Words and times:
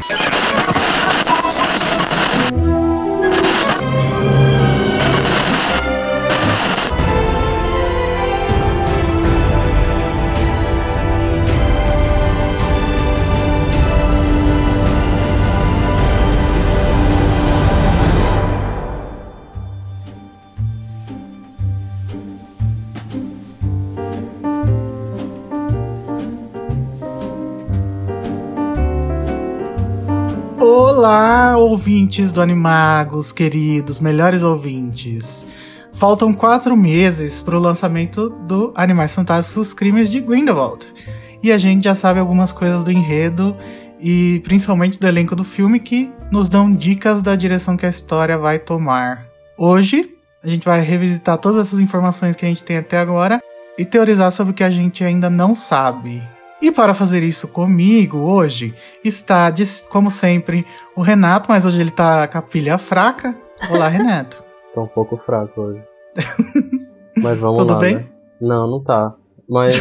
¡Suscríbete 0.00 0.36
al 0.36 0.66
canal! 0.66 0.77
Ouvintes 31.58 32.30
do 32.30 32.40
Animagos, 32.40 33.32
queridos, 33.32 33.98
melhores 34.00 34.42
ouvintes. 34.42 35.46
Faltam 35.92 36.32
quatro 36.32 36.76
meses 36.76 37.42
para 37.42 37.56
o 37.56 37.60
lançamento 37.60 38.30
do 38.30 38.72
Animais 38.76 39.14
Fantásticos 39.14 39.72
Crimes 39.72 40.08
de 40.08 40.20
Grindelwald. 40.20 40.86
E 41.42 41.50
a 41.50 41.58
gente 41.58 41.84
já 41.84 41.94
sabe 41.94 42.20
algumas 42.20 42.52
coisas 42.52 42.84
do 42.84 42.92
enredo 42.92 43.56
e 44.00 44.40
principalmente 44.44 44.98
do 44.98 45.06
elenco 45.06 45.34
do 45.34 45.42
filme 45.42 45.80
que 45.80 46.12
nos 46.30 46.48
dão 46.48 46.72
dicas 46.72 47.22
da 47.22 47.34
direção 47.34 47.76
que 47.76 47.86
a 47.86 47.90
história 47.90 48.38
vai 48.38 48.58
tomar. 48.58 49.26
Hoje, 49.56 50.14
a 50.42 50.48
gente 50.48 50.64
vai 50.64 50.80
revisitar 50.80 51.38
todas 51.38 51.66
essas 51.66 51.80
informações 51.80 52.36
que 52.36 52.44
a 52.44 52.48
gente 52.48 52.62
tem 52.62 52.76
até 52.76 52.98
agora 52.98 53.42
e 53.76 53.84
teorizar 53.84 54.30
sobre 54.30 54.52
o 54.52 54.54
que 54.54 54.64
a 54.64 54.70
gente 54.70 55.02
ainda 55.02 55.28
não 55.28 55.56
sabe. 55.56 56.22
E 56.60 56.72
para 56.72 56.92
fazer 56.92 57.22
isso 57.22 57.48
comigo 57.48 58.18
hoje 58.18 58.74
está, 59.04 59.52
como 59.88 60.10
sempre, 60.10 60.66
o 60.96 61.02
Renato, 61.02 61.46
mas 61.48 61.64
hoje 61.64 61.80
ele 61.80 61.90
tá 61.90 62.26
com 62.26 62.38
a 62.38 62.42
pilha 62.42 62.76
fraca. 62.78 63.34
Olá, 63.70 63.86
Renato. 63.88 64.42
Tô 64.74 64.82
um 64.82 64.86
pouco 64.88 65.16
fraco 65.16 65.60
hoje. 65.60 65.82
mas 67.16 67.38
vamos 67.38 67.58
Tudo 67.58 67.74
lá. 67.74 67.78
bem? 67.78 67.94
Né? 67.96 68.06
Não, 68.40 68.66
não 68.68 68.82
tá. 68.82 69.14
Mas 69.48 69.80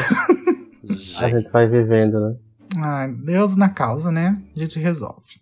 a 1.19 1.29
gente 1.29 1.51
vai 1.51 1.67
vivendo, 1.67 2.19
né? 2.19 2.35
Ai, 2.79 3.11
Deus 3.11 3.55
na 3.55 3.69
causa, 3.69 4.11
né? 4.11 4.33
A 4.55 4.59
gente 4.59 4.79
resolve. 4.79 5.41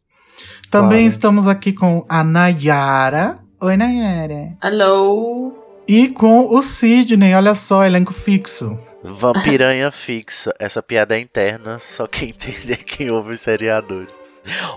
Também 0.71 0.99
Claro. 0.99 1.07
estamos 1.09 1.47
aqui 1.47 1.73
com 1.73 2.05
a 2.07 2.23
Nayara. 2.23 3.39
Oi, 3.61 3.75
Nayara. 3.75 4.55
Alô? 4.61 5.53
E 5.87 6.07
com 6.09 6.47
o 6.53 6.61
Sidney, 6.63 7.33
olha 7.35 7.55
só, 7.55 7.83
elenco 7.85 8.13
fixo. 8.13 8.77
Vampiranha 9.13 9.91
fixa. 9.91 10.53
Essa 10.59 10.81
piada 10.81 11.15
é 11.15 11.19
interna, 11.19 11.79
só 11.79 12.07
quem 12.07 12.29
entende 12.29 12.73
é 12.73 12.77
quem 12.77 13.11
ouve 13.11 13.33
os 13.33 13.39
seriadores. 13.41 14.13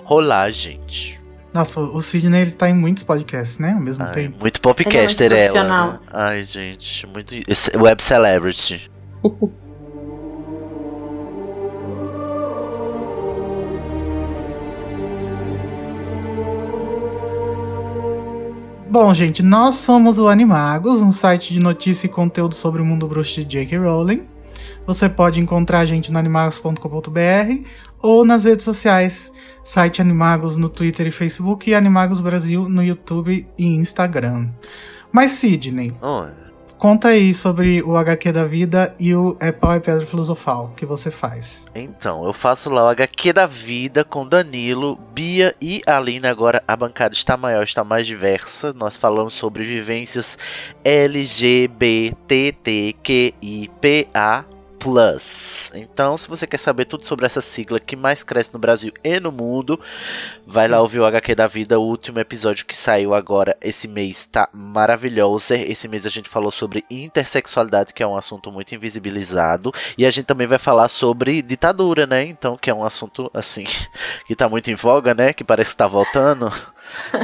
Olá, 0.04 0.50
gente. 0.50 1.18
Nossa, 1.52 1.80
o 1.80 2.00
Sidney 2.00 2.42
ele 2.42 2.50
tá 2.52 2.68
em 2.68 2.74
muitos 2.74 3.02
podcasts, 3.02 3.58
né? 3.58 3.72
Ao 3.72 3.80
mesmo 3.80 4.04
Ai, 4.04 4.12
tempo. 4.12 4.36
muito 4.40 4.60
popcaster 4.60 5.32
é 5.32 5.44
muito 5.44 5.56
ela. 5.58 5.92
né? 5.92 5.98
Ai, 6.12 6.44
gente, 6.44 7.06
muito 7.06 7.34
web 7.76 8.02
celebrity. 8.02 8.90
Bom, 18.90 19.12
gente, 19.12 19.42
nós 19.42 19.74
somos 19.74 20.18
o 20.18 20.28
Animagos, 20.28 21.02
um 21.02 21.12
site 21.12 21.52
de 21.52 21.60
notícia 21.60 22.06
e 22.06 22.10
conteúdo 22.10 22.54
sobre 22.54 22.80
o 22.80 22.84
mundo 22.86 23.06
bruxo 23.06 23.44
de 23.44 23.44
J.K. 23.44 23.76
Rowling. 23.76 24.26
Você 24.86 25.10
pode 25.10 25.38
encontrar 25.38 25.80
a 25.80 25.84
gente 25.84 26.10
no 26.10 26.18
animagos.com.br 26.18 27.68
ou 28.00 28.24
nas 28.24 28.44
redes 28.44 28.64
sociais, 28.64 29.30
site 29.62 30.00
Animagos 30.00 30.56
no 30.56 30.70
Twitter 30.70 31.06
e 31.06 31.10
Facebook 31.10 31.68
e 31.68 31.74
Animagos 31.74 32.22
Brasil 32.22 32.66
no 32.66 32.82
YouTube 32.82 33.46
e 33.58 33.66
Instagram. 33.66 34.48
Mas 35.12 35.32
Sidney, 35.32 35.92
Oi. 36.00 36.47
Conta 36.78 37.08
aí 37.08 37.34
sobre 37.34 37.82
o 37.82 37.96
HQ 37.96 38.32
da 38.32 38.44
vida 38.44 38.94
e 38.98 39.14
o 39.14 39.36
É 39.40 39.50
Pau 39.50 39.74
e 39.74 39.80
Pedra 39.80 40.06
Filosofal 40.06 40.72
que 40.76 40.86
você 40.86 41.10
faz. 41.10 41.66
Então, 41.74 42.24
eu 42.24 42.32
faço 42.32 42.70
lá 42.70 42.84
o 42.84 42.88
HQ 42.88 43.32
da 43.32 43.46
vida 43.46 44.04
com 44.04 44.26
Danilo, 44.26 44.96
Bia 45.12 45.54
e 45.60 45.82
Aline. 45.84 46.26
Agora 46.28 46.62
a 46.66 46.76
bancada 46.76 47.14
está 47.14 47.36
maior, 47.36 47.64
está 47.64 47.82
mais 47.82 48.06
diversa. 48.06 48.72
Nós 48.72 48.96
falamos 48.96 49.34
sobre 49.34 49.64
vivências 49.64 50.38
LGBTTQIPA. 54.78 55.58
Então, 55.74 56.16
se 56.16 56.28
você 56.28 56.46
quer 56.46 56.56
saber 56.58 56.84
tudo 56.84 57.04
sobre 57.04 57.26
essa 57.26 57.40
sigla 57.40 57.80
que 57.80 57.96
mais 57.96 58.22
cresce 58.22 58.52
no 58.52 58.58
Brasil 58.58 58.92
e 59.02 59.20
no 59.20 59.32
mundo, 59.32 59.78
vai 60.46 60.68
lá 60.68 60.80
ouvir 60.80 61.00
o 61.00 61.04
HQ 61.04 61.34
da 61.34 61.46
vida, 61.46 61.78
o 61.78 61.82
último 61.82 62.18
episódio 62.20 62.64
que 62.64 62.76
saiu 62.76 63.12
agora 63.12 63.56
esse 63.60 63.88
mês 63.88 64.26
tá 64.26 64.48
maravilhoso. 64.52 65.54
Esse 65.54 65.88
mês 65.88 66.06
a 66.06 66.08
gente 66.08 66.28
falou 66.28 66.50
sobre 66.50 66.84
intersexualidade, 66.90 67.92
que 67.92 68.02
é 68.02 68.06
um 68.06 68.16
assunto 68.16 68.50
muito 68.50 68.74
invisibilizado, 68.74 69.72
e 69.96 70.06
a 70.06 70.10
gente 70.10 70.26
também 70.26 70.46
vai 70.46 70.58
falar 70.58 70.88
sobre 70.88 71.42
ditadura, 71.42 72.06
né? 72.06 72.22
Então, 72.22 72.56
que 72.56 72.70
é 72.70 72.74
um 72.74 72.84
assunto 72.84 73.30
assim 73.34 73.64
que 74.26 74.36
tá 74.36 74.48
muito 74.48 74.70
em 74.70 74.74
voga, 74.74 75.14
né? 75.14 75.32
Que 75.32 75.44
parece 75.44 75.72
que 75.72 75.76
tá 75.76 75.86
voltando. 75.86 76.50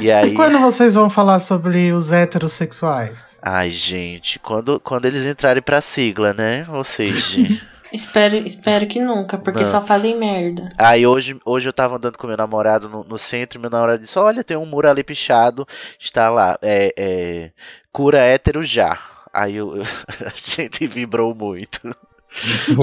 E 0.00 0.10
aí, 0.10 0.30
E 0.30 0.34
quando 0.34 0.58
vocês 0.58 0.94
vão 0.94 1.08
falar 1.10 1.38
sobre 1.40 1.92
os 1.92 2.12
heterossexuais? 2.12 3.38
ai, 3.42 3.70
gente, 3.70 4.38
quando 4.38 4.78
quando 4.80 5.04
eles 5.06 5.24
entrarem 5.24 5.62
pra 5.62 5.80
sigla, 5.80 6.32
né? 6.34 6.66
Ou 6.68 6.82
seja, 6.84 7.60
Espero, 7.92 8.36
espero 8.36 8.86
que 8.88 9.00
nunca, 9.00 9.38
porque 9.38 9.60
Não. 9.62 9.70
só 9.70 9.80
fazem 9.80 10.18
merda. 10.18 10.68
Aí 10.76 11.06
hoje, 11.06 11.38
hoje 11.44 11.68
eu 11.68 11.72
tava 11.72 11.96
andando 11.96 12.18
com 12.18 12.26
meu 12.26 12.36
namorado 12.36 12.88
no, 12.88 13.04
no 13.04 13.16
centro 13.18 13.56
e 13.58 13.60
meu 13.60 13.70
namorado 13.70 14.00
disse: 14.00 14.18
Olha, 14.18 14.42
tem 14.42 14.56
um 14.56 14.66
muro 14.66 14.88
ali 14.90 15.04
pichado, 15.04 15.64
está 15.98 16.28
lá, 16.28 16.58
é, 16.60 16.92
é, 16.96 17.50
cura 17.92 18.18
hétero 18.18 18.62
já. 18.64 18.98
Aí 19.32 19.56
eu, 19.56 19.80
a 20.26 20.32
gente 20.34 20.86
vibrou 20.88 21.34
muito. 21.34 21.80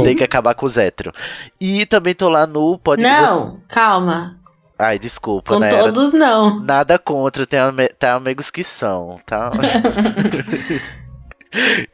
tem 0.06 0.16
que 0.16 0.24
acabar 0.24 0.54
com 0.56 0.66
os 0.66 0.78
héteros. 0.78 1.14
E 1.60 1.86
também 1.86 2.16
tô 2.16 2.30
lá 2.30 2.48
no 2.48 2.80
podcast. 2.80 3.22
Não, 3.32 3.62
calma. 3.68 4.40
Ai, 4.84 4.98
desculpa, 4.98 5.54
Com 5.54 5.60
né? 5.60 5.70
Todos, 5.70 6.12
não. 6.12 6.60
Nada 6.60 6.98
contra, 6.98 7.46
tem, 7.46 7.60
ame- 7.60 7.90
tem 7.90 8.10
amigos 8.10 8.50
que 8.50 8.64
são, 8.64 9.22
tá? 9.28 9.52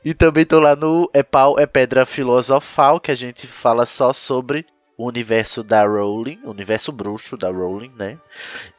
e 0.05 0.13
também 0.13 0.45
tô 0.45 0.57
lá 0.59 0.73
no 0.73 1.09
É 1.13 1.21
Pau, 1.21 1.59
é 1.59 1.65
Pedra 1.65 2.05
Filosofal, 2.05 2.97
que 2.99 3.11
a 3.11 3.15
gente 3.15 3.45
fala 3.45 3.85
só 3.85 4.13
sobre 4.13 4.65
o 4.97 5.05
universo 5.05 5.63
da 5.63 5.85
Rowling, 5.85 6.39
o 6.43 6.49
universo 6.49 6.91
bruxo 6.91 7.37
da 7.37 7.49
Rowling, 7.51 7.91
né? 7.99 8.17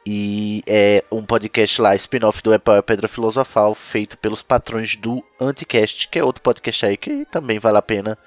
E 0.05 0.61
é 0.67 1.03
um 1.11 1.23
podcast 1.23 1.79
lá, 1.81 1.95
spin-off 1.95 2.41
do 2.41 2.51
É 2.51 2.57
Pau, 2.57 2.75
é 2.75 2.81
Pedra 2.81 3.07
Filosofal, 3.07 3.73
feito 3.75 4.17
pelos 4.17 4.41
patrões 4.41 4.95
do 4.97 5.23
Anticast, 5.39 6.09
que 6.09 6.17
é 6.19 6.23
outro 6.23 6.41
podcast 6.41 6.85
aí 6.85 6.97
que 6.97 7.25
também 7.31 7.59
vale 7.59 7.77
a 7.77 7.81
pena 7.81 8.17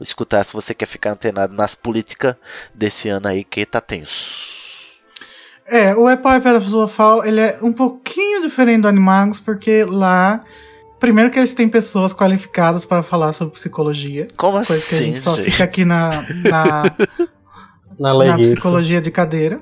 escutar 0.00 0.44
se 0.44 0.52
você 0.52 0.74
quer 0.74 0.86
ficar 0.86 1.12
antenado 1.12 1.54
nas 1.54 1.74
políticas 1.76 2.34
desse 2.74 3.08
ano 3.08 3.28
aí, 3.28 3.44
que 3.44 3.64
tá 3.64 3.80
tenso. 3.80 4.67
É, 5.70 5.94
o 5.94 6.08
Epau 6.08 6.34
e 6.36 6.40
Pedra 6.40 6.60
Filosofal, 6.60 7.24
ele 7.24 7.40
é 7.40 7.58
um 7.62 7.72
pouquinho 7.72 8.42
diferente 8.42 8.82
do 8.82 8.88
Animagos, 8.88 9.38
porque 9.40 9.84
lá, 9.84 10.40
primeiro 10.98 11.30
que 11.30 11.38
eles 11.38 11.54
têm 11.54 11.68
pessoas 11.68 12.12
qualificadas 12.14 12.84
para 12.84 13.02
falar 13.02 13.32
sobre 13.32 13.54
psicologia, 13.54 14.28
Como 14.36 14.52
coisa 14.52 14.66
que 14.66 14.72
a 14.72 14.76
assim, 14.98 15.04
gente 15.06 15.20
só 15.20 15.36
gente? 15.36 15.50
fica 15.50 15.64
aqui 15.64 15.84
na, 15.84 16.24
na, 16.44 16.82
Na 17.98 18.14
na 18.14 18.38
psicologia 18.38 19.00
de 19.00 19.10
cadeira. 19.10 19.60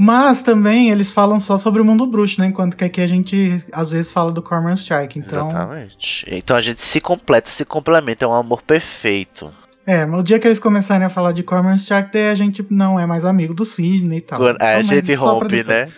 Mas 0.00 0.42
também 0.42 0.90
eles 0.90 1.10
falam 1.12 1.40
só 1.40 1.58
sobre 1.58 1.82
o 1.82 1.84
mundo 1.84 2.06
bruxo, 2.06 2.40
né? 2.40 2.46
Enquanto 2.46 2.76
que 2.76 2.84
aqui 2.84 3.00
a 3.00 3.06
gente 3.06 3.64
às 3.72 3.90
vezes 3.90 4.12
fala 4.12 4.30
do 4.30 4.40
Cormoran 4.40 4.74
Strike. 4.74 5.18
Então, 5.18 5.48
Exatamente. 5.48 6.24
Então 6.30 6.56
a 6.56 6.60
gente 6.60 6.80
se 6.82 7.00
completa, 7.00 7.50
se 7.50 7.64
complementa, 7.64 8.24
é 8.24 8.28
um 8.28 8.32
amor 8.32 8.62
perfeito. 8.62 9.52
É, 9.90 10.04
mas 10.04 10.20
o 10.20 10.22
dia 10.22 10.38
que 10.38 10.46
eles 10.46 10.58
começarem 10.58 11.06
a 11.06 11.10
falar 11.10 11.32
de 11.32 11.42
Cormoran 11.42 11.76
Strike, 11.76 12.10
daí 12.12 12.28
a 12.28 12.34
gente 12.34 12.64
não 12.70 13.00
é 13.00 13.06
mais 13.06 13.24
amigo 13.24 13.54
do 13.54 13.64
Sidney 13.64 14.18
e 14.18 14.20
tal. 14.20 14.38
Quando, 14.38 14.56
Então, 14.56 14.68
a 14.68 14.82
gente 14.82 15.14
rompe, 15.14 15.64
né? 15.64 15.88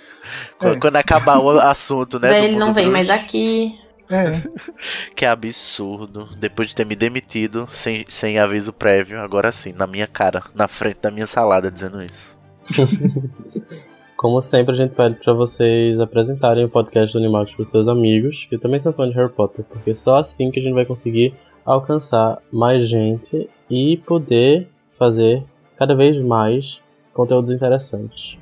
Quando, 0.59 0.77
É. 0.77 0.81
quando 0.81 0.97
acabar 0.97 1.39
o 1.41 1.51
assunto, 1.59 2.21
né? 2.21 2.29
Daí 2.31 2.41
do 2.43 2.47
ele 2.49 2.57
não 2.59 2.73
vem 2.73 2.85
bruxo, 2.85 2.93
mais 2.93 3.11
aqui. 3.11 3.75
É. 4.09 4.41
Que 5.17 5.27
absurdo. 5.27 6.29
Depois 6.39 6.69
de 6.69 6.77
ter 6.77 6.87
me 6.87 6.95
demitido 6.95 7.67
sem, 7.69 8.05
sem 8.09 8.39
aviso 8.39 8.73
prévio, 8.73 9.21
agora 9.21 9.51
sim, 9.51 9.73
na 9.77 9.87
minha 9.87 10.07
cara, 10.07 10.43
na 10.55 10.69
frente 10.69 10.99
da 11.03 11.11
minha 11.11 11.27
salada, 11.27 11.71
dizendo 11.71 12.01
isso. 12.03 12.39
Como 14.17 14.41
sempre, 14.43 14.75
a 14.75 14.77
gente 14.77 14.95
pede 14.95 15.17
pra 15.17 15.33
vocês 15.33 15.99
apresentarem 15.99 16.65
o 16.65 16.69
podcast 16.69 17.13
do 17.13 17.19
Animagos 17.19 17.55
pros 17.55 17.69
seus 17.71 17.89
amigos, 17.89 18.47
que 18.51 18.59
também 18.59 18.79
são 18.79 18.93
fãs 18.93 19.09
de 19.11 19.17
Harry 19.17 19.33
Potter, 19.33 19.65
porque 19.65 19.95
só 19.95 20.19
assim 20.19 20.51
que 20.51 20.61
a 20.61 20.63
gente 20.63 20.75
vai 20.75 20.85
conseguir 20.85 21.35
alcançar 21.73 22.39
mais 22.53 22.89
gente 22.89 23.49
e 23.69 23.97
poder 23.99 24.69
fazer 24.99 25.45
cada 25.79 25.95
vez 25.95 26.19
mais 26.19 26.83
conteúdos 27.13 27.51
interessantes. 27.51 28.39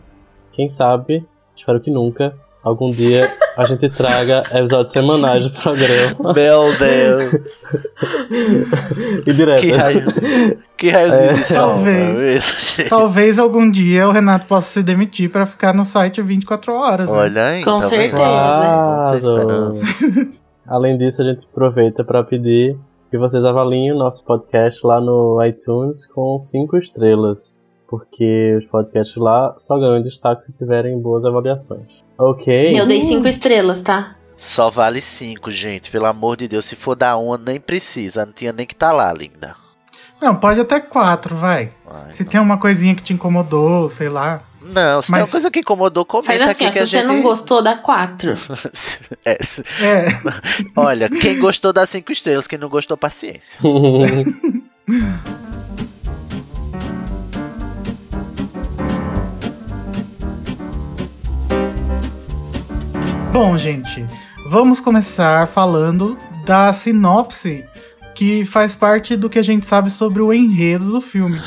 Quem 0.52 0.70
sabe, 0.70 1.24
espero 1.54 1.78
que 1.80 1.90
nunca, 1.90 2.34
algum 2.62 2.90
dia 2.90 3.30
a 3.56 3.64
gente 3.64 3.88
traga 3.90 4.42
episódios 4.52 4.92
semanais 4.92 5.44
do 5.44 5.50
programa. 5.50 6.32
Meu 6.32 6.76
Deus. 6.78 7.32
e 9.26 9.32
direto. 9.32 9.60
Que 9.60 9.72
raio, 9.72 10.04
que 10.76 10.90
raio 10.90 11.10
de 11.10 11.16
É. 11.16 11.54
Talvez. 11.54 12.18
é 12.18 12.36
isso, 12.36 12.76
gente? 12.76 12.88
Talvez 12.88 13.38
algum 13.38 13.70
dia 13.70 14.08
o 14.08 14.10
Renato 14.10 14.46
possa 14.46 14.68
se 14.68 14.82
demitir 14.82 15.30
pra 15.30 15.44
ficar 15.44 15.74
no 15.74 15.84
site 15.84 16.22
24 16.22 16.72
horas. 16.72 17.12
né? 17.12 17.18
Olha 17.18 17.44
aí. 17.44 17.64
Com 17.64 17.80
tá 17.80 17.88
certeza. 17.88 18.16
Claro. 18.16 19.18
Além 20.66 20.98
disso, 20.98 21.22
a 21.22 21.24
gente 21.24 21.46
aproveita 21.50 22.04
para 22.04 22.22
pedir 22.22 22.76
que 23.10 23.18
vocês 23.18 23.44
avaliem 23.44 23.92
o 23.92 23.98
nosso 23.98 24.24
podcast 24.24 24.86
lá 24.86 25.00
no 25.00 25.42
iTunes 25.44 26.06
com 26.06 26.38
5 26.38 26.76
estrelas. 26.76 27.60
Porque 27.86 28.54
os 28.56 28.66
podcasts 28.66 29.16
lá 29.16 29.54
só 29.56 29.78
ganham 29.78 30.02
destaque 30.02 30.42
se 30.42 30.52
tiverem 30.52 30.98
boas 31.00 31.24
avaliações. 31.24 32.04
Ok? 32.18 32.78
Eu 32.78 32.86
dei 32.86 33.00
cinco 33.00 33.26
estrelas, 33.26 33.80
tá? 33.80 34.14
Só 34.36 34.68
vale 34.68 35.00
5, 35.00 35.50
gente. 35.50 35.90
Pelo 35.90 36.04
amor 36.04 36.36
de 36.36 36.46
Deus. 36.46 36.66
Se 36.66 36.76
for 36.76 36.94
dar 36.94 37.16
uma, 37.16 37.38
nem 37.38 37.58
precisa. 37.58 38.26
Não 38.26 38.32
tinha 38.32 38.52
nem 38.52 38.66
que 38.66 38.76
tá 38.76 38.92
lá, 38.92 39.10
linda. 39.12 39.56
Não, 40.20 40.34
pode 40.36 40.60
até 40.60 40.80
4, 40.80 41.34
vai. 41.34 41.72
Ai, 41.86 42.12
Se 42.12 42.24
não. 42.24 42.30
tem 42.30 42.40
uma 42.40 42.58
coisinha 42.58 42.94
que 42.94 43.02
te 43.02 43.14
incomodou, 43.14 43.88
sei 43.88 44.08
lá. 44.10 44.42
Não, 44.68 45.00
se 45.02 45.08
tem 45.08 45.16
uma 45.16 45.22
Mas- 45.22 45.30
coisa 45.30 45.50
que 45.50 45.60
incomodou, 45.60 46.04
comenta 46.04 46.26
Faz 46.36 46.50
assim, 46.50 46.64
aqui 46.66 46.70
ó, 46.70 46.72
que 46.72 46.78
a 46.80 46.86
se 46.86 46.90
você 46.90 47.00
gente... 47.00 47.08
não 47.08 47.22
gostou, 47.22 47.62
dá 47.62 47.76
quatro. 47.76 48.36
É, 49.24 49.32
É, 49.80 50.06
olha, 50.76 51.08
quem 51.08 51.38
gostou 51.38 51.72
dá 51.72 51.86
5 51.86 52.12
estrelas, 52.12 52.46
quem 52.46 52.58
não 52.58 52.68
gostou, 52.68 52.96
paciência. 52.96 53.58
Bom, 63.32 63.56
gente, 63.56 64.06
vamos 64.46 64.80
começar 64.80 65.46
falando 65.46 66.16
da 66.44 66.72
sinopse 66.72 67.64
que 68.14 68.44
faz 68.44 68.74
parte 68.74 69.16
do 69.16 69.30
que 69.30 69.38
a 69.38 69.42
gente 69.44 69.66
sabe 69.66 69.90
sobre 69.90 70.20
o 70.22 70.32
enredo 70.32 70.90
do 70.90 71.00
filme. 71.00 71.40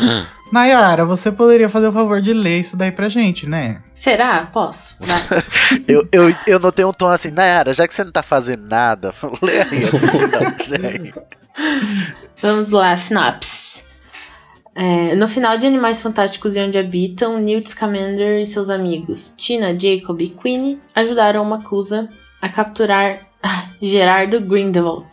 Nayara, 0.52 1.06
você 1.06 1.32
poderia 1.32 1.70
fazer 1.70 1.88
o 1.88 1.92
favor 1.92 2.22
de 2.22 2.34
ler 2.34 2.60
isso 2.60 2.76
daí 2.76 2.92
pra 2.92 3.08
gente, 3.08 3.48
né? 3.48 3.82
Será? 3.94 4.46
Posso? 4.46 4.98
Eu, 5.88 6.08
eu, 6.12 6.36
eu 6.46 6.60
notei 6.60 6.84
um 6.84 6.92
tom 6.92 7.08
assim, 7.08 7.32
Nayara, 7.32 7.74
já 7.74 7.88
que 7.88 7.94
você 7.94 8.04
não 8.04 8.12
tá 8.12 8.22
fazendo 8.22 8.68
nada, 8.68 9.14
lê 9.42 9.62
aí. 9.62 11.14
Vamos 12.42 12.70
lá, 12.70 12.96
sinopse. 12.98 13.84
É, 14.76 15.16
no 15.16 15.28
final 15.28 15.58
de 15.58 15.68
Animais 15.68 16.02
Fantásticos 16.02 16.56
e 16.56 16.60
Onde 16.60 16.78
Habitam, 16.78 17.40
Newt 17.40 17.70
Scamander 17.70 18.42
e 18.42 18.46
seus 18.46 18.70
amigos 18.70 19.34
Tina, 19.36 19.78
Jacob 19.78 20.22
e 20.22 20.30
Queenie 20.30 20.82
ajudaram 20.96 21.44
Macusa 21.46 22.10
a 22.42 22.50
capturar 22.50 23.20
ah, 23.44 23.66
Gerardo 23.82 24.40
Grindelwald. 24.40 25.08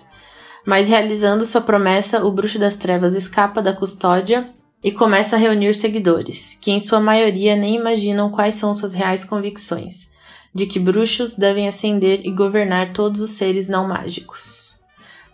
Mas 0.66 0.88
realizando 0.88 1.46
sua 1.46 1.60
promessa, 1.60 2.24
o 2.24 2.30
Bruxo 2.30 2.58
das 2.58 2.76
Trevas 2.76 3.14
escapa 3.14 3.62
da 3.62 3.72
custódia 3.72 4.48
e 4.82 4.92
começa 4.92 5.36
a 5.36 5.38
reunir 5.38 5.74
seguidores, 5.74 6.56
que 6.60 6.70
em 6.70 6.80
sua 6.80 7.00
maioria 7.00 7.56
nem 7.56 7.74
imaginam 7.76 8.30
quais 8.30 8.56
são 8.56 8.74
suas 8.74 8.92
reais 8.92 9.24
convicções, 9.24 10.10
de 10.54 10.66
que 10.66 10.78
bruxos 10.78 11.34
devem 11.34 11.66
ascender 11.66 12.20
e 12.24 12.30
governar 12.30 12.92
todos 12.92 13.20
os 13.20 13.32
seres 13.32 13.68
não 13.68 13.88
mágicos. 13.88 14.76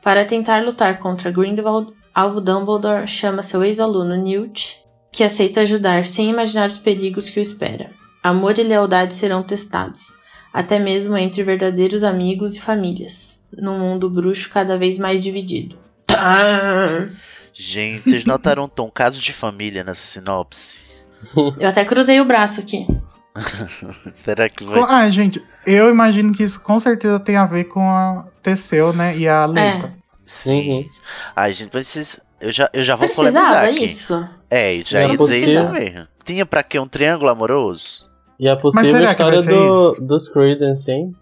Para 0.02 0.24
tentar 0.24 0.62
lutar 0.62 0.98
contra 0.98 1.30
Grindelwald, 1.30 1.92
Alvo 2.14 2.40
Dumbledore 2.40 3.06
chama 3.06 3.42
seu 3.42 3.64
ex-aluno 3.64 4.16
Newt, 4.16 4.78
que 5.10 5.24
aceita 5.24 5.60
ajudar 5.60 6.04
sem 6.06 6.30
imaginar 6.30 6.68
os 6.68 6.76
perigos 6.76 7.28
que 7.28 7.38
o 7.38 7.42
espera. 7.42 7.90
Amor 8.22 8.58
e 8.58 8.62
lealdade 8.62 9.14
serão 9.14 9.42
testados, 9.42 10.14
até 10.52 10.78
mesmo 10.78 11.16
entre 11.16 11.42
verdadeiros 11.42 12.04
amigos 12.04 12.54
e 12.56 12.60
famílias, 12.60 13.46
num 13.52 13.78
mundo 13.78 14.08
bruxo 14.08 14.50
cada 14.50 14.76
vez 14.76 14.98
mais 14.98 15.22
dividido. 15.22 15.76
Gente, 17.54 18.10
vocês 18.10 18.24
notaram 18.24 18.64
um 18.64 18.68
tom 18.68 18.90
caso 18.90 19.20
de 19.20 19.32
família 19.32 19.84
nessa 19.84 20.02
sinopse? 20.02 20.86
Eu 21.58 21.68
até 21.68 21.84
cruzei 21.84 22.20
o 22.20 22.24
braço 22.24 22.60
aqui. 22.60 22.84
Será 24.12 24.48
que 24.48 24.64
vai... 24.64 24.80
Ah, 24.88 25.08
gente, 25.10 25.42
eu 25.66 25.90
imagino 25.90 26.32
que 26.32 26.42
isso 26.42 26.60
com 26.62 26.78
certeza 26.78 27.18
tem 27.18 27.36
a 27.36 27.46
ver 27.46 27.64
com 27.64 27.80
a 27.80 28.26
Teseu, 28.42 28.92
né? 28.92 29.16
E 29.16 29.26
a 29.26 29.44
Leita. 29.44 29.92
Sim. 30.24 30.70
Uhum. 30.70 30.88
Ai, 31.34 31.52
gente, 31.52 31.70
precisa... 31.70 32.22
Eu 32.40 32.52
já, 32.52 32.70
eu 32.72 32.82
já 32.82 32.94
vou 32.94 33.08
polemizar 33.08 33.42
Precisava 33.42 33.70
aqui. 33.70 33.84
isso? 33.84 34.28
É, 34.50 34.78
já 34.84 35.00
Era 35.00 35.12
ia 35.12 35.18
dizer 35.18 35.36
isso 35.36 35.62
possível. 35.62 35.72
mesmo. 35.72 36.08
Tinha 36.24 36.46
pra 36.46 36.62
quê? 36.62 36.78
Um 36.78 36.86
triângulo 36.86 37.30
amoroso? 37.30 38.08
E 38.38 38.48
a 38.48 38.56
possível 38.56 38.86
será 38.86 39.14
que 39.14 39.22
vai 39.22 39.36
história 39.36 39.42
ser 39.42 39.50
do, 39.50 39.94
dos 40.00 40.28
Credence, 40.28 40.90
hein? 40.90 41.12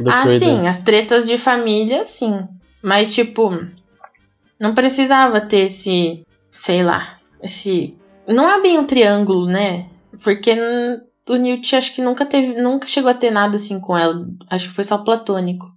Do 0.00 0.10
ah, 0.10 0.22
Creedence. 0.22 0.44
sim, 0.62 0.68
as 0.68 0.80
tretas 0.80 1.26
de 1.26 1.36
família, 1.36 2.04
sim. 2.04 2.46
Mas, 2.82 3.12
tipo, 3.12 3.66
não 4.60 4.74
precisava 4.74 5.40
ter 5.40 5.66
esse, 5.66 6.24
sei 6.50 6.82
lá, 6.82 7.18
esse. 7.42 7.96
Não 8.26 8.48
é 8.50 8.60
bem 8.60 8.78
um 8.78 8.86
triângulo, 8.86 9.46
né? 9.46 9.86
Porque 10.22 10.54
o 11.28 11.36
Newt 11.36 11.76
acho 11.76 11.94
que 11.94 12.02
nunca 12.02 12.26
teve, 12.26 12.60
nunca 12.60 12.86
chegou 12.86 13.10
a 13.10 13.14
ter 13.14 13.30
nada 13.30 13.56
assim 13.56 13.80
com 13.80 13.96
ela. 13.96 14.26
Acho 14.50 14.68
que 14.68 14.74
foi 14.74 14.84
só 14.84 14.98
platônico. 14.98 15.70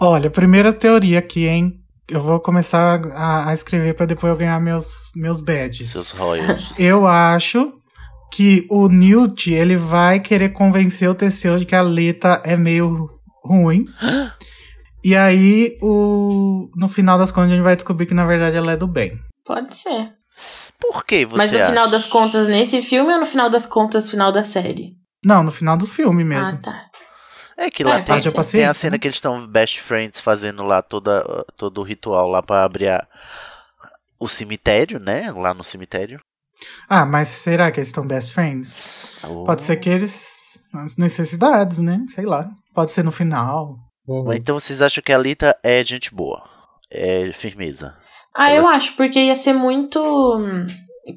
Olha, 0.00 0.30
primeira 0.30 0.72
teoria 0.72 1.18
aqui, 1.18 1.46
hein? 1.46 1.80
Eu 2.08 2.22
vou 2.22 2.40
começar 2.40 3.02
a, 3.12 3.50
a 3.50 3.54
escrever 3.54 3.94
pra 3.94 4.06
depois 4.06 4.30
eu 4.30 4.36
ganhar 4.36 4.58
meus, 4.60 5.10
meus 5.14 5.40
badges. 5.42 5.90
Seus 5.90 6.10
royalties. 6.10 6.72
Eu 6.80 7.06
acho 7.06 7.74
que 8.32 8.66
o 8.70 8.88
Newt, 8.88 9.52
ele 9.52 9.76
vai 9.76 10.18
querer 10.18 10.50
convencer 10.50 11.08
o 11.08 11.14
Teseu 11.14 11.58
de 11.58 11.66
que 11.66 11.74
a 11.74 11.82
Leta 11.82 12.40
é 12.44 12.56
meio 12.56 13.10
ruim. 13.44 13.84
e 15.04 15.14
aí, 15.16 15.78
o, 15.82 16.70
no 16.76 16.88
final 16.88 17.18
das 17.18 17.30
contas, 17.30 17.50
a 17.50 17.54
gente 17.54 17.62
vai 17.64 17.76
descobrir 17.76 18.06
que 18.06 18.14
na 18.14 18.26
verdade 18.26 18.56
ela 18.56 18.72
é 18.72 18.76
do 18.76 18.86
bem. 18.86 19.18
Pode 19.44 19.74
ser. 19.76 20.12
Por 20.80 21.04
que 21.04 21.24
você 21.26 21.36
Mas 21.36 21.50
no 21.50 21.58
acha? 21.58 21.66
final 21.68 21.88
das 21.88 22.06
contas, 22.06 22.46
nesse 22.48 22.80
filme 22.82 23.12
ou 23.12 23.18
no 23.20 23.26
final 23.26 23.48
das 23.50 23.66
contas, 23.66 24.04
no 24.04 24.10
final 24.10 24.30
da 24.30 24.42
série? 24.42 24.96
Não, 25.24 25.42
no 25.42 25.50
final 25.50 25.76
do 25.76 25.86
filme 25.86 26.22
mesmo. 26.22 26.46
Ah, 26.46 26.56
tá. 26.56 26.84
É 27.56 27.70
que 27.70 27.82
lá 27.82 27.96
É, 27.96 28.02
tem, 28.02 28.20
tem 28.20 28.32
paciência, 28.32 28.70
a 28.70 28.74
cena 28.74 28.92
né? 28.92 28.98
que 28.98 29.08
eles 29.08 29.16
estão 29.16 29.44
best 29.46 29.80
friends 29.80 30.20
fazendo 30.20 30.62
lá 30.62 30.80
toda, 30.80 31.24
todo 31.56 31.78
o 31.80 31.84
ritual 31.84 32.28
lá 32.28 32.40
pra 32.40 32.62
abrir 32.64 32.88
a- 32.88 33.04
o 34.20 34.28
cemitério, 34.28 35.00
né? 35.00 35.32
Lá 35.32 35.52
no 35.52 35.64
cemitério. 35.64 36.20
Ah, 36.88 37.04
mas 37.04 37.28
será 37.28 37.70
que 37.72 37.80
eles 37.80 37.88
estão 37.88 38.06
best 38.06 38.32
friends? 38.32 39.12
Pode 39.46 39.62
ser 39.62 39.76
que 39.76 39.88
eles. 39.88 40.60
As 40.72 40.96
necessidades, 40.96 41.78
né? 41.78 42.04
Sei 42.14 42.24
lá. 42.26 42.48
Pode 42.74 42.90
ser 42.92 43.02
no 43.04 43.10
final. 43.10 43.76
Uhum. 44.08 44.32
Então 44.32 44.58
vocês 44.58 44.80
acham 44.80 45.02
que 45.04 45.12
a 45.12 45.18
Lita 45.18 45.54
é 45.62 45.84
gente 45.84 46.14
boa? 46.14 46.42
É 46.90 47.30
firmeza. 47.32 47.94
Ah, 48.34 48.50
eu 48.52 48.62
Elas- 48.62 48.76
acho, 48.76 48.96
porque 48.96 49.18
ia 49.20 49.34
ser 49.34 49.52
muito 49.52 50.00
hum, 50.00 50.64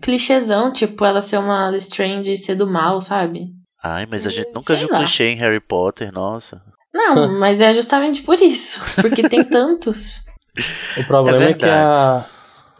clichêzão, 0.01 0.71
tipo, 0.73 1.05
ela 1.05 1.21
ser 1.21 1.37
uma 1.37 1.69
Lestrange 1.69 2.31
e 2.33 2.37
ser 2.37 2.55
do 2.55 2.67
mal, 2.67 3.01
sabe? 3.01 3.47
Ai, 3.83 4.05
mas 4.09 4.25
a 4.25 4.29
Hum, 4.29 4.31
gente 4.33 4.47
nunca 4.53 4.73
sei 4.73 4.77
viu 4.77 4.89
lá. 4.91 4.97
clichê 4.99 5.29
em 5.29 5.35
Harry 5.37 5.59
Potter, 5.59 6.11
nossa. 6.11 6.61
Não, 6.93 7.15
mas 7.39 7.61
é 7.61 7.73
justamente 7.73 8.21
por 8.23 8.39
isso. 8.41 8.79
Porque 9.01 9.27
tem 9.27 9.43
tantos. 9.43 10.19
O 10.97 11.07
problema 11.07 11.45
É 11.45 11.51
é, 11.51 11.53
que 11.53 11.65
a. 11.65 12.25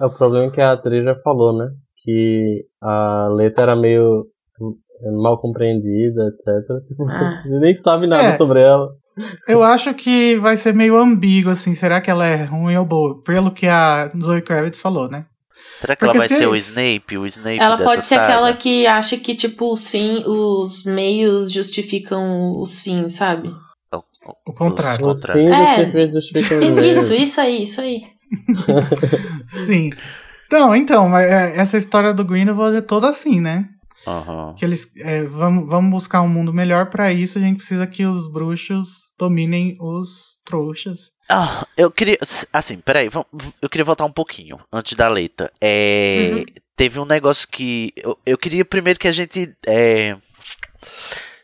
é 0.02 0.06
O 0.06 0.10
problema 0.10 0.48
é 0.48 0.50
que 0.52 0.60
a 0.60 0.74
atriz 0.74 1.06
já 1.06 1.16
falou, 1.24 1.58
né? 1.58 1.70
Que 2.04 2.66
a 2.82 3.30
letra 3.30 3.64
era 3.64 3.76
meio 3.78 4.26
hum, 4.60 4.76
mal 5.24 5.40
compreendida, 5.40 6.28
etc. 6.28 6.84
Tipo, 6.86 7.10
Ah. 7.10 7.42
nem 7.46 7.74
sabe 7.74 8.08
nada 8.08 8.30
É. 8.30 8.36
sobre 8.36 8.62
ela. 8.62 8.90
Eu 9.48 9.62
acho 9.64 9.94
que 9.94 10.36
vai 10.38 10.56
ser 10.58 10.74
meio 10.74 10.98
ambíguo, 10.98 11.52
assim. 11.52 11.76
Será 11.76 12.00
que 12.02 12.10
ela 12.10 12.26
é 12.26 12.44
ruim 12.46 12.76
ou 12.78 12.86
boa? 12.86 13.22
Pelo 13.24 13.52
que 13.52 13.68
a 13.68 14.10
Zoe 14.22 14.42
Kravitz 14.42 14.80
falou, 14.80 15.10
né? 15.10 15.26
Será 15.66 15.96
que 15.96 16.00
Porque 16.06 16.18
ela 16.18 16.28
vai 16.28 16.28
se 16.28 16.36
ser 16.42 16.48
o 16.48 16.54
eles- 16.56 16.68
Snape? 16.70 17.18
O 17.18 17.26
Snape 17.26 17.60
Ela 17.60 17.76
dessa 17.76 17.90
pode 17.90 18.06
ser 18.06 18.16
saga? 18.16 18.24
aquela 18.34 18.54
que 18.54 18.88
acha 18.88 19.18
que, 19.18 19.36
tipo, 19.36 19.72
os 19.72 19.88
fins, 19.90 20.24
os 20.26 20.84
meios 20.86 21.52
justificam 21.52 22.60
os 22.60 22.80
fins, 22.80 23.14
sabe? 23.14 23.52
O 24.46 24.54
contrário. 24.54 25.06
Os 25.08 25.22
fins 25.24 25.52
É. 25.54 26.08
justificam- 26.12 26.60
os 26.60 26.74
meios. 26.74 26.98
Isso, 27.12 27.14
isso 27.14 27.42
aí, 27.42 27.64
isso 27.64 27.82
aí. 27.82 28.02
Sim. 29.66 29.92
Então, 30.48 30.76
então, 30.76 31.08
mas, 31.10 31.30
é, 31.30 31.58
essa 31.58 31.78
história 31.78 32.14
do 32.14 32.26
Grindelwald 32.26 32.76
é 32.78 32.82
toda 32.82 33.10
assim, 33.10 33.40
né? 33.40 33.66
Aham. 34.08 34.56
Que 34.58 34.66
eles 34.66 34.92
é, 34.98 35.24
vamos, 35.24 35.68
vamos 35.70 35.92
buscar 35.92 36.22
um 36.22 36.30
mundo 36.30 36.54
melhor 36.54 36.90
pra 36.90 37.12
isso, 37.14 37.38
a 37.38 37.42
gente 37.42 37.58
precisa 37.58 37.86
que 37.88 38.06
os 38.06 38.32
bruxos 38.32 39.14
dominem 39.18 39.78
os 39.80 40.40
trouxas. 40.44 41.12
Ah, 41.30 41.66
eu 41.78 41.90
queria. 41.90 42.18
Assim, 42.52 42.78
peraí, 42.78 43.10
eu 43.62 43.70
queria 43.70 43.86
voltar 43.86 44.06
um 44.06 44.12
pouquinho 44.12 44.60
antes 44.72 44.94
da 44.94 45.08
letra. 45.08 45.52
É, 45.62 46.32
Uhum. 46.34 46.44
Teve 46.76 47.00
um 47.00 47.06
negócio 47.06 47.48
que. 47.48 47.94
Eu, 47.96 48.18
eu 48.26 48.38
queria 48.38 48.66
primeiro 48.66 49.00
que 49.00 49.08
a 49.08 49.12
gente. 49.12 49.54
é, 49.68 50.18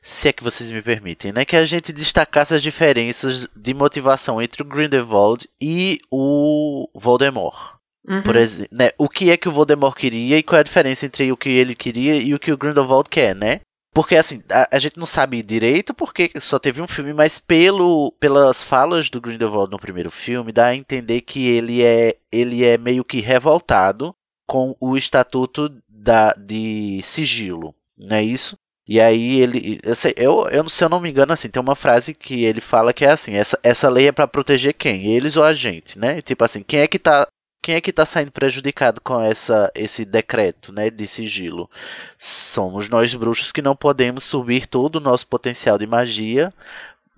se 0.01 0.29
é 0.29 0.33
que 0.33 0.43
vocês 0.43 0.71
me 0.71 0.81
permitem, 0.81 1.31
né? 1.31 1.45
Que 1.45 1.55
a 1.55 1.65
gente 1.65 1.91
destacasse 1.93 2.53
as 2.55 2.63
diferenças 2.63 3.47
de 3.55 3.73
motivação 3.73 4.41
entre 4.41 4.61
o 4.61 4.65
Grindelwald 4.65 5.47
e 5.61 5.97
o 6.09 6.89
Voldemort. 6.95 7.75
Uhum. 8.07 8.21
Por 8.23 8.35
exemplo, 8.35 8.69
né? 8.71 8.89
O 8.97 9.09
que 9.09 9.29
é 9.29 9.37
que 9.37 9.49
o 9.49 9.51
Voldemort 9.51 9.95
queria 9.95 10.37
e 10.37 10.43
qual 10.43 10.57
é 10.57 10.61
a 10.61 10.63
diferença 10.63 11.05
entre 11.05 11.31
o 11.31 11.37
que 11.37 11.49
ele 11.49 11.75
queria 11.75 12.15
e 12.15 12.33
o 12.33 12.39
que 12.39 12.51
o 12.51 12.57
Grindelwald 12.57 13.09
quer, 13.09 13.35
né? 13.35 13.59
Porque 13.93 14.15
assim, 14.15 14.43
a, 14.51 14.75
a, 14.75 14.79
gente 14.79 14.97
não 14.97 15.07
sabe 15.07 15.41
direito 15.41 15.93
porque 15.93 16.31
só 16.39 16.59
teve 16.59 16.81
um 16.81 16.87
filme, 16.87 17.13
mas 17.13 17.39
pelo, 17.39 18.13
pelas 18.19 18.63
falas 18.63 19.09
do 19.09 19.19
Grindelwald 19.19 19.71
no 19.71 19.79
primeiro 19.79 20.11
filme, 20.11 20.51
dá 20.51 20.67
a 20.67 20.75
entender 20.75 21.21
que 21.21 21.47
ele 21.47 21.83
é, 21.83 22.15
ele 22.31 22.63
é 22.63 22.77
meio 22.77 23.03
que 23.03 23.19
revoltado 23.19 24.13
com 24.47 24.75
o 24.79 24.95
estatuto 24.95 25.69
da, 25.89 26.31
de 26.33 27.01
sigilo, 27.01 27.73
não 27.97 28.17
é 28.17 28.23
isso? 28.23 28.55
E 28.87 29.01
aí 29.01 29.41
ele. 29.41 29.79
Eu, 29.83 29.95
sei, 29.95 30.13
eu, 30.15 30.47
eu, 30.47 30.69
se 30.69 30.81
eu 30.81 30.87
não 30.87 31.01
me 31.01 31.09
engano, 31.09 31.33
assim, 31.33 31.49
tem 31.49 31.61
uma 31.61 31.75
frase 31.75 32.13
que 32.13 32.45
ele 32.45 32.61
fala 32.61 32.93
que 32.93 33.03
é 33.03 33.11
assim, 33.11 33.33
essa, 33.33 33.59
essa 33.61 33.89
lei 33.89 34.07
é 34.07 34.11
para 34.13 34.27
proteger 34.27 34.73
quem? 34.73 35.07
Eles 35.07 35.35
ou 35.35 35.43
a 35.43 35.53
gente, 35.53 35.99
né? 35.99 36.21
Tipo 36.21 36.45
assim, 36.45 36.63
quem 36.63 36.79
é 36.79 36.87
que 36.87 36.97
tá. 36.97 37.27
Quem 37.67 37.75
é 37.75 37.81
que 37.81 37.89
está 37.89 38.05
saindo 38.05 38.31
prejudicado 38.31 39.01
com 39.01 39.19
essa, 39.19 39.69
esse 39.75 40.05
decreto 40.05 40.71
né, 40.71 40.89
de 40.89 41.05
sigilo? 41.05 41.69
Somos 42.17 42.87
nós 42.87 43.13
bruxos 43.13 43.51
que 43.51 43.61
não 43.61 43.75
podemos 43.75 44.23
subir 44.23 44.65
todo 44.65 44.95
o 44.95 44.99
nosso 45.01 45.27
potencial 45.27 45.77
de 45.77 45.85
magia 45.85 46.53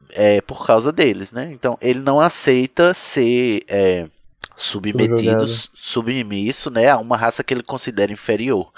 é, 0.10 0.42
por 0.42 0.66
causa 0.66 0.92
deles, 0.92 1.32
né? 1.32 1.52
Então 1.54 1.78
ele 1.80 2.00
não 2.00 2.20
aceita 2.20 2.96
ser 2.96 3.64
é, 3.68 4.10
submetidos, 4.56 5.70
submisso, 5.76 6.72
né, 6.72 6.90
a 6.90 6.98
uma 6.98 7.16
raça 7.16 7.44
que 7.44 7.54
ele 7.54 7.62
considera 7.62 8.12
inferior. 8.12 8.74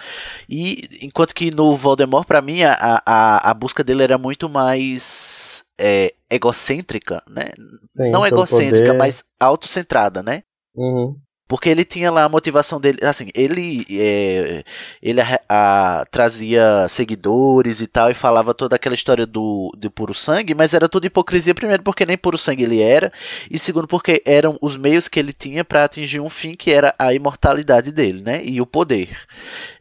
E 0.50 0.82
enquanto 1.02 1.34
que 1.34 1.56
no 1.56 1.74
Voldemort, 1.78 2.28
para 2.28 2.42
mim, 2.42 2.64
a, 2.64 3.02
a, 3.06 3.50
a 3.50 3.54
busca 3.54 3.82
dele 3.82 4.04
era 4.04 4.18
muito 4.18 4.50
mais 4.50 5.64
é, 5.80 6.14
egocêntrica, 6.30 7.24
né? 7.30 7.46
Sim, 7.86 8.10
Não 8.10 8.26
egocêntrica, 8.26 8.88
poder... 8.88 8.98
mas 8.98 9.24
autocentrada, 9.40 10.22
né? 10.22 10.44
Uhum. 10.76 11.16
Porque 11.52 11.68
ele 11.68 11.84
tinha 11.84 12.10
lá 12.10 12.24
a 12.24 12.30
motivação 12.30 12.80
dele, 12.80 13.00
assim, 13.02 13.28
ele 13.36 13.86
é, 13.92 14.64
ele 15.04 15.20
a, 15.20 15.38
a, 15.50 16.06
trazia 16.10 16.88
seguidores 16.88 17.82
e 17.82 17.88
tal, 17.88 18.10
e 18.10 18.14
falava 18.14 18.54
toda 18.54 18.78
aquela 18.78 18.96
história 18.96 19.26
do, 19.26 19.70
do 19.78 19.92
puro 19.92 20.14
sangue, 20.14 20.56
mas 20.56 20.74
era 20.74 20.88
tudo 20.88 21.08
hipocrisia, 21.08 21.54
primeiro 21.54 21.84
porque 21.84 22.06
nem 22.06 22.18
puro 22.18 22.38
sangue 22.38 22.64
ele 22.64 22.82
era, 22.82 23.12
e 23.50 23.60
segundo 23.60 23.86
porque 23.86 24.24
eram 24.26 24.58
os 24.62 24.78
meios 24.78 25.10
que 25.10 25.20
ele 25.20 25.34
tinha 25.34 25.66
para 25.66 25.84
atingir 25.84 26.22
um 26.22 26.30
fim 26.30 26.56
que 26.56 26.72
era 26.72 26.96
a 26.98 27.14
imortalidade 27.14 27.92
dele, 27.92 28.24
né, 28.24 28.42
e 28.46 28.62
o 28.62 28.66
poder. 28.66 29.10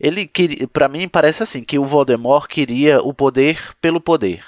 Ele 0.01 0.27
queria, 0.27 0.67
para 0.67 0.89
mim 0.89 1.09
parece 1.09 1.45
assim, 1.45 1.63
que 1.63 1.79
o 1.79 1.85
Voldemort 1.85 2.49
queria 2.49 3.01
o 3.01 3.15
poder 3.15 3.61
pelo 3.81 4.01
poder 4.01 4.43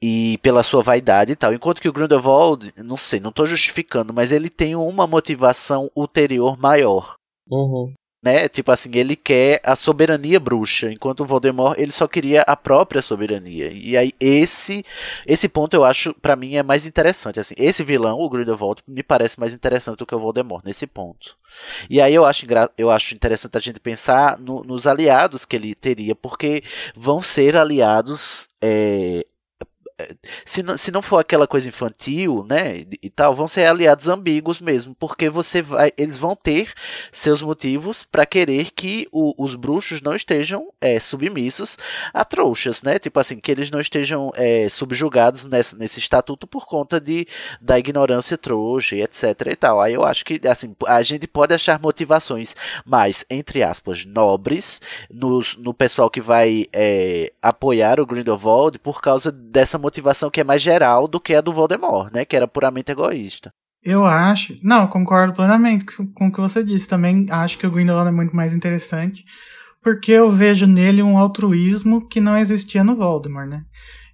e 0.00 0.38
pela 0.38 0.62
sua 0.62 0.82
vaidade 0.82 1.32
e 1.32 1.36
tal. 1.36 1.52
Enquanto 1.52 1.80
que 1.80 1.88
o 1.88 1.92
Grindelwald, 1.92 2.72
não 2.78 2.96
sei, 2.96 3.20
não 3.20 3.30
estou 3.30 3.46
justificando, 3.46 4.12
mas 4.12 4.32
ele 4.32 4.48
tem 4.48 4.76
uma 4.76 5.06
motivação 5.06 5.90
ulterior 5.94 6.56
maior. 6.56 7.16
Uhum. 7.50 7.92
Né? 8.20 8.48
Tipo 8.48 8.72
assim, 8.72 8.90
ele 8.94 9.14
quer 9.14 9.60
a 9.62 9.76
soberania 9.76 10.40
bruxa, 10.40 10.90
enquanto 10.90 11.20
o 11.20 11.24
Voldemort 11.24 11.78
ele 11.78 11.92
só 11.92 12.08
queria 12.08 12.42
a 12.42 12.56
própria 12.56 13.00
soberania. 13.00 13.70
E 13.70 13.96
aí 13.96 14.12
esse 14.18 14.84
esse 15.24 15.48
ponto 15.48 15.74
eu 15.74 15.84
acho 15.84 16.12
para 16.14 16.34
mim 16.34 16.56
é 16.56 16.62
mais 16.64 16.84
interessante 16.84 17.38
assim. 17.38 17.54
Esse 17.56 17.84
vilão, 17.84 18.18
o 18.18 18.28
Grindelwald, 18.28 18.82
me 18.88 19.04
parece 19.04 19.38
mais 19.38 19.54
interessante 19.54 19.98
do 19.98 20.06
que 20.06 20.16
o 20.16 20.18
Voldemort 20.18 20.64
nesse 20.64 20.84
ponto. 20.84 21.36
E 21.88 22.00
aí 22.00 22.12
eu 22.12 22.24
acho 22.24 22.44
eu 22.76 22.90
acho 22.90 23.14
interessante 23.14 23.56
a 23.56 23.60
gente 23.60 23.78
pensar 23.78 24.36
no, 24.36 24.64
nos 24.64 24.88
aliados 24.88 25.44
que 25.44 25.54
ele 25.54 25.72
teria, 25.76 26.16
porque 26.16 26.64
vão 26.96 27.22
ser 27.22 27.56
aliados 27.56 28.48
é, 28.60 29.24
se 30.44 30.62
não, 30.62 30.78
se 30.78 30.90
não 30.90 31.02
for 31.02 31.18
aquela 31.18 31.46
coisa 31.46 31.68
infantil, 31.68 32.46
né, 32.48 32.84
e 33.02 33.10
tal, 33.10 33.34
vão 33.34 33.48
ser 33.48 33.64
aliados 33.64 34.08
ambíguos 34.08 34.60
mesmo, 34.60 34.94
porque 34.94 35.28
você 35.28 35.60
vai, 35.60 35.92
eles 35.96 36.16
vão 36.16 36.36
ter 36.36 36.72
seus 37.10 37.42
motivos 37.42 38.04
para 38.04 38.24
querer 38.24 38.70
que 38.70 39.08
o, 39.10 39.34
os 39.42 39.54
bruxos 39.54 40.00
não 40.00 40.14
estejam 40.14 40.72
é, 40.80 41.00
submissos 41.00 41.76
a 42.14 42.24
trouxas, 42.24 42.82
né, 42.82 42.98
tipo 42.98 43.18
assim, 43.18 43.38
que 43.40 43.50
eles 43.50 43.70
não 43.70 43.80
estejam 43.80 44.30
é, 44.34 44.68
subjugados 44.68 45.44
nesse, 45.44 45.76
nesse 45.76 45.98
estatuto 45.98 46.46
por 46.46 46.66
conta 46.66 47.00
de, 47.00 47.26
da 47.60 47.78
ignorância 47.78 48.38
trouxa 48.38 48.94
e 48.94 49.02
etc 49.02 49.24
e 49.50 49.56
tal. 49.56 49.80
Aí 49.80 49.94
eu 49.94 50.04
acho 50.04 50.24
que, 50.24 50.40
assim, 50.46 50.74
a 50.86 51.02
gente 51.02 51.26
pode 51.26 51.54
achar 51.54 51.80
motivações 51.80 52.54
mais, 52.84 53.24
entre 53.28 53.62
aspas, 53.62 54.04
nobres 54.04 54.80
no, 55.10 55.42
no 55.58 55.74
pessoal 55.74 56.08
que 56.08 56.20
vai 56.20 56.66
é, 56.72 57.32
apoiar 57.42 58.00
o 58.00 58.06
Grindelwald 58.06 58.78
por 58.78 59.00
causa 59.00 59.32
dessa 59.32 59.76
motivação 59.76 59.87
motivação 59.88 60.30
que 60.30 60.40
é 60.40 60.44
mais 60.44 60.62
geral 60.62 61.08
do 61.08 61.20
que 61.20 61.34
a 61.34 61.40
do 61.40 61.52
Voldemort, 61.52 62.12
né? 62.12 62.24
Que 62.24 62.36
era 62.36 62.46
puramente 62.46 62.92
egoísta. 62.92 63.52
Eu 63.82 64.04
acho. 64.04 64.56
Não, 64.62 64.82
eu 64.82 64.88
concordo 64.88 65.32
plenamente 65.32 65.84
com 66.14 66.28
o 66.28 66.32
que 66.32 66.40
você 66.40 66.62
disse. 66.62 66.88
Também 66.88 67.26
acho 67.30 67.58
que 67.58 67.66
o 67.66 67.70
Grindelwald 67.70 68.08
é 68.08 68.12
muito 68.12 68.34
mais 68.34 68.54
interessante. 68.54 69.24
Porque 69.82 70.12
eu 70.12 70.30
vejo 70.30 70.66
nele 70.66 71.02
um 71.02 71.16
altruísmo 71.16 72.06
que 72.08 72.20
não 72.20 72.36
existia 72.36 72.84
no 72.84 72.96
Voldemort, 72.96 73.48
né? 73.48 73.62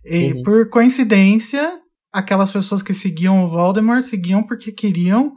E 0.04 0.33
uhum. 0.33 0.43
por 0.43 0.69
coincidência, 0.69 1.81
aquelas 2.12 2.52
pessoas 2.52 2.83
que 2.83 2.93
seguiam 2.93 3.45
o 3.45 3.49
Voldemort 3.49 4.04
seguiam 4.04 4.43
porque 4.43 4.71
queriam 4.71 5.35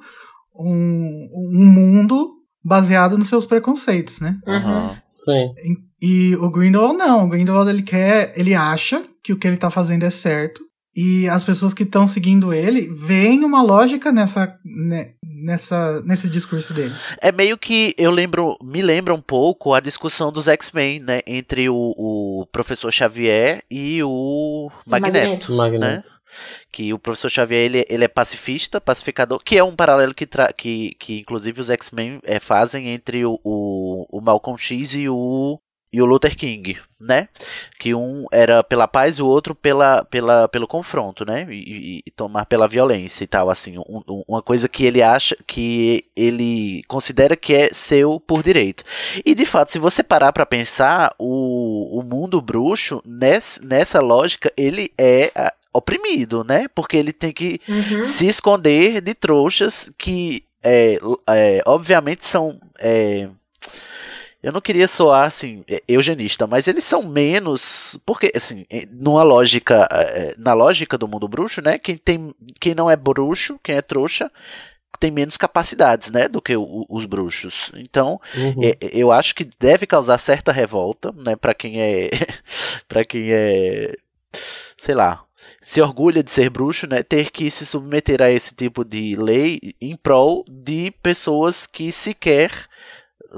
um, 0.54 1.30
um 1.34 1.66
mundo 1.66 2.34
baseado 2.64 3.18
nos 3.18 3.30
seus 3.30 3.46
preconceitos, 3.46 4.20
né? 4.20 4.38
Uhum. 4.46 4.96
Sim. 5.18 5.54
E, 6.02 6.32
e, 6.32 6.36
o 6.36 6.50
Grindelwald 6.52 6.98
não. 6.98 7.26
O 7.26 7.30
Grindelwald 7.30 7.70
ele 7.70 7.82
quer, 7.82 8.32
ele 8.36 8.54
acha 8.54 9.04
que 9.24 9.34
o 9.34 9.38
que 9.38 9.48
ele 9.48 9.58
tá 9.58 9.72
fazendo 9.72 10.04
é 10.04 10.10
certo. 10.12 10.62
E 10.96 11.28
as 11.30 11.44
pessoas 11.44 11.76
que 11.76 11.84
estão 11.84 12.08
seguindo 12.08 12.52
ele 12.52 12.88
veem 12.92 13.44
uma 13.44 13.62
lógica 13.62 14.12
nessa, 14.12 14.56
né, 14.66 15.12
nessa, 15.24 16.02
nesse 16.02 16.28
discurso 16.28 16.74
dele. 16.74 16.94
É 17.22 17.32
meio 17.32 17.56
que 17.56 17.94
eu 18.00 18.10
lembro, 18.10 18.58
me 18.64 18.82
lembra 18.82 19.14
um 19.14 19.22
pouco 19.22 19.76
a 19.76 19.80
discussão 19.80 20.32
dos 20.32 20.48
X-Men, 20.48 21.02
né, 21.02 21.22
entre 21.28 21.70
o, 21.70 21.76
o 21.76 22.48
professor 22.52 22.92
Xavier 22.92 23.64
e 23.70 24.02
o 24.04 24.72
Magneto, 24.88 25.56
Magneto. 25.56 25.80
né? 25.80 26.04
Que 26.72 26.94
o 26.94 27.00
professor 27.00 27.30
Xavier 27.30 27.62
ele, 27.62 27.86
ele 27.90 28.06
é 28.06 28.08
pacifista, 28.08 28.80
pacificador, 28.82 29.40
que 29.44 29.58
é 29.58 29.64
um 29.64 29.76
paralelo 29.76 30.14
que, 30.14 30.28
que, 30.58 30.96
que 31.00 31.20
inclusive 31.20 31.62
os 31.62 31.70
X-Men 31.70 32.20
é, 32.24 32.40
fazem 32.40 32.90
entre 32.90 33.26
o, 33.26 33.40
o, 33.44 34.06
o 34.10 34.22
Malcolm 34.22 34.58
X 34.58 34.94
e 34.94 35.10
o 35.10 35.60
e 35.92 36.02
o 36.02 36.06
Luther 36.06 36.36
King, 36.36 36.78
né? 37.00 37.30
Que 37.80 37.96
um 37.96 38.26
era 38.32 38.62
pela 38.64 38.88
paz 38.88 39.18
e 39.18 39.22
o 39.22 39.28
outro 39.28 39.56
pela, 39.56 40.04
pela, 40.06 40.48
pelo 40.50 40.68
confronto, 40.68 41.26
né? 41.26 41.48
E, 41.50 42.04
e 42.06 42.12
tomar 42.12 42.46
pela 42.46 42.68
violência 42.68 43.24
e 43.24 43.28
tal, 43.28 43.50
assim. 43.50 43.78
Um, 43.78 44.04
um, 44.08 44.24
uma 44.28 44.42
coisa 44.42 44.68
que 44.68 44.86
ele 44.86 45.02
acha 45.02 45.36
que 45.48 46.06
ele 46.16 46.84
considera 46.88 47.36
que 47.36 47.54
é 47.54 47.70
seu 47.70 48.20
por 48.20 48.44
direito. 48.44 48.84
E 49.26 49.34
de 49.34 49.46
fato, 49.46 49.72
se 49.72 49.80
você 49.80 50.04
parar 50.04 50.34
para 50.34 50.46
pensar, 50.46 51.16
o, 51.18 52.00
o 52.00 52.04
mundo 52.04 52.42
bruxo, 52.42 53.02
nessa, 53.06 53.64
nessa 53.64 54.02
lógica, 54.02 54.52
ele 54.58 54.92
é 54.98 55.32
oprimido, 55.78 56.44
né? 56.44 56.68
Porque 56.74 56.98
ele 56.98 57.14
tem 57.14 57.32
que 57.32 57.60
uhum. 57.68 58.04
se 58.04 58.28
esconder 58.28 59.02
de 59.02 59.14
trouxas 59.14 59.92
que, 59.98 60.44
é, 60.64 60.98
é 61.28 61.62
obviamente, 61.66 62.26
são. 62.26 62.60
É, 62.80 63.30
eu 64.42 64.52
não 64.52 64.62
queria 64.62 64.88
soar 64.88 65.26
assim 65.26 65.64
é, 65.68 65.82
eugenista, 65.88 66.46
mas 66.46 66.68
eles 66.68 66.84
são 66.84 67.04
menos 67.04 68.00
porque 68.06 68.32
assim 68.36 68.66
numa 68.92 69.24
lógica 69.24 69.88
é, 69.92 70.36
na 70.38 70.54
lógica 70.54 70.98
do 70.98 71.08
mundo 71.08 71.28
bruxo, 71.28 71.62
né? 71.62 71.78
Quem 71.78 71.98
tem 71.98 72.34
quem 72.60 72.76
não 72.76 72.90
é 72.90 72.96
bruxo, 72.96 73.60
quem 73.64 73.76
é 73.76 73.82
trouxa 73.82 74.32
tem 75.00 75.12
menos 75.12 75.38
capacidades, 75.38 76.12
né, 76.12 76.28
do 76.28 76.42
que 76.42 76.56
o, 76.56 76.86
os 76.90 77.06
bruxos. 77.06 77.72
Então, 77.76 78.20
uhum. 78.36 78.64
é, 78.64 78.78
eu 78.94 79.12
acho 79.12 79.36
que 79.36 79.48
deve 79.60 79.86
causar 79.86 80.18
certa 80.18 80.52
revolta, 80.52 81.14
né, 81.16 81.36
para 81.36 81.54
quem 81.54 81.82
é 81.82 82.10
para 82.88 83.04
quem 83.06 83.32
é 83.32 83.94
sei 84.78 84.96
lá, 84.96 85.24
se 85.68 85.82
orgulha 85.82 86.24
de 86.24 86.32
ser 86.32 86.50
bruxo, 86.50 86.88
né, 86.88 87.04
ter 87.04 87.30
que 87.30 87.52
se 87.52 87.66
submeter 87.66 88.22
a 88.22 88.32
esse 88.32 88.56
tipo 88.56 88.86
de 88.86 89.18
lei 89.18 89.60
em 89.82 89.98
prol 89.98 90.46
de 90.48 90.94
pessoas 91.04 91.68
que 91.68 91.92
sequer 91.92 92.52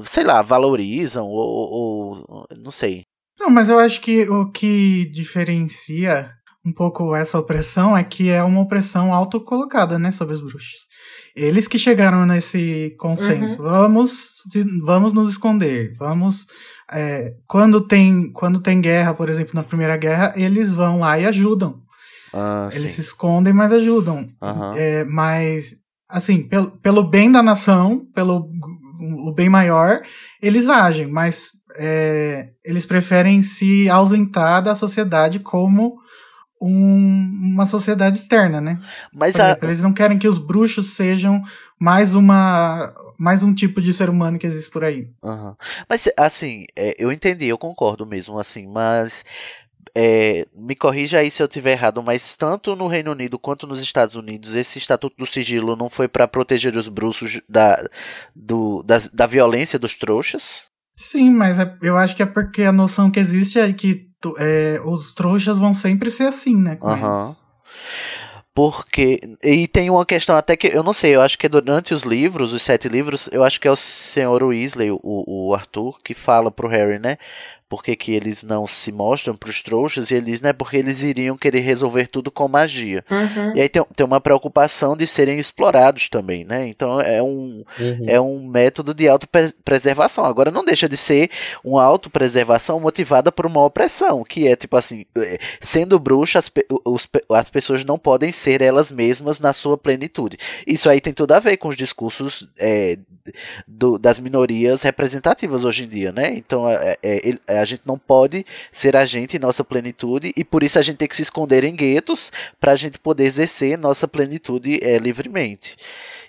sei 0.03 0.23
lá, 0.23 0.43
valorizam 0.43 1.25
ou, 1.25 2.21
ou, 2.27 2.47
não 2.55 2.69
sei. 2.69 3.05
Não, 3.39 3.49
mas 3.49 3.67
eu 3.67 3.79
acho 3.79 3.99
que 3.99 4.29
o 4.29 4.51
que 4.51 5.09
diferencia 5.11 6.29
um 6.63 6.71
pouco 6.71 7.15
essa 7.15 7.39
opressão 7.39 7.97
é 7.97 8.03
que 8.03 8.29
é 8.29 8.43
uma 8.43 8.61
opressão 8.61 9.11
autocolocada, 9.11 9.97
né, 9.97 10.11
sobre 10.11 10.35
os 10.35 10.39
bruxos. 10.39 10.87
Eles 11.35 11.67
que 11.67 11.79
chegaram 11.79 12.27
nesse 12.27 12.95
consenso. 12.99 13.63
Uhum. 13.63 13.69
Vamos, 13.69 14.33
vamos 14.85 15.13
nos 15.13 15.31
esconder. 15.31 15.95
Vamos. 15.97 16.45
É, 16.93 17.33
quando 17.47 17.81
tem 17.81 18.31
quando 18.33 18.61
tem 18.61 18.79
guerra, 18.79 19.15
por 19.15 19.29
exemplo, 19.29 19.53
na 19.55 19.63
Primeira 19.63 19.97
Guerra, 19.97 20.33
eles 20.35 20.75
vão 20.75 20.99
lá 20.99 21.17
e 21.17 21.25
ajudam. 21.25 21.88
Ah, 22.33 22.69
eles 22.71 22.83
sim. 22.83 22.95
se 22.95 23.01
escondem, 23.01 23.53
mas 23.53 23.71
ajudam. 23.71 24.29
Uhum. 24.41 24.75
É, 24.75 25.03
mas 25.05 25.75
assim, 26.09 26.41
pelo, 26.41 26.71
pelo 26.71 27.03
bem 27.03 27.31
da 27.31 27.43
nação, 27.43 28.05
pelo 28.13 28.49
o 28.99 29.31
bem 29.33 29.47
maior, 29.47 30.01
eles 30.41 30.67
agem, 30.67 31.07
mas 31.07 31.51
é, 31.77 32.49
eles 32.65 32.85
preferem 32.85 33.41
se 33.41 33.89
ausentar 33.89 34.61
da 34.61 34.75
sociedade 34.75 35.39
como 35.39 35.97
um, 36.61 37.31
uma 37.53 37.65
sociedade 37.65 38.17
externa, 38.17 38.59
né? 38.59 38.79
Mas 39.13 39.39
a... 39.39 39.57
eles 39.61 39.81
não 39.81 39.93
querem 39.93 40.17
que 40.17 40.27
os 40.27 40.37
bruxos 40.37 40.95
sejam 40.95 41.41
mais 41.79 42.13
uma 42.15 42.93
mais 43.17 43.43
um 43.43 43.53
tipo 43.53 43.81
de 43.81 43.91
ser 43.93 44.09
humano 44.09 44.39
que 44.39 44.47
existe 44.47 44.71
por 44.71 44.81
aí. 44.81 45.09
Uhum. 45.21 45.53
Mas 45.89 46.09
assim, 46.17 46.65
é, 46.73 46.95
eu 46.97 47.11
entendi, 47.11 47.47
eu 47.47 47.57
concordo 47.57 48.05
mesmo, 48.05 48.39
assim, 48.39 48.65
mas 48.65 49.25
é, 49.95 50.45
me 50.55 50.75
corrija 50.75 51.19
aí 51.19 51.29
se 51.29 51.41
eu 51.41 51.47
estiver 51.47 51.71
errado, 51.71 52.01
mas 52.03 52.35
tanto 52.35 52.75
no 52.75 52.87
Reino 52.87 53.11
Unido 53.11 53.39
quanto 53.39 53.67
nos 53.67 53.81
Estados 53.81 54.15
Unidos, 54.15 54.55
esse 54.55 54.77
Estatuto 54.77 55.15
do 55.17 55.25
Sigilo 55.25 55.75
não 55.75 55.89
foi 55.89 56.07
para 56.07 56.27
proteger 56.27 56.75
os 56.75 56.87
bruxos 56.87 57.41
da, 57.47 57.81
do, 58.35 58.83
da, 58.83 58.97
da 59.13 59.25
violência 59.25 59.79
dos 59.79 59.97
trouxas? 59.97 60.63
Sim, 60.95 61.31
mas 61.31 61.57
é, 61.59 61.77
eu 61.81 61.97
acho 61.97 62.15
que 62.15 62.23
é 62.23 62.25
porque 62.25 62.63
a 62.63 62.71
noção 62.71 63.09
que 63.09 63.19
existe 63.19 63.59
é 63.59 63.71
que 63.71 64.09
é, 64.37 64.81
os 64.85 65.13
trouxas 65.13 65.57
vão 65.57 65.73
sempre 65.73 66.11
ser 66.11 66.23
assim, 66.23 66.55
né? 66.55 66.75
Com 66.75 66.89
Aham. 66.89 67.35
Porque. 68.53 69.21
E 69.41 69.69
tem 69.69 69.89
uma 69.89 70.05
questão 70.05 70.35
até 70.35 70.57
que. 70.57 70.67
Eu 70.67 70.83
não 70.83 70.91
sei, 70.91 71.15
eu 71.15 71.21
acho 71.21 71.37
que 71.37 71.45
é 71.45 71.49
durante 71.49 71.93
os 71.93 72.03
livros, 72.03 72.51
os 72.51 72.61
sete 72.61 72.89
livros, 72.89 73.29
eu 73.31 73.43
acho 73.43 73.57
que 73.61 73.67
é 73.67 73.71
o 73.71 73.75
senhor 73.77 74.43
Weasley, 74.43 74.91
o, 74.91 74.99
o 75.01 75.53
Arthur, 75.53 75.97
que 76.03 76.13
fala 76.13 76.51
pro 76.51 76.67
Harry, 76.67 76.99
né? 76.99 77.17
Por 77.69 77.83
que, 77.83 77.95
que 77.95 78.11
eles 78.11 78.41
não 78.43 78.65
se 78.65 78.91
mostram 78.91 79.35
pros 79.35 79.61
trouxas? 79.61 80.09
E 80.09 80.15
ele 80.15 80.25
diz, 80.25 80.41
né? 80.41 80.51
Porque 80.51 80.75
eles 80.75 81.03
iriam 81.03 81.37
querer 81.37 81.59
resolver 81.59 82.07
tudo 82.07 82.31
com 82.31 82.47
magia. 82.47 83.05
Uhum. 83.11 83.55
E 83.55 83.61
aí 83.61 83.69
tem, 83.69 83.85
tem 83.95 84.05
uma 84.05 84.19
preocupação 84.19 84.97
de 84.97 85.05
serem 85.05 85.37
explorados 85.37 86.09
também, 86.09 86.43
né? 86.43 86.67
Então 86.67 86.99
é 86.99 87.21
um, 87.21 87.63
Uhum. 87.79 88.05
é 88.07 88.19
um 88.19 88.43
método 88.47 88.93
de 88.93 89.07
autopreservação. 89.07 90.25
Agora 90.25 90.49
não 90.49 90.65
deixa 90.65 90.89
de 90.89 90.97
ser 90.97 91.29
uma 91.63 91.83
autopreservação 91.83 92.79
motivada 92.79 93.31
por 93.31 93.45
uma 93.45 93.63
opressão, 93.63 94.23
que 94.23 94.47
é 94.47 94.55
tipo 94.55 94.75
assim, 94.75 95.05
eh, 95.15 95.37
sendo 95.61 95.99
bruxa, 95.99 96.39
as, 96.39 96.51
os 96.83 97.07
as 97.29 97.49
pessoas 97.49 97.85
não 97.85 97.99
podem 97.99 98.31
ser 98.31 98.61
elas 98.61 98.89
mesmas 98.89 99.39
na 99.39 99.53
sua 99.53 99.77
plenitude. 99.77 100.37
Isso 100.65 100.89
aí 100.89 100.99
tem 100.99 101.13
tudo 101.13 101.33
a 101.33 101.39
ver 101.39 101.57
com 101.57 101.67
os 101.67 101.77
discursos 101.77 102.47
eh, 102.57 102.97
do- 103.67 103.99
das 103.99 104.19
minorias 104.19 104.81
representativas 104.81 105.63
hoje 105.63 105.83
em 105.83 105.87
dia, 105.87 106.11
né? 106.11 106.33
Então 106.35 106.67
é- 106.67 106.97
é- 107.03 107.27
ele- 107.27 107.41
a 107.59 107.65
gente 107.65 107.81
não 107.85 107.97
pode 107.97 108.45
ser 108.71 108.95
a 108.95 109.05
gente 109.05 109.35
em 109.37 109.39
nossa 109.39 109.63
plenitude 109.63 110.33
e 110.35 110.43
por 110.43 110.63
isso 110.63 110.79
a 110.79 110.81
gente 110.81 110.97
tem 110.97 111.07
que 111.07 111.15
se 111.15 111.21
esconder 111.21 111.63
em 111.63 111.75
guetos 111.75 112.31
para 112.59 112.71
a 112.71 112.75
gente 112.75 112.97
poder 112.99 113.25
exercer 113.25 113.77
nossa 113.77 114.07
plenitude 114.07 114.79
eh, 114.81 114.97
livremente. 114.97 115.77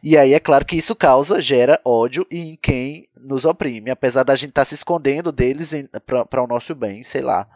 E 0.02 0.16
aí 0.16 0.34
é 0.34 0.40
claro 0.40 0.64
que 0.64 0.76
isso 0.76 0.94
causa, 0.94 1.40
gera 1.40 1.80
ódio 1.84 2.26
em 2.30 2.58
quem 2.60 3.08
nos 3.20 3.44
oprime, 3.44 3.90
apesar 3.90 4.22
da 4.22 4.34
gente 4.34 4.50
estar 4.50 4.64
se 4.64 4.74
escondendo 4.74 5.30
deles 5.30 5.72
para 6.28 6.42
o 6.42 6.46
nosso 6.46 6.74
bem, 6.74 7.02
sei 7.02 7.20
lá. 7.22 7.46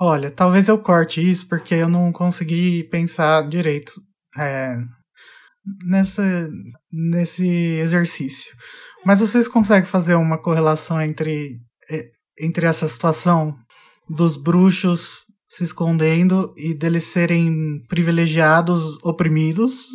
Olha, 0.00 0.30
talvez 0.30 0.68
eu 0.68 0.78
corte 0.78 1.20
isso 1.20 1.48
porque 1.48 1.74
eu 1.74 1.88
não 1.88 2.12
consegui 2.12 2.84
pensar 2.84 3.48
direito 3.48 3.92
é, 4.38 4.76
nessa, 5.84 6.48
nesse 6.92 7.48
exercício. 7.48 8.54
Mas 9.04 9.20
vocês 9.20 9.48
conseguem 9.48 9.88
fazer 9.88 10.14
uma 10.14 10.38
correlação 10.38 11.00
entre, 11.02 11.58
é, 11.90 12.10
entre 12.40 12.66
essa 12.66 12.86
situação 12.88 13.56
dos 14.08 14.36
bruxos 14.36 15.26
se 15.46 15.64
escondendo 15.64 16.52
e 16.56 16.74
deles 16.74 17.04
serem 17.04 17.82
privilegiados, 17.88 18.98
oprimidos, 19.02 19.86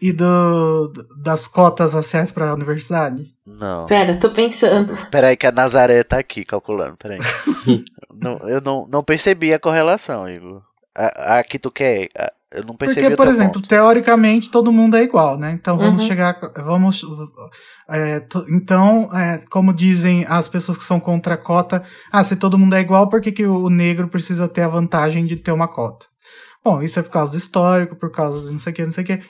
e 0.00 0.12
do, 0.12 0.92
das 1.22 1.46
cotas 1.46 1.94
acesso 1.94 2.34
para 2.34 2.50
a 2.50 2.54
universidade? 2.54 3.26
Não. 3.46 3.86
Pera, 3.86 4.14
tô 4.16 4.30
pensando. 4.30 4.96
Peraí 5.10 5.36
que 5.36 5.46
a 5.46 5.52
Nazaré 5.52 6.02
tá 6.04 6.18
aqui 6.18 6.44
calculando, 6.44 6.96
peraí. 6.96 7.18
não, 8.12 8.38
eu 8.48 8.60
não, 8.60 8.86
não 8.88 9.02
percebi 9.02 9.54
a 9.54 9.58
correlação, 9.58 10.28
Igor. 10.28 10.62
A, 10.94 11.38
a 11.38 11.44
que 11.44 11.58
tu 11.58 11.70
quer, 11.70 12.08
a- 12.18 12.32
eu 12.56 12.64
não 12.64 12.76
percebi 12.76 13.02
Porque, 13.02 13.16
por 13.16 13.28
exemplo, 13.28 13.54
ponto. 13.60 13.68
teoricamente 13.68 14.50
todo 14.50 14.72
mundo 14.72 14.96
é 14.96 15.02
igual, 15.02 15.38
né? 15.38 15.52
Então 15.52 15.76
vamos 15.78 16.02
Uhum. 16.02 16.08
chegar. 16.08 16.40
Vamos. 16.64 17.02
é, 17.88 18.20
to- 18.20 18.44
então, 18.50 19.08
é, 19.12 19.38
como 19.50 19.72
dizem 19.72 20.24
as 20.28 20.48
pessoas 20.48 20.76
que 20.78 20.84
são 20.84 20.98
contra 20.98 21.34
a 21.34 21.38
cota, 21.38 21.82
ah, 22.10 22.24
se 22.24 22.34
todo 22.36 22.58
mundo 22.58 22.74
é 22.74 22.80
igual, 22.80 23.08
por 23.08 23.20
que, 23.20 23.30
que 23.30 23.46
o 23.46 23.68
negro 23.70 24.08
precisa 24.08 24.48
ter 24.48 24.62
a 24.62 24.68
vantagem 24.68 25.24
de 25.26 25.36
ter 25.36 25.52
uma 25.52 25.68
cota? 25.68 26.06
Bom, 26.64 26.82
isso 26.82 26.98
é 26.98 27.02
por 27.02 27.10
causa 27.12 27.30
do 27.32 27.38
histórico, 27.38 27.94
por 27.96 28.10
causa 28.10 28.46
de 28.46 28.52
não 28.52 28.58
sei 28.58 28.72
o 28.72 28.76
que, 28.76 28.84
não 28.84 28.92
sei 28.92 29.04
o 29.04 29.06
que. 29.06 29.20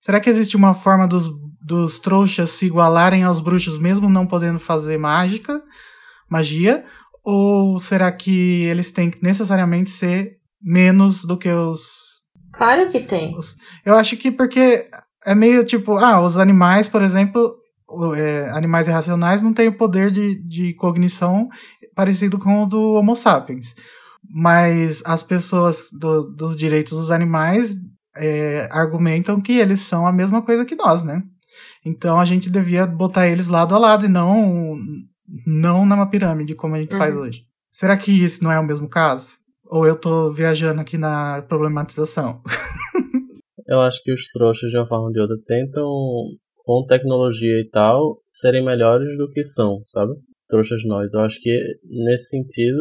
Será 0.00 0.18
que 0.20 0.28
existe 0.28 0.56
uma 0.56 0.74
forma 0.74 1.06
dos, 1.08 1.30
dos 1.62 1.98
trouxas 2.00 2.50
se 2.50 2.66
igualarem 2.66 3.22
aos 3.24 3.40
bruxos, 3.40 3.78
mesmo 3.78 4.08
não 4.10 4.26
podendo 4.26 4.58
fazer 4.58 4.98
mágica, 4.98 5.62
magia? 6.28 6.84
Ou 7.24 7.78
será 7.78 8.10
que 8.10 8.62
eles 8.64 8.90
têm 8.92 9.10
que 9.10 9.22
necessariamente 9.22 9.90
ser 9.90 10.36
menos 10.62 11.24
do 11.24 11.36
que 11.38 11.50
os 11.50 12.09
Claro 12.60 12.90
que 12.90 13.00
tem. 13.00 13.34
eu 13.86 13.96
acho 13.96 14.16
que 14.18 14.30
porque 14.30 14.84
é 15.24 15.34
meio 15.34 15.64
tipo, 15.64 15.96
ah, 15.96 16.20
os 16.20 16.36
animais, 16.36 16.86
por 16.86 17.00
exemplo, 17.02 17.54
é, 18.16 18.50
animais 18.50 18.86
irracionais 18.86 19.40
não 19.42 19.52
têm 19.54 19.68
o 19.68 19.76
poder 19.78 20.10
de, 20.10 20.34
de 20.46 20.74
cognição 20.74 21.48
parecido 21.94 22.38
com 22.38 22.62
o 22.62 22.66
do 22.66 22.92
Homo 22.94 23.16
sapiens. 23.16 23.74
Mas 24.30 25.02
as 25.06 25.22
pessoas 25.22 25.88
do- 25.98 26.22
dos 26.34 26.54
direitos 26.54 26.92
dos 26.96 27.10
animais 27.10 27.74
é, 28.16 28.68
argumentam 28.70 29.40
que 29.40 29.52
eles 29.58 29.80
são 29.80 30.06
a 30.06 30.12
mesma 30.12 30.42
coisa 30.42 30.64
que 30.64 30.76
nós, 30.76 31.02
né? 31.02 31.22
Então 31.84 32.20
a 32.20 32.24
gente 32.26 32.50
devia 32.50 32.86
botar 32.86 33.26
eles 33.26 33.48
lado 33.48 33.74
a 33.74 33.78
lado 33.78 34.04
e 34.04 34.08
não, 34.08 34.76
não 35.46 35.86
numa 35.86 36.06
pirâmide 36.10 36.54
como 36.54 36.74
a 36.74 36.78
gente 36.78 36.94
faz 36.96 37.14
Uhum. 37.14 37.22
hoje. 37.22 37.42
Será 37.72 37.96
que 37.96 38.12
isso 38.12 38.44
não 38.44 38.52
é 38.52 38.58
o 38.60 38.64
mesmo 38.66 38.88
caso? 38.88 39.39
Ou 39.70 39.86
eu 39.86 39.94
tô 39.94 40.32
viajando 40.32 40.80
aqui 40.80 40.98
na 40.98 41.42
problematização? 41.42 42.42
Eu 43.68 43.80
acho 43.80 44.02
que 44.02 44.12
os 44.12 44.26
trouxas, 44.32 44.68
de 44.68 44.76
uma 44.76 44.86
forma 44.86 45.04
ou 45.04 45.12
de 45.12 45.20
outra, 45.20 45.36
tentam, 45.46 45.86
com 46.56 46.84
tecnologia 46.88 47.60
e 47.60 47.68
tal, 47.70 48.20
serem 48.26 48.64
melhores 48.64 49.16
do 49.16 49.30
que 49.30 49.44
são, 49.44 49.84
sabe? 49.86 50.12
Trouxas 50.48 50.84
nós. 50.84 51.14
Eu 51.14 51.20
acho 51.20 51.40
que, 51.40 51.56
nesse 51.84 52.30
sentido, 52.30 52.80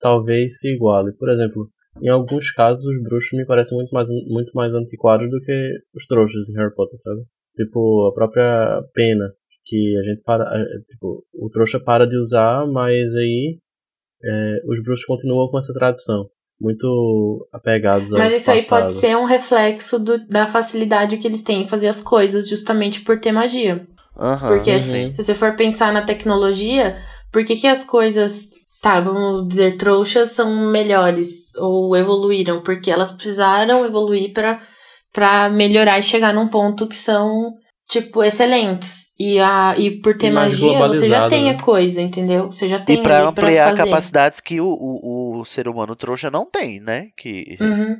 talvez 0.00 0.58
se 0.58 0.74
iguale. 0.74 1.12
Por 1.18 1.28
exemplo, 1.28 1.68
em 2.00 2.08
alguns 2.08 2.50
casos, 2.50 2.86
os 2.86 3.02
bruxos 3.02 3.38
me 3.38 3.44
parecem 3.44 3.76
muito 3.76 3.90
mais, 3.90 4.08
muito 4.08 4.52
mais 4.54 4.72
antiquados 4.72 5.30
do 5.30 5.38
que 5.42 5.70
os 5.94 6.06
trouxas 6.06 6.48
em 6.48 6.54
Harry 6.54 6.74
Potter, 6.74 6.98
sabe? 6.98 7.20
Tipo, 7.54 8.08
a 8.08 8.14
própria 8.14 8.82
pena, 8.94 9.26
que 9.66 9.98
a 9.98 10.02
gente 10.02 10.22
para. 10.22 10.46
Tipo, 10.88 11.22
o 11.34 11.50
trouxa 11.50 11.78
para 11.78 12.06
de 12.06 12.16
usar, 12.16 12.66
mas 12.66 13.14
aí 13.14 13.58
é, 14.24 14.54
os 14.68 14.82
bruxos 14.82 15.04
continuam 15.04 15.48
com 15.48 15.58
essa 15.58 15.72
tradição. 15.72 16.26
Muito 16.60 17.46
apegados 17.52 18.12
ao 18.12 18.18
Mas 18.18 18.32
isso 18.40 18.50
aí 18.50 18.58
passado. 18.62 18.80
pode 18.82 18.94
ser 18.94 19.16
um 19.16 19.24
reflexo 19.24 19.98
do- 19.98 20.26
da 20.26 20.46
facilidade 20.46 21.18
que 21.18 21.26
eles 21.28 21.42
têm 21.42 21.62
em 21.62 21.68
fazer 21.68 21.88
as 21.88 22.00
coisas, 22.00 22.48
justamente 22.48 23.02
por 23.02 23.20
ter 23.20 23.30
magia. 23.32 23.86
Porque 24.48 24.72
Uhum. 24.72 24.78
sim. 24.78 25.14
se 25.14 25.22
você 25.22 25.34
for 25.34 25.54
pensar 25.54 25.92
na 25.92 26.00
tecnologia, 26.02 26.96
por 27.30 27.44
que, 27.44 27.54
que 27.56 27.66
as 27.66 27.84
coisas, 27.84 28.48
tá, 28.80 28.98
vamos 29.00 29.46
dizer, 29.48 29.76
trouxas 29.76 30.30
são 30.30 30.70
melhores 30.70 31.54
ou 31.56 31.94
evoluíram? 31.94 32.62
Porque 32.62 32.90
elas 32.90 33.12
precisaram 33.12 33.84
evoluir 33.84 34.32
pra 34.32 34.60
para 35.12 35.48
melhorar 35.48 35.98
e 35.98 36.02
chegar 36.02 36.32
num 36.34 36.46
ponto 36.48 36.86
que 36.86 36.96
são, 36.96 37.52
tipo, 37.88 38.22
excelentes. 38.22 39.06
E, 39.18 39.38
a, 39.38 39.74
e 39.78 39.90
por 40.00 40.16
ter 40.16 40.30
mais 40.30 40.52
magia, 40.52 40.78
você 40.88 41.08
já 41.08 41.28
tem 41.28 41.44
né? 41.44 41.50
a 41.50 41.62
coisa, 41.62 42.00
entendeu? 42.02 42.50
Você 42.50 42.68
já 42.68 42.78
tem 42.78 42.96
E 42.96 43.00
ali 43.00 43.28
ampliar 43.28 43.70
fazer. 43.70 43.84
capacidades 43.84 44.40
que 44.40 44.60
o, 44.60 44.66
o, 44.68 45.40
o 45.40 45.44
ser 45.44 45.68
humano 45.68 45.94
trouxa 45.96 46.30
não 46.30 46.44
tem, 46.44 46.80
né? 46.80 47.08
Que, 47.16 47.56
Uhum. 47.60 47.96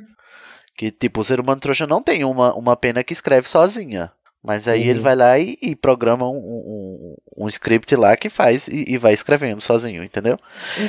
que 0.75 0.91
tipo, 0.91 1.21
o 1.21 1.23
ser 1.23 1.39
humano 1.39 1.59
trouxa 1.59 1.87
não 1.87 2.01
tem 2.03 2.23
uma, 2.23 2.53
uma 2.53 2.75
pena 2.75 3.03
que 3.03 3.13
escreve 3.13 3.47
sozinha. 3.47 4.11
Mas 4.43 4.67
aí 4.67 4.83
Uhum. 4.83 4.89
ele 4.91 4.99
vai 4.99 5.15
lá 5.15 5.37
e, 5.39 5.57
e 5.61 5.75
programa 5.75 6.29
um, 6.29 6.35
um, 6.37 7.15
um 7.37 7.47
script 7.47 7.95
lá 7.95 8.17
que 8.17 8.29
faz 8.29 8.67
e, 8.67 8.85
e 8.87 8.97
vai 8.97 9.13
escrevendo 9.13 9.61
sozinho, 9.61 10.03
entendeu? 10.03 10.39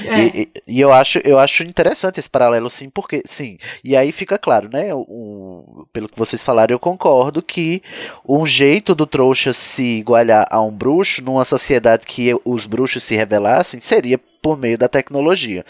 É. 0.07 0.19
E, 0.21 0.43
e- 0.43 0.49
e 0.67 0.81
eu 0.81 0.93
acho 0.93 1.19
eu 1.25 1.39
acho 1.39 1.63
interessante 1.63 2.19
esse 2.19 2.29
paralelo 2.31 2.71
sim, 2.71 2.89
porque 2.89 3.23
sim. 3.27 3.59
E 3.85 3.95
aí 3.97 4.11
fica 4.13 4.39
claro, 4.39 4.69
né? 4.73 4.95
o- 4.95 5.87
pelo 5.93 6.09
que 6.09 6.19
vocês 6.19 6.43
falaram, 6.43 6.75
eu 6.75 6.79
concordo 6.79 7.43
que 7.43 7.83
um 8.27 8.47
jeito 8.47 8.95
do 8.95 9.07
trouxa 9.07 9.53
se 9.53 9.83
igualar 9.99 10.47
a 10.51 10.61
um 10.63 10.71
bruxo 10.71 11.23
numa 11.23 11.45
sociedade 11.45 12.07
que 12.07 12.35
os 12.45 12.65
bruxos 12.67 13.05
se 13.05 13.15
revelassem 13.17 13.81
seria 13.81 14.19
por 14.41 14.57
meio 14.57 14.79
da 14.79 14.89
tecnologia. 14.89 15.67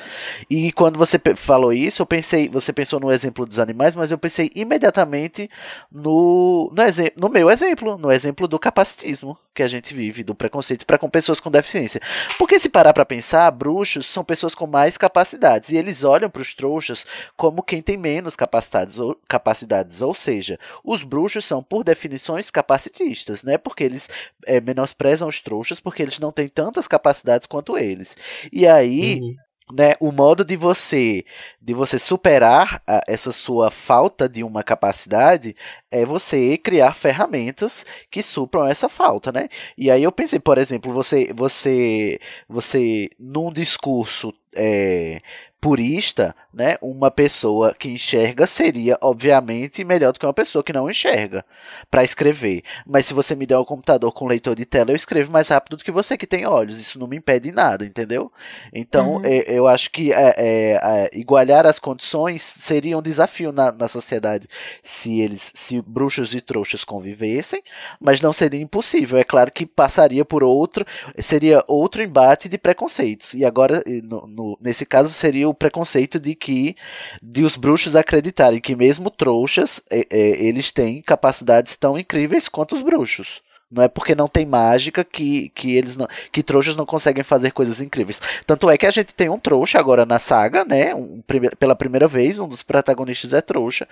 E 0.51 0.71
quando 0.73 0.99
você 0.99 1.19
falou 1.37 1.73
isso, 1.73 2.03
eu 2.03 2.07
pensei, 2.07 2.51
você 2.51 2.71
pensou 2.71 3.01
no 3.01 3.11
exemplo 3.11 3.47
dos 3.47 3.59
animais, 3.59 3.97
mas 3.97 4.11
eu 4.11 4.19
pensei 4.19 4.51
imediatamente 4.55 5.49
no 5.91 6.71
no, 6.71 6.73
no 7.17 7.29
meu 7.29 7.51
exemplo, 7.51 7.97
no 7.97 8.13
exemplo 8.13 8.47
do 8.47 8.59
capacitismo 8.59 9.37
que 9.55 9.63
a 9.63 9.69
gente 9.69 9.95
vive, 9.95 10.23
do 10.23 10.35
preconceito 10.35 10.68
para 10.77 10.99
com 10.99 11.09
pessoas 11.09 11.41
com 11.41 11.51
deficiência. 11.51 12.01
Porque 12.39 12.59
se 12.59 12.69
parar 12.69 12.93
para 12.93 13.05
pensar, 13.05 13.51
bruxos 13.51 14.07
são 14.07 14.25
pessoas 14.25 14.55
com 14.55 14.67
mais 14.67 14.97
capacidades 14.99 15.71
e 15.71 15.77
eles 15.77 16.05
olham 16.05 16.29
para 16.31 16.43
os 16.43 16.55
trouxas 16.55 17.05
como 17.37 17.63
quem 17.63 17.81
tem 17.83 17.97
menos 17.97 18.37
capacidades 18.37 18.99
ou, 18.99 19.19
capacidades, 19.29 20.03
ou 20.03 20.15
seja, 20.15 20.59
os 20.85 21.03
bruxos 21.03 21.45
são 21.47 21.63
por 21.63 21.83
definições 21.85 22.51
capacitistas, 22.51 23.43
né? 23.43 23.57
Porque 23.59 23.85
eles 23.85 24.09
é, 24.47 24.61
menosprezam 24.61 25.29
os 25.29 25.41
trouxas 25.41 25.81
porque 25.81 26.03
eles 26.03 26.19
não 26.19 26.33
têm 26.33 26.49
tantas 26.49 26.87
capacidades 26.87 27.47
quanto 27.47 27.77
eles. 27.79 28.17
E 28.53 28.67
aí, 28.67 29.21
Uhum. 29.21 29.37
né, 29.73 29.93
o 30.01 30.11
modo 30.11 30.45
de 30.45 30.57
você 30.57 31.25
de 31.61 31.75
você 31.75 31.99
superar 31.99 32.83
a- 32.87 33.03
essa 33.07 33.31
sua 33.33 33.71
falta 33.71 34.27
de 34.29 34.43
uma 34.43 34.63
capacidade 34.63 35.55
é 35.91 36.05
você 36.05 36.57
criar 36.59 36.95
ferramentas 36.95 37.85
que 38.11 38.23
supram 38.23 38.67
essa 38.67 38.89
falta, 38.89 39.33
né? 39.33 39.49
E 39.77 39.91
aí 39.91 40.03
eu 40.03 40.13
pensei, 40.13 40.39
por 40.39 40.59
exemplo, 40.59 40.93
você, 40.93 41.33
você, 41.35 42.19
você 42.49 43.11
num 43.19 43.53
discurso 43.53 44.33
é, 44.55 45.21
purista, 45.61 46.37
né, 46.55 46.77
uma 46.81 47.11
pessoa 47.11 47.75
que 47.75 47.89
enxerga 47.89 48.47
seria, 48.47 48.97
obviamente, 49.01 49.83
melhor 49.83 50.13
do 50.13 50.21
que 50.21 50.27
uma 50.27 50.33
pessoa 50.33 50.63
que 50.63 50.73
não 50.73 50.89
enxerga 50.89 51.45
para 51.91 52.05
escrever. 52.05 52.63
Mas 52.87 53.07
se 53.07 53.15
você 53.15 53.35
me 53.35 53.45
der 53.45 53.59
um 53.59 53.65
computador 53.65 54.13
com 54.13 54.27
leitor 54.27 54.55
de 54.55 54.65
tela, 54.65 54.93
eu 54.93 54.97
escrevo 54.97 55.33
mais 55.33 55.49
rápido 55.49 55.77
do 55.77 55.85
que 55.85 55.91
você 55.91 56.17
que 56.17 56.27
tem 56.27 56.47
olhos. 56.47 56.81
Isso 56.81 56.99
não 56.99 57.09
me 57.09 57.17
impede 57.17 57.51
nada, 57.51 57.85
entendeu? 57.85 58.33
Então, 58.73 59.17
uhum. 59.17 59.25
é, 59.25 59.45
eu 59.49 59.67
acho 59.67 59.91
que 59.91 60.13
é, 60.13 60.35
é, 60.37 60.81
é, 60.83 61.11
igualar 61.13 61.67
as 61.67 61.79
condições 61.81 62.43
seria 62.43 62.97
um 62.97 63.03
desafio 63.03 63.51
na, 63.51 63.73
na 63.73 63.89
sociedade 63.89 64.47
se 64.83 65.21
eles, 65.21 65.51
se 65.55 65.78
bruxos 65.87 66.35
e 66.35 66.41
trouxas 66.41 66.85
convivessem, 66.85 67.63
mas 68.01 68.21
não 68.21 68.33
seria 68.33 68.61
impossível. 68.61 69.19
É 69.19 69.25
claro 69.25 69.51
que 69.53 69.67
passaria 69.67 70.25
por 70.25 70.43
outro, 70.43 70.85
seria 71.19 71.65
outro 71.67 72.03
embate 72.03 72.49
de 72.49 72.59
preconceitos. 72.59 73.35
E 73.35 73.45
agora, 73.45 73.83
no, 74.05 74.27
no, 74.27 74.59
nesse 74.61 74.85
caso, 74.85 75.13
seria 75.13 75.49
o 75.49 75.55
preconceito 75.55 76.19
de 76.19 76.35
que 76.35 76.77
de 77.23 77.43
os 77.43 77.57
bruxos 77.57 77.97
acreditarem 77.97 78.61
que 78.61 78.77
mesmo 78.77 79.11
trouxas 79.11 79.81
é, 79.91 80.07
é, 80.11 80.45
eles 80.45 80.73
têm 80.73 81.03
capacidades 81.03 81.77
tão 81.77 81.99
incríveis 81.99 82.49
quanto 82.49 82.75
os 82.75 82.83
bruxos. 82.83 83.43
Não 83.71 83.83
é 83.83 83.89
porque 83.89 84.15
não 84.15 84.29
tem 84.29 84.47
mágica 84.47 85.05
que, 85.05 85.51
que 85.51 85.77
eles 85.77 85.95
não, 85.95 86.07
que 86.33 86.43
trouxas 86.43 86.75
não 86.75 86.87
conseguem 86.87 87.23
fazer 87.23 87.51
coisas 87.51 87.83
incríveis. 87.83 88.19
Tanto 88.47 88.71
é 88.71 88.79
que 88.79 88.87
a 88.87 88.91
gente 88.91 89.15
tem 89.15 89.29
um 89.29 89.39
trouxa 89.39 89.79
agora 89.79 90.07
na 90.07 90.19
saga, 90.19 90.65
né? 90.65 90.95
Um, 90.95 91.23
pela 91.59 91.77
primeira 91.77 92.09
vez, 92.09 92.39
um 92.39 92.49
dos 92.49 92.63
protagonistas 92.63 93.35
é 93.35 93.43
trouxa. 93.43 93.87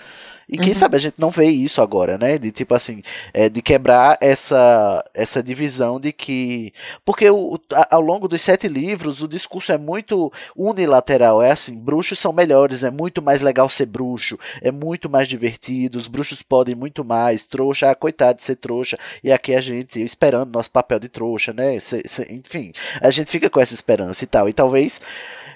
E 0.48 0.56
quem 0.56 0.68
uhum. 0.68 0.74
sabe 0.74 0.96
a 0.96 1.00
gente 1.00 1.16
não 1.18 1.28
vê 1.28 1.46
isso 1.46 1.82
agora, 1.82 2.16
né? 2.16 2.38
De 2.38 2.52
tipo 2.52 2.74
assim, 2.74 3.02
é, 3.34 3.48
de 3.48 3.60
quebrar 3.60 4.16
essa, 4.20 5.04
essa 5.12 5.42
divisão 5.42 6.00
de 6.00 6.12
que. 6.12 6.72
Porque 7.04 7.28
o, 7.28 7.60
ao 7.90 8.00
longo 8.00 8.28
dos 8.28 8.40
sete 8.40 8.68
livros, 8.68 9.22
o 9.22 9.28
discurso 9.28 9.72
é 9.72 9.78
muito 9.78 10.32
unilateral. 10.56 11.42
É 11.42 11.50
assim, 11.50 11.76
bruxos 11.76 12.18
são 12.18 12.32
melhores, 12.32 12.82
é 12.82 12.90
muito 12.90 13.20
mais 13.20 13.42
legal 13.42 13.68
ser 13.68 13.86
bruxo, 13.86 14.38
é 14.62 14.70
muito 14.70 15.10
mais 15.10 15.28
divertido, 15.28 15.98
os 15.98 16.06
bruxos 16.06 16.42
podem 16.42 16.74
muito 16.74 17.04
mais, 17.04 17.42
trouxa, 17.42 17.90
ah, 17.90 17.94
coitado 17.94 18.38
de 18.38 18.44
ser 18.44 18.56
trouxa. 18.56 18.96
E 19.22 19.32
aqui 19.32 19.54
a 19.54 19.60
gente 19.66 20.02
esperando 20.02 20.52
nosso 20.52 20.70
papel 20.70 20.98
de 20.98 21.08
trouxa, 21.08 21.52
né? 21.52 21.78
Se, 21.80 22.02
se, 22.06 22.22
enfim, 22.32 22.72
a 23.00 23.10
gente 23.10 23.30
fica 23.30 23.50
com 23.50 23.60
essa 23.60 23.74
esperança 23.74 24.24
e 24.24 24.26
tal. 24.26 24.48
E 24.48 24.52
talvez 24.52 25.00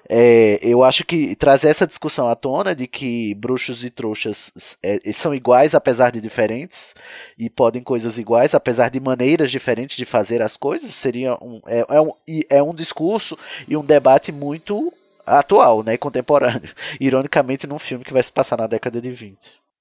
é, 0.09 0.59
eu 0.62 0.83
acho 0.83 1.05
que 1.05 1.37
trazer 1.37 1.68
essa 1.68 1.87
discussão 1.87 2.29
à 2.29 2.35
tona 2.35 2.75
de 2.75 2.87
que 2.87 3.35
bruxos 3.35 3.85
e 3.85 3.90
trouxas 3.90 4.51
é, 4.83 5.12
são 5.12 5.35
iguais 5.35 5.75
apesar 5.75 6.11
de 6.11 6.20
diferentes 6.20 6.94
e 7.38 7.49
podem 7.49 7.83
coisas 7.83 8.18
iguais 8.18 8.55
apesar 8.55 8.88
de 8.88 8.99
maneiras 8.99 9.53
diferentes 9.53 9.96
de 9.96 10.05
fazer 10.05 10.42
as 10.42 10.57
coisas 10.57 10.90
seria 10.94 11.35
um, 11.35 11.61
é, 11.66 11.87
é 11.88 12.01
um, 12.01 12.11
é 12.51 12.62
um 12.62 12.75
discurso 12.75 13.38
e 13.68 13.77
um 13.77 13.85
debate 13.85 14.33
muito 14.33 14.92
atual, 15.38 15.83
né, 15.83 15.96
contemporâneo. 15.96 16.70
Ironicamente, 17.01 17.66
num 17.66 17.79
filme 17.79 18.05
que 18.05 18.12
vai 18.12 18.23
se 18.23 18.33
passar 18.33 18.59
na 18.59 18.66
década 18.66 19.01
de 19.01 19.11
20. 19.11 19.37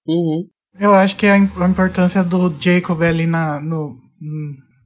Uhum. 0.08 0.48
Eu 0.80 0.94
acho 0.94 1.16
que 1.16 1.26
a, 1.26 1.34
a 1.34 1.38
importância 1.38 2.24
do 2.24 2.56
Jacob 2.60 3.02
ali 3.02 3.26
na, 3.26 3.60
no, 3.60 3.98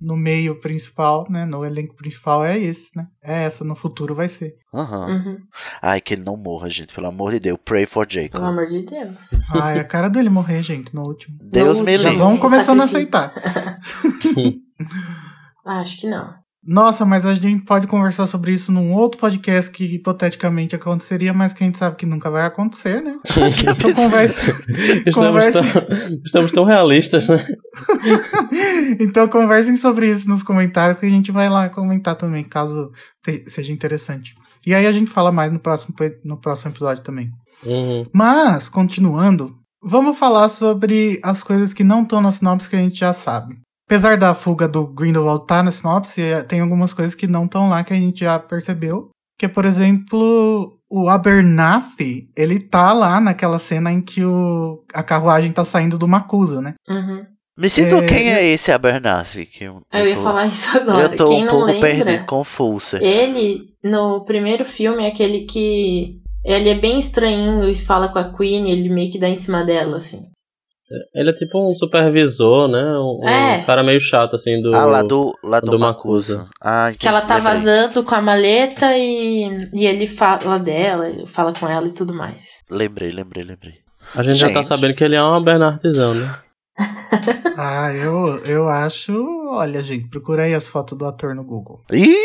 no 0.04 0.18
meio 0.18 0.60
principal, 0.60 1.26
né? 1.30 1.46
No 1.46 1.66
elenco 1.66 1.96
principal 1.96 2.44
é 2.44 2.60
esse, 2.60 2.96
né? 2.98 3.08
É 3.24 3.44
essa, 3.44 3.64
no 3.64 3.76
futuro 3.76 4.14
vai 4.14 4.28
ser. 4.28 4.56
Uhum. 4.74 4.82
uhum. 4.82 5.38
Ai, 5.82 6.02
que 6.02 6.14
ele 6.14 6.24
não 6.24 6.36
morra, 6.36 6.70
gente. 6.70 6.94
Pelo 6.94 7.08
amor 7.08 7.32
de 7.32 7.40
Deus. 7.40 7.58
Pray 7.64 7.86
for 7.86 8.06
Jacob. 8.08 8.32
Pelo 8.32 8.46
amor 8.46 8.68
de 8.68 8.86
Deus. 8.86 9.16
Ai, 9.52 9.80
a 9.80 9.84
cara 9.84 10.10
dele 10.10 10.30
morrer, 10.30 10.62
gente, 10.62 10.94
no 10.94 11.08
último. 11.08 11.38
Deus 11.42 11.80
no 11.80 11.86
me 11.86 11.96
livre. 11.96 12.12
Já 12.12 12.18
vamos 12.18 12.42
começando 12.42 12.82
a 12.82 12.84
aceitar. 12.84 13.34
Acho 15.66 15.98
que 15.98 16.08
não. 16.10 16.43
Nossa, 16.66 17.06
mas 17.06 17.26
a 17.26 17.36
gente 17.36 17.66
pode 17.66 17.88
conversar 17.88 18.26
sobre 18.26 18.54
isso 18.54 18.72
num 18.72 18.94
outro 18.94 19.20
podcast 19.20 19.70
que 19.70 19.84
hipoteticamente 19.84 20.76
aconteceria, 20.76 21.34
mas 21.34 21.52
que 21.52 21.62
a 21.62 21.66
gente 21.66 21.78
sabe 21.78 21.98
que 21.98 22.06
nunca 22.06 22.30
vai 22.30 22.46
acontecer, 22.46 23.02
né? 23.02 23.20
então 23.60 23.94
converse. 23.94 24.52
Estamos, 25.06 25.48
Tão, 25.48 25.64
estamos 26.26 26.52
tão 26.52 26.64
realistas, 26.64 27.28
né? 27.28 27.46
então 29.00 29.28
conversem 29.28 29.76
sobre 29.76 30.10
isso 30.10 30.30
nos 30.30 30.42
comentários 30.42 31.00
que 31.00 31.06
a 31.06 31.10
gente 31.10 31.32
vai 31.32 31.50
lá 31.50 31.70
comentar 31.70 32.16
também, 32.16 32.44
caso 32.44 32.92
seja 33.46 33.74
interessante. 33.74 34.34
E 34.66 34.74
aí 34.74 34.88
a 34.88 34.92
gente 34.92 35.12
fala 35.12 35.32
mais 35.32 35.52
no 35.52 35.60
próximo, 35.60 35.94
no 36.24 36.40
próximo 36.40 36.72
episódio 36.72 37.04
também. 37.04 37.30
Uhum. 37.66 38.06
Mas, 38.14 38.70
continuando, 38.70 39.56
vamos 39.82 40.18
falar 40.18 40.48
sobre 40.48 41.20
as 41.24 41.44
coisas 41.44 41.74
que 41.74 41.84
não 41.84 42.04
estão 42.04 42.22
na 42.22 42.32
sinopse 42.32 42.70
que 42.70 42.76
a 42.76 42.80
gente 42.80 42.98
já 42.98 43.12
sabe. 43.12 43.58
Apesar 43.86 44.18
da 44.18 44.34
fuga 44.34 44.68
do 44.68 44.88
Grindelwald 44.88 45.44
estar 45.44 45.58
tá 45.58 45.64
na 45.64 45.72
sinopse, 45.72 46.22
tem 46.48 46.62
algumas 46.62 46.94
coisas 46.94 47.14
que 47.14 47.28
não 47.28 47.46
estão 47.46 47.70
lá 47.70 47.84
que 47.84 47.94
a 47.94 47.98
gente 47.98 48.22
já 48.22 48.40
percebeu. 48.40 49.10
Que 49.38 49.46
é, 49.46 49.50
por 49.50 49.66
exemplo, 49.66 50.80
o 50.90 51.10
Abernathi, 51.10 52.30
ele 52.38 52.60
tá 52.60 52.94
lá 52.94 53.20
naquela 53.20 53.60
cena 53.60 53.92
em 53.92 54.02
que 54.02 54.24
o, 54.24 54.84
a 54.94 55.04
carruagem 55.04 55.52
tá 55.52 55.66
saindo 55.66 55.98
do 55.98 56.08
Macusa, 56.08 56.62
né? 56.62 56.76
Uhum. 56.88 57.26
Me 57.58 57.70
sinto 57.70 57.96
é... 57.96 58.06
quem 58.06 58.32
é 58.32 58.46
esse 58.46 58.72
Abernathi? 58.72 59.46
Que 59.46 59.66
eu, 59.66 59.82
eu, 59.92 60.00
eu 60.00 60.08
ia 60.08 60.16
falar 60.16 60.48
isso 60.48 60.76
agora. 60.76 61.04
Eu 61.04 61.16
tô 61.16 61.30
quem 61.30 61.46
um 61.46 61.48
pouco 61.48 61.66
lembra, 61.66 61.82
perdido, 61.82 62.26
confuso. 62.26 62.98
Ele, 62.98 63.66
no 63.84 64.24
primeiro 64.26 64.66
filme, 64.66 65.04
é 65.04 65.08
aquele 65.08 65.46
que. 65.46 66.20
Ele 66.44 66.70
é 66.70 66.76
bem 66.76 67.00
estranho 67.00 67.70
e 67.70 67.76
fala 67.76 68.10
com 68.10 68.20
a 68.20 68.36
Queen, 68.36 68.70
ele 68.70 68.90
meio 68.90 69.12
que 69.12 69.20
dá 69.20 69.30
em 69.30 69.36
cima 69.36 69.64
dela, 69.64 69.98
assim. 69.98 70.24
Ele 71.14 71.30
é 71.30 71.34
tipo 71.34 71.60
um 71.60 71.74
supervisor, 71.74 72.68
né? 72.68 72.82
Um, 72.82 73.28
é. 73.28 73.58
um 73.58 73.66
cara 73.66 73.84
meio 73.84 74.00
chato, 74.00 74.36
assim, 74.36 74.62
do. 74.62 74.74
Ah, 74.76 74.86
lá 74.86 75.02
do, 75.02 75.34
lá 75.44 75.60
do, 75.60 75.72
do 75.72 75.80
Macusa. 75.80 76.48
Ah, 76.62 76.92
que 76.98 77.08
ela 77.08 77.22
tá 77.22 77.36
lembrei. 77.36 77.54
vazando 77.54 78.04
com 78.04 78.16
a 78.16 78.22
maleta 78.22 78.96
e, 78.96 79.70
e 79.74 79.86
ele 79.86 80.08
fala 80.08 80.60
dela, 80.60 81.12
fala 81.28 81.54
com 81.54 81.68
ela 81.68 81.88
e 81.88 81.92
tudo 81.92 82.14
mais. 82.14 82.38
Lembrei, 82.70 83.10
lembrei, 83.10 83.44
lembrei. 83.44 83.74
A 84.14 84.22
gente, 84.22 84.38
gente. 84.38 84.50
já 84.50 84.54
tá 84.54 84.62
sabendo 84.62 84.94
que 84.94 85.04
ele 85.04 85.16
é 85.16 85.22
uma 85.22 85.42
Bernardizão, 85.42 86.14
né? 86.14 86.36
ah, 87.58 87.92
eu, 87.94 88.38
eu 88.46 88.68
acho. 88.68 89.14
Olha, 89.50 89.82
gente, 89.82 90.10
procura 90.10 90.44
aí 90.44 90.54
as 90.54 90.68
fotos 90.68 90.98
do 90.98 91.06
ator 91.06 91.34
no 91.34 91.44
Google. 91.44 91.82
Ih! 91.92 92.16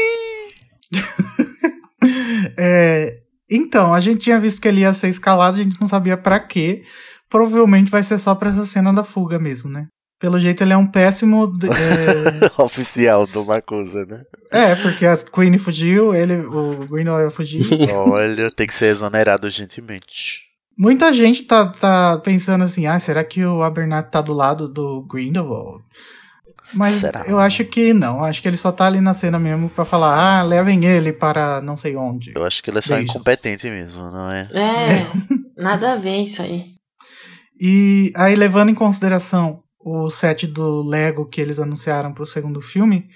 é, 2.58 3.18
então, 3.50 3.94
a 3.94 4.00
gente 4.00 4.20
tinha 4.20 4.38
visto 4.38 4.60
que 4.60 4.68
ele 4.68 4.80
ia 4.80 4.92
ser 4.92 5.08
escalado, 5.08 5.58
a 5.58 5.62
gente 5.62 5.80
não 5.80 5.88
sabia 5.88 6.16
para 6.16 6.38
quê 6.38 6.82
provavelmente 7.28 7.90
vai 7.90 8.02
ser 8.02 8.18
só 8.18 8.34
pra 8.34 8.50
essa 8.50 8.64
cena 8.64 8.92
da 8.92 9.04
fuga 9.04 9.38
mesmo, 9.38 9.70
né? 9.70 9.86
Pelo 10.20 10.38
jeito 10.38 10.62
ele 10.62 10.72
é 10.72 10.76
um 10.76 10.86
péssimo. 10.86 11.52
É... 11.64 12.62
Oficial 12.62 13.24
do 13.26 13.46
Macusa, 13.46 14.04
né? 14.04 14.22
É, 14.50 14.74
porque 14.74 15.06
a 15.06 15.16
Queen 15.16 15.56
fugiu, 15.58 16.14
ele, 16.14 16.34
o 16.34 16.86
Greenwald 16.86 17.32
fugiu. 17.32 17.64
Olha, 17.94 18.50
tem 18.50 18.66
que 18.66 18.74
ser 18.74 18.86
exonerado 18.86 19.46
urgentemente. 19.46 20.48
Muita 20.76 21.12
gente 21.12 21.42
tá, 21.42 21.66
tá 21.66 22.18
pensando 22.18 22.64
assim, 22.64 22.86
ah, 22.86 22.98
será 22.98 23.24
que 23.24 23.44
o 23.44 23.62
Abernathy 23.62 24.10
tá 24.10 24.20
do 24.20 24.32
lado 24.32 24.68
do 24.68 25.02
Grindelwald? 25.02 25.84
Mas 26.72 26.96
será? 26.96 27.24
eu 27.26 27.38
acho 27.38 27.64
que 27.64 27.92
não, 27.92 28.22
acho 28.22 28.42
que 28.42 28.48
ele 28.48 28.56
só 28.56 28.70
tá 28.70 28.86
ali 28.86 29.00
na 29.00 29.14
cena 29.14 29.38
mesmo 29.38 29.70
pra 29.70 29.84
falar, 29.84 30.14
ah, 30.14 30.42
levem 30.42 30.84
ele 30.84 31.12
para 31.12 31.60
não 31.62 31.76
sei 31.76 31.96
onde. 31.96 32.32
Eu 32.36 32.44
acho 32.44 32.62
que 32.62 32.70
ele 32.70 32.78
é 32.78 32.82
só 32.82 32.94
Beijos. 32.94 33.14
incompetente 33.14 33.68
mesmo, 33.70 34.10
não 34.10 34.30
é? 34.30 34.48
É, 34.52 35.06
nada 35.60 35.94
a 35.94 35.96
ver 35.96 36.22
isso 36.22 36.42
aí. 36.42 36.77
E 37.60 38.12
aí, 38.16 38.34
levando 38.34 38.70
em 38.70 38.74
consideração 38.74 39.62
o 39.78 40.08
set 40.10 40.46
do 40.46 40.82
Lego 40.82 41.26
que 41.26 41.40
eles 41.40 41.58
anunciaram 41.58 42.12
para 42.12 42.22
o 42.22 42.26
segundo 42.26 42.60
filme, 42.60 43.08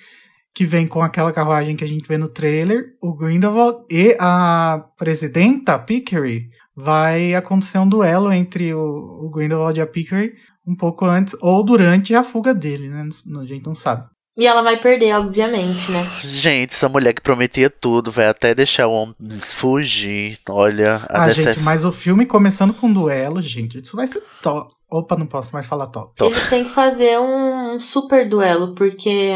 que 0.54 0.64
vem 0.64 0.86
com 0.86 1.02
aquela 1.02 1.32
carruagem 1.32 1.76
que 1.76 1.84
a 1.84 1.88
gente 1.88 2.06
vê 2.06 2.18
no 2.18 2.28
trailer, 2.28 2.96
o 3.00 3.14
Grindelwald 3.14 3.84
e 3.90 4.16
a 4.20 4.84
presidenta 4.96 5.78
Pickery, 5.78 6.50
vai 6.74 7.34
acontecer 7.34 7.78
um 7.78 7.88
duelo 7.88 8.32
entre 8.32 8.72
o, 8.74 9.26
o 9.26 9.30
Grindelwald 9.30 9.78
e 9.78 9.82
a 9.82 9.86
Pickery 9.86 10.34
um 10.66 10.74
pouco 10.74 11.04
antes 11.04 11.36
ou 11.40 11.64
durante 11.64 12.14
a 12.14 12.22
fuga 12.22 12.54
dele, 12.54 12.88
né? 12.88 13.02
A 13.40 13.44
gente 13.44 13.64
não 13.64 13.74
sabe. 13.74 14.08
E 14.36 14.46
ela 14.46 14.62
vai 14.62 14.80
perder, 14.80 15.14
obviamente, 15.14 15.90
né? 15.90 16.06
Gente, 16.22 16.70
essa 16.72 16.88
mulher 16.88 17.12
que 17.12 17.20
prometia 17.20 17.68
tudo, 17.68 18.10
vai 18.10 18.26
até 18.26 18.54
deixar 18.54 18.86
o 18.86 18.92
homem 18.92 19.14
fugir. 19.40 20.38
Olha, 20.48 21.02
a 21.08 21.24
Ah, 21.24 21.32
gente, 21.32 21.60
mas 21.62 21.84
o 21.84 21.92
filme 21.92 22.24
começando 22.24 22.72
com 22.72 22.86
um 22.86 22.92
duelo, 22.92 23.42
gente, 23.42 23.78
isso 23.78 23.94
vai 23.96 24.06
ser 24.06 24.22
top. 24.42 24.74
Opa, 24.90 25.16
não 25.16 25.26
posso 25.26 25.52
mais 25.52 25.66
falar 25.66 25.86
top. 25.86 26.14
top. 26.16 26.32
Eles 26.32 26.48
têm 26.50 26.64
que 26.64 26.70
fazer 26.70 27.18
um 27.18 27.78
super 27.78 28.28
duelo, 28.28 28.74
porque 28.74 29.32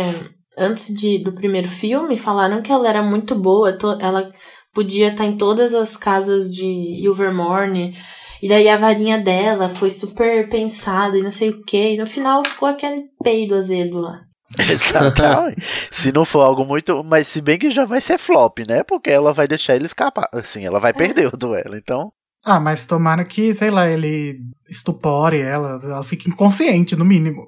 antes 0.56 0.94
de, 0.94 1.18
do 1.22 1.32
primeiro 1.35 1.68
filme, 1.68 2.16
falaram 2.16 2.62
que 2.62 2.72
ela 2.72 2.88
era 2.88 3.02
muito 3.02 3.35
boa, 3.35 3.76
ela 4.00 4.30
podia 4.74 5.09
estar 5.11 5.24
em 5.24 5.37
todas 5.37 5.74
as 5.74 5.96
casas 5.96 6.50
de 6.52 6.64
Ilvermorny. 7.04 7.94
E 8.42 8.48
daí 8.48 8.68
a 8.68 8.76
varinha 8.76 9.18
dela 9.18 9.68
foi 9.70 9.90
super 9.90 10.48
pensada 10.50 11.16
e 11.18 11.22
não 11.22 11.30
sei 11.30 11.50
o 11.50 11.62
que. 11.64 11.94
E 11.94 11.96
no 11.96 12.06
final 12.06 12.42
ficou 12.46 12.68
aquele 12.68 13.04
peido 13.22 13.54
azedo 13.54 13.98
lá. 13.98 14.20
Exatamente. 14.59 15.62
se 15.90 16.12
não 16.12 16.24
for 16.24 16.40
algo 16.42 16.64
muito. 16.64 17.02
Mas 17.04 17.26
se 17.26 17.40
bem 17.40 17.59
que 17.59 17.70
já 17.70 17.85
vai 17.85 18.00
ser 18.00 18.18
flop, 18.18 18.59
né? 18.68 18.82
Porque 18.82 19.11
ela 19.11 19.32
vai 19.32 19.48
deixar 19.48 19.74
ele 19.74 19.87
escapar. 19.87 20.28
Assim, 20.32 20.64
ela 20.64 20.78
vai 20.78 20.90
é. 20.90 20.94
perder 20.94 21.26
o 21.32 21.37
duelo. 21.37 21.76
Então. 21.76 22.12
Ah, 22.44 22.61
mas 22.61 22.87
tomara 22.87 23.24
que, 23.24 23.52
sei 23.52 23.70
lá, 23.70 23.88
ele 23.88 24.38
estupore 24.70 25.40
ela, 25.40 25.80
ela 25.82 26.04
fique 26.04 26.30
inconsciente, 26.30 26.94
no 26.94 27.04
mínimo. 27.04 27.44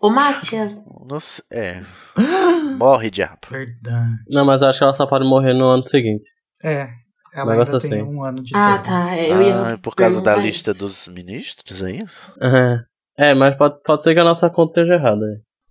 O 0.00 0.10
Matia. 0.10 0.78
Não 1.08 1.18
sei, 1.18 1.44
é. 1.52 1.82
Morre, 2.78 3.10
diabo. 3.10 3.38
Verdade. 3.50 4.14
Não, 4.30 4.44
mas 4.44 4.62
eu 4.62 4.68
acho 4.68 4.78
que 4.78 4.84
ela 4.84 4.92
só 4.94 5.06
pode 5.06 5.24
morrer 5.24 5.54
no 5.54 5.64
ano 5.66 5.82
seguinte. 5.82 6.26
É. 6.62 6.88
Ela 7.34 7.50
Negócio 7.52 7.74
ainda 7.74 7.88
tem 7.88 8.00
assim. 8.00 8.08
um 8.08 8.22
ano 8.22 8.42
de 8.42 8.52
Ah, 8.54 8.78
termo. 8.78 8.84
tá. 8.84 9.16
Eu 9.18 9.42
ia 9.42 9.60
Ah, 9.74 9.78
por 9.78 9.96
causa 9.96 10.20
da 10.20 10.36
lista 10.36 10.70
isso. 10.70 10.78
dos 10.78 11.08
ministros, 11.08 11.82
é 11.82 11.90
isso? 11.92 12.32
É, 12.40 13.30
É, 13.30 13.34
mas 13.34 13.56
pode, 13.56 13.80
pode 13.82 14.02
ser 14.04 14.14
que 14.14 14.20
a 14.20 14.24
nossa 14.24 14.48
conta 14.50 14.80
esteja 14.82 14.94
errada. 14.94 15.24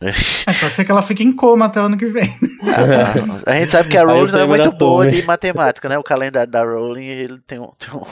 É, 0.10 0.54
pode 0.54 0.76
ser 0.76 0.86
que 0.86 0.92
ela 0.92 1.02
fique 1.02 1.24
em 1.24 1.32
coma 1.34 1.66
até 1.66 1.80
o 1.82 1.86
ano 1.86 1.98
que 1.98 2.06
vem. 2.06 2.30
Ah, 2.64 3.14
a 3.52 3.60
gente 3.60 3.72
sabe 3.72 3.90
que 3.90 3.98
a 3.98 4.04
Rowling 4.04 4.32
não 4.32 4.40
é 4.40 4.46
muito 4.46 4.72
boa 4.78 5.08
de 5.08 5.24
matemática, 5.24 5.88
né? 5.90 5.98
O 5.98 6.04
calendário 6.04 6.52
da 6.52 6.64
Rowling, 6.64 7.06
ele 7.06 7.40
tem, 7.46 7.60
um, 7.60 7.72
tem, 7.78 7.94
um- 7.94 8.06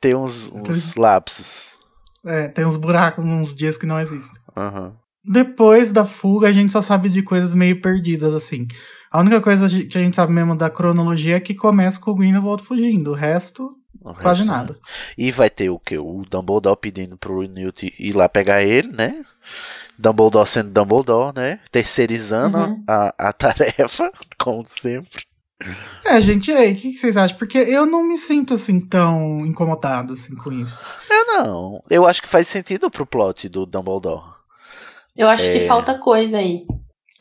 tem 0.00 0.14
uns, 0.14 0.50
uns 0.52 0.94
lapsos. 0.96 1.78
É, 2.24 2.48
tem 2.48 2.64
uns 2.64 2.76
buracos, 2.76 3.24
uns 3.24 3.54
dias 3.54 3.76
que 3.76 3.86
não 3.86 3.98
existem. 4.00 4.38
Aham. 4.56 4.92
Depois 5.24 5.92
da 5.92 6.04
fuga, 6.04 6.48
a 6.48 6.52
gente 6.52 6.72
só 6.72 6.80
sabe 6.80 7.08
de 7.10 7.22
coisas 7.22 7.54
meio 7.54 7.80
perdidas, 7.80 8.34
assim. 8.34 8.66
A 9.12 9.20
única 9.20 9.40
coisa 9.40 9.68
que 9.68 9.98
a 9.98 10.00
gente 10.00 10.16
sabe 10.16 10.32
mesmo 10.32 10.56
da 10.56 10.70
cronologia 10.70 11.36
é 11.36 11.40
que 11.40 11.54
começa 11.54 12.00
com 12.00 12.10
o 12.12 12.14
Grindelwald 12.14 12.62
fugindo. 12.62 13.10
O 13.10 13.14
resto, 13.14 13.70
O 14.02 14.14
quase 14.14 14.40
resto, 14.40 14.50
nada. 14.52 14.72
né? 14.72 14.78
E 15.18 15.30
vai 15.30 15.50
ter 15.50 15.68
o 15.68 15.78
que? 15.78 15.98
O 15.98 16.22
Dumbledore 16.30 16.78
pedindo 16.80 17.18
pro 17.18 17.42
Newt 17.42 17.92
ir 17.98 18.16
lá 18.16 18.28
pegar 18.30 18.62
ele, 18.62 18.88
né? 18.88 19.22
Dumbledore 20.00 20.48
sendo 20.48 20.70
Dumbledore, 20.70 21.34
né? 21.36 21.60
Terceirizando 21.70 22.58
Uhum. 22.58 22.84
a, 22.88 23.14
a 23.18 23.32
tarefa, 23.34 24.10
como 24.38 24.64
sempre. 24.66 25.22
É, 26.06 26.18
gente, 26.22 26.50
e 26.50 26.54
aí, 26.56 26.72
o 26.72 26.76
que, 26.76 26.92
que 26.92 26.98
vocês 26.98 27.16
acham? 27.18 27.36
Porque 27.36 27.58
eu 27.58 27.84
não 27.84 28.02
me 28.02 28.16
sinto, 28.16 28.54
assim, 28.54 28.80
tão 28.80 29.44
incomodado, 29.44 30.14
assim, 30.14 30.34
com 30.34 30.50
isso. 30.50 30.84
Eu 31.10 31.26
não. 31.26 31.82
Eu 31.90 32.06
acho 32.06 32.22
que 32.22 32.28
faz 32.28 32.48
sentido 32.48 32.90
pro 32.90 33.04
plot 33.04 33.46
do 33.48 33.66
Dumbledore. 33.66 34.22
Eu 35.16 35.28
acho 35.28 35.44
É. 35.44 35.52
que 35.52 35.66
falta 35.66 35.98
coisa 35.98 36.38
aí. 36.38 36.64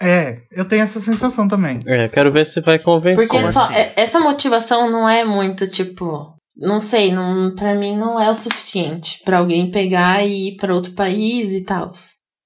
É, 0.01 0.43
eu 0.53 0.63
tenho 0.63 0.83
essa 0.83 1.01
sensação 1.01 1.49
também. 1.49 1.81
É, 1.85 2.07
quero 2.07 2.31
ver 2.31 2.45
se 2.45 2.61
vai 2.61 2.79
convencer. 2.79 3.27
Porque 3.27 3.51
só- 3.51 3.65
assim? 3.65 3.73
é- 3.75 3.91
essa 3.97 4.21
motivação 4.21 4.89
não 4.89 5.09
é 5.09 5.25
muito, 5.25 5.67
tipo. 5.67 6.33
Não 6.55 6.79
sei, 6.79 7.11
não, 7.13 7.53
pra 7.55 7.75
mim 7.75 7.97
não 7.97 8.17
é 8.19 8.29
o 8.29 8.35
suficiente 8.35 9.21
pra 9.25 9.39
alguém 9.39 9.69
pegar 9.71 10.25
e 10.25 10.49
ir 10.49 10.55
pra 10.55 10.73
outro 10.73 10.93
país 10.93 11.51
e 11.53 11.61
tal. 11.65 11.91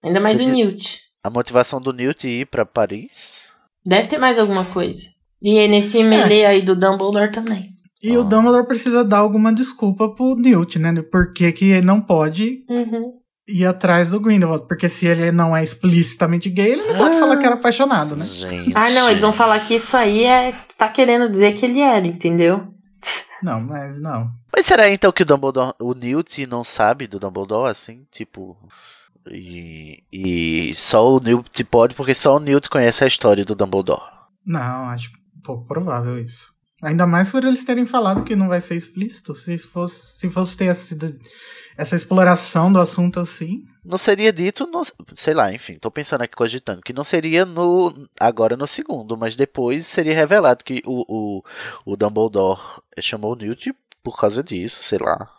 Ainda 0.04 0.20
mais 0.20 0.38
Tu 0.40 0.46
o 0.46 0.50
Newt. 0.50 1.00
A 1.24 1.30
motivação 1.30 1.80
do 1.80 1.94
Newt 1.94 2.28
ir 2.28 2.46
pra 2.48 2.66
Paris? 2.66 3.50
Deve 3.86 4.08
ter 4.08 4.18
mais 4.18 4.38
alguma 4.38 4.66
coisa. 4.66 5.04
E 5.42 5.58
é 5.58 5.68
nesse 5.68 6.04
melee 6.04 6.46
aí 6.46 6.62
do 6.62 6.76
Dumbledore 6.76 7.32
também. 7.32 7.70
E 8.02 8.14
Ah. 8.16 8.20
o 8.20 8.24
Dumbledore 8.24 8.68
precisa 8.68 9.04
dar 9.04 9.20
alguma 9.20 9.54
desculpa 9.54 10.10
pro 10.14 10.36
Newt, 10.36 10.78
né? 10.80 10.92
Do 10.92 11.04
porquê 11.04 11.52
que 11.52 11.66
ele 11.72 11.86
não 11.86 12.02
pode 12.02 12.64
Uhum. 12.70 13.14
ir 13.48 13.66
atrás 13.66 14.10
do 14.12 14.20
Grindelwald. 14.20 14.68
Porque 14.68 14.90
se 14.90 15.06
ele 15.06 15.32
não 15.32 15.56
é 15.56 15.64
explicitamente 15.64 16.50
gay, 16.50 16.74
ele 16.74 16.84
não 16.84 16.98
pode 16.98 17.18
falar 17.20 17.38
que 17.38 17.46
era 17.46 17.56
apaixonado, 17.56 18.16
né? 18.16 18.26
Gente. 18.26 18.72
Ah, 18.76 18.90
não, 18.90 19.10
eles 19.10 19.22
vão 19.22 19.32
falar 19.34 19.60
que 19.66 19.76
isso 19.76 19.96
aí 19.96 20.24
é. 20.26 20.54
Tá 20.78 20.90
querendo 20.90 21.30
dizer 21.30 21.54
que 21.54 21.66
ele 21.66 21.80
era, 21.80 22.06
entendeu? 22.06 22.68
Não, 23.42 23.60
mas 23.62 24.00
não. 24.02 24.30
Mas 24.56 24.66
será 24.66 24.88
então 24.90 25.12
que 25.12 25.24
o 25.24 25.26
Dumbledore, 25.26 25.74
o 25.80 25.94
Newt 25.94 26.46
não 26.48 26.64
sabe 26.64 27.08
do 27.08 27.20
Dumbledore, 27.20 27.70
assim, 27.70 28.06
tipo... 28.12 28.58
E, 29.30 30.04
e 30.12 30.74
só 30.76 31.16
o 31.16 31.20
Newt 31.20 31.64
pode, 31.66 31.96
porque 31.96 32.14
só 32.14 32.38
o 32.38 32.40
Newt 32.40 32.70
conhece 32.70 33.04
a 33.04 33.08
história 33.08 33.46
do 33.46 33.56
Dumbledore. 33.56 34.02
Não, 34.46 34.90
acho 34.90 35.12
pouco 35.44 35.66
provável 35.68 36.18
isso. 36.18 36.54
Ainda 36.82 37.08
mais 37.08 37.32
por 37.32 37.44
eles 37.46 37.64
terem 37.64 37.86
falado 37.86 38.24
que 38.24 38.36
não 38.36 38.50
vai 38.50 38.60
ser 38.60 38.76
explícito. 38.76 39.34
Se 39.34 39.58
fosse, 39.58 40.20
se 40.20 40.30
fosse 40.30 40.58
ter 40.58 40.66
essa, 40.66 40.96
essa 41.78 41.96
exploração 41.96 42.72
do 42.72 42.80
assunto 42.80 43.20
assim. 43.20 43.62
Não 43.86 43.98
seria 43.98 44.34
dito, 44.34 44.68
no, 44.68 44.84
sei 45.16 45.34
lá, 45.34 45.54
enfim, 45.54 45.76
tô 45.76 45.90
pensando 45.90 46.22
aqui 46.22 46.36
cogitando, 46.36 46.82
que 46.82 46.94
não 46.94 47.04
seria 47.04 47.46
no 47.46 48.08
agora 48.20 48.56
no 48.56 48.66
segundo, 48.66 49.18
mas 49.18 49.36
depois 49.36 49.86
seria 49.86 50.16
revelado 50.16 50.64
que 50.64 50.82
o, 50.86 51.04
o, 51.08 51.44
o 51.86 51.98
Dumbledore 51.98 52.62
chamou 53.00 53.34
o 53.34 53.36
Newt 53.36 53.74
por 54.02 54.18
causa 54.18 54.44
disso, 54.44 54.84
sei 54.84 55.00
lá. 55.00 55.30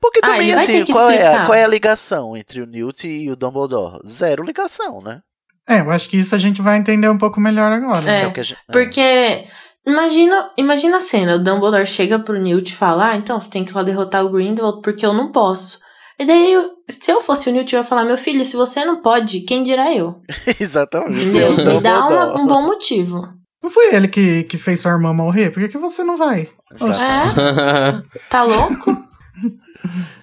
Porque 0.00 0.20
Ah, 0.22 0.26
também, 0.28 0.54
vai 0.54 0.62
assim, 0.64 0.84
qual 0.86 1.10
é, 1.10 1.26
a, 1.34 1.46
qual 1.46 1.54
é 1.58 1.64
a 1.64 1.68
ligação 1.68 2.36
entre 2.36 2.60
o 2.60 2.66
Newt 2.66 3.06
e 3.08 3.30
o 3.30 3.36
Dumbledore? 3.36 3.98
Zero 4.06 4.44
ligação, 4.44 5.00
né? 5.00 5.20
É, 5.68 5.80
eu 5.80 5.90
acho 5.90 6.08
que 6.08 6.16
isso 6.18 6.34
a 6.34 6.38
gente 6.38 6.62
vai 6.62 6.76
entender 6.78 7.08
um 7.08 7.18
pouco 7.18 7.40
melhor 7.40 7.72
agora. 7.72 8.08
É. 8.10 8.24
a 8.24 8.42
gente- 8.42 8.56
Porque. 8.70 9.44
Imagina, 9.88 10.50
imagina 10.56 10.96
a 10.96 11.00
cena, 11.00 11.36
o 11.36 11.38
Dumbledore 11.38 11.86
chega 11.86 12.18
pro 12.18 12.38
Newt 12.40 12.72
e 12.72 12.76
fala, 12.76 13.10
ah, 13.10 13.16
então 13.16 13.40
você 13.40 13.48
tem 13.48 13.64
que 13.64 13.70
ir 13.70 13.74
lá 13.74 13.84
derrotar 13.84 14.24
o 14.24 14.30
Grindelwald 14.30 14.80
porque 14.82 15.06
eu 15.06 15.12
não 15.14 15.30
posso. 15.30 15.78
E 16.18 16.24
daí, 16.26 16.54
se 16.90 17.12
eu 17.12 17.20
fosse 17.22 17.48
o 17.48 17.52
Newt, 17.52 17.72
eu 17.72 17.78
ia 17.78 17.84
falar, 17.84 18.04
meu 18.04 18.18
filho, 18.18 18.44
se 18.44 18.56
você 18.56 18.84
não 18.84 19.00
pode, 19.00 19.40
quem 19.42 19.62
dirá 19.62 19.94
eu? 19.94 20.20
Exatamente. 20.60 21.28
O 21.28 21.74
Me 21.74 21.80
dá 21.80 22.04
uma- 22.08 22.40
um 22.40 22.46
bom 22.46 22.62
motivo. 22.66 23.28
Não 23.62 23.70
foi 23.70 23.94
ele 23.94 24.08
que, 24.08 24.42
que 24.44 24.58
fez 24.58 24.80
sua 24.80 24.90
irmã 24.92 25.12
morrer? 25.14 25.50
Por 25.50 25.60
que, 25.62 25.68
que 25.68 25.78
você 25.78 26.02
não 26.02 26.16
vai? 26.16 26.48
Exato. 26.80 27.40
Tá 28.28 28.42
louco? 28.42 29.04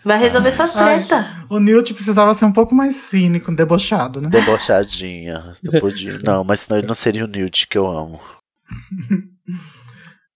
Vai 0.03 0.19
resolver 0.19 0.51
suas 0.51 0.75
Ai. 0.75 1.03
tretas. 1.03 1.25
O 1.49 1.59
Newt 1.59 1.93
precisava 1.93 2.33
ser 2.33 2.45
um 2.45 2.51
pouco 2.51 2.73
mais 2.75 2.95
cínico, 2.95 3.53
debochado, 3.55 4.21
né? 4.21 4.29
Debochadinha. 4.29 5.53
podia- 5.79 6.19
Não, 6.23 6.43
mas 6.43 6.61
senão 6.61 6.79
ele 6.79 6.87
não 6.87 6.95
seria 6.95 7.25
o 7.25 7.27
Newt 7.27 7.67
que 7.67 7.77
eu 7.77 7.87
amo. 7.87 8.19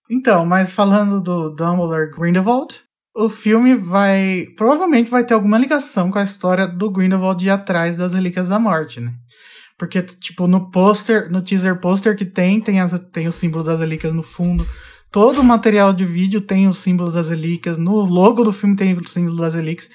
Então, 0.09 0.45
mas 0.45 0.73
falando 0.73 1.19
do 1.21 1.49
Dumbledore 1.49 2.09
Grindelwald, 2.11 2.75
o 3.15 3.27
filme 3.27 3.75
vai. 3.75 4.45
Provavelmente 4.55 5.11
vai 5.11 5.25
ter 5.25 5.33
alguma 5.33 5.57
ligação 5.57 6.09
com 6.09 6.17
a 6.19 6.23
história 6.23 6.65
do 6.67 6.89
Grindelwald 6.89 7.45
ir 7.45 7.49
atrás 7.49 7.97
das 7.97 8.13
Relíquias 8.13 8.47
da 8.47 8.57
Morte, 8.57 8.99
né? 9.01 9.13
Porque, 9.77 10.01
tipo, 10.01 10.47
no 10.47 10.71
pôster, 10.71 11.29
no 11.29 11.41
teaser 11.41 11.79
pôster 11.79 12.15
que 12.15 12.25
tem, 12.25 12.59
tem, 12.61 12.79
as, 12.79 12.97
tem 13.11 13.27
o 13.27 13.31
símbolo 13.31 13.63
das 13.63 13.79
relíquias 13.79 14.13
no 14.13 14.23
fundo. 14.23 14.65
Todo 15.11 15.39
o 15.41 15.43
material 15.43 15.93
de 15.93 16.03
vídeo 16.05 16.41
tem 16.41 16.67
o 16.67 16.73
símbolo 16.73 17.11
das 17.11 17.29
relíquias. 17.29 17.77
No 17.77 18.01
logo 18.01 18.43
do 18.43 18.51
filme 18.51 18.75
tem 18.75 18.93
o 18.93 19.07
símbolo 19.07 19.37
das 19.37 19.53
relíquias. 19.55 19.89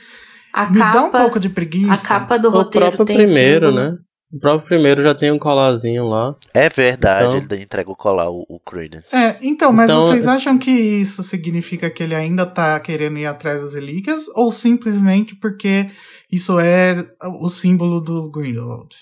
A 0.52 0.68
Me 0.70 0.78
capa, 0.78 0.92
dá 0.98 1.04
um 1.04 1.10
pouco 1.10 1.38
de 1.40 1.48
preguiça. 1.48 1.92
a 1.92 1.98
capa 1.98 2.38
do 2.38 2.48
o 2.48 2.50
roteiro 2.50 2.86
próprio 2.88 3.06
tem 3.06 3.16
primeiro, 3.24 3.68
símbolo. 3.68 3.90
né? 3.92 3.98
O 4.34 4.38
próprio 4.40 4.66
primeiro 4.66 5.02
já 5.02 5.14
tem 5.14 5.30
um 5.30 5.38
colarzinho 5.38 6.06
lá. 6.08 6.34
É 6.54 6.68
verdade, 6.70 7.36
Então- 7.36 7.56
ele 7.56 7.62
entrega 7.64 7.90
o 7.90 7.94
colar, 7.96 8.30
o, 8.30 8.46
o 8.48 8.58
Credence. 8.58 9.14
É, 9.14 9.36
então, 9.42 9.70
mas 9.72 9.90
Então- 9.90 10.06
vocês 10.06 10.26
acham 10.26 10.56
que 10.56 10.70
isso 10.70 11.22
significa 11.22 11.90
que 11.90 12.02
ele 12.02 12.14
ainda 12.14 12.46
tá 12.46 12.80
querendo 12.80 13.18
ir 13.18 13.26
atrás 13.26 13.60
das 13.60 13.74
relíquias? 13.74 14.28
Ou 14.34 14.50
simplesmente 14.50 15.34
porque 15.36 15.90
isso 16.30 16.58
é 16.58 17.04
o 17.38 17.48
símbolo 17.50 18.00
do 18.00 18.30
Grindelwald? 18.30 18.94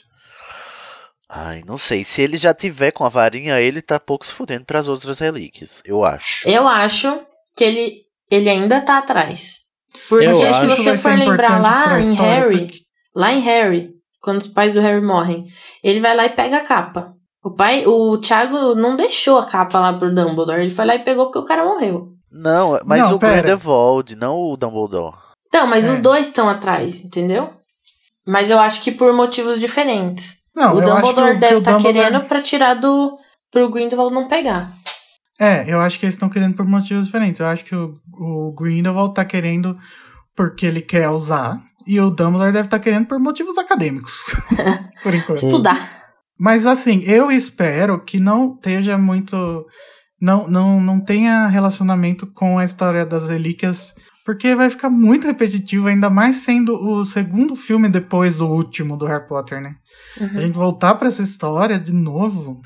Ai, 1.33 1.63
não 1.67 1.79
sei. 1.79 2.03
Se 2.03 2.21
ele 2.23 2.37
já 2.37 2.53
tiver 2.53 2.91
com 2.91 3.05
a 3.05 3.09
varinha, 3.09 3.61
ele 3.61 3.81
tá 3.81 4.01
pouco 4.01 4.27
se 4.27 4.33
fudendo 4.33 4.65
pras 4.65 4.89
outras 4.89 5.19
relíquias. 5.21 5.81
Eu 5.85 6.05
acho. 6.05 6.49
Eu 6.49 6.67
acho 6.67 7.21
que 7.57 7.63
ele, 7.63 7.99
ele 8.31 8.51
ainda 8.51 8.81
tá 8.81 8.99
atrás. 8.99 9.59
Porque 10.09 10.25
Eu 10.27 10.35
se 10.35 10.67
você 10.67 10.83
vai 10.85 10.97
for 10.97 11.19
lembrar 11.19 11.61
lá 11.63 12.01
em 12.01 12.15
Harry, 12.15 12.59
porque- 12.67 12.79
lá 13.15 13.33
em 13.33 13.41
Harry, 13.41 13.91
quando 14.21 14.39
os 14.39 14.47
pais 14.47 14.75
do 14.75 14.81
Harry 14.81 15.01
morrem, 15.05 15.45
ele 15.85 16.01
vai 16.01 16.17
lá 16.17 16.25
e 16.27 16.31
pega 16.31 16.59
a 16.59 16.65
capa. 16.65 17.15
O 17.43 17.51
pai, 17.55 17.87
o 17.87 18.19
Thiago 18.19 18.75
não 18.75 18.97
deixou 18.97 19.39
a 19.39 19.47
capa 19.47 19.79
lá 19.81 19.93
pro 19.95 20.15
Dumbledore, 20.15 20.61
ele 20.61 20.71
foi 20.71 20.85
lá 20.85 20.95
e 20.97 21.05
pegou 21.05 21.27
porque 21.27 21.39
o 21.39 21.45
cara 21.45 21.65
morreu. 21.65 22.09
Não, 22.31 22.79
mas 22.85 23.03
Não, 23.03 23.15
o 23.15 23.19
pera. 23.19 23.41
Grindelwald, 23.43 24.15
não 24.17 24.37
o 24.39 24.57
Dumbledore. 24.57 25.17
Então, 25.49 25.67
mas 25.67 25.85
É. 25.85 25.91
os 25.91 25.99
dois 26.01 26.27
estão 26.29 26.49
atrás, 26.49 27.03
entendeu? 27.05 27.51
Mas 28.27 28.51
eu 28.51 28.59
acho 28.61 28.83
que 28.83 28.93
por 28.93 29.13
motivos 29.13 29.59
diferentes. 29.59 30.40
Não, 30.55 30.77
o 30.77 30.81
Dumbledore 30.81 31.39
deve 31.39 31.59
estar 31.59 31.73
Dumbledore- 31.73 32.07
querendo 32.07 32.25
pra 32.27 32.43
tirar 32.43 32.75
do 32.75 33.17
pro 33.51 33.71
Grindelwald 33.71 34.15
não 34.15 34.29
pegar. 34.29 34.73
É, 35.41 35.65
eu 35.73 35.81
acho 35.81 35.99
que 35.99 36.05
eles 36.05 36.15
estão 36.15 36.29
querendo 36.29 36.55
por 36.55 36.67
motivos 36.67 37.07
diferentes. 37.07 37.41
Eu 37.41 37.47
acho 37.47 37.65
que 37.65 37.75
o, 37.75 37.95
o 38.19 38.55
Grindelwald 38.55 39.15
tá 39.15 39.25
querendo 39.25 39.77
porque 40.37 40.67
ele 40.67 40.81
quer 40.83 41.09
usar. 41.09 41.61
E 41.87 41.99
o 41.99 42.11
Dumbledore 42.11 42.53
deve 42.53 42.67
estar 42.67 42.79
querendo 42.79 43.07
por 43.07 43.19
motivos 43.19 43.57
acadêmicos. 43.57 44.23
por 45.03 45.15
enquanto. 45.15 45.39
Estudar. 45.43 45.99
Mas 46.39 46.67
assim, 46.67 47.03
eu 47.05 47.31
espero 47.31 48.05
que 48.05 48.21
não 48.21 48.55
esteja 48.55 48.97
muito. 48.99 49.65
Não, 50.21 50.47
não, 50.47 50.81
não 50.81 51.01
tenha 51.01 51.47
relacionamento 51.47 52.27
com 52.27 52.59
a 52.59 52.65
história 52.65 53.07
das 53.07 53.29
relíquias. 53.29 53.95
Porque 54.31 54.55
vai 54.55 54.71
ficar 54.71 54.89
muito 54.89 55.27
repetitivo, 55.27 55.89
ainda 55.89 56.09
mais 56.09 56.37
sendo 56.37 56.73
o 56.75 57.05
segundo 57.05 57.57
filme 57.57 57.89
depois 57.89 58.37
do 58.37 58.47
último 58.47 58.97
do 58.97 59.05
Harry 59.05 59.27
Potter, 59.27 59.61
né? 59.61 59.75
A 60.21 60.23
Uhum. 60.23 60.41
gente 60.41 60.55
voltar 60.55 60.95
pra 60.95 61.09
essa 61.09 61.21
história 61.21 61.81
de 61.81 61.91
novo. 61.93 62.63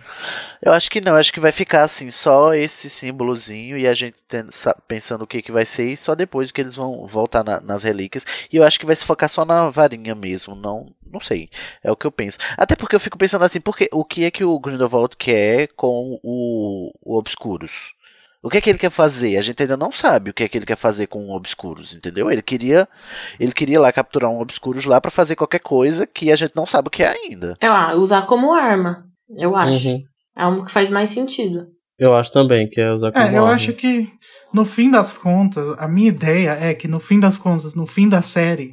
Eu 0.60 0.72
acho 0.74 0.90
que 0.90 1.00
não, 1.00 1.14
acho 1.16 1.32
que 1.32 1.40
vai 1.40 1.52
ficar 1.52 1.82
assim, 1.82 2.10
só 2.10 2.52
esse 2.54 2.90
símbolozinho 2.90 3.78
e 3.78 3.88
a 3.88 3.94
gente 3.94 4.16
tendo- 4.28 4.52
sa- 4.52 4.76
pensando 4.86 5.22
o 5.22 5.26
que, 5.26 5.40
que 5.40 5.50
vai 5.50 5.64
ser 5.64 5.90
e 5.90 5.96
só 5.96 6.14
depois 6.14 6.52
que 6.52 6.60
eles 6.60 6.76
vão 6.76 7.06
voltar 7.06 7.42
na- 7.42 7.62
nas 7.62 7.82
relíquias. 7.82 8.26
E 8.52 8.56
eu 8.58 8.62
acho 8.62 8.78
que 8.78 8.84
vai 8.86 8.94
se 8.94 9.04
focar 9.06 9.30
só 9.30 9.42
na 9.46 9.70
varinha 9.70 10.14
mesmo, 10.14 10.54
não, 10.54 10.92
não 11.10 11.20
sei. 11.20 11.48
É 11.82 11.90
o 11.90 11.96
que 11.96 12.06
eu 12.06 12.12
penso. 12.12 12.36
Até 12.58 12.76
porque 12.76 12.94
eu 12.94 13.00
fico 13.00 13.16
pensando 13.16 13.44
assim, 13.46 13.60
porque 13.60 13.88
o 13.90 14.04
que 14.04 14.24
é 14.24 14.30
que 14.30 14.44
o 14.44 14.58
Grindelwald 14.60 15.16
quer 15.16 15.68
com 15.74 16.20
o, 16.22 16.92
o 17.02 17.16
Obscuros? 17.16 17.94
O 18.44 18.50
que 18.50 18.58
é 18.58 18.60
que 18.60 18.68
ele 18.68 18.78
quer 18.78 18.90
fazer? 18.90 19.38
A 19.38 19.42
gente 19.42 19.62
ainda 19.62 19.74
não 19.74 19.90
sabe 19.90 20.28
o 20.28 20.34
que 20.34 20.44
é 20.44 20.48
que 20.48 20.58
ele 20.58 20.66
quer 20.66 20.76
fazer 20.76 21.06
com 21.06 21.26
o 21.26 21.34
Obscuros, 21.34 21.94
entendeu? 21.94 22.30
Ele 22.30 22.42
queria, 22.42 22.86
ele 23.40 23.52
queria 23.52 23.80
lá 23.80 23.90
capturar 23.90 24.30
um 24.30 24.38
Obscuros 24.38 24.84
lá 24.84 25.00
para 25.00 25.10
fazer 25.10 25.34
qualquer 25.34 25.60
coisa 25.60 26.06
que 26.06 26.30
a 26.30 26.36
gente 26.36 26.54
não 26.54 26.66
sabe 26.66 26.88
o 26.88 26.90
que 26.90 27.02
é 27.02 27.08
ainda. 27.08 27.56
É, 27.58 27.66
ah, 27.66 27.94
usar 27.94 28.26
como 28.26 28.52
arma, 28.52 29.06
eu 29.38 29.56
acho. 29.56 29.88
Uhum. 29.88 30.02
É 30.36 30.46
um 30.46 30.62
que 30.62 30.70
faz 30.70 30.90
mais 30.90 31.08
sentido. 31.08 31.68
Eu 31.98 32.14
acho 32.14 32.30
também 32.32 32.68
que 32.68 32.82
é 32.82 32.92
usar 32.92 33.12
como 33.12 33.24
É, 33.24 33.30
eu 33.30 33.44
arma. 33.44 33.54
acho 33.54 33.72
que 33.72 34.08
no 34.52 34.66
fim 34.66 34.90
das 34.90 35.16
contas, 35.16 35.66
a 35.78 35.88
minha 35.88 36.08
ideia 36.08 36.50
é 36.50 36.74
que 36.74 36.86
no 36.86 37.00
fim 37.00 37.18
das 37.18 37.38
contas, 37.38 37.74
no 37.74 37.86
fim 37.86 38.10
da 38.10 38.20
série, 38.20 38.72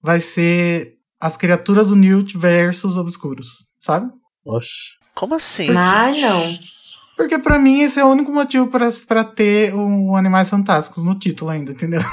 vai 0.00 0.20
ser 0.20 0.92
as 1.20 1.36
criaturas 1.36 1.88
do 1.88 1.96
Newt 1.96 2.38
versus 2.38 2.96
Obscuros, 2.96 3.48
sabe? 3.80 4.08
Oxi. 4.46 4.90
Como 5.16 5.34
assim? 5.34 5.72
Mas 5.72 6.14
gente? 6.14 6.28
não. 6.28 6.79
Porque 7.20 7.38
pra 7.38 7.58
mim 7.58 7.82
esse 7.82 8.00
é 8.00 8.04
o 8.04 8.08
único 8.08 8.32
motivo 8.32 8.68
pra 8.68 8.88
pra 9.06 9.22
ter 9.22 9.74
um 9.74 10.16
Animais 10.16 10.48
Fantásticos 10.48 11.04
no 11.04 11.18
título 11.18 11.50
ainda, 11.50 11.72
entendeu? 11.72 12.00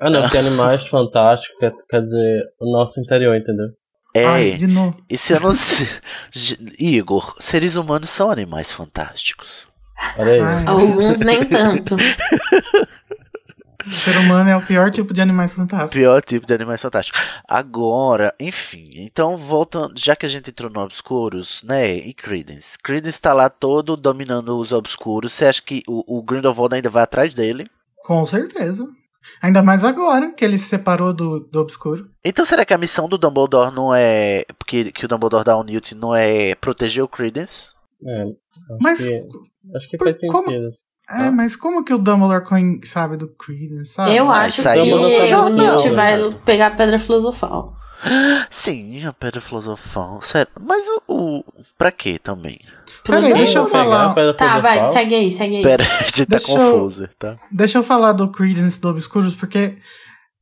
Ah, 0.00 0.10
não, 0.10 0.22
porque 0.22 0.36
animais 0.36 0.86
fantásticos 0.86 1.56
quer, 1.58 1.72
quer 1.88 2.02
dizer 2.02 2.42
o 2.60 2.70
nosso 2.70 3.00
interior, 3.00 3.34
entendeu? 3.34 3.68
É, 4.12 4.26
Ai, 4.26 4.50
de 4.50 4.66
novo. 4.66 4.98
e 5.08 5.16
se 5.16 5.32
eu 5.32 5.40
não 5.40 5.52
se... 5.52 5.88
Igor, 6.78 7.36
seres 7.38 7.76
humanos 7.76 8.10
são 8.10 8.28
animais 8.28 8.72
fantásticos. 8.72 9.68
Olha 10.18 10.32
aí. 10.32 10.66
Alguns 10.66 11.20
nem 11.20 11.44
tanto. 11.44 11.96
o 13.86 13.90
ser 13.90 14.16
humano 14.16 14.48
é 14.50 14.56
o 14.56 14.64
pior 14.66 14.90
tipo 14.90 15.12
de 15.14 15.20
Animais 15.20 15.54
Fantásticos. 15.54 15.92
Pior 15.94 16.22
tipo 16.22 16.46
de 16.46 16.54
animais 16.54 16.80
fantásticos. 16.80 17.20
Agora, 17.48 18.34
enfim, 18.40 18.90
então 18.94 19.36
voltando, 19.36 19.94
já 19.98 20.14
que 20.16 20.26
a 20.26 20.28
gente 20.28 20.50
entrou 20.50 20.70
no 20.70 20.80
Obscuros, 20.80 21.62
né, 21.62 21.94
e 21.94 22.12
Credence. 22.14 22.78
Credence 22.78 23.20
tá 23.20 23.32
lá 23.32 23.48
todo 23.48 23.96
dominando 23.96 24.56
os 24.58 24.72
Obscuros. 24.72 25.32
Você 25.32 25.46
acha 25.46 25.62
que 25.62 25.82
o, 25.88 26.18
o 26.18 26.22
Grindelwald 26.22 26.74
ainda 26.74 26.90
vai 26.90 27.02
atrás 27.02 27.34
dele? 27.34 27.68
Com 28.04 28.24
certeza. 28.24 28.86
Ainda 29.40 29.62
mais 29.62 29.84
agora 29.84 30.30
que 30.32 30.44
ele 30.44 30.58
se 30.58 30.66
separou 30.68 31.12
do, 31.14 31.40
do 31.40 31.60
Obscuro. 31.60 32.10
Então 32.22 32.44
será 32.44 32.64
que 32.64 32.74
a 32.74 32.78
missão 32.78 33.08
do 33.08 33.16
Dumbledore 33.16 33.74
não 33.74 33.94
é. 33.94 34.44
Porque 34.58 34.92
que 34.92 35.06
o 35.06 35.08
Dumbledore 35.08 35.44
dá 35.44 35.54
ao 35.54 35.64
Newt 35.64 35.94
não 35.94 36.14
é 36.14 36.54
proteger 36.54 37.02
o 37.02 37.08
Credence? 37.08 37.68
É, 38.06 38.22
acho 38.22 38.36
Mas 38.82 38.98
que, 39.06 39.28
acho 39.74 39.88
que 39.88 39.96
faz 39.98 40.20
como- 40.28 40.42
sentido. 40.44 40.68
É, 41.08 41.30
mas 41.30 41.54
como 41.54 41.84
que 41.84 41.92
o 41.92 41.98
Dumbledore 41.98 42.44
sabe 42.84 43.16
do 43.16 43.28
Credence, 43.28 43.92
sabe? 43.92 44.16
Eu 44.16 44.28
Ah, 44.30 44.40
acho 44.40 44.62
que 44.62 44.68
o 44.68 45.48
Newt 45.50 45.90
vai 45.90 46.18
pegar 46.44 46.68
a 46.68 46.70
pedra 46.70 46.98
filosofal. 46.98 47.74
Sim, 48.50 49.04
a 49.06 49.12
Pedra 49.12 49.40
Filosofal. 49.40 50.20
Sério. 50.20 50.50
Mas 50.60 50.84
o. 50.88 51.02
o 51.40 51.44
pra 51.78 51.90
quê 51.90 52.18
também? 52.18 52.58
Peraí, 53.04 53.32
deixa 53.32 53.60
eu 53.60 53.66
falar. 53.66 54.14
Tá, 54.34 54.58
vai, 54.60 54.84
segue 54.90 55.14
aí, 55.14 55.32
segue 55.32 55.56
aí. 55.56 55.62
Pera, 55.62 55.84
a 56.00 56.02
gente 56.02 56.26
tá 56.26 56.36
Deixa 56.36 56.52
eu- 56.52 56.72
confuso, 56.72 57.08
tá? 57.18 57.38
Deixa 57.50 57.78
eu 57.78 57.82
falar 57.82 58.12
do 58.12 58.28
Credence 58.30 58.80
do 58.80 58.88
Obscuros, 58.88 59.34
porque 59.34 59.78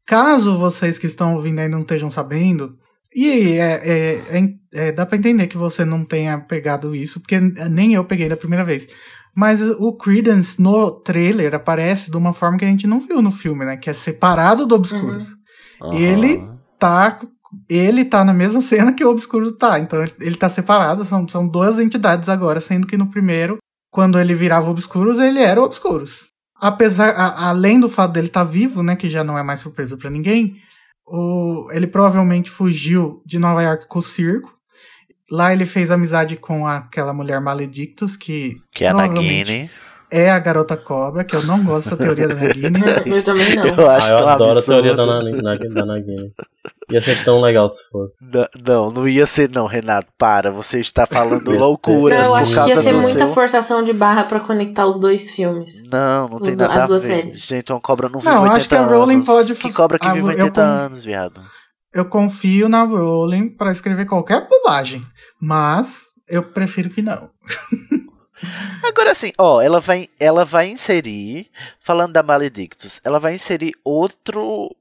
caso 0.06 0.58
vocês 0.58 0.98
que 0.98 1.06
estão 1.06 1.34
ouvindo 1.34 1.60
aí 1.60 1.68
não 1.68 1.80
estejam 1.80 2.10
sabendo, 2.10 2.76
e 3.14 3.52
é, 3.58 3.80
é- 3.84 4.38
é- 4.38 4.54
é- 4.88 4.92
dá 4.92 5.04
pra 5.06 5.18
entender 5.18 5.46
que 5.46 5.56
você 5.56 5.84
não 5.84 6.04
tenha 6.04 6.38
pegado 6.40 6.94
isso, 6.96 7.20
porque 7.20 7.38
nem 7.38 7.94
eu 7.94 8.04
peguei 8.04 8.28
da 8.28 8.36
primeira 8.36 8.64
vez. 8.64 8.88
Mas 9.34 9.62
o 9.62 9.92
Credence 9.94 10.60
no 10.60 10.90
trailer 10.90 11.54
aparece 11.54 12.10
de 12.10 12.16
uma 12.16 12.32
forma 12.32 12.58
que 12.58 12.64
a 12.64 12.68
gente 12.68 12.86
não 12.86 13.00
viu 13.00 13.22
no 13.22 13.30
filme, 13.30 13.64
né? 13.64 13.76
Que 13.76 13.88
é 13.90 13.94
separado 13.94 14.66
do 14.66 14.74
Obscuros. 14.74 15.36
Ele- 15.92 16.36
Aham. 16.36 16.52
Tá, 16.78 17.20
ele 17.68 18.04
tá 18.04 18.24
na 18.24 18.32
mesma 18.32 18.60
cena 18.62 18.92
que 18.92 19.04
o 19.04 19.10
Obscuros 19.10 19.52
tá. 19.56 19.78
Então 19.78 20.02
ele 20.20 20.34
tá 20.36 20.48
separado, 20.50 21.04
são, 21.04 21.26
são 21.28 21.46
duas 21.46 21.78
entidades 21.78 22.28
agora, 22.28 22.60
sendo 22.60 22.86
que 22.86 22.96
no 22.96 23.06
primeiro, 23.10 23.58
quando 23.90 24.18
ele 24.18 24.34
virava 24.34 24.68
Obscuros, 24.70 25.18
ele 25.18 25.38
era 25.40 25.60
o 25.60 25.64
Obscuros. 25.64 26.26
Apesar, 26.60 27.10
a- 27.10 27.48
além 27.48 27.78
do 27.80 27.88
fato 27.88 28.12
dele 28.12 28.26
estar 28.26 28.44
vivo, 28.44 28.82
né, 28.82 28.96
que 28.96 29.08
já 29.08 29.22
não 29.24 29.38
é 29.38 29.42
mais 29.42 29.60
surpresa 29.60 29.96
pra 29.96 30.10
ninguém, 30.10 30.56
o, 31.06 31.68
ele 31.72 31.86
provavelmente 31.86 32.50
fugiu 32.50 33.22
de 33.26 33.38
Nova 33.38 33.62
York 33.62 33.86
com 33.88 33.98
o 33.98 34.02
circo. 34.02 34.52
Lá 35.30 35.52
ele 35.52 35.64
fez 35.64 35.90
amizade 35.90 36.36
com 36.36 36.66
aquela 36.66 37.12
mulher 37.14 37.40
Maledictus, 37.40 38.16
que, 38.16 38.56
Que 38.74 38.84
é 38.84 38.88
a 38.88 38.94
Nagini. 38.94 39.70
é 40.10 40.30
a 40.30 40.38
garota 40.38 40.76
cobra, 40.76 41.24
que 41.24 41.34
eu 41.34 41.42
não 41.44 41.64
gosto 41.64 41.90
dessa 41.90 41.96
teoria 41.96 42.28
da 42.28 42.34
Nagini. 42.34 42.80
Eu 43.06 43.24
também 43.24 43.54
não. 43.54 43.64
Eu 43.66 43.90
Ah, 43.90 43.96
acho 43.96 44.12
eu 44.12 44.16
tão 44.18 44.28
adoro 44.28 44.58
a 44.58 44.62
teoria 44.62 44.94
da, 44.94 45.02
absurdo. 45.04 45.42
Nani- 45.42 45.68
da 45.70 45.86
Nagini. 45.86 46.32
Ia 46.90 47.00
ser 47.00 47.24
tão 47.24 47.40
legal 47.40 47.66
se 47.68 47.88
fosse. 47.88 48.24
N- 48.26 48.46
Não, 48.66 48.90
não 48.90 49.08
ia 49.08 49.24
ser 49.24 49.48
não, 49.50 49.66
Renato. 49.66 50.08
Para, 50.18 50.50
você 50.50 50.78
está 50.80 51.06
falando 51.06 51.50
loucuras 51.50 52.28
Não, 52.28 52.36
eu 52.36 52.42
acho 52.42 52.62
que 52.62 52.68
ia 52.68 52.76
ser 52.82 52.92
muita 52.92 53.08
seu... 53.18 53.28
forçação 53.28 53.82
de 53.82 53.92
barra 53.94 54.24
pra 54.24 54.40
conectar 54.40 54.86
os 54.86 54.98
dois 54.98 55.30
filmes. 55.30 55.82
Não, 55.90 56.28
não 56.28 56.40
tem 56.40 56.52
Os- 56.52 56.58
nada 56.58 56.74
as 56.74 56.80
a 56.82 56.86
duas 56.86 57.02
ver. 57.04 57.22
séries. 57.22 57.46
Gente, 57.46 57.72
uma 57.72 57.80
cobra 57.80 58.08
não 58.10 58.20
vive 58.20 58.30
Não, 58.30 58.42
80 58.42 58.56
acho 58.56 58.68
que 58.68 58.74
a 58.74 58.80
anos. 58.80 58.92
Rowling 58.92 59.22
pode 59.24 59.54
Que 59.54 59.72
cobra 59.72 59.98
que 59.98 60.06
Ah, 60.06 60.12
vive 60.12 60.26
eu 60.26 60.44
80 60.44 60.50
con- 60.60 60.66
anos, 60.68 61.04
viado. 61.04 61.40
Eu 61.92 62.06
confio 62.06 62.68
na 62.68 62.82
Rowling 62.84 63.48
pra 63.50 63.70
escrever 63.70 64.06
qualquer 64.06 64.48
bobagem, 64.48 65.06
mas 65.40 66.14
eu 66.28 66.42
prefiro 66.42 66.88
que 66.90 67.02
não. 67.02 67.30
Agora 68.82 69.12
assim, 69.12 69.30
ó, 69.38 69.60
ela 69.60 69.78
vai, 69.80 70.08
ela 70.18 70.44
vai 70.44 70.68
inserir, 70.68 71.48
falando 71.78 72.12
da 72.12 72.22
Maledictus, 72.22 73.00
ela 73.04 73.18
vai 73.18 73.34
inserir 73.34 73.72
outro 73.84 74.74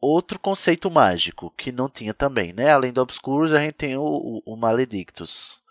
outro 0.00 0.38
conceito 0.38 0.90
mágico 0.90 1.52
que 1.54 1.70
não 1.70 1.86
tinha 1.88 2.14
também, 2.14 2.52
né? 2.54 2.70
Além 2.70 2.92
do 2.92 3.02
Obscuros, 3.02 3.52
a 3.52 3.58
gente 3.60 3.74
tem 3.74 3.94
o, 3.96 4.02
o, 4.02 4.42
o 4.46 4.56
Maledictus. 4.56 5.62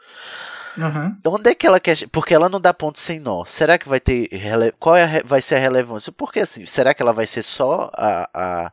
Aham. 0.77 1.17
Onde 1.25 1.49
é 1.49 1.55
que 1.55 1.65
ela 1.65 1.79
quer. 1.79 2.07
Porque 2.11 2.33
ela 2.33 2.47
não 2.47 2.61
dá 2.61 2.71
ponto 2.71 2.99
sem 2.99 3.19
nó. 3.19 3.43
Será 3.45 3.79
que 3.79 3.89
vai 3.89 3.99
ter. 3.99 4.27
rele- 4.31 4.73
Qual 4.79 4.95
é 4.95 5.03
a 5.03 5.23
vai 5.25 5.41
ser 5.41 5.55
a 5.55 5.59
relevância? 5.59 6.11
Porque 6.11 6.39
assim, 6.39 6.65
será 6.67 6.93
que 6.93 7.01
ela 7.01 7.13
vai 7.13 7.25
ser 7.25 7.41
só 7.41 7.89
a, 7.93 8.29
a, 8.31 8.71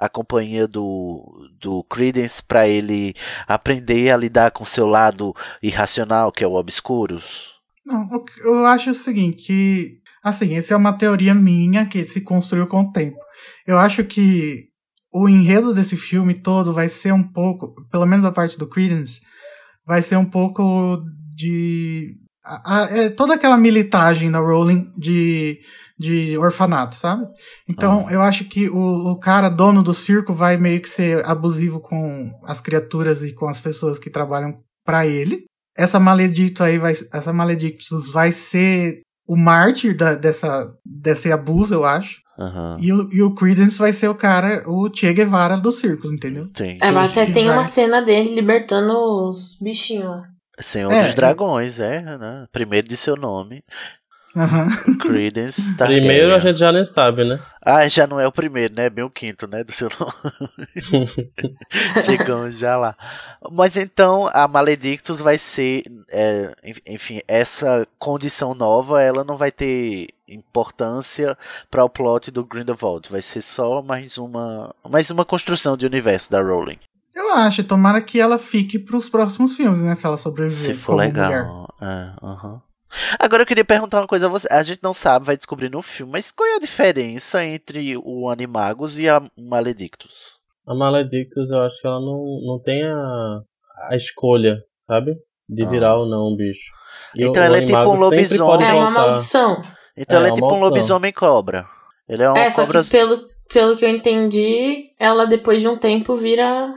a 0.00 0.08
companhia 0.08 0.66
do, 0.66 1.48
do 1.60 1.84
Credence 1.84 2.42
para 2.42 2.66
ele 2.66 3.14
aprender 3.46 4.10
a 4.10 4.16
lidar 4.16 4.50
com 4.50 4.64
seu 4.64 4.86
lado 4.86 5.34
irracional, 5.62 6.32
que 6.32 6.42
é 6.42 6.46
o 6.46 6.54
Obscuros? 6.54 7.50
Não, 7.84 8.08
eu 8.44 8.66
acho 8.66 8.90
o 8.90 8.94
seguinte, 8.94 9.42
que 9.44 9.98
assim, 10.22 10.54
essa 10.54 10.74
é 10.74 10.76
uma 10.76 10.92
teoria 10.92 11.34
minha 11.34 11.86
que 11.86 12.06
se 12.06 12.20
construiu 12.22 12.66
com 12.66 12.80
o 12.82 12.92
tempo. 12.92 13.16
Eu 13.66 13.78
acho 13.78 14.04
que 14.04 14.64
o 15.12 15.28
enredo 15.28 15.74
desse 15.74 15.96
filme 15.96 16.34
todo 16.34 16.72
vai 16.72 16.88
ser 16.88 17.12
um 17.12 17.22
pouco, 17.22 17.74
pelo 17.90 18.06
menos 18.06 18.24
a 18.24 18.30
parte 18.32 18.56
do 18.58 18.68
Credence, 18.68 19.20
vai 19.86 20.02
ser 20.02 20.16
um 20.16 20.24
pouco 20.24 21.02
de 21.34 22.14
a- 22.44 22.84
a- 22.84 22.88
é 22.96 23.08
toda 23.10 23.34
aquela 23.34 23.56
militagem 23.58 24.30
da 24.30 24.38
Rowling 24.38 24.90
de, 24.96 25.58
de 26.00 26.38
orfanato, 26.38 26.96
sabe? 26.96 27.26
Então, 27.68 28.10
eu 28.10 28.22
acho 28.22 28.44
que 28.46 28.70
o, 28.70 29.10
o 29.12 29.18
cara 29.18 29.50
dono 29.50 29.82
do 29.82 29.92
circo 29.92 30.32
vai 30.32 30.56
meio 30.56 30.80
que 30.80 30.88
ser 30.88 31.22
abusivo 31.26 31.78
com 31.78 32.32
as 32.44 32.58
criaturas 32.58 33.22
e 33.22 33.34
com 33.34 33.46
as 33.46 33.60
pessoas 33.60 33.98
que 33.98 34.08
trabalham 34.08 34.58
pra 34.82 35.06
ele. 35.06 35.44
Essa 35.76 36.00
maledito 36.00 36.64
aí 36.64 36.78
vai, 36.78 36.92
essa 37.12 37.32
maledictus 37.34 38.10
vai 38.10 38.32
ser 38.32 39.02
o 39.28 39.36
mártir 39.36 39.94
da- 39.96 40.14
dessa, 40.14 40.72
desse 40.84 41.30
abuso, 41.30 41.74
eu 41.74 41.84
acho. 41.84 42.20
Aham. 42.38 42.78
E 42.80 42.90
o, 42.92 43.08
e 43.12 43.22
o 43.22 43.34
Credence 43.34 43.78
vai 43.78 43.92
ser 43.92 44.08
o 44.08 44.14
cara, 44.14 44.64
o 44.66 44.88
Che 44.92 45.12
Guevara 45.12 45.58
dos 45.58 45.78
circos, 45.78 46.10
entendeu? 46.10 46.48
Tem. 46.52 46.78
É, 46.80 46.90
mas 46.90 47.10
até 47.10 47.26
tem 47.30 47.46
vai- 47.48 47.56
uma 47.58 47.64
cena 47.66 48.00
dele 48.00 48.34
libertando 48.34 48.92
os 49.28 49.58
bichinhos 49.60 50.06
lá. 50.06 50.22
Senhor 50.58 50.92
É, 50.92 51.04
dos 51.04 51.14
Dragões, 51.14 51.78
é, 51.78 52.02
né? 52.18 52.46
Primeiro 52.52 52.86
de 52.88 52.96
seu 52.96 53.16
nome. 53.16 53.62
Aham. 54.36 54.68
Credence 55.00 55.74
Primeiro 55.76 56.34
a 56.34 56.38
gente 56.38 56.58
já 56.58 56.70
nem 56.70 56.84
sabe, 56.86 57.24
né? 57.24 57.40
Ah, 57.62 57.88
já 57.88 58.06
não 58.06 58.18
é 58.20 58.26
o 58.26 58.32
primeiro, 58.32 58.74
né? 58.74 58.84
É 58.86 58.90
bem 58.90 59.04
o 59.04 59.10
quinto, 59.10 59.46
né? 59.48 59.64
Do 59.64 59.72
seu 59.72 59.88
nome. 59.98 61.32
Chegamos 62.04 62.58
já 62.58 62.76
lá. 62.76 62.96
Mas 63.50 63.76
então 63.76 64.28
a 64.32 64.46
Maledictus 64.48 65.18
vai 65.20 65.36
ser, 65.38 65.82
é, 66.10 66.52
en- 66.64 66.94
enfim, 66.94 67.20
essa 67.26 67.86
condição 67.98 68.54
nova, 68.54 69.02
ela 69.02 69.24
não 69.24 69.36
vai 69.36 69.50
ter 69.50 70.08
importância 70.28 71.36
para 71.70 71.84
o 71.84 71.88
plot 71.90 72.30
do 72.30 72.44
Grindelwald. 72.44 73.08
Vai 73.10 73.22
ser 73.22 73.42
só 73.42 73.82
mais 73.82 74.16
uma, 74.18 74.74
mais 74.88 75.10
uma 75.10 75.24
construção 75.24 75.76
de 75.76 75.86
universo 75.86 76.30
da 76.30 76.40
Rowling. 76.40 76.78
Eu 77.14 77.32
acho, 77.34 77.64
tomara 77.64 78.00
que 78.00 78.20
ela 78.20 78.38
fique 78.38 78.78
pros 78.78 79.08
próximos 79.08 79.56
filmes, 79.56 79.80
né? 79.82 79.94
Se 79.96 80.06
ela 80.06 80.16
sobreviver. 80.16 80.66
Se 80.66 80.74
for 80.74 80.94
legal. 80.94 81.66
mulher. 81.80 81.90
É, 81.92 82.12
aham. 82.24 82.62
Agora 83.18 83.42
eu 83.42 83.46
queria 83.46 83.64
perguntar 83.64 84.00
uma 84.00 84.06
coisa 84.06 84.26
a 84.26 84.28
você. 84.28 84.48
A 84.50 84.62
gente 84.62 84.82
não 84.82 84.92
sabe, 84.92 85.26
vai 85.26 85.36
descobrir 85.36 85.70
no 85.70 85.82
filme, 85.82 86.12
mas 86.12 86.30
qual 86.32 86.48
é 86.48 86.56
a 86.56 86.60
diferença 86.60 87.44
entre 87.44 87.96
o 88.02 88.28
Animagus 88.28 88.98
e 88.98 89.08
a 89.08 89.22
Maledictus? 89.38 90.12
A 90.66 90.74
Maledictus, 90.74 91.50
eu 91.50 91.60
acho 91.60 91.80
que 91.80 91.86
ela 91.86 92.00
não, 92.00 92.40
não 92.46 92.60
tem 92.62 92.84
a, 92.84 93.40
a 93.90 93.96
escolha, 93.96 94.58
sabe? 94.78 95.14
De 95.48 95.64
Ah. 95.64 95.68
virar 95.68 95.96
ou 95.96 96.06
não 96.06 96.32
um 96.32 96.36
bicho. 96.36 96.70
E 97.16 97.24
Então 97.24 97.42
o- 97.42 97.46
ela 97.46 97.54
o 97.56 97.58
é 97.58 97.64
tipo 97.64 97.78
um 97.78 97.94
lobisomem. 97.96 98.68
É 98.68 98.72
uma 98.74 98.90
maldição. 98.90 99.62
Então 99.96 100.16
É, 100.16 100.20
ela 100.20 100.28
é 100.28 100.30
uma 100.30 100.34
tipo 100.34 100.46
um 100.46 100.50
maldição. 100.50 100.68
lobisomem 100.68 101.12
cobra. 101.12 101.66
Ele 102.08 102.22
é 102.22 102.28
uma 102.28 102.38
É, 102.38 102.50
só 102.50 102.62
cobra. 102.62 102.82
que 102.82 102.90
pelo, 102.90 103.18
pelo 103.52 103.76
que 103.76 103.84
eu 103.84 103.88
entendi, 103.88 104.90
ela 104.98 105.26
depois 105.26 105.60
de 105.60 105.68
um 105.68 105.76
tempo 105.76 106.16
vira 106.16 106.72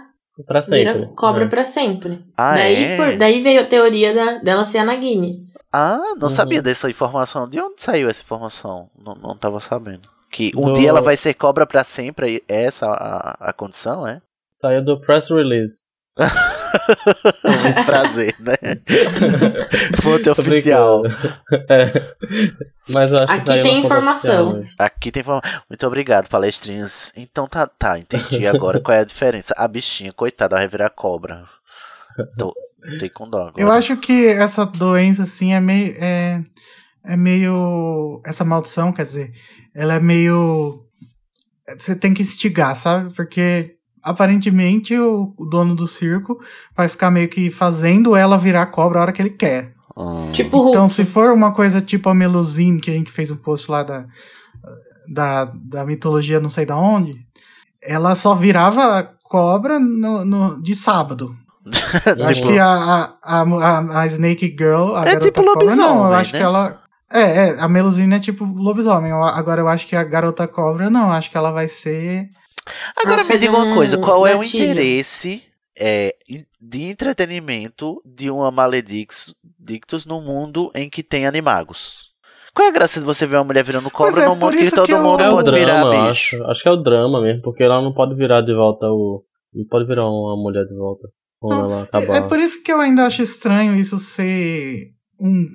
Pra 0.47 0.61
sempre. 0.61 0.93
Vira 0.93 1.11
cobra 1.15 1.43
É. 1.43 1.47
pra 1.47 1.63
sempre. 1.63 2.25
Ah, 2.35 2.55
daí, 2.55 2.83
é? 2.83 2.97
por- 2.97 3.17
daí 3.17 3.41
veio 3.41 3.61
a 3.61 3.65
teoria 3.65 4.13
da- 4.15 4.37
dela 4.39 4.65
ser 4.65 4.79
a 4.79 4.85
Nagini. 4.85 5.47
Ah, 5.71 6.15
não 6.17 6.27
Uhum. 6.27 6.33
sabia 6.33 6.61
dessa 6.61 6.89
informação. 6.89 7.47
De 7.47 7.59
onde 7.59 7.81
saiu 7.81 8.07
essa 8.09 8.21
informação? 8.23 8.89
Não, 8.97 9.13
não 9.15 9.35
tava 9.37 9.59
sabendo. 9.59 10.09
Que 10.31 10.51
um 10.57 10.71
Do- 10.71 10.73
dia 10.73 10.89
ela 10.89 11.01
vai 11.01 11.15
ser 11.15 11.33
cobra 11.35 11.65
pra 11.67 11.83
sempre, 11.83 12.37
e 12.37 12.43
essa 12.51 12.87
a, 12.87 13.49
a 13.49 13.53
condição, 13.53 14.05
é? 14.07 14.19
Saiu 14.49 14.83
do 14.83 14.99
press 14.99 15.29
release. 15.29 15.85
Muito 17.43 17.85
prazer, 17.85 18.35
né? 18.39 18.55
Fonte 20.01 20.23
Tô 20.23 20.31
oficial. 20.33 21.03
É. 21.69 21.91
Mas 22.87 23.11
eu 23.11 23.17
acho 23.19 23.33
Aqui 23.33 23.45
que 23.45 23.61
tem 23.61 23.79
informação. 23.79 24.59
oficial. 24.59 24.75
Aqui 24.79 25.11
tem 25.11 25.21
informação. 25.21 25.51
Muito 25.69 25.87
obrigado, 25.87 26.29
palestrinhas. 26.29 27.11
Então 27.15 27.47
tá, 27.47 27.65
tá, 27.65 27.97
entendi 27.97 28.45
agora 28.45 28.79
qual 28.79 28.95
é 28.95 29.01
a 29.01 29.05
diferença. 29.05 29.55
A 29.57 29.67
bichinha, 29.67 30.13
coitada, 30.13 30.55
vai 30.55 30.67
virar 30.67 30.89
cobra. 30.89 31.45
Tô, 32.37 32.53
tem 32.99 33.09
com 33.09 33.27
dó 33.27 33.47
agora. 33.47 33.61
Eu 33.61 33.71
acho 33.71 33.97
que 33.97 34.27
essa 34.27 34.65
doença, 34.65 35.23
assim, 35.23 35.53
é 35.53 35.59
meio. 35.59 35.95
É, 35.97 36.43
é 37.05 37.17
meio. 37.17 38.21
Essa 38.23 38.43
maldição, 38.43 38.93
quer 38.93 39.05
dizer, 39.05 39.33
ela 39.73 39.95
é 39.95 39.99
meio. 39.99 40.85
Você 41.77 41.95
tem 41.95 42.13
que 42.13 42.21
instigar, 42.21 42.75
sabe? 42.75 43.13
Porque 43.15 43.77
aparentemente 44.03 44.97
o, 44.97 45.33
dono 45.49 45.75
do 45.75 45.87
circo 45.87 46.39
vai 46.75 46.87
ficar 46.87 47.09
meio 47.11 47.29
que 47.29 47.49
fazendo 47.49 48.15
ela 48.15 48.37
virar 48.37 48.65
cobra 48.67 48.99
a 48.99 49.01
hora 49.03 49.11
que 49.11 49.21
ele 49.21 49.29
quer. 49.31 49.73
Hum. 49.95 50.31
Tipo. 50.31 50.69
Então, 50.69 50.87
se 50.89 51.05
for 51.05 51.31
uma 51.31 51.51
coisa 51.53 51.79
tipo 51.81 52.09
a 52.09 52.13
Melusine, 52.13 52.79
que 52.81 52.89
a 52.91 52.93
gente 52.93 53.11
fez 53.11 53.29
um 53.31 53.35
post 53.35 53.69
lá 53.69 53.83
da, 53.83 54.05
da, 55.07 55.45
da 55.53 55.85
mitologia 55.85 56.39
não 56.39 56.49
sei 56.49 56.65
da 56.65 56.75
onde, 56.77 57.25
ela 57.81 58.15
só 58.15 58.33
virava 58.33 59.11
cobra 59.23 59.79
no, 59.79 60.23
no- 60.25 60.61
de 60.61 60.75
sábado. 60.75 61.35
Eu 62.17 62.25
acho 62.25 62.33
Tipo, 62.35 62.47
que 62.49 62.59
a, 62.59 62.67
a, 63.23 63.41
a, 63.41 64.01
a- 64.01 64.07
Snake 64.07 64.55
Girl, 64.57 64.95
a 64.95 65.07
É 65.07 65.15
tipo 65.17 65.43
cobra, 65.43 65.75
não, 65.75 65.83
eu 65.83 65.93
lobisomem, 65.95 66.15
acho 66.15 66.33
né? 66.33 66.39
que 66.39 66.43
ela... 66.43 66.79
É, 67.11 67.21
é, 67.21 67.59
a 67.59 67.67
Melusine 67.69 68.15
é 68.15 68.19
tipo 68.19 68.43
lobisomem. 68.43 69.11
Agora 69.11 69.61
eu 69.61 69.67
acho 69.67 69.87
que 69.87 69.95
a 69.95 70.03
garota 70.03 70.47
cobra, 70.47 70.89
não, 70.89 71.11
acho 71.11 71.29
que 71.31 71.37
ela 71.37 71.51
vai 71.51 71.67
ser... 71.67 72.29
Agora 72.97 73.23
Pra 73.23 73.33
me 73.33 73.39
diga 73.39 73.53
uma 73.53 73.65
um 73.65 73.75
coisa, 73.75 73.97
qual 73.97 74.25
é 74.25 74.35
o 74.35 74.43
interesse 74.43 75.43
é, 75.77 76.15
de 76.61 76.83
entretenimento 76.83 78.01
de 78.05 78.29
uma 78.29 78.51
Maledictus 78.51 79.33
Dictus 79.59 80.05
no 80.05 80.21
mundo 80.21 80.71
em 80.75 80.89
que 80.89 81.03
tem 81.03 81.25
animagos? 81.27 82.11
Qual 82.53 82.67
é 82.67 82.69
a 82.69 82.73
graça 82.73 82.99
de 82.99 83.05
você 83.05 83.25
ver 83.25 83.37
uma 83.37 83.45
mulher 83.45 83.63
virando 83.63 83.89
cobra 83.89 84.21
é, 84.21 84.25
num 84.27 84.37
por 84.37 84.53
mundo 84.53 84.57
que 84.63 84.69
todo 84.71 84.85
que 84.85 84.93
eu- 84.93 85.01
mundo 85.01 85.23
É 85.23 85.29
pode 85.29 85.51
virar 85.51 85.81
drama, 85.81 85.95
eu 85.95 86.07
bicho? 86.07 86.35
acho. 86.37 86.43
Acho 86.51 86.61
que 86.63 86.69
é 86.69 86.71
o 86.71 86.77
drama 86.77 87.19
mesmo, 87.21 87.41
porque 87.41 87.63
ela 87.63 87.81
não 87.81 87.93
pode 87.93 88.15
virar 88.15 88.41
de 88.41 88.53
volta 88.53 88.85
o. 88.87 89.23
Não 89.53 89.65
pode 89.67 89.87
virar 89.87 90.07
uma 90.07 90.35
mulher 90.37 90.63
de 90.65 90.75
volta. 90.75 91.07
Quando 91.39 91.59
Não, 91.61 91.65
ela 91.71 91.83
acabar. 91.83 92.13
É, 92.13 92.17
é 92.17 92.21
por 92.21 92.39
isso 92.39 92.63
que 92.63 92.71
eu 92.71 92.79
ainda 92.79 93.05
acho 93.07 93.21
estranho 93.23 93.75
isso 93.77 93.97
ser 93.97 94.91
um, 95.19 95.45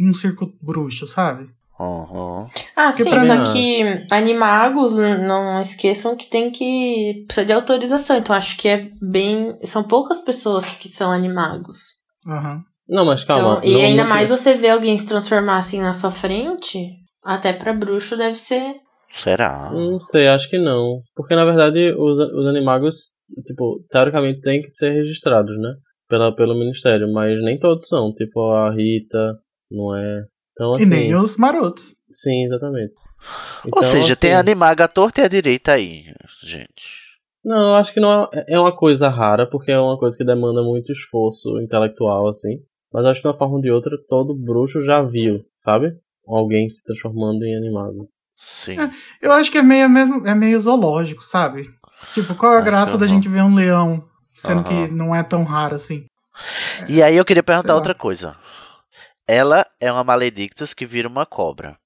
um 0.00 0.12
circo 0.14 0.52
bruxo, 0.62 1.06
sabe? 1.06 1.48
Uhum. 1.84 2.46
Ah, 2.76 2.88
Porque 2.88 3.04
sim, 3.04 3.24
só 3.24 3.52
que 3.52 4.06
animagos, 4.10 4.92
não 4.92 5.60
esqueçam 5.60 6.16
que 6.16 6.26
tem 6.28 6.50
que. 6.50 7.24
precisa 7.26 7.46
de 7.46 7.52
autorização. 7.52 8.16
Então 8.16 8.34
acho 8.34 8.56
que 8.56 8.68
é 8.68 8.88
bem. 9.00 9.56
São 9.64 9.82
poucas 9.82 10.20
pessoas 10.20 10.64
que 10.72 10.88
são 10.88 11.10
animagos. 11.12 11.78
Aham. 12.26 12.62
Não, 12.88 13.04
mas 13.04 13.24
calma. 13.24 13.58
Então, 13.58 13.64
e 13.70 13.72
não- 13.72 13.80
ainda 13.80 14.02
não- 14.02 14.10
mais 14.10 14.28
você 14.28 14.54
ver 14.54 14.70
alguém 14.70 14.96
se 14.98 15.06
transformar 15.06 15.58
assim 15.58 15.80
na 15.80 15.92
sua 15.94 16.10
frente, 16.10 16.90
até 17.22 17.52
pra 17.52 17.72
bruxo 17.72 18.16
deve 18.16 18.36
ser. 18.36 18.74
Será? 19.10 19.70
Não 19.72 19.98
sei, 20.00 20.26
acho 20.28 20.50
que 20.50 20.58
não. 20.58 21.00
Porque 21.14 21.34
na 21.36 21.44
verdade 21.44 21.94
os, 21.96 22.18
os 22.18 22.46
animagos, 22.46 23.12
tipo, 23.46 23.82
teoricamente 23.88 24.40
têm 24.40 24.60
que 24.60 24.68
ser 24.70 24.90
registrados, 24.90 25.56
né? 25.58 25.74
Pela, 26.08 26.34
pelo 26.34 26.54
Ministério, 26.58 27.10
mas 27.12 27.40
nem 27.42 27.56
todos 27.58 27.86
são. 27.88 28.12
Tipo, 28.12 28.40
a 28.50 28.70
Rita, 28.72 29.38
não 29.70 29.96
é. 29.96 30.24
Então, 30.54 30.74
assim. 30.74 30.84
E 30.84 30.86
nem 30.86 31.14
os 31.14 31.36
marotos. 31.36 31.94
Sim, 32.12 32.44
exatamente. 32.44 32.94
Ou 33.64 33.68
Então, 33.68 33.82
seja, 33.82 34.16
tem 34.16 34.32
assim, 34.32 34.40
animago 34.40 34.82
à 34.82 34.88
torta 34.88 35.20
e 35.20 35.24
à 35.24 35.28
direita 35.28 35.72
aí, 35.72 36.04
gente. 36.42 37.04
Não, 37.44 37.68
eu 37.70 37.74
acho 37.74 37.92
que 37.92 38.00
não 38.00 38.24
é, 38.32 38.44
é 38.48 38.58
uma 38.60 38.74
coisa 38.74 39.08
rara, 39.08 39.46
porque 39.48 39.70
é 39.70 39.78
uma 39.78 39.98
coisa 39.98 40.16
que 40.16 40.24
demanda 40.24 40.62
muito 40.62 40.92
esforço 40.92 41.60
intelectual, 41.60 42.28
assim. 42.28 42.58
Mas 42.92 43.04
acho 43.04 43.20
que 43.20 43.22
de 43.22 43.28
uma 43.28 43.38
forma 43.38 43.56
ou 43.56 43.60
de 43.60 43.70
outra, 43.70 43.92
todo 44.08 44.34
bruxo 44.34 44.80
já 44.82 45.02
viu, 45.02 45.40
sabe? 45.54 45.92
Alguém 46.26 46.68
se 46.70 46.82
transformando 46.84 47.44
em 47.44 47.56
animado. 47.56 48.08
Sim. 48.34 48.78
É. 48.78 48.90
Eu 49.20 49.32
acho 49.32 49.50
que 49.50 49.58
é 49.58 49.62
meio, 49.62 49.88
mesmo, 49.90 50.26
é 50.26 50.34
meio 50.34 50.58
zoológico, 50.60 51.22
sabe? 51.22 51.68
Tipo, 52.12 52.34
qual 52.34 52.52
é 52.54 52.56
a 52.56 52.60
Ah, 52.60 52.64
graça 52.64 52.96
da 52.96 53.04
aham. 53.06 53.14
gente 53.14 53.28
ver 53.28 53.42
um 53.42 53.54
leão, 53.54 54.04
sendo 54.36 54.60
Aham. 54.60 54.86
que 54.86 54.92
não 54.94 55.14
é 55.14 55.22
tão 55.22 55.42
raro 55.44 55.74
assim? 55.74 56.04
E 56.88 57.02
aí 57.02 57.16
eu 57.16 57.24
queria 57.24 57.42
perguntar 57.42 57.74
outra 57.74 57.94
coisa. 57.94 58.36
Ela 59.26 59.66
é 59.80 59.90
uma 59.90 60.04
Maledictus 60.04 60.74
que 60.74 60.84
vira 60.86 61.08
uma 61.08 61.24
cobra. 61.26 61.78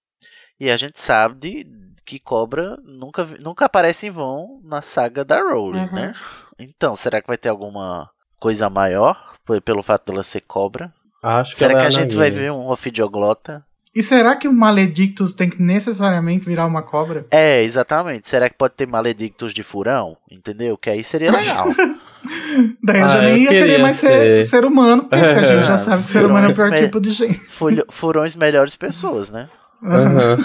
E 0.58 0.70
a 0.70 0.76
gente 0.76 1.00
sabe 1.00 1.36
de- 1.64 1.88
que 2.04 2.18
cobra 2.18 2.76
nunca, 2.84 3.24
nunca 3.40 3.66
aparece 3.66 4.06
em 4.06 4.10
vão 4.10 4.60
na 4.64 4.80
saga 4.82 5.24
da 5.24 5.40
Rowling, 5.40 5.80
Uhum. 5.80 5.92
né? 5.94 6.14
Então, 6.58 6.96
será 6.96 7.20
que 7.20 7.26
vai 7.28 7.36
ter 7.36 7.50
alguma 7.50 8.10
coisa 8.40 8.68
maior 8.70 9.34
pelo 9.64 9.82
fato 9.82 10.10
dela 10.10 10.24
ser 10.24 10.40
cobra? 10.40 10.92
Acho 11.22 11.52
que 11.52 11.58
será 11.58 11.72
ela 11.72 11.80
que 11.80 11.84
é 11.84 11.88
a 11.88 11.90
gente 11.90 12.16
vai 12.16 12.30
ver 12.30 12.50
um 12.50 12.68
ofidioglota? 12.68 13.64
E 13.98 14.02
será 14.02 14.36
que 14.36 14.46
o 14.46 14.52
Maledictus 14.52 15.34
tem 15.34 15.50
que 15.50 15.60
necessariamente 15.60 16.46
virar 16.46 16.66
uma 16.66 16.82
cobra? 16.82 17.26
É, 17.32 17.62
exatamente. 17.64 18.28
Será 18.28 18.48
que 18.48 18.56
pode 18.56 18.74
ter 18.74 18.86
Maledictus 18.86 19.52
de 19.52 19.62
furão? 19.64 20.16
Entendeu? 20.30 20.78
Que 20.78 20.90
aí 20.90 21.02
seria 21.02 21.32
legal. 21.32 21.66
Daí 22.82 23.00
eu 23.00 23.08
já 23.08 23.18
Ah, 23.18 23.22
nem 23.22 23.30
eu 23.32 23.38
ia 23.38 23.48
querer 23.50 23.78
mais 23.78 23.96
ser, 23.96 24.08
ser. 24.08 24.44
ser 24.48 24.64
humano, 24.64 25.02
porque 25.04 25.16
a 25.24 25.42
gente 25.42 25.66
já 25.66 25.74
Ah, 25.74 25.78
sabe 25.78 26.02
que 26.04 26.10
ser 26.10 26.24
humano 26.26 26.48
é 26.48 26.50
o 26.50 26.54
pior 26.54 26.70
me- 26.70 26.76
tipo 26.78 27.00
de 27.00 27.10
gente. 27.10 27.38
Fulho- 27.48 27.86
Furões 27.90 28.36
melhores 28.36 28.76
pessoas, 28.76 29.30
né? 29.30 29.48
Aham. 29.82 30.36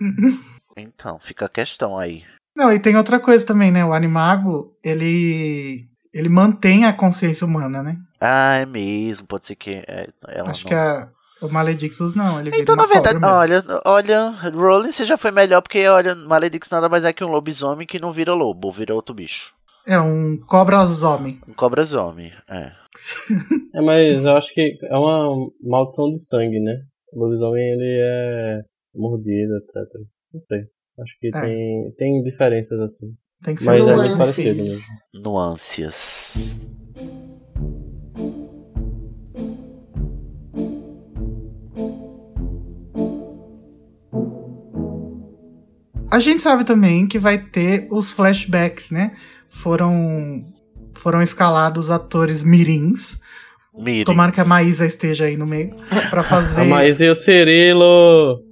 Então, 0.76 1.18
fica 1.18 1.46
a 1.46 1.48
questão 1.48 1.96
aí. 1.96 2.22
Não, 2.54 2.70
e 2.72 2.78
tem 2.78 2.96
outra 2.96 3.18
coisa 3.18 3.46
também, 3.46 3.70
né? 3.70 3.82
O 3.84 3.94
animago, 3.94 4.76
ele 4.84 5.86
ele 6.12 6.28
mantém 6.28 6.84
a 6.84 6.92
consciência 6.92 7.46
humana, 7.46 7.82
né? 7.82 7.96
Ah, 8.20 8.56
é 8.56 8.66
mesmo. 8.66 9.26
Pode 9.26 9.46
ser 9.46 9.54
que 9.54 9.82
é, 9.88 10.08
ela 10.28 10.50
Acho 10.50 10.64
não... 10.64 10.68
que 10.68 10.74
a, 10.74 11.08
o 11.42 11.48
Maledictus 11.48 12.14
não, 12.14 12.40
ele 12.40 12.50
vira 12.50 12.62
Então, 12.62 12.74
uma 12.74 12.82
na 12.86 12.92
verdade, 12.92 13.20
cobra 13.20 13.46
mesmo. 13.48 13.70
olha, 13.70 13.82
olha, 13.84 14.50
Rowling 14.50 14.90
você 14.92 15.04
já 15.04 15.16
foi 15.16 15.30
melhor 15.30 15.60
porque, 15.62 15.86
olha, 15.88 16.14
Maledictus 16.14 16.70
nada 16.70 16.88
mais 16.88 17.04
é 17.04 17.12
que 17.12 17.22
um 17.24 17.28
lobisomem 17.28 17.86
que 17.86 18.00
não 18.00 18.10
vira 18.10 18.32
lobo, 18.34 18.70
vira 18.72 18.94
outro 18.94 19.14
bicho. 19.14 19.54
É 19.86 19.98
um 20.00 20.36
cobra-homem. 20.46 21.40
Um 21.46 21.52
cobra-zomem, 21.54 22.32
é. 22.50 22.72
É, 23.74 23.80
mas 23.82 24.24
eu 24.24 24.36
acho 24.36 24.52
que 24.54 24.76
é 24.82 24.96
uma 24.96 25.36
maldição 25.62 26.08
de 26.10 26.18
sangue, 26.18 26.58
né? 26.60 26.74
O 27.12 27.20
lobisomem, 27.24 27.62
ele 27.62 28.00
é 28.02 28.60
mordido, 28.94 29.56
etc. 29.58 29.74
Não 30.32 30.40
sei. 30.40 30.60
Acho 30.98 31.14
que 31.20 31.28
É. 31.28 31.40
tem, 31.42 31.92
tem 31.98 32.22
diferenças 32.22 32.80
assim. 32.80 33.08
Tem 33.44 33.54
que 33.54 33.62
ser 33.62 33.68
Mas 33.68 33.86
é 33.86 33.92
um 33.92 33.96
muito 33.96 34.16
nuances. 34.16 34.36
parecido 34.36 34.64
mesmo. 34.64 34.82
Nuances. 35.14 36.66
A 46.16 46.18
gente 46.18 46.42
sabe 46.42 46.64
também 46.64 47.06
que 47.06 47.18
vai 47.18 47.36
ter 47.36 47.88
os 47.90 48.10
flashbacks, 48.10 48.90
né? 48.90 49.12
Foram 49.50 50.46
foram 50.94 51.20
escalados 51.20 51.90
atores 51.90 52.42
mirins. 52.42 53.20
Mirins. 53.76 54.06
Tomara 54.06 54.32
que 54.32 54.40
a 54.40 54.44
Maísa 54.46 54.86
esteja 54.86 55.26
aí 55.26 55.36
no 55.36 55.46
meio 55.46 55.76
pra 56.08 56.22
fazer. 56.24 56.62
A 56.62 56.64
Maísa 56.64 57.04
e 57.04 57.10
o 57.10 57.14
Cirilo! 57.14 58.42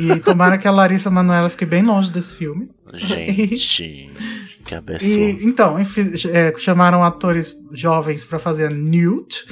E 0.00 0.18
tomara 0.18 0.58
que 0.58 0.66
a 0.66 0.72
Larissa 0.72 1.12
Manoela 1.12 1.48
fique 1.48 1.64
bem 1.64 1.84
longe 1.84 2.10
desse 2.10 2.34
filme. 2.34 2.68
Gente, 2.92 4.10
que 4.66 4.74
absurdo. 4.74 5.04
E 5.04 5.44
então, 5.44 5.78
enfim, 5.78 6.10
é, 6.32 6.52
chamaram 6.58 7.04
atores 7.04 7.56
jovens 7.72 8.24
pra 8.24 8.40
fazer 8.40 8.66
a 8.66 8.70
Newt, 8.70 9.46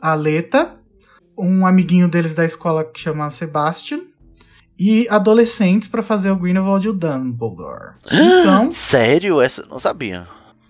a 0.00 0.14
Leta, 0.14 0.76
um 1.38 1.66
amiguinho 1.66 2.08
deles 2.08 2.32
da 2.32 2.46
escola 2.46 2.86
que 2.86 2.98
chama 2.98 3.28
Sebastian, 3.28 4.00
e 4.80 5.06
adolescentes 5.10 5.88
pra 5.88 6.02
fazer 6.02 6.30
o 6.30 6.36
Grindelwald 6.36 6.86
e 6.86 6.90
o 6.90 6.94
Dumbledore. 6.94 7.96
Então, 8.10 8.72
Sério? 8.72 9.40
Essa 9.42 9.66
não 9.70 9.78
sabia. 9.78 10.26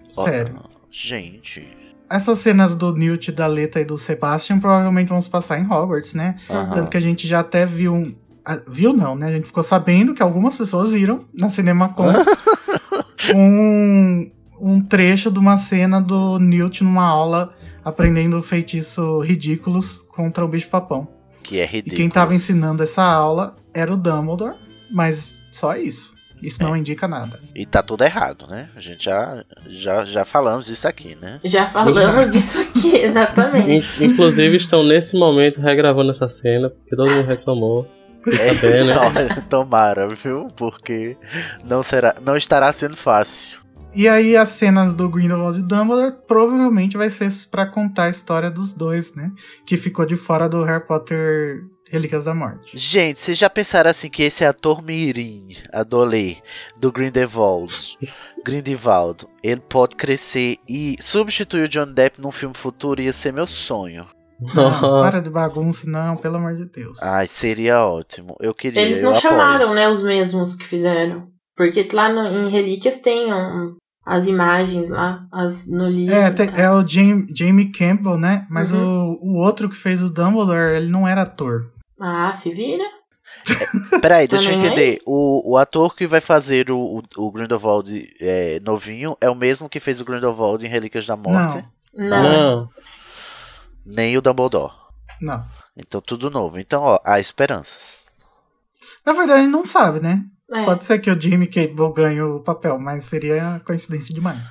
Sério. 0.08 0.56
Gente. 0.90 1.64
Essas 2.10 2.40
cenas 2.40 2.74
do 2.74 2.92
Newt, 2.92 3.30
da 3.30 3.46
Leta 3.46 3.80
e 3.80 3.84
do 3.84 3.96
Sebastian 3.96 4.58
provavelmente 4.58 5.08
vão 5.10 5.22
se 5.22 5.30
passar 5.30 5.60
em 5.60 5.64
Hogwarts, 5.64 6.12
né? 6.14 6.34
aham. 6.50 6.74
Tanto 6.74 6.90
que 6.90 6.96
a 6.96 7.00
gente 7.00 7.28
já 7.28 7.38
até 7.38 7.64
viu 7.64 7.94
um. 7.94 8.12
ah, 8.44 8.60
Viu 8.66 8.92
não, 8.92 9.14
né? 9.14 9.28
A 9.28 9.32
gente 9.32 9.46
ficou 9.46 9.62
sabendo 9.62 10.12
que 10.12 10.20
algumas 10.22 10.56
pessoas 10.56 10.90
viram 10.90 11.24
na 11.32 11.48
CinemaCon 11.48 12.08
um, 13.32 14.28
um 14.60 14.80
trecho 14.82 15.30
de 15.30 15.38
uma 15.38 15.56
cena 15.56 16.00
do 16.00 16.40
Newt 16.40 16.82
numa 16.82 17.04
aula 17.06 17.54
aprendendo 17.84 18.42
feitiço 18.42 19.20
ridículos 19.20 20.04
contra 20.08 20.44
o 20.44 20.48
bicho-papão. 20.48 21.19
Que 21.42 21.58
é 21.60 21.64
E 21.64 21.66
ridículo. 21.66 21.96
quem 21.96 22.08
tava 22.10 22.34
ensinando 22.34 22.82
essa 22.82 23.02
aula 23.02 23.54
era 23.74 23.92
o 23.92 23.96
Dumbledore, 23.96 24.54
mas 24.90 25.42
só 25.50 25.76
isso. 25.76 26.18
Isso 26.42 26.62
não 26.62 26.74
indica 26.74 27.06
nada. 27.06 27.38
E 27.54 27.66
tá 27.66 27.82
tudo 27.82 28.02
errado, 28.02 28.46
né? 28.48 28.70
A 28.74 28.80
gente 28.80 29.04
já, 29.04 29.44
já, 29.68 30.06
já 30.06 30.24
falamos 30.24 30.70
isso 30.70 30.88
aqui, 30.88 31.14
né? 31.20 31.38
Já 31.44 31.68
falamos 31.68 32.30
disso 32.32 32.58
aqui, 32.60 32.96
exatamente. 32.96 34.02
In- 34.02 34.06
Inclusive 34.06 34.56
estão 34.56 34.82
nesse 34.82 35.18
momento 35.18 35.60
regravando 35.60 36.10
essa 36.10 36.28
cena, 36.28 36.70
porque 36.70 36.96
todo 36.96 37.10
mundo 37.10 37.26
reclamou. 37.26 37.86
Fiquei 38.24 38.54
sabendo, 38.54 38.86
né? 38.86 39.34
To- 39.36 39.42
Tomara, 39.50 40.08
viu? 40.08 40.48
Porque 40.56 41.14
não, 41.62 41.82
será, 41.82 42.14
não 42.24 42.36
estará 42.38 42.72
sendo 42.72 42.96
fácil. 42.96 43.58
E 43.92 44.08
aí 44.08 44.36
as 44.36 44.50
cenas 44.50 44.94
do 44.94 45.08
Grindelwald 45.08 45.58
e 45.58 45.62
Dumbledore 45.62 46.14
provavelmente 46.26 46.96
vai 46.96 47.10
ser 47.10 47.28
pra 47.50 47.66
contar 47.66 48.04
a 48.04 48.08
história 48.10 48.50
dos 48.50 48.72
dois, 48.72 49.14
né? 49.14 49.32
Que 49.66 49.76
ficou 49.76 50.06
de 50.06 50.16
fora 50.16 50.48
do 50.48 50.62
Harry 50.62 50.86
Potter 50.86 51.64
Relíquias 51.90 52.24
da 52.24 52.32
Morte. 52.32 52.76
Gente, 52.78 53.18
vocês 53.20 53.36
já 53.36 53.50
pensaram 53.50 53.90
assim 53.90 54.08
que 54.08 54.22
esse 54.22 54.44
ator 54.44 54.80
Mirim, 54.80 55.48
Adolê, 55.72 56.36
do 56.78 56.92
Grindelwald, 56.92 57.98
Grindelwald, 58.44 59.26
ele 59.42 59.60
pode 59.60 59.96
crescer 59.96 60.58
e 60.68 60.96
substituir 61.00 61.64
o 61.64 61.68
John 61.68 61.92
Depp 61.92 62.20
num 62.20 62.30
filme 62.30 62.54
futuro 62.56 63.02
ia 63.02 63.12
ser 63.12 63.32
meu 63.32 63.46
sonho. 63.46 64.06
Não, 64.40 65.02
para 65.02 65.20
de 65.20 65.30
bagunça, 65.30 65.90
não, 65.90 66.16
pelo 66.16 66.36
amor 66.36 66.54
de 66.54 66.64
Deus. 66.64 67.02
Ai, 67.02 67.26
seria 67.26 67.84
ótimo. 67.84 68.36
Eu 68.40 68.54
queria, 68.54 68.80
Eles 68.80 68.98
eu 68.98 69.10
não 69.10 69.18
apoio. 69.18 69.30
chamaram, 69.30 69.74
né, 69.74 69.88
os 69.90 70.02
mesmos 70.02 70.54
que 70.54 70.64
fizeram. 70.64 71.28
Porque 71.60 71.86
lá 71.92 72.08
no- 72.10 72.26
em 72.26 72.48
Relíquias 72.50 73.00
tem 73.00 73.34
um- 73.34 73.76
as 74.06 74.26
imagens 74.26 74.88
lá, 74.88 75.26
as, 75.30 75.66
no 75.66 75.86
livro. 75.90 76.14
É, 76.14 76.30
tem- 76.30 76.50
é 76.56 76.70
o 76.70 76.86
Jamie, 76.88 77.26
Jamie 77.36 77.70
Campbell, 77.70 78.16
né? 78.16 78.46
Mas 78.48 78.72
Uhum. 78.72 79.18
o, 79.20 79.32
o 79.32 79.36
outro 79.36 79.68
que 79.68 79.76
fez 79.76 80.02
o 80.02 80.08
Dumbledore, 80.08 80.76
ele 80.76 80.88
não 80.90 81.06
era 81.06 81.20
ator. 81.22 81.70
Ah, 82.00 82.32
se 82.34 82.50
vira. 82.54 82.82
Peraí, 84.00 84.26
deixa 84.26 84.50
eu 84.50 84.54
Também 84.54 84.68
é? 84.68 84.72
entender. 84.72 85.02
O, 85.04 85.52
o 85.52 85.56
ator 85.58 85.94
que 85.94 86.06
vai 86.06 86.20
fazer 86.22 86.70
o, 86.70 86.78
o, 86.78 87.02
o 87.18 87.30
Grindelwald 87.30 88.10
é, 88.18 88.58
novinho 88.60 89.14
é 89.20 89.28
o 89.28 89.34
mesmo 89.34 89.68
que 89.68 89.78
fez 89.78 90.00
o 90.00 90.04
Grindelwald 90.04 90.64
em 90.64 90.68
Relíquias 90.68 91.04
da 91.06 91.14
Morte? 91.16 91.62
Não. 91.94 92.08
Não. 92.08 92.56
Não. 92.56 92.68
Nem 93.84 94.16
o 94.16 94.22
Dumbledore. 94.22 94.72
Não. 95.20 95.44
Então 95.76 96.00
tudo 96.00 96.30
novo. 96.30 96.58
Então, 96.58 96.82
ó, 96.82 96.98
há 97.04 97.20
esperanças. 97.20 98.06
Na 99.04 99.12
verdade, 99.12 99.46
não 99.46 99.64
sabe, 99.66 100.00
né? 100.00 100.24
É. 100.52 100.64
Pode 100.64 100.84
ser 100.84 100.98
que 100.98 101.10
o 101.10 101.20
Jamie 101.20 101.46
Campbell 101.46 101.92
ganhe 101.92 102.22
o 102.22 102.40
papel, 102.40 102.78
mas 102.78 103.04
seria 103.04 103.60
coincidência 103.64 104.14
demais. 104.14 104.48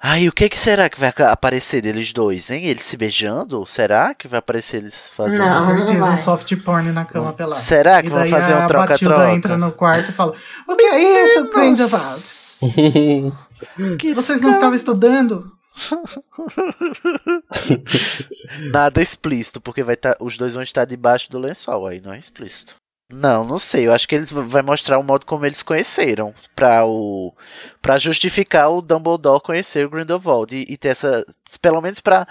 Ai, 0.00 0.28
o 0.28 0.32
que, 0.32 0.48
que 0.48 0.58
será 0.58 0.90
que 0.90 1.00
vai 1.00 1.12
aparecer 1.30 1.80
deles 1.80 2.12
dois, 2.12 2.50
hein? 2.50 2.66
Eles 2.66 2.84
se 2.84 2.96
beijando? 2.96 3.64
Será 3.64 4.14
que 4.14 4.28
vai 4.28 4.38
aparecer 4.38 4.76
eles 4.76 5.08
fazendo 5.08 5.38
Não. 5.38 5.56
Com 5.56 5.64
certeza, 5.64 6.00
vai. 6.00 6.14
um 6.14 6.18
soft 6.18 6.56
porn 6.56 6.92
na 6.92 7.04
cama 7.04 7.32
pelado. 7.32 7.60
Será 7.60 8.02
que 8.02 8.08
vão 8.08 8.26
fazer 8.26 8.54
um 8.54 8.66
troca-troca? 8.66 9.16
Batilda 9.16 9.34
entra 9.34 9.56
no 9.56 9.72
quarto 9.72 10.10
e 10.10 10.12
fala: 10.12 10.34
O 10.68 10.76
que 10.76 10.84
é 10.84 11.24
isso? 11.24 11.50
Nossa, 11.50 12.66
que 13.98 14.12
Vocês 14.12 14.40
não 14.40 14.50
estavam 14.50 14.74
estudando? 14.74 15.52
Nada 18.72 19.02
explícito, 19.02 19.60
porque 19.60 19.82
vai 19.82 19.96
tá, 19.96 20.16
os 20.20 20.38
dois 20.38 20.54
vão 20.54 20.62
estar 20.62 20.84
debaixo 20.84 21.30
do 21.30 21.38
lençol, 21.38 21.86
aí 21.86 22.00
não 22.00 22.12
é 22.12 22.18
explícito. 22.18 22.76
Não, 23.08 23.44
não 23.44 23.56
sei. 23.58 23.86
Eu 23.86 23.92
acho 23.92 24.08
que 24.08 24.16
eles 24.16 24.32
vai 24.32 24.62
mostrar 24.62 24.98
o 24.98 25.02
modo 25.02 25.24
como 25.24 25.46
eles 25.46 25.62
conheceram 25.62 26.34
para 26.56 26.84
o 26.84 27.32
para 27.80 27.98
justificar 27.98 28.68
o 28.72 28.82
Dumbledore 28.82 29.40
conhecer 29.40 29.86
o 29.86 29.90
Grindelwald 29.90 30.52
e, 30.56 30.66
e 30.68 30.76
ter 30.76 30.88
essa 30.88 31.24
pelo 31.62 31.80
menos 31.80 32.00
para 32.00 32.26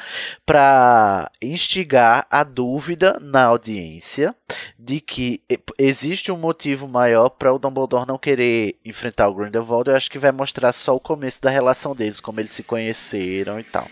para 0.45 1.31
instigar 1.41 2.27
a 2.29 2.43
dúvida 2.43 3.17
na 3.21 3.45
audiência 3.45 4.35
de 4.77 4.99
que 4.99 5.41
existe 5.79 6.29
um 6.29 6.37
motivo 6.37 6.89
maior 6.89 7.29
para 7.29 7.53
o 7.53 7.59
Dumbledore 7.59 8.05
não 8.05 8.17
querer 8.17 8.75
enfrentar 8.83 9.29
o 9.29 9.33
Grindelwald. 9.33 9.89
Eu 9.89 9.95
acho 9.95 10.11
que 10.11 10.19
vai 10.19 10.33
mostrar 10.33 10.73
só 10.73 10.93
o 10.93 10.99
começo 10.99 11.41
da 11.41 11.49
relação 11.49 11.95
deles, 11.95 12.19
como 12.19 12.41
eles 12.41 12.51
se 12.51 12.63
conheceram 12.63 13.57
e 13.59 13.63
tal. 13.63 13.87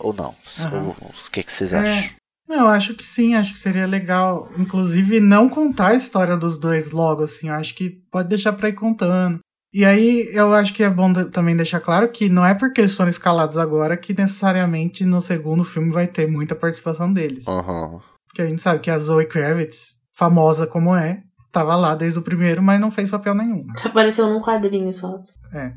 Ou 0.00 0.12
não? 0.12 0.34
Ou- 0.72 0.96
o 1.26 1.30
que, 1.30 1.44
que 1.44 1.52
vocês 1.52 1.72
É. 1.72 1.78
acham? 1.78 2.21
Não, 2.52 2.66
eu 2.66 2.68
acho 2.68 2.92
que 2.92 3.02
sim, 3.02 3.34
acho 3.34 3.54
que 3.54 3.58
seria 3.58 3.86
legal. 3.86 4.46
Inclusive, 4.58 5.20
não 5.20 5.48
contar 5.48 5.88
a 5.88 5.94
história 5.94 6.36
dos 6.36 6.58
dois 6.58 6.90
logo, 6.90 7.22
assim. 7.22 7.48
Eu 7.48 7.54
acho 7.54 7.74
que 7.74 7.88
pode 8.10 8.28
deixar 8.28 8.52
pra 8.52 8.68
ir 8.68 8.74
contando. 8.74 9.38
E 9.72 9.86
aí, 9.86 10.28
eu 10.34 10.52
acho 10.52 10.74
que 10.74 10.82
é 10.82 10.90
bom 10.90 11.14
também 11.30 11.56
deixar 11.56 11.80
claro 11.80 12.06
que 12.10 12.28
não 12.28 12.44
é 12.44 12.52
porque 12.52 12.82
eles 12.82 12.94
foram 12.94 13.08
escalados 13.08 13.56
agora 13.56 13.96
que 13.96 14.12
necessariamente 14.12 15.02
no 15.06 15.18
segundo 15.22 15.64
filme 15.64 15.90
vai 15.90 16.06
ter 16.06 16.28
muita 16.28 16.54
participação 16.54 17.10
deles. 17.10 17.48
Aham. 17.48 18.02
Porque 18.28 18.42
a 18.42 18.46
gente 18.46 18.60
sabe 18.60 18.80
que 18.80 18.90
a 18.90 18.98
Zoe 18.98 19.24
Kravitz, 19.24 19.94
famosa 20.12 20.66
como 20.66 20.94
é, 20.94 21.22
tava 21.50 21.74
lá 21.74 21.94
desde 21.94 22.18
o 22.18 22.22
primeiro, 22.22 22.62
mas 22.62 22.78
não 22.78 22.90
fez 22.90 23.10
papel 23.10 23.34
nenhum. 23.34 23.64
Apareceu 23.82 24.26
num 24.26 24.42
quadrinho 24.42 24.92
só. 24.92 25.22
É. 25.54 25.72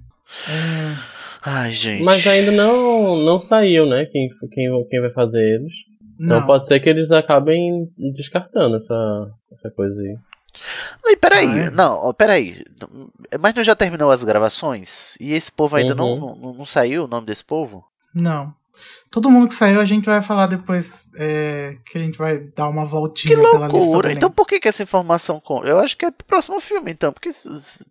Ai, 1.42 1.72
gente. 1.72 2.04
Mas 2.04 2.28
ainda 2.28 2.52
não, 2.52 3.16
não 3.16 3.40
saiu, 3.40 3.86
né? 3.86 4.06
Quem, 4.12 4.28
quem, 4.52 4.88
quem 4.90 5.00
vai 5.00 5.10
fazer 5.10 5.40
eles. 5.40 5.95
Então 6.20 6.40
Não. 6.40 6.48
pode 6.48 6.68
ser 6.68 6.80
que 6.80 6.90
eles 6.90 7.12
acabem 7.12 7.92
descartando 8.14 8.76
essa, 8.78 9.32
essa 9.52 9.70
coisa 9.70 10.02
aí. 10.02 10.18
Ei, 11.08 11.16
peraí, 11.18 11.48
Ah, 11.48 11.58
é? 11.66 11.70
não, 11.70 12.14
peraí. 12.14 12.64
Mas 13.40 13.54
não 13.54 13.64
já 13.64 13.76
terminou 13.76 14.10
as 14.12 14.24
gravações? 14.24 15.16
E 15.20 15.34
esse 15.34 15.52
povo 15.52 15.76
ainda 15.76 15.94
não, 15.94 16.14
Uhum. 16.14 16.36
não, 16.40 16.54
não 16.54 16.66
saiu 16.66 17.04
o 17.04 17.08
nome 17.08 17.28
desse 17.28 17.44
povo? 17.44 17.84
Não. 18.14 18.54
Todo 19.10 19.30
mundo 19.32 19.48
que 19.48 19.54
saiu 19.56 19.80
a 19.80 19.86
gente 19.86 20.06
vai 20.06 20.22
falar 20.22 20.48
depois 20.48 21.10
é, 21.18 21.78
que 21.86 21.98
a 21.98 22.02
gente 22.02 22.18
vai 22.18 22.40
dar 22.40 22.68
uma 22.68 22.86
voltinha 22.86 23.34
Que 23.36 23.42
pela 23.42 23.68
lista. 23.68 23.78
loucura! 23.78 24.10
do 24.10 24.16
Então 24.16 24.30
por 24.30 24.46
que, 24.46 24.60
que 24.60 24.68
essa 24.68 24.84
informação. 24.84 25.40
com- 25.40 25.64
Eu 25.64 25.80
acho 25.80 25.96
que 25.98 26.06
é 26.06 26.12
pro 26.12 26.26
próximo 26.28 26.60
filme, 26.60 26.92
então. 26.92 27.14
Porque 27.14 27.30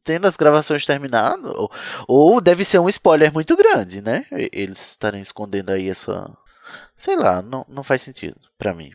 tendo 0.02 0.26
as 0.26 0.36
gravações 0.36 0.84
terminado. 0.84 1.52
Ou, 1.56 1.70
ou 2.06 2.40
deve 2.40 2.64
ser 2.66 2.78
um 2.80 2.88
spoiler 2.90 3.32
muito 3.32 3.56
grande, 3.56 4.02
né? 4.02 4.26
E- 4.32 4.50
Eles 4.52 4.90
estarem 4.90 5.22
escondendo 5.22 5.70
aí 5.70 5.88
essa. 5.88 6.30
Sei 6.96 7.16
lá, 7.16 7.42
não, 7.42 7.64
não 7.68 7.82
faz 7.82 8.02
sentido 8.02 8.36
pra 8.58 8.74
mim. 8.74 8.90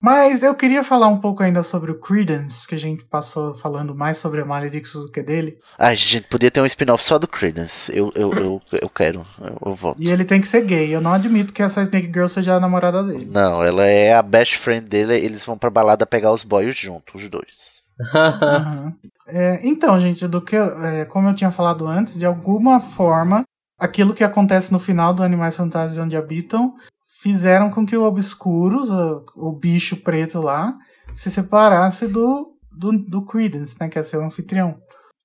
Mas 0.00 0.42
eu 0.42 0.54
queria 0.54 0.84
falar 0.84 1.08
um 1.08 1.18
pouco 1.18 1.42
ainda 1.42 1.62
sobre 1.62 1.90
o 1.90 1.98
Credence, 1.98 2.68
que 2.68 2.74
a 2.74 2.78
gente 2.78 3.04
passou 3.04 3.54
falando 3.54 3.94
mais 3.94 4.18
sobre 4.18 4.42
a 4.42 4.44
Maledictus 4.44 4.92
do 4.92 5.10
que 5.10 5.22
dele. 5.22 5.58
Ai, 5.78 5.96
gente, 5.96 6.28
podia 6.28 6.50
ter 6.50 6.60
um 6.60 6.66
spin-off 6.66 7.06
só 7.06 7.18
do 7.18 7.26
Credence. 7.26 7.90
Eu, 7.96 8.12
eu, 8.14 8.32
eu, 8.34 8.60
eu 8.82 8.88
quero. 8.90 9.26
Eu, 9.40 9.58
eu 9.66 9.74
voto. 9.74 10.00
E 10.00 10.10
ele 10.10 10.24
tem 10.24 10.40
que 10.40 10.48
ser 10.48 10.64
gay. 10.64 10.94
Eu 10.94 11.00
não 11.00 11.14
admito 11.14 11.52
que 11.52 11.62
essa 11.62 11.80
Snake 11.82 12.12
Girl 12.12 12.26
seja 12.26 12.54
a 12.54 12.60
namorada 12.60 13.02
dele. 13.02 13.26
Não, 13.26 13.64
ela 13.64 13.86
é 13.86 14.14
a 14.14 14.22
best 14.22 14.58
friend 14.58 14.86
dele. 14.86 15.14
Eles 15.14 15.44
vão 15.46 15.56
pra 15.56 15.70
balada 15.70 16.06
pegar 16.06 16.30
os 16.30 16.44
boys 16.44 16.76
juntos, 16.76 17.22
os 17.22 17.30
dois. 17.30 17.76
Aham. 18.14 18.94
É, 19.26 19.60
então, 19.66 19.98
gente, 19.98 20.28
do 20.28 20.40
que 20.40 20.54
é, 20.54 21.04
como 21.06 21.28
eu 21.28 21.34
tinha 21.34 21.50
falado 21.50 21.86
antes, 21.86 22.18
de 22.18 22.26
alguma 22.26 22.80
forma, 22.80 23.42
aquilo 23.80 24.14
que 24.14 24.22
acontece 24.22 24.72
no 24.72 24.78
final 24.78 25.14
do 25.14 25.22
Animais 25.22 25.56
Fantásticos 25.56 26.04
Onde 26.04 26.16
Habitam 26.16 26.74
fizeram 27.26 27.70
com 27.70 27.84
que 27.84 27.96
o 27.96 28.04
Obscuros, 28.04 28.88
o, 28.88 29.24
o 29.34 29.52
bicho 29.52 29.96
preto 29.96 30.38
lá, 30.40 30.72
se 31.12 31.28
separasse 31.28 32.06
do, 32.06 32.52
do, 32.70 32.92
do 33.04 33.24
Credence, 33.24 33.74
né, 33.80 33.88
que 33.88 33.98
é 33.98 34.02
seu 34.04 34.22
anfitrião. 34.22 34.76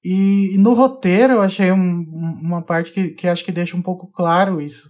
E, 0.04 0.56
e 0.56 0.58
no 0.58 0.74
roteiro 0.74 1.34
eu 1.34 1.42
achei 1.44 1.72
um- 1.72 1.78
um- 1.78 2.40
uma 2.44 2.64
parte 2.64 2.92
que, 2.92 3.10
que 3.12 3.28
acho 3.28 3.46
que 3.46 3.52
deixa 3.52 3.78
um 3.78 3.84
pouco 3.84 4.12
claro 4.12 4.60
isso, 4.60 4.90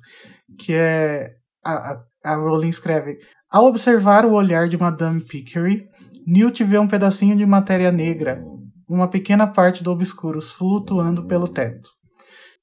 que 0.57 0.73
é 0.73 1.33
a, 1.65 1.73
a, 1.73 2.03
a 2.31 2.35
Rowling 2.37 2.69
escreve 2.69 3.17
ao 3.51 3.65
observar 3.65 4.25
o 4.25 4.31
olhar 4.31 4.69
de 4.69 4.77
Madame 4.77 5.19
Pickery, 5.19 5.83
Newt 6.25 6.63
vê 6.63 6.77
um 6.77 6.87
pedacinho 6.87 7.35
de 7.35 7.45
matéria 7.45 7.91
negra, 7.91 8.41
uma 8.87 9.09
pequena 9.09 9.45
parte 9.45 9.83
do 9.83 9.91
Obscuros 9.91 10.53
flutuando 10.53 11.27
pelo 11.27 11.49
teto. 11.49 11.89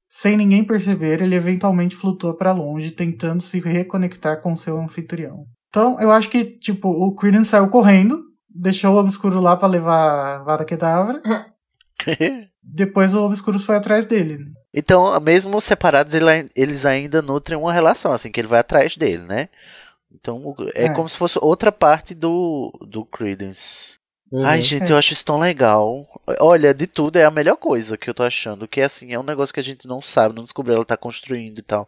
Sem 0.09 0.37
ninguém 0.37 0.65
perceber, 0.65 1.21
ele 1.23 1.35
eventualmente 1.35 1.95
flutua 1.95 2.35
para 2.37 2.51
longe, 2.53 2.91
tentando 2.91 3.43
se 3.43 3.61
reconectar 3.61 4.41
com 4.41 4.57
seu 4.57 4.79
anfitrião. 4.81 5.45
Então, 5.69 6.01
eu 6.01 6.11
acho 6.11 6.31
que, 6.31 6.45
tipo, 6.45 6.89
o 6.89 7.15
Credence 7.15 7.51
saiu 7.51 7.69
correndo, 7.69 8.23
deixou 8.49 8.95
o 8.95 8.99
Obscuro 8.99 9.39
lá 9.39 9.55
para 9.57 9.69
levar 9.69 10.37
a 10.37 10.43
Vada 10.43 10.65
Kedavra, 10.65 11.21
depois 12.63 13.13
o 13.15 13.23
Obscuro 13.25 13.59
foi 13.59 13.77
atrás 13.77 14.07
dele. 14.07 14.47
então, 14.73 15.19
mesmo 15.21 15.61
separados, 15.61 16.15
ele- 16.15 16.49
eles 16.57 16.87
ainda 16.87 17.21
nutrem 17.21 17.59
uma 17.59 17.73
relação, 17.73 18.11
assim, 18.13 18.31
que 18.31 18.41
ele 18.41 18.49
vai 18.49 18.61
atrás 18.61 18.97
dele, 18.97 19.23
né? 19.27 19.49
Então, 20.11 20.55
é, 20.75 20.87
É. 20.87 20.89
como 20.95 21.09
se 21.09 21.17
fosse 21.19 21.39
outra 21.43 21.71
parte 21.71 22.15
do, 22.15 22.73
do 22.89 23.05
Credence. 23.05 23.98
Uhum. 24.31 24.45
Ai, 24.45 24.61
gente, 24.61 24.91
É. 24.91 24.93
eu 24.93 24.99
acho 24.99 25.13
isso 25.15 25.25
tão 25.25 25.39
legal. 25.39 26.07
Olha, 26.41 26.75
de 26.75 26.87
tudo 26.87 27.17
é 27.17 27.25
a 27.25 27.31
melhor 27.31 27.57
coisa 27.57 27.97
que 27.97 28.11
eu 28.11 28.15
tô 28.15 28.23
achando. 28.23 28.69
Que 28.69 28.81
assim, 28.83 29.13
é 29.13 29.19
um 29.19 29.23
negócio 29.23 29.55
que 29.55 29.61
a 29.61 29.63
gente 29.63 29.87
não 29.89 30.03
sabe, 30.03 30.35
não 30.35 30.43
descobriu, 30.45 30.75
ela 30.77 30.85
tá 30.85 30.97
construindo 30.97 31.59
e 31.59 31.63
tal. 31.63 31.87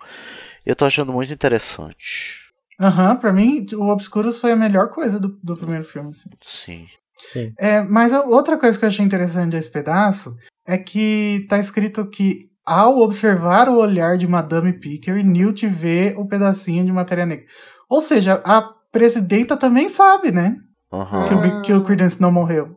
Eu 0.64 0.74
tô 0.74 0.84
achando 0.84 1.12
muito 1.12 1.32
interessante. 1.32 2.38
Aham, 2.80 3.16
pra 3.16 3.32
mim, 3.32 3.66
o 3.74 3.88
Obscuros 3.88 4.40
foi 4.40 4.52
a 4.52 4.56
melhor 4.56 4.88
coisa 4.88 5.20
do, 5.20 5.38
do 5.42 5.56
primeiro 5.56 5.84
filme. 5.84 6.10
assim. 6.10 6.30
Sim. 6.42 6.86
Sim. 7.16 7.52
É, 7.58 7.82
mas 7.82 8.14
a 8.14 8.22
outra 8.22 8.56
coisa 8.56 8.78
que 8.78 8.84
eu 8.84 8.88
achei 8.88 9.04
interessante 9.04 9.50
desse 9.50 9.70
pedaço 9.70 10.34
é 10.66 10.78
que 10.78 11.44
tá 11.48 11.58
escrito 11.58 12.08
que 12.08 12.48
ao 12.64 12.98
observar 13.00 13.68
o 13.68 13.76
olhar 13.76 14.16
de 14.16 14.26
Madame 14.26 14.72
Picker, 14.72 15.22
Newt 15.22 15.66
vê 15.66 16.14
o 16.16 16.26
pedacinho 16.26 16.84
de 16.86 16.92
matéria 16.92 17.26
negra. 17.26 17.44
Ou 17.90 18.00
seja, 18.00 18.40
a 18.46 18.62
presidenta 18.90 19.56
também 19.58 19.90
sabe, 19.90 20.30
né? 20.32 20.56
Aham. 20.92 21.26
Que 21.26 21.34
o, 21.34 21.62
que 21.62 21.72
o 21.72 21.82
Credence 21.82 22.20
não 22.20 22.32
morreu. 22.32 22.76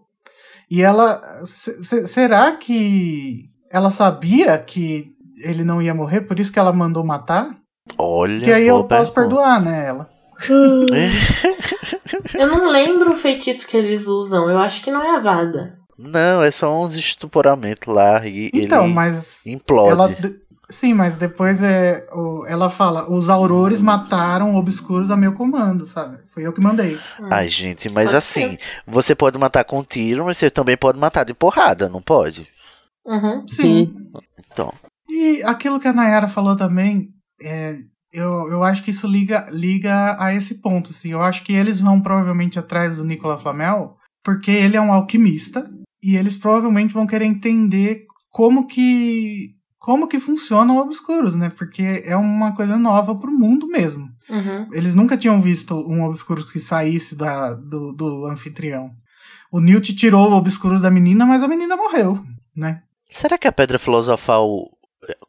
E 0.69 0.81
ela. 0.81 1.21
Será 1.45 2.55
que 2.55 3.49
ela 3.71 3.91
sabia 3.91 4.57
que 4.57 5.11
ele 5.43 5.63
não 5.63 5.81
ia 5.81 5.93
morrer, 5.93 6.21
por 6.21 6.39
isso 6.39 6.51
que 6.51 6.59
ela 6.59 6.71
mandou 6.71 7.03
matar? 7.03 7.55
Olha. 7.97 8.45
Que 8.45 8.51
aí 8.51 8.67
eu 8.67 8.83
posso 8.83 9.11
perdoar, 9.11 9.61
né, 9.61 9.85
ela. 9.87 10.09
eu 12.35 12.47
não 12.47 12.69
lembro 12.69 13.13
o 13.13 13.15
feitiço 13.15 13.67
que 13.67 13.77
eles 13.77 14.07
usam. 14.07 14.49
Eu 14.49 14.57
acho 14.59 14.83
que 14.83 14.91
não 14.91 15.01
é 15.01 15.15
a 15.15 15.19
vada. 15.19 15.77
Não, 15.97 16.43
é 16.43 16.49
só 16.51 16.83
uns 16.83 16.95
estuporamento 16.95 17.91
lá 17.91 18.25
e 18.25 18.49
então, 18.53 18.85
ele 18.85 18.93
mas 18.93 19.45
implode. 19.45 19.91
Ela, 19.91 20.11
sim, 20.73 20.93
mas 20.93 21.15
depois 21.15 21.61
é, 21.61 22.05
ela 22.47 22.69
fala, 22.69 23.09
os 23.11 23.29
aurores 23.29 23.81
mataram 23.81 24.55
obscuros 24.55 25.11
a 25.11 25.15
meu 25.15 25.33
comando, 25.33 25.85
sabe? 25.85 26.17
Foi 26.33 26.45
eu 26.45 26.51
que 26.51 26.61
mandei. 26.61 26.95
Hum. 27.19 27.29
Ai, 27.31 27.47
gente, 27.47 27.89
mas 27.89 28.05
pode 28.05 28.17
assim, 28.17 28.49
ser. 28.51 28.59
você 28.85 29.15
pode 29.15 29.37
matar 29.37 29.63
com 29.63 29.83
tiro, 29.83 30.25
mas 30.25 30.37
você 30.37 30.49
também 30.49 30.75
pode 30.75 30.99
matar 30.99 31.23
de 31.23 31.33
porrada, 31.33 31.87
não 31.87 32.01
pode? 32.01 32.47
Uhum. 33.05 33.45
Sim. 33.47 33.93
Então. 34.51 34.73
E 35.09 35.43
aquilo 35.43 35.79
que 35.79 35.87
a 35.87 35.93
Nayara 35.93 36.27
falou 36.27 36.55
também, 36.55 37.09
é, 37.41 37.77
eu, 38.11 38.49
eu 38.49 38.63
acho 38.63 38.83
que 38.83 38.91
isso 38.91 39.07
liga, 39.07 39.47
liga 39.49 40.15
a 40.19 40.33
esse 40.33 40.55
ponto. 40.55 40.91
Assim. 40.91 41.11
Eu 41.11 41.21
acho 41.21 41.43
que 41.43 41.53
eles 41.53 41.79
vão 41.79 42.01
provavelmente 42.01 42.59
atrás 42.59 42.97
do 42.97 43.03
Nicolas 43.03 43.41
Flamel, 43.41 43.97
porque 44.23 44.51
ele 44.51 44.77
é 44.77 44.81
um 44.81 44.93
alquimista, 44.93 45.69
e 46.01 46.15
eles 46.15 46.35
provavelmente 46.35 46.93
vão 46.93 47.07
querer 47.07 47.25
entender 47.25 48.05
como 48.29 48.67
que 48.67 49.55
como 49.83 50.07
que 50.07 50.17
funcionam 50.17 50.77
obscuros, 50.77 51.35
né? 51.35 51.49
Porque 51.49 52.03
é 52.05 52.15
uma 52.15 52.53
coisa 52.55 52.77
nova 52.77 53.13
pro 53.13 53.29
mundo 53.29 53.67
mesmo. 53.67 54.09
Uhum. 54.29 54.69
Eles 54.71 54.95
nunca 54.95 55.17
tinham 55.17 55.41
visto 55.41 55.75
um 55.75 56.05
obscuro 56.05 56.45
que 56.45 56.57
saísse 56.57 57.17
da, 57.17 57.53
do, 57.53 57.91
do 57.91 58.25
anfitrião. 58.25 58.95
O 59.51 59.59
Newt 59.59 59.93
tirou 59.93 60.31
o 60.31 60.37
obscuros 60.37 60.79
da 60.79 60.89
menina, 60.89 61.25
mas 61.25 61.43
a 61.43 61.49
menina 61.49 61.75
morreu, 61.75 62.25
né? 62.55 62.81
Será 63.11 63.37
que 63.37 63.45
a 63.45 63.51
pedra 63.51 63.77
filosofal 63.77 64.47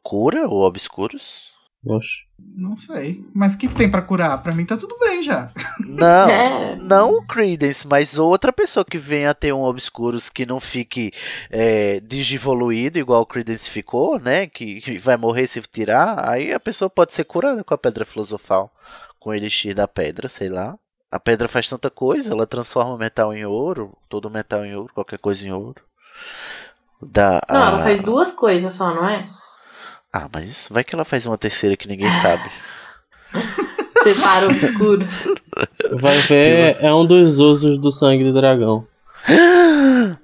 cura 0.05 0.47
o 0.47 0.61
obscuros? 0.61 1.53
Oxe. 1.87 2.25
Não 2.57 2.77
sei. 2.77 3.25
Mas 3.35 3.55
o 3.55 3.59
que, 3.59 3.69
que 3.69 3.75
tem 3.75 3.91
para 3.91 4.03
curar? 4.03 4.43
Pra 4.43 4.55
mim 4.55 4.65
tá 4.65 4.77
tudo 4.77 4.97
bem 4.99 5.23
já. 5.23 5.51
Não, 5.81 6.29
é. 6.31 6.77
não 6.77 7.11
o 7.17 7.27
Credence, 7.27 7.87
mas 7.87 8.17
outra 8.17 8.53
pessoa 8.53 8.85
que 8.85 8.97
venha 8.97 9.31
a 9.31 9.35
ter 9.35 9.53
um 9.53 9.63
Obscuros 9.63 10.31
que 10.31 10.47
não 10.47 10.61
fique 10.61 11.13
é, 11.51 12.01
digivoluído, 12.01 12.99
igual 12.99 13.23
o 13.23 13.27
Credence 13.27 13.69
ficou, 13.69 14.19
né? 14.21 14.47
Que, 14.47 14.81
que 14.81 14.99
vai 14.99 15.17
morrer 15.17 15.47
se 15.47 15.61
tirar. 15.63 16.29
Aí 16.29 16.53
a 16.53 16.61
pessoa 16.61 16.89
pode 16.89 17.13
ser 17.13 17.25
curada 17.25 17.65
com 17.65 17.75
a 17.75 17.79
pedra 17.79 18.05
filosofal. 18.05 18.73
Com 19.19 19.31
o 19.31 19.35
elixir 19.35 19.75
da 19.75 19.89
pedra, 19.89 20.29
sei 20.29 20.49
lá. 20.49 20.79
A 21.11 21.21
pedra 21.21 21.49
faz 21.49 21.69
tanta 21.69 21.91
coisa, 21.91 22.33
ela 22.33 22.47
transforma 22.47 22.99
metal 22.99 23.33
em 23.33 23.45
ouro, 23.45 23.97
todo 24.09 24.31
metal 24.31 24.65
em 24.65 24.75
ouro, 24.75 24.93
qualquer 24.93 25.19
coisa 25.19 25.47
em 25.47 25.53
ouro. 25.53 25.83
Da, 27.01 27.41
não, 27.49 27.63
a... 27.63 27.67
ela 27.69 27.83
faz 27.85 28.01
duas 28.01 28.33
coisas 28.33 28.75
só, 28.75 28.93
não 28.95 29.09
é? 29.09 29.25
Ah, 30.17 30.29
mas 30.33 30.69
vai 30.71 30.85
que 30.85 30.95
ela 30.95 31.05
faz 31.05 31.27
uma 31.27 31.37
terceira 31.37 31.77
que 31.77 31.89
ninguém 31.89 32.09
sabe. 32.23 32.49
Separa 34.05 34.47
o 34.47 34.51
obscuro. 34.51 35.05
Vai 35.91 36.17
ver, 36.19 36.77
é 36.81 36.95
um 36.95 37.05
dos 37.05 37.41
usos 37.41 37.79
do 37.79 37.91
sangue 37.91 38.23
do 38.23 38.33
dragão. 38.33 38.87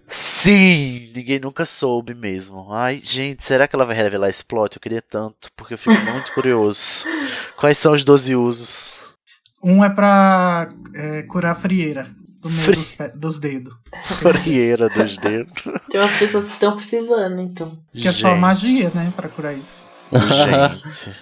Sim, 0.06 1.10
ninguém 1.12 1.40
nunca 1.40 1.64
soube 1.64 2.14
mesmo. 2.14 2.72
Ai, 2.72 3.00
gente, 3.02 3.42
será 3.42 3.66
que 3.66 3.74
ela 3.74 3.84
vai 3.84 3.96
revelar 3.96 4.28
esse 4.28 4.44
plot? 4.44 4.76
Eu 4.76 4.80
queria 4.80 5.02
tanto, 5.02 5.50
porque 5.56 5.74
eu 5.74 5.78
fico 5.78 6.00
muito 6.12 6.32
curioso. 6.34 7.04
Quais 7.58 7.76
são 7.76 7.92
os 7.92 8.04
12 8.04 8.36
usos? 8.36 9.12
Um 9.60 9.84
é 9.84 9.90
pra 9.90 10.68
é, 10.94 11.22
curar 11.22 11.50
a 11.50 11.56
frieira 11.56 12.14
do 12.40 12.50
meio 12.50 12.62
Fri... 12.62 13.08
dos, 13.08 13.12
dos, 13.14 13.38
dedos. 13.38 13.74
Frieira 14.02 14.88
dos 14.88 15.16
dedos. 15.18 15.52
Tem 15.90 16.00
umas 16.00 16.12
pessoas 16.18 16.44
que 16.44 16.54
estão 16.54 16.76
precisando, 16.76 17.40
então. 17.40 17.78
Que 17.92 18.08
é 18.08 18.12
só 18.12 18.34
magia, 18.34 18.90
né, 18.94 19.12
pra 19.14 19.28
curar 19.28 19.54
isso. 19.54 19.84
Gente. 20.12 21.14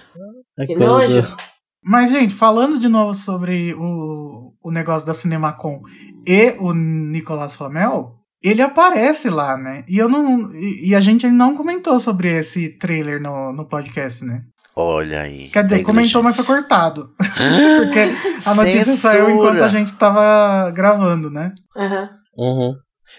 que 0.67 0.77
nojo. 0.77 1.37
Mas, 1.83 2.11
gente, 2.11 2.35
falando 2.35 2.79
de 2.79 2.89
novo 2.89 3.15
sobre 3.15 3.75
o, 3.75 4.53
o 4.63 4.71
negócio 4.71 5.07
da 5.07 5.15
Cinemacon 5.15 5.83
e 6.27 6.55
o 6.59 6.73
Nicolas 6.73 7.55
Flamel, 7.55 8.17
ele 8.43 8.63
aparece 8.63 9.29
lá, 9.31 9.57
né? 9.57 9.85
E 9.89 9.99
eu 9.99 10.09
não. 10.09 10.55
E, 10.55 10.91
e 10.91 10.95
a 10.95 11.01
gente 11.01 11.27
não 11.29 11.57
comentou 11.57 11.99
sobre 11.99 12.37
esse 12.37 12.71
trailer 12.79 13.21
no, 13.21 13.53
no 13.53 13.67
podcast, 13.67 14.25
né? 14.25 14.45
Olha 14.81 15.23
aí. 15.23 15.49
Quer 15.49 15.65
dizer, 15.65 15.83
comentou, 15.83 16.23
mas 16.23 16.37
foi 16.37 16.45
cortado. 16.45 17.11
Porque 17.19 17.99
a 18.47 18.55
notícia 18.55 18.85
Censura. 18.85 18.97
saiu 18.97 19.31
enquanto 19.31 19.63
a 19.63 19.67
gente 19.67 19.93
tava 19.95 20.71
gravando, 20.71 21.29
né? 21.29 21.53
Uhum. 21.75 22.09
Uhum. 22.39 22.77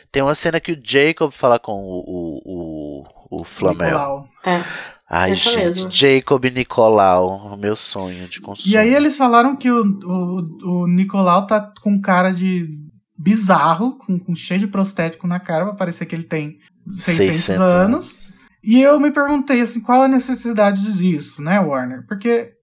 Tem 0.10 0.24
uma 0.24 0.36
cena 0.36 0.62
que 0.62 0.72
o 0.72 0.82
Jacob 0.82 1.34
fala 1.34 1.60
com 1.60 1.74
o, 1.74 2.00
o, 2.08 3.04
o, 3.30 3.40
o 3.42 3.44
Flamel. 3.44 3.88
Nicolau. 3.88 4.28
É. 4.46 4.64
Ai, 5.10 5.32
Essa 5.32 5.50
gente, 5.50 5.66
mesmo. 5.66 5.92
Jacob 5.92 6.46
Nicolau, 6.46 7.52
o 7.54 7.58
meu 7.58 7.76
sonho 7.76 8.30
de 8.30 8.40
consumo. 8.40 8.72
E 8.72 8.78
aí 8.78 8.96
eles 8.96 9.18
falaram 9.18 9.54
que 9.54 9.70
o, 9.70 9.84
o, 9.84 10.84
o 10.84 10.88
Nicolau 10.88 11.46
tá 11.46 11.74
com 11.82 12.00
cara 12.00 12.32
de 12.32 12.70
bizarro, 13.18 13.98
com, 13.98 14.18
com 14.18 14.34
cheio 14.34 14.62
de 14.62 14.68
prostético 14.68 15.28
na 15.28 15.42
cara, 15.42 15.66
pra 15.66 15.74
parecer 15.74 16.06
que 16.06 16.16
ele 16.16 16.24
tem 16.24 16.58
600, 16.90 17.36
600 17.36 17.60
anos. 17.60 17.70
anos. 17.70 18.29
E 18.64 18.82
eu 18.82 19.00
me 19.00 19.12
perguntei 19.12 19.62
assim, 19.62 19.82
qual 19.82 20.04
a 20.04 20.08
necessidade 20.08 20.82
disso, 20.98 21.42
né, 21.42 21.60
Warner? 21.60 22.06
Porque 22.08 22.54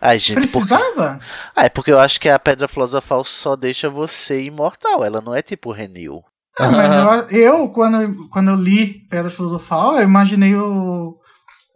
Ai, 0.00 0.18
gente, 0.18 0.40
precisava? 0.40 1.18
Porque... 1.18 1.30
Ah, 1.54 1.64
é 1.64 1.68
porque 1.68 1.92
eu 1.92 1.98
acho 1.98 2.20
que 2.20 2.28
a 2.28 2.38
Pedra 2.38 2.68
Filosofal 2.68 3.24
só 3.24 3.56
deixa 3.56 3.88
você 3.88 4.42
imortal, 4.42 5.04
ela 5.04 5.20
não 5.20 5.34
é 5.34 5.42
tipo 5.42 5.72
Renew. 5.72 6.22
Ah, 6.58 6.70
mas 6.70 7.30
eu, 7.32 7.38
eu, 7.38 7.68
quando, 7.68 8.28
quando 8.28 8.50
eu 8.50 8.56
li 8.56 9.06
Pedra 9.10 9.30
Filosofal, 9.30 9.96
eu 9.96 10.04
imaginei 10.04 10.54
o, 10.54 11.16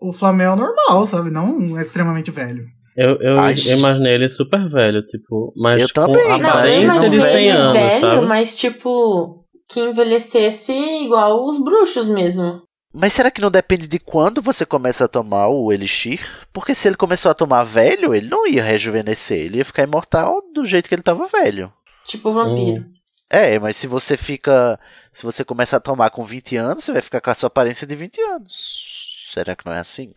o 0.01 0.13
Flamel 0.13 0.57
normal, 0.57 1.05
sabe? 1.05 1.31
Não 1.31 1.79
extremamente 1.79 2.31
velho. 2.31 2.65
Eu, 2.97 3.19
eu, 3.21 3.37
eu 3.37 3.79
imaginei 3.79 4.15
ele 4.15 4.29
super 4.29 4.69
velho, 4.69 5.03
tipo, 5.03 5.53
mas 5.57 5.81
eu 5.81 5.89
também, 5.93 6.41
com 6.41 6.47
aparência 6.47 7.09
de 7.09 7.21
100 7.21 7.51
anos, 7.51 7.73
velho, 7.73 8.01
sabe? 8.01 8.27
Mas, 8.27 8.57
tipo, 8.57 9.45
que 9.69 9.81
envelhecesse 9.81 10.73
igual 10.73 11.47
os 11.47 11.63
bruxos 11.63 12.09
mesmo. 12.09 12.63
Mas 12.93 13.13
será 13.13 13.31
que 13.31 13.41
não 13.41 13.51
depende 13.51 13.87
de 13.87 14.01
quando 14.01 14.43
você 14.43 14.67
começa 14.67 15.05
a 15.05 15.09
tomar 15.09 15.49
o 15.49 15.73
Elixir? 15.73 16.21
Porque 16.53 16.75
se 16.75 16.89
ele 16.89 16.97
começou 16.97 17.31
a 17.31 17.35
tomar 17.35 17.63
velho, 17.63 18.15
ele 18.15 18.29
não 18.29 18.47
ia 18.47 18.65
rejuvenescer, 18.65 19.39
ele 19.39 19.59
ia 19.59 19.65
ficar 19.65 19.85
imortal 19.85 20.43
do 20.53 20.65
jeito 20.65 20.89
que 20.89 20.95
ele 20.95 21.03
tava 21.03 21.27
velho. 21.29 21.73
Tipo 22.05 22.33
vampiro. 22.33 22.83
Hum. 22.83 22.93
É, 23.31 23.57
mas 23.61 23.77
se 23.77 23.87
você 23.87 24.17
fica. 24.17 24.79
Se 25.13 25.23
você 25.23 25.45
começa 25.45 25.77
a 25.77 25.81
tomar 25.81 26.11
com 26.11 26.25
20 26.25 26.57
anos, 26.57 26.85
você 26.85 26.93
vai 26.93 27.01
ficar 27.01 27.21
com 27.21 27.31
a 27.31 27.35
sua 27.35 27.47
aparência 27.47 27.87
de 27.87 27.95
20 27.95 28.21
anos. 28.23 29.29
Será 29.33 29.55
que 29.55 29.65
não 29.65 29.73
é 29.73 29.79
assim? 29.79 30.13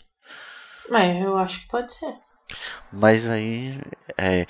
É, 0.92 1.24
eu 1.24 1.38
acho 1.38 1.62
que 1.62 1.68
pode 1.68 1.94
ser. 1.94 2.16
Mas 2.92 3.30
aí. 3.30 3.80
É, 4.18 4.48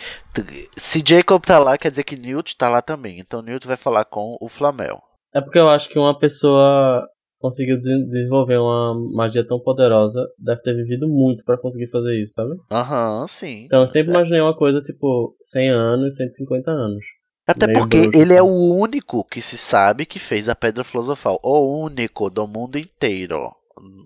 se 0.77 1.03
Jacob 1.05 1.43
tá 1.43 1.59
lá, 1.59 1.77
quer 1.77 1.89
dizer 1.91 2.05
que 2.05 2.15
Newt 2.15 2.57
tá 2.57 2.69
lá 2.69 2.81
também. 2.81 3.19
Então 3.19 3.41
Newt 3.41 3.67
vai 3.67 3.75
falar 3.75 4.05
com 4.05 4.37
o 4.39 4.47
Flamel. 4.47 5.03
É 5.33 5.41
porque 5.41 5.59
eu 5.59 5.69
acho 5.69 5.89
que 5.89 5.99
uma 5.99 6.17
pessoa 6.17 7.05
conseguiu 7.43 7.77
desenvolver 7.77 8.57
uma 8.57 8.95
magia 9.11 9.45
tão 9.45 9.59
poderosa 9.59 10.25
deve 10.39 10.61
ter 10.61 10.73
vivido 10.73 11.09
muito 11.09 11.43
para 11.43 11.57
conseguir 11.57 11.87
fazer 11.87 12.15
isso, 12.15 12.35
sabe? 12.35 12.55
Aham, 12.71 13.19
uhum, 13.19 13.27
sim. 13.27 13.65
Então 13.65 13.81
eu 13.81 13.87
sempre 13.87 14.13
imaginei 14.13 14.39
uma 14.39 14.55
coisa 14.55 14.81
tipo 14.81 15.35
100 15.43 15.69
anos, 15.69 16.15
150 16.15 16.71
anos. 16.71 17.03
Até 17.45 17.73
porque 17.73 18.03
bruxo, 18.03 18.17
ele 18.17 18.31
é 18.31 18.37
assim. 18.37 18.47
é 18.47 18.49
o 18.49 18.75
único 18.75 19.25
que 19.25 19.41
se 19.41 19.57
sabe 19.57 20.05
que 20.05 20.19
fez 20.19 20.47
a 20.47 20.55
Pedra 20.55 20.85
Filosofal. 20.85 21.37
O 21.43 21.83
único 21.83 22.29
do 22.29 22.47
mundo 22.47 22.79
inteiro. 22.79 23.51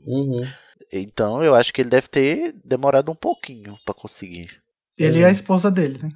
Uhum. 0.07 0.41
Então 0.91 1.43
eu 1.43 1.53
acho 1.53 1.71
que 1.71 1.81
ele 1.81 1.89
deve 1.91 2.07
ter 2.07 2.55
demorado 2.65 3.11
um 3.11 3.15
pouquinho 3.15 3.77
para 3.85 3.93
conseguir. 3.93 4.49
Ele 4.97 5.21
é 5.21 5.25
a 5.25 5.29
esposa 5.31 5.69
dele, 5.69 5.99
né? 6.01 6.09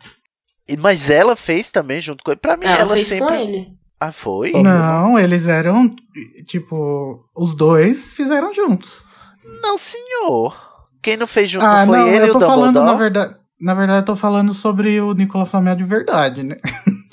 Mas 0.80 1.11
ela 1.11 1.36
fez 1.36 1.69
também 1.69 1.99
junto 1.99 2.24
com 2.24 2.32
ele. 2.32 2.39
Pra 2.39 2.57
mim, 2.57 2.65
ela, 2.65 2.80
ela 2.80 2.95
fez 2.95 3.07
sempre. 3.07 3.78
Ah, 4.01 4.11
foi? 4.11 4.51
Não, 4.53 5.19
eles 5.19 5.45
eram. 5.45 5.93
Tipo, 6.47 7.23
os 7.35 7.53
dois 7.53 8.15
fizeram 8.15 8.51
juntos. 8.51 9.05
Não, 9.61 9.77
senhor. 9.77 10.55
Quem 11.03 11.15
não 11.15 11.27
fez 11.27 11.51
junto 11.51 11.67
ah, 11.67 11.85
foi 11.85 11.97
não, 11.97 12.07
ele 12.07 12.25
eu 12.25 12.31
tô 12.31 12.39
e 12.39 12.43
o 12.43 12.47
falando, 12.47 12.83
na 12.83 12.95
verdade. 12.95 13.35
Na 13.59 13.75
verdade, 13.75 13.99
eu 13.99 14.05
tô 14.05 14.15
falando 14.15 14.55
sobre 14.55 14.99
o 14.99 15.13
Nicolas 15.13 15.47
Flamel 15.49 15.75
de 15.75 15.83
verdade, 15.83 16.41
né? 16.41 16.57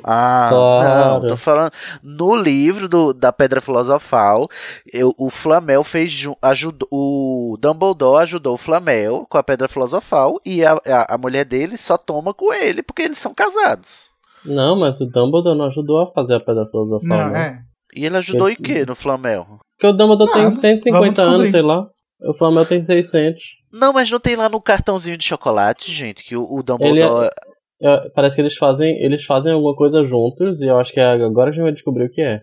Ah, 0.03 0.47
claro. 0.49 1.22
não, 1.22 1.28
tô 1.28 1.36
falando. 1.36 1.72
No 2.03 2.34
livro 2.34 2.89
do, 2.89 3.12
da 3.12 3.30
Pedra 3.30 3.61
Filosofal, 3.61 4.47
eu, 4.91 5.14
o 5.18 5.28
Flamel 5.28 5.84
fez. 5.84 6.26
Ajudou, 6.41 6.89
o 6.91 7.59
Dumbledore 7.61 8.22
ajudou 8.22 8.55
o 8.55 8.59
Flamel 8.59 9.26
com 9.28 9.36
a 9.36 9.43
Pedra 9.43 9.68
Filosofal 9.68 10.41
e 10.47 10.64
a, 10.64 10.72
a, 10.86 11.14
a 11.14 11.18
mulher 11.18 11.45
dele 11.45 11.76
só 11.76 11.99
toma 11.99 12.32
com 12.32 12.55
ele 12.55 12.82
porque 12.82 13.03
eles 13.03 13.18
são 13.18 13.34
casados. 13.34 14.14
Não, 14.45 14.76
mas 14.78 15.01
o 15.01 15.07
Dumbledore 15.07 15.57
não 15.57 15.66
ajudou 15.66 16.03
a 16.03 16.12
fazer 16.12 16.34
a 16.34 16.41
Pedra 16.41 16.66
Filosofal. 16.66 17.09
Não, 17.09 17.30
né? 17.30 17.64
é. 17.64 17.99
E 17.99 18.07
ele 18.07 18.16
ajudou 18.16 18.49
ele... 18.49 18.57
em 18.59 18.62
quê 18.62 18.86
no 18.86 18.95
Flamel? 18.95 19.59
Porque 19.76 19.86
o 19.86 19.93
Dumbledore 19.93 20.32
tem 20.32 20.51
150 20.51 21.22
anos, 21.22 21.51
sei 21.51 21.62
lá. 21.62 21.86
O 22.20 22.34
Flamel 22.34 22.66
tem 22.66 22.82
600. 22.82 23.43
Não, 23.72 23.93
mas 23.93 24.11
não 24.11 24.18
tem 24.18 24.36
lá 24.36 24.49
no 24.49 24.61
cartãozinho 24.61 25.16
de 25.16 25.24
chocolate, 25.24 25.93
gente, 25.93 26.24
que 26.24 26.36
o, 26.36 26.45
o 26.51 26.62
Dumbledore. 26.62 27.26
É... 27.26 27.49
É, 27.80 28.09
parece 28.11 28.34
que 28.34 28.43
eles 28.43 28.57
fazem, 28.57 29.01
eles 29.01 29.24
fazem 29.24 29.53
alguma 29.53 29.74
coisa 29.74 30.03
juntos 30.03 30.61
e 30.61 30.66
eu 30.66 30.78
acho 30.78 30.93
que 30.93 30.99
é, 30.99 31.12
agora 31.12 31.51
a 31.51 31.53
gente 31.53 31.62
vai 31.62 31.70
descobrir 31.70 32.07
o 32.07 32.11
que 32.11 32.20
é. 32.20 32.41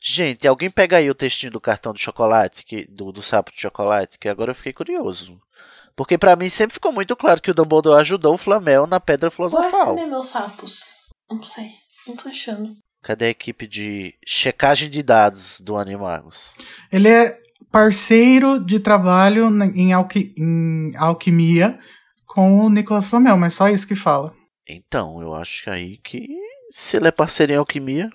Gente, 0.00 0.48
alguém 0.48 0.70
pega 0.70 0.96
aí 0.96 1.10
o 1.10 1.14
textinho 1.14 1.52
do 1.52 1.60
cartão 1.60 1.92
do 1.92 1.98
chocolate, 1.98 2.64
que, 2.64 2.86
do, 2.90 3.12
do 3.12 3.22
sapo 3.22 3.52
de 3.52 3.60
chocolate, 3.60 4.18
que 4.18 4.28
agora 4.28 4.50
eu 4.50 4.54
fiquei 4.54 4.72
curioso. 4.72 5.38
Porque 5.94 6.16
pra 6.16 6.36
mim 6.36 6.48
sempre 6.48 6.74
ficou 6.74 6.90
muito 6.90 7.14
claro 7.14 7.40
que 7.40 7.50
o 7.50 7.54
Dumbledore 7.54 8.00
ajudou 8.00 8.34
o 8.34 8.38
Flamel 8.38 8.86
na 8.86 8.98
Pedra 8.98 9.28
Ué, 9.28 9.30
Filosofal. 9.30 9.94
cadê 9.94 10.06
meus 10.06 10.28
sapos? 10.28 10.80
Não 11.34 11.42
sei. 11.42 11.70
Não 12.06 12.16
tô 12.16 12.28
achando. 12.28 12.74
Cadê 13.02 13.26
a 13.26 13.30
equipe 13.30 13.66
de 13.66 14.14
checagem 14.26 14.88
de 14.88 15.02
dados 15.02 15.60
do 15.60 15.76
Animagos? 15.76 16.54
Ele 16.90 17.08
é 17.08 17.36
parceiro 17.70 18.58
de 18.64 18.78
trabalho 18.78 19.48
em, 19.74 19.92
alqui- 19.92 20.34
em 20.38 20.92
alquimia 20.96 21.78
com 22.26 22.60
o 22.60 22.70
Nicolas 22.70 23.08
Flamel, 23.08 23.36
mas 23.36 23.54
só 23.54 23.68
isso 23.68 23.86
que 23.86 23.94
fala. 23.94 24.32
Então, 24.68 25.20
eu 25.20 25.34
acho 25.34 25.64
que 25.64 25.70
aí 25.70 25.96
que 25.98 26.28
se 26.70 26.96
ele 26.96 27.08
é 27.08 27.10
parceiro 27.12 27.52
em 27.52 27.56
alquimia, 27.56 28.08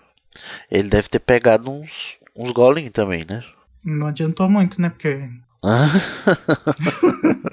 ele 0.71 0.87
deve 0.87 1.09
ter 1.09 1.19
pegado 1.19 1.69
uns, 1.69 2.17
uns 2.35 2.51
golem 2.51 2.89
também, 2.89 3.25
né? 3.29 3.43
Não 3.83 4.07
adiantou 4.07 4.49
muito, 4.49 4.81
né? 4.81 4.89
Porque 4.89 5.29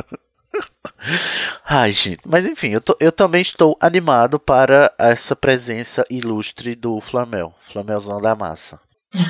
Ai, 1.67 1.93
gente. 1.93 2.21
Mas 2.27 2.47
enfim, 2.47 2.69
eu, 2.69 2.81
tô- 2.81 2.97
eu 3.01 3.13
também 3.13 3.43
estou 3.43 3.77
animado 3.81 4.39
para 4.39 4.93
essa 4.99 5.35
presença 5.37 6.05
ilustre 6.11 6.75
do 6.75 7.01
Flamel. 7.01 7.53
Flamelzão 7.61 8.21
da 8.21 8.35
massa. 8.35 8.79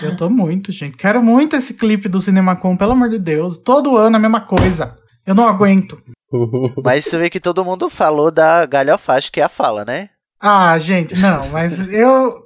eu 0.03 0.17
tô 0.17 0.29
muito, 0.31 0.73
gente. 0.73 0.97
Quero 0.97 1.23
muito 1.23 1.57
esse 1.57 1.75
clipe 1.75 2.09
do 2.09 2.21
Cinemacom, 2.21 2.77
pelo 2.77 2.93
amor 2.93 3.09
de 3.09 3.19
Deus. 3.19 3.59
Todo 3.59 3.97
ano 3.97 4.17
a 4.17 4.21
mesma 4.21 4.41
coisa. 4.41 4.97
Eu 5.27 5.35
não 5.35 5.47
aguento. 5.49 6.01
Mas 6.85 7.05
você 7.05 7.17
vê 7.19 7.31
que 7.31 7.41
todo 7.41 7.65
mundo 7.65 7.89
falou 7.89 8.31
da 8.31 8.67
galhofagem 8.67 9.31
que 9.33 9.41
é 9.41 9.45
a 9.45 9.49
fala, 9.49 9.85
né? 9.85 10.11
Ah, 10.41 10.77
gente, 10.79 11.17
não, 11.19 11.49
mas 11.49 11.91
eu. 11.91 12.43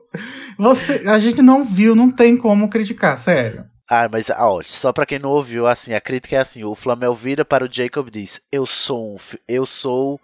Você, 0.57 1.09
a 1.09 1.19
gente 1.19 1.43
não 1.43 1.65
viu, 1.65 1.95
não 1.97 2.11
tem 2.11 2.37
como 2.37 2.69
criticar, 2.69 3.19
sério. 3.19 3.65
Ah, 3.91 4.09
mas 4.11 4.29
ó, 4.31 4.63
só 4.65 4.93
pra 4.93 5.05
quem 5.07 5.19
não 5.19 5.31
ouviu, 5.31 5.67
assim, 5.67 5.95
a 5.95 6.01
crítica 6.01 6.37
é 6.37 6.39
assim, 6.41 6.63
o 6.65 6.75
Flamel 6.75 7.15
vira 7.15 7.45
para 7.45 7.65
o 7.65 7.71
Jacob 7.71 8.09
e 8.09 8.11
diz: 8.11 8.41
"Eu 8.53 8.67
sou 8.67 9.15
um, 9.15 9.17
eu 9.47 9.65
sou 9.67 10.21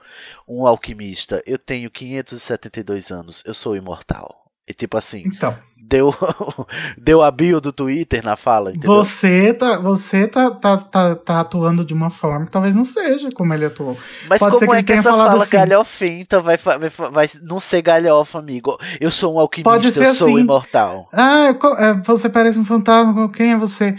um 0.46 0.66
alquimista. 0.66 1.42
Eu 1.46 1.58
tenho 1.58 1.90
572 1.90 3.10
anos. 3.10 3.42
Eu 3.46 3.54
sou 3.54 3.76
imortal." 3.76 4.43
E 4.66 4.72
tipo 4.72 4.96
assim, 4.96 5.22
Então, 5.26 5.54
deu 5.76 6.14
deu 6.96 7.22
a 7.22 7.30
bio 7.30 7.60
do 7.60 7.70
Twitter 7.72 8.24
na 8.24 8.36
fala, 8.36 8.70
entendeu? 8.70 9.04
você 9.04 9.52
tá, 9.52 9.78
você 9.78 10.26
tá, 10.26 10.50
tá, 10.50 10.78
tá, 10.78 11.14
tá 11.14 11.40
atuando 11.40 11.84
de 11.84 11.92
uma 11.92 12.08
forma 12.08 12.46
que 12.46 12.52
talvez 12.52 12.74
não 12.74 12.84
seja 12.84 13.30
como 13.30 13.52
ele 13.52 13.66
atuou. 13.66 13.96
Mas 14.28 14.38
pode 14.38 14.56
como 14.56 14.70
que 14.70 14.76
é 14.76 14.78
que 14.78 14.84
tenha 14.84 15.00
essa 15.00 15.10
fala 15.10 15.42
assim. 15.42 15.56
galhofenta 15.56 16.40
vai, 16.40 16.56
vai, 16.56 16.78
vai 17.10 17.26
não 17.42 17.60
ser 17.60 17.82
galhofa, 17.82 18.38
amigo? 18.38 18.78
Eu 18.98 19.10
sou 19.10 19.34
um 19.34 19.38
alquimista, 19.38 19.70
Pode 19.70 19.92
ser 19.92 20.06
eu 20.06 20.14
sou 20.14 20.28
assim. 20.28 20.40
imortal. 20.40 21.08
Ah, 21.12 21.54
é, 21.78 21.92
você 22.02 22.28
parece 22.30 22.58
um 22.58 22.64
fantasma, 22.64 23.30
quem 23.30 23.52
é 23.52 23.56
você? 23.58 23.94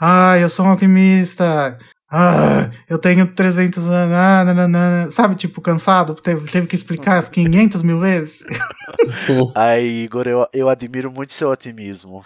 Ah, 0.00 0.36
eu 0.38 0.48
sou 0.48 0.66
um 0.66 0.70
alquimista. 0.70 1.78
Ah, 2.12 2.70
eu 2.88 2.98
tenho 2.98 3.26
300 3.26 3.88
anos. 3.88 4.14
Ah. 4.16 5.06
Sabe, 5.10 5.36
tipo, 5.36 5.60
cansado? 5.60 6.14
Teve, 6.14 6.44
teve 6.50 6.66
que 6.66 6.74
explicar 6.74 7.18
as 7.18 7.28
500 7.28 7.82
mil 7.84 8.00
vezes? 8.00 8.44
Ai, 9.54 9.84
Igor, 9.84 10.26
eu, 10.26 10.46
eu 10.52 10.68
admiro 10.68 11.10
muito 11.10 11.32
seu 11.32 11.48
otimismo. 11.50 12.24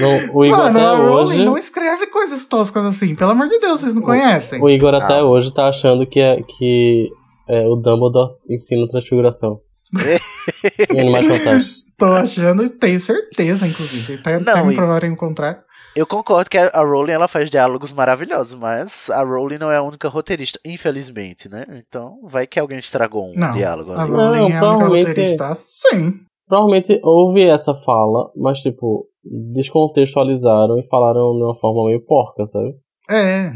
Não, 0.00 0.34
o 0.34 0.44
Igor 0.44 0.58
Mano, 0.58 0.78
até 0.78 0.86
a 0.86 0.94
Rowling 0.96 1.34
hoje. 1.36 1.44
não 1.44 1.56
escreve 1.56 2.08
coisas 2.08 2.44
toscas 2.44 2.84
assim. 2.84 3.14
Pelo 3.14 3.30
amor 3.30 3.48
de 3.48 3.58
Deus, 3.58 3.80
vocês 3.80 3.94
não 3.94 4.02
conhecem? 4.02 4.60
O 4.62 4.68
Igor 4.68 4.94
até 4.94 5.18
Ah. 5.18 5.24
hoje 5.24 5.52
tá 5.54 5.68
achando 5.68 6.06
que, 6.06 6.20
é, 6.20 6.42
que 6.42 7.08
é, 7.48 7.60
o 7.66 7.74
Dumbledore 7.76 8.34
ensina 8.48 8.86
transfiguração. 8.88 9.60
Animais 10.90 11.26
Fantásticos. 11.26 11.84
Tô 11.96 12.06
achando 12.12 12.62
e 12.64 12.68
tenho 12.70 13.00
certeza, 13.00 13.66
inclusive. 13.66 14.14
Até, 14.14 14.38
Não, 14.38 14.52
até 14.52 14.62
me 14.62 14.74
provarem 14.74 15.12
o 15.12 15.16
contrário. 15.16 15.60
Eu 15.98 16.06
concordo 16.06 16.48
que 16.48 16.56
a 16.56 16.68
a 16.68 16.80
Rowling 16.84 17.12
ela 17.12 17.26
faz 17.26 17.50
diálogos 17.50 17.90
maravilhosos, 17.92 18.54
mas 18.54 19.10
a 19.10 19.22
Rowling 19.24 19.58
não 19.58 19.70
é 19.70 19.76
a 19.78 19.82
única 19.82 20.08
roteirista, 20.08 20.60
infelizmente, 20.64 21.48
né? 21.48 21.64
Então 21.70 22.20
vai 22.22 22.46
que 22.46 22.60
alguém 22.60 22.78
estragou 22.78 23.30
um 23.30 23.34
Não, 23.34 23.50
diálogo. 23.52 23.92
A 23.92 24.02
ali. 24.02 24.12
Não, 24.12 24.18
Rowling 24.18 24.36
é 24.36 24.38
a 24.38 24.44
única 24.44 24.58
provavelmente- 24.60 25.06
roteirista. 25.08 25.54
Sim. 25.56 26.20
Provavelmente 26.46 27.00
houve 27.02 27.46
essa 27.48 27.74
fala, 27.74 28.30
mas 28.36 28.60
tipo, 28.60 29.08
descontextualizaram 29.24 30.78
e 30.78 30.86
falaram 30.86 31.36
de 31.36 31.42
uma 31.44 31.54
forma 31.54 31.86
meio 31.86 32.04
porca, 32.04 32.46
sabe? 32.46 32.74
É. 33.10 33.50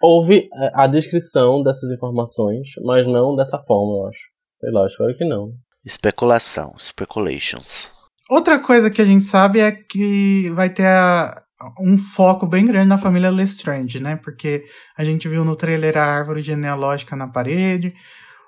Houve 0.00 0.48
é, 0.54 0.70
a 0.74 0.86
descrição 0.86 1.62
dessas 1.62 1.90
informações, 1.90 2.70
mas 2.84 3.06
não 3.06 3.36
dessa 3.36 3.58
forma, 3.58 3.98
eu 4.04 4.08
acho. 4.08 4.20
Sei 4.54 4.70
lá, 4.70 4.86
espero 4.86 5.16
que 5.16 5.24
não. 5.24 5.52
Especulação, 5.84 6.72
speculations. 6.78 7.92
Outra 8.28 8.58
coisa 8.58 8.90
que 8.90 9.00
a 9.00 9.04
gente 9.04 9.24
sabe 9.24 9.60
é 9.60 9.72
que 9.72 10.50
vai 10.54 10.68
ter 10.68 10.86
a- 10.86 11.42
um 11.80 11.96
foco 11.98 12.46
bem 12.46 12.64
grande 12.66 12.86
na 12.88 12.98
família 12.98 13.30
Lestrange, 13.30 14.00
né? 14.00 14.16
Porque 14.16 14.64
a 14.96 15.02
gente 15.04 15.28
viu 15.28 15.44
no 15.44 15.56
trailer 15.56 15.96
a 15.96 16.04
árvore 16.04 16.42
genealógica 16.42 17.16
na 17.16 17.26
parede. 17.26 17.94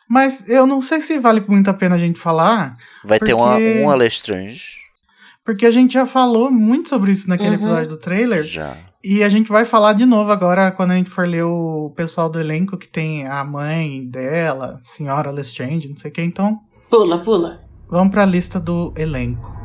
Mas 0.09 0.49
eu 0.49 0.66
não 0.66 0.83
sei 0.83 1.01
se 1.01 1.18
vale 1.18 1.43
muito 1.49 1.70
a 1.70 1.74
pena 1.74 1.95
a 1.95 1.99
gente 1.99 2.18
falar, 2.18 2.76
Vai 3.05 3.18
ter 3.18 3.33
uma, 3.35 3.53
Porque- 3.53 3.81
uma 3.83 3.95
Lestrange 3.95 4.78
porque 5.45 5.66
a 5.66 5.70
gente 5.70 5.95
já 5.95 6.07
falou 6.07 6.49
muito 6.51 6.89
sobre 6.89 7.11
isso 7.11 7.28
naquele 7.28 7.51
Uhum. 7.57 7.62
episódio 7.62 7.89
do 7.89 7.97
trailer. 7.97 8.43
já. 8.45 8.76
E 9.03 9.24
a 9.24 9.28
gente 9.28 9.49
vai 9.51 9.64
falar 9.64 9.95
de 9.95 10.05
novo 10.05 10.31
agora 10.31 10.70
quando 10.70 10.91
a 10.93 10.95
gente 10.95 11.11
for 11.11 11.26
ler 11.26 11.43
o 11.45 11.91
pessoal 11.97 12.28
do 12.28 12.39
elenco 12.39 12.76
que 12.76 12.87
tem 12.87 13.26
a 13.26 13.43
mãe 13.43 14.07
dela, 14.07 14.78
senhora 14.85 15.31
Lestrange, 15.31 15.89
não 15.89 15.97
sei 15.97 16.11
o 16.11 16.14
que. 16.14 16.22
Então, 16.22 16.61
Pula, 16.91 17.18
pula. 17.24 17.61
vamos 17.89 18.12
pra 18.12 18.24
lista 18.26 18.61
do 18.61 18.93
elenco. 18.97 19.59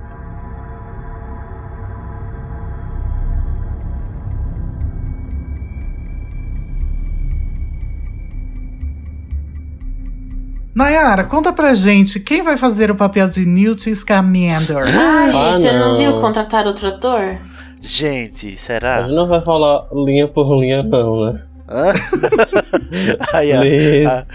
Nayara, 10.76 11.24
conta 11.24 11.54
pra 11.54 11.74
gente 11.74 12.20
quem 12.20 12.44
vai 12.44 12.58
fazer 12.58 12.92
o 12.92 12.96
papel 12.96 13.28
de 13.30 13.46
Newt 13.46 13.94
Scamander. 13.96 14.84
Ai, 14.86 15.32
Ah, 15.32 15.54
você 15.54 15.72
não. 15.72 15.92
não. 15.94 15.98
viu 15.98 16.20
contratar 16.20 16.68
outro 16.68 16.90
ator? 16.90 17.38
Gente, 17.80 18.54
A 18.54 18.58
será? 18.58 19.02
gente 19.04 19.16
não 19.16 19.26
vai 19.26 19.40
falar 19.42 19.86
linha 20.06 20.28
por 20.28 20.54
linha, 20.60 20.84
não, 20.84 21.32
né? 21.34 21.42
Aí, 23.34 23.54
ó, 23.56 23.60
Please. 23.62 24.28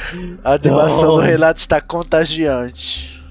a 0.43 0.53
animação 0.55 1.09
do 1.11 1.17
Don't. 1.17 1.27
relato 1.31 1.61
está 1.61 1.81
contagiante. 1.81 3.23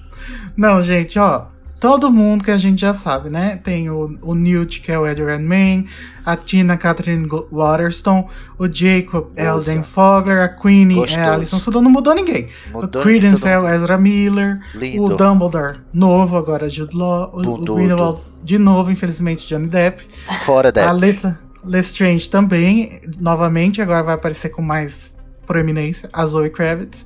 Não, 0.56 0.82
gente, 0.82 1.18
ó. 1.20 1.46
Todo 1.80 2.12
mundo 2.12 2.44
que 2.44 2.52
a 2.52 2.58
gente 2.58 2.82
já 2.82 2.94
sabe, 2.94 3.30
né? 3.30 3.60
Tem 3.64 3.90
o, 3.90 4.18
o 4.22 4.36
Newt, 4.36 4.82
que 4.82 4.92
é 4.92 5.00
o 5.00 5.08
Ed 5.08 5.24
Redmayne, 5.24 5.88
a 6.26 6.36
Tina 6.36 6.76
Catherine 6.76 7.28
Waterston, 7.52 8.30
o 8.58 8.68
Jacob 8.68 9.28
Nossa. 9.30 9.42
Elden 9.42 9.84
Fogler, 9.84 10.42
a 10.42 10.50
Queenie 10.50 10.98
é 10.98 11.00
Gostoso. 11.00 11.20
a 11.22 11.34
Alison 11.34 11.60
Sudol, 11.60 11.82
não 11.82 11.92
mudou 11.92 12.14
ninguém. 12.14 12.50
Mudou 12.72 13.02
o 13.02 13.04
Credence 13.04 13.48
é 13.48 13.58
o 13.58 13.68
Ezra 13.68 13.98
Miller, 13.98 14.60
Lindo. 14.76 15.06
o 15.06 15.16
Dumbledore 15.16 15.78
novo, 15.94 16.38
agora 16.38 16.70
Jude 16.70 16.96
Law, 16.96 17.32
o, 17.34 17.40
o 17.40 17.42
Bundudo. 17.42 17.76
Grindelwald 17.76 18.22
de 18.44 18.58
novo, 18.58 18.92
infelizmente, 18.92 19.48
Johnny 19.48 19.68
Depp. 19.68 20.08
Fora 20.42 20.70
A 20.70 20.72
dela. 20.72 20.92
Leta 20.94 21.40
Lestrange 21.64 22.30
também, 22.30 23.02
novamente, 23.20 23.82
agora 23.82 24.04
vai 24.04 24.16
aparecer 24.16 24.50
com 24.50 24.62
mais 24.62 25.16
proeminência, 25.46 26.10
a 26.14 26.26
Zoe 26.26 26.50
Kravitz. 26.50 27.06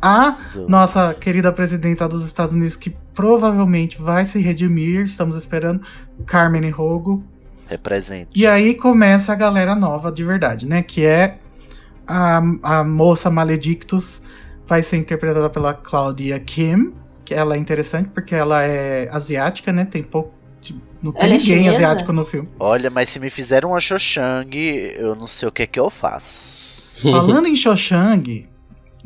A 0.00 0.36
nossa 0.68 1.14
querida 1.14 1.52
presidenta 1.52 2.08
dos 2.08 2.24
Estados 2.24 2.54
Unidos, 2.54 2.76
que 2.76 2.90
provavelmente 3.14 4.00
vai 4.00 4.24
se 4.24 4.40
redimir, 4.40 5.00
estamos 5.02 5.36
esperando, 5.36 5.80
Carmen 6.26 6.70
Rogo. 6.70 7.24
Represente. 7.68 8.28
E 8.34 8.46
aí 8.46 8.74
começa 8.74 9.32
a 9.32 9.34
galera 9.34 9.74
nova 9.74 10.12
de 10.12 10.22
verdade, 10.22 10.66
né? 10.66 10.82
Que 10.82 11.04
é 11.04 11.38
a, 12.06 12.40
a 12.62 12.84
moça 12.84 13.28
Maledictus, 13.30 14.22
vai 14.66 14.82
ser 14.82 14.96
interpretada 14.98 15.50
pela 15.50 15.74
Claudia 15.74 16.38
Kim, 16.38 16.92
que 17.24 17.34
ela 17.34 17.56
é 17.56 17.58
interessante 17.58 18.08
porque 18.14 18.34
ela 18.34 18.62
é 18.62 19.08
asiática, 19.10 19.72
né? 19.72 19.84
Tem 19.84 20.02
pouco. 20.02 20.32
de- 20.60 20.76
Não 21.02 21.10
tem 21.10 21.22
Ela 21.24 21.34
é 21.34 21.38
ninguém 21.38 21.58
chinesa? 21.58 21.76
asiático 21.76 22.12
no 22.12 22.24
filme. 22.24 22.48
Olha, 22.60 22.88
mas 22.90 23.08
se 23.08 23.18
me 23.18 23.30
fizeram 23.30 23.70
uma 23.70 23.80
Xoxang, 23.80 24.56
eu 24.96 25.16
não 25.16 25.26
sei 25.26 25.48
o 25.48 25.52
que 25.52 25.62
é 25.62 25.66
que 25.66 25.80
eu 25.80 25.90
faço. 25.90 26.84
Falando 27.02 27.46
em 27.48 27.56
Xoxang, 27.56 28.48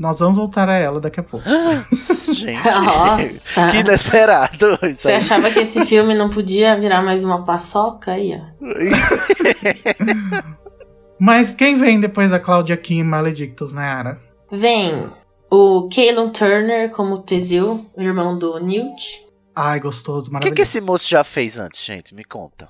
nós 0.00 0.18
vamos 0.18 0.38
voltar 0.38 0.66
a 0.66 0.74
ela 0.76 0.98
daqui 0.98 1.20
a 1.20 1.22
pouco. 1.22 1.44
Gente, 2.34 2.64
Nossa. 2.64 3.70
que 3.70 3.76
inesperado. 3.76 4.78
Isso 4.84 5.02
Você 5.02 5.08
aí. 5.10 5.14
achava 5.16 5.50
que 5.50 5.58
esse 5.60 5.84
filme 5.84 6.14
não 6.14 6.30
podia 6.30 6.74
virar 6.80 7.02
mais 7.02 7.22
uma 7.22 7.44
paçoca 7.44 8.12
aí, 8.12 8.32
ó? 8.34 8.40
Mas 11.20 11.52
quem 11.54 11.76
vem 11.76 12.00
depois 12.00 12.30
da 12.30 12.40
Claudia 12.40 12.78
Kim 12.78 13.02
Maledictus, 13.02 13.74
né, 13.74 13.84
Ara? 13.84 14.18
Vem 14.50 15.06
o 15.50 15.86
Caleb 15.94 16.30
Turner 16.32 16.90
como 16.92 17.18
Tesil, 17.18 17.86
o 17.94 18.00
irmão 18.00 18.38
do 18.38 18.58
Newt. 18.58 19.26
Ai, 19.54 19.80
gostoso, 19.80 20.20
O 20.20 20.24
que, 20.24 20.30
maravilhoso. 20.32 20.54
que 20.56 20.62
esse 20.62 20.80
moço 20.80 21.06
já 21.06 21.22
fez 21.22 21.58
antes, 21.58 21.84
gente? 21.84 22.14
Me 22.14 22.24
conta. 22.24 22.68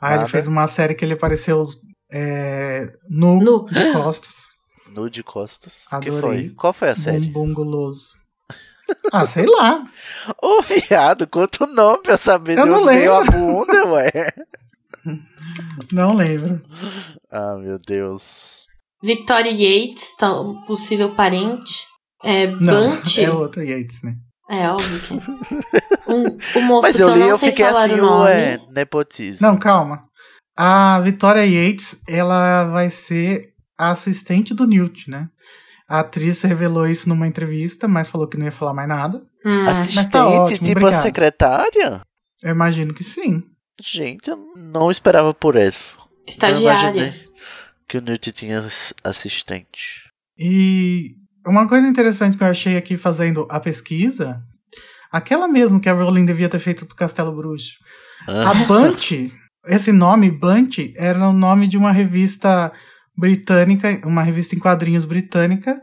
Ah, 0.00 0.08
ele 0.10 0.16
Nada. 0.18 0.28
fez 0.30 0.48
uma 0.48 0.66
série 0.66 0.94
que 0.94 1.04
ele 1.04 1.14
apareceu 1.14 1.64
é, 2.12 2.90
nu, 3.08 3.36
Nu. 3.38 3.64
de 3.66 3.92
costas. 3.92 4.45
Nude 4.96 5.22
Costas. 5.22 5.84
Adorei. 5.92 6.10
que 6.14 6.20
foi? 6.20 6.48
Qual 6.56 6.72
foi 6.72 6.88
a 6.88 6.96
série? 6.96 7.26
Bumbum 7.26 7.52
guloso. 7.54 8.14
Ah, 9.12 9.26
sei 9.26 9.46
lá. 9.46 9.84
Ô, 10.42 10.62
viado, 10.62 11.26
conta 11.26 11.64
o 11.64 11.66
nome 11.66 12.02
pra 12.02 12.12
eu 12.14 12.18
saber 12.18 12.56
Eu 12.58 12.64
de 12.64 12.70
não 12.70 12.78
onde 12.82 12.86
veio 12.94 13.12
a 13.14 13.18
lembro. 13.20 13.32
bunda, 13.38 13.86
ué. 13.88 14.12
Não 15.92 16.14
lembro. 16.14 16.62
Ah, 17.30 17.56
meu 17.56 17.78
Deus. 17.78 18.66
Victoria 19.02 19.52
Yates, 19.52 20.16
tá, 20.16 20.32
um 20.40 20.62
possível 20.64 21.14
parente. 21.14 21.84
É, 22.24 22.46
Não, 22.46 22.90
Bunty. 22.90 23.24
é 23.24 23.30
outro 23.30 23.62
Yates, 23.62 24.02
né? 24.02 24.14
É, 24.48 24.68
óbvio 24.70 25.00
que 25.00 25.14
é. 25.14 26.12
Um, 26.12 26.38
o 26.58 26.62
moço 26.62 26.82
Mas 26.82 26.96
que 26.96 27.02
eu 27.02 27.08
eu 27.08 27.14
li 27.14 27.20
não 27.20 27.28
eu 27.30 27.38
sei 27.38 27.50
fiquei 27.50 27.64
falar 27.66 27.84
assim, 27.84 27.94
o 27.94 27.96
nome. 28.02 28.24
ué, 28.24 28.58
nepotismo. 28.70 29.46
Não, 29.46 29.58
calma. 29.58 30.02
A 30.56 31.00
Victoria 31.00 31.44
Yates, 31.44 32.00
ela 32.08 32.64
vai 32.70 32.88
ser 32.88 33.52
a 33.78 33.90
assistente 33.90 34.54
do 34.54 34.66
Newt, 34.66 35.10
né? 35.10 35.28
A 35.88 36.00
atriz 36.00 36.42
revelou 36.42 36.86
isso 36.88 37.08
numa 37.08 37.26
entrevista, 37.28 37.86
mas 37.86 38.08
falou 38.08 38.26
que 38.26 38.36
não 38.36 38.44
ia 38.46 38.52
falar 38.52 38.74
mais 38.74 38.88
nada. 38.88 39.22
Hum, 39.44 39.64
Assistente, 39.68 40.10
tá 40.10 40.26
ótimo, 40.26 40.58
tipo 40.66 40.78
a 40.78 40.82
obrigado. 40.82 41.02
secretária? 41.02 42.00
Eu 42.42 42.50
imagino 42.50 42.92
que 42.92 43.04
sim. 43.04 43.44
Gente, 43.80 44.28
eu 44.28 44.36
não 44.56 44.90
esperava 44.90 45.32
por 45.32 45.54
isso. 45.54 45.98
Eu 46.00 46.06
estagiária. 46.28 47.14
que 47.88 47.98
o 47.98 48.00
Newt 48.00 48.32
tinha 48.32 48.58
ass- 48.58 48.92
assistente. 49.04 50.10
E 50.36 51.14
uma 51.46 51.68
coisa 51.68 51.86
interessante 51.86 52.36
que 52.36 52.42
eu 52.42 52.48
achei 52.48 52.76
aqui 52.76 52.96
fazendo 52.96 53.46
a 53.48 53.60
pesquisa, 53.60 54.42
aquela 55.12 55.46
mesmo 55.46 55.78
que 55.80 55.88
a 55.88 55.92
Rowling 55.92 56.24
devia 56.26 56.48
ter 56.48 56.58
feito 56.58 56.84
pro 56.84 56.96
Castelo 56.96 57.30
Bruxo. 57.32 57.74
Ah, 58.26 58.50
A 58.50 58.54
Bunty, 58.54 59.32
esse 59.66 59.92
nome, 59.92 60.30
Bunty, 60.32 60.92
era 60.96 61.28
o 61.28 61.32
nome 61.32 61.68
de 61.68 61.76
uma 61.76 61.92
revista 61.92 62.72
britânica, 63.16 64.00
uma 64.04 64.22
revista 64.22 64.54
em 64.54 64.58
quadrinhos 64.58 65.04
britânica, 65.04 65.80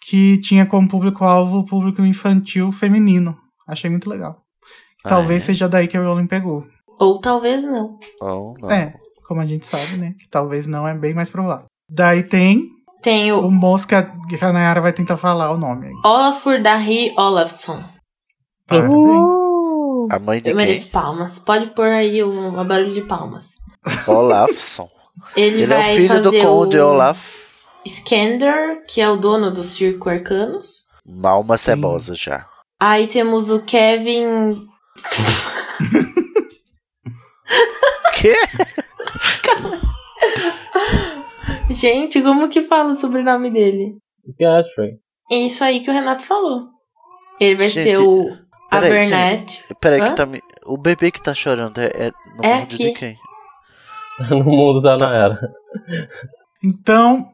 que 0.00 0.38
tinha 0.40 0.66
como 0.66 0.88
público-alvo 0.88 1.58
o 1.58 1.64
público 1.64 2.02
infantil 2.02 2.70
feminino. 2.72 3.36
Achei 3.66 3.90
muito 3.90 4.08
legal. 4.08 4.42
Ah, 5.04 5.10
Talvez 5.10 5.42
é? 5.42 5.46
seja 5.46 5.68
daí 5.68 5.86
que 5.88 5.96
a 5.96 6.02
Rowling 6.02 6.26
pegou. 6.26 6.66
Ou 6.98 7.20
talvez 7.20 7.62
não. 7.64 7.98
Ou 8.20 8.54
não. 8.60 8.70
É, 8.70 8.94
como 9.26 9.40
a 9.40 9.46
gente 9.46 9.66
sabe, 9.66 9.96
né? 9.96 10.14
Que 10.18 10.28
talvez 10.28 10.66
não 10.66 10.86
é 10.86 10.94
bem 10.94 11.14
mais 11.14 11.30
provável. 11.30 11.66
Daí 11.88 12.22
tem 12.22 12.68
Tem 13.02 13.30
o 13.32 13.46
o 13.46 13.50
moço 13.50 13.86
que 13.86 13.94
a, 13.94 14.02
que 14.02 14.42
a 14.44 14.52
Nayara 14.52 14.80
vai 14.80 14.92
tentar 14.92 15.16
falar 15.16 15.50
o 15.52 15.58
nome 15.58 15.86
aí. 15.88 15.92
Olafur 16.04 16.60
Darry 16.62 17.14
Olafsson. 17.16 17.84
Parabéns. 18.66 18.92
Uh! 18.92 20.08
A 20.10 20.18
mãe 20.18 20.40
de 20.40 20.50
Eu 20.50 20.56
quem? 20.56 20.66
mereço 20.66 20.90
palmas. 20.90 21.38
Pode 21.38 21.68
pôr 21.68 21.86
aí 21.88 22.22
o, 22.22 22.58
o 22.60 22.64
barulho 22.64 22.94
de 22.94 23.02
palmas. 23.02 23.52
Olafson. 24.06 24.88
Ele, 25.36 25.62
Ele 25.62 25.74
é 25.74 25.78
o 25.78 25.82
filho 25.96 26.22
do 26.22 26.30
conde 26.40 26.78
Olaf. 26.78 27.48
Skander, 27.86 28.84
que 28.86 29.00
é 29.00 29.08
o 29.08 29.16
dono 29.16 29.50
do 29.50 29.62
Circo 29.62 30.10
Arcanos. 30.10 30.84
Malma 31.06 31.56
cebosa 31.56 32.14
já. 32.14 32.46
Aí 32.80 33.06
temos 33.06 33.50
o 33.50 33.62
Kevin. 33.62 34.66
Que? 38.20 38.34
Gente, 41.70 42.20
como 42.22 42.48
que 42.48 42.62
fala 42.62 42.92
o 42.92 42.96
sobrenome 42.96 43.50
dele? 43.50 43.96
Guthrie. 44.26 44.98
É 45.30 45.36
isso 45.36 45.62
aí 45.62 45.80
que 45.80 45.90
o 45.90 45.92
Renato 45.92 46.24
falou. 46.24 46.68
Ele 47.40 47.56
vai 47.56 47.68
Gente, 47.68 47.96
ser 47.96 47.98
o 47.98 48.24
peraí, 48.70 48.90
Abernathy. 48.90 49.64
Peraí, 49.80 50.00
Hã? 50.00 50.08
que 50.10 50.16
tá 50.16 50.26
me... 50.26 50.40
O 50.66 50.76
bebê 50.76 51.10
que 51.10 51.22
tá 51.22 51.34
chorando 51.34 51.78
é, 51.78 51.86
é 51.94 52.10
no 52.36 52.44
É 52.44 52.54
mundo 52.54 52.62
aqui. 52.64 52.76
de 52.76 52.92
quem? 52.92 53.18
no 54.30 54.44
mundo 54.44 54.80
da 54.80 54.96
Nayara. 54.96 55.38
Então, 56.62 57.28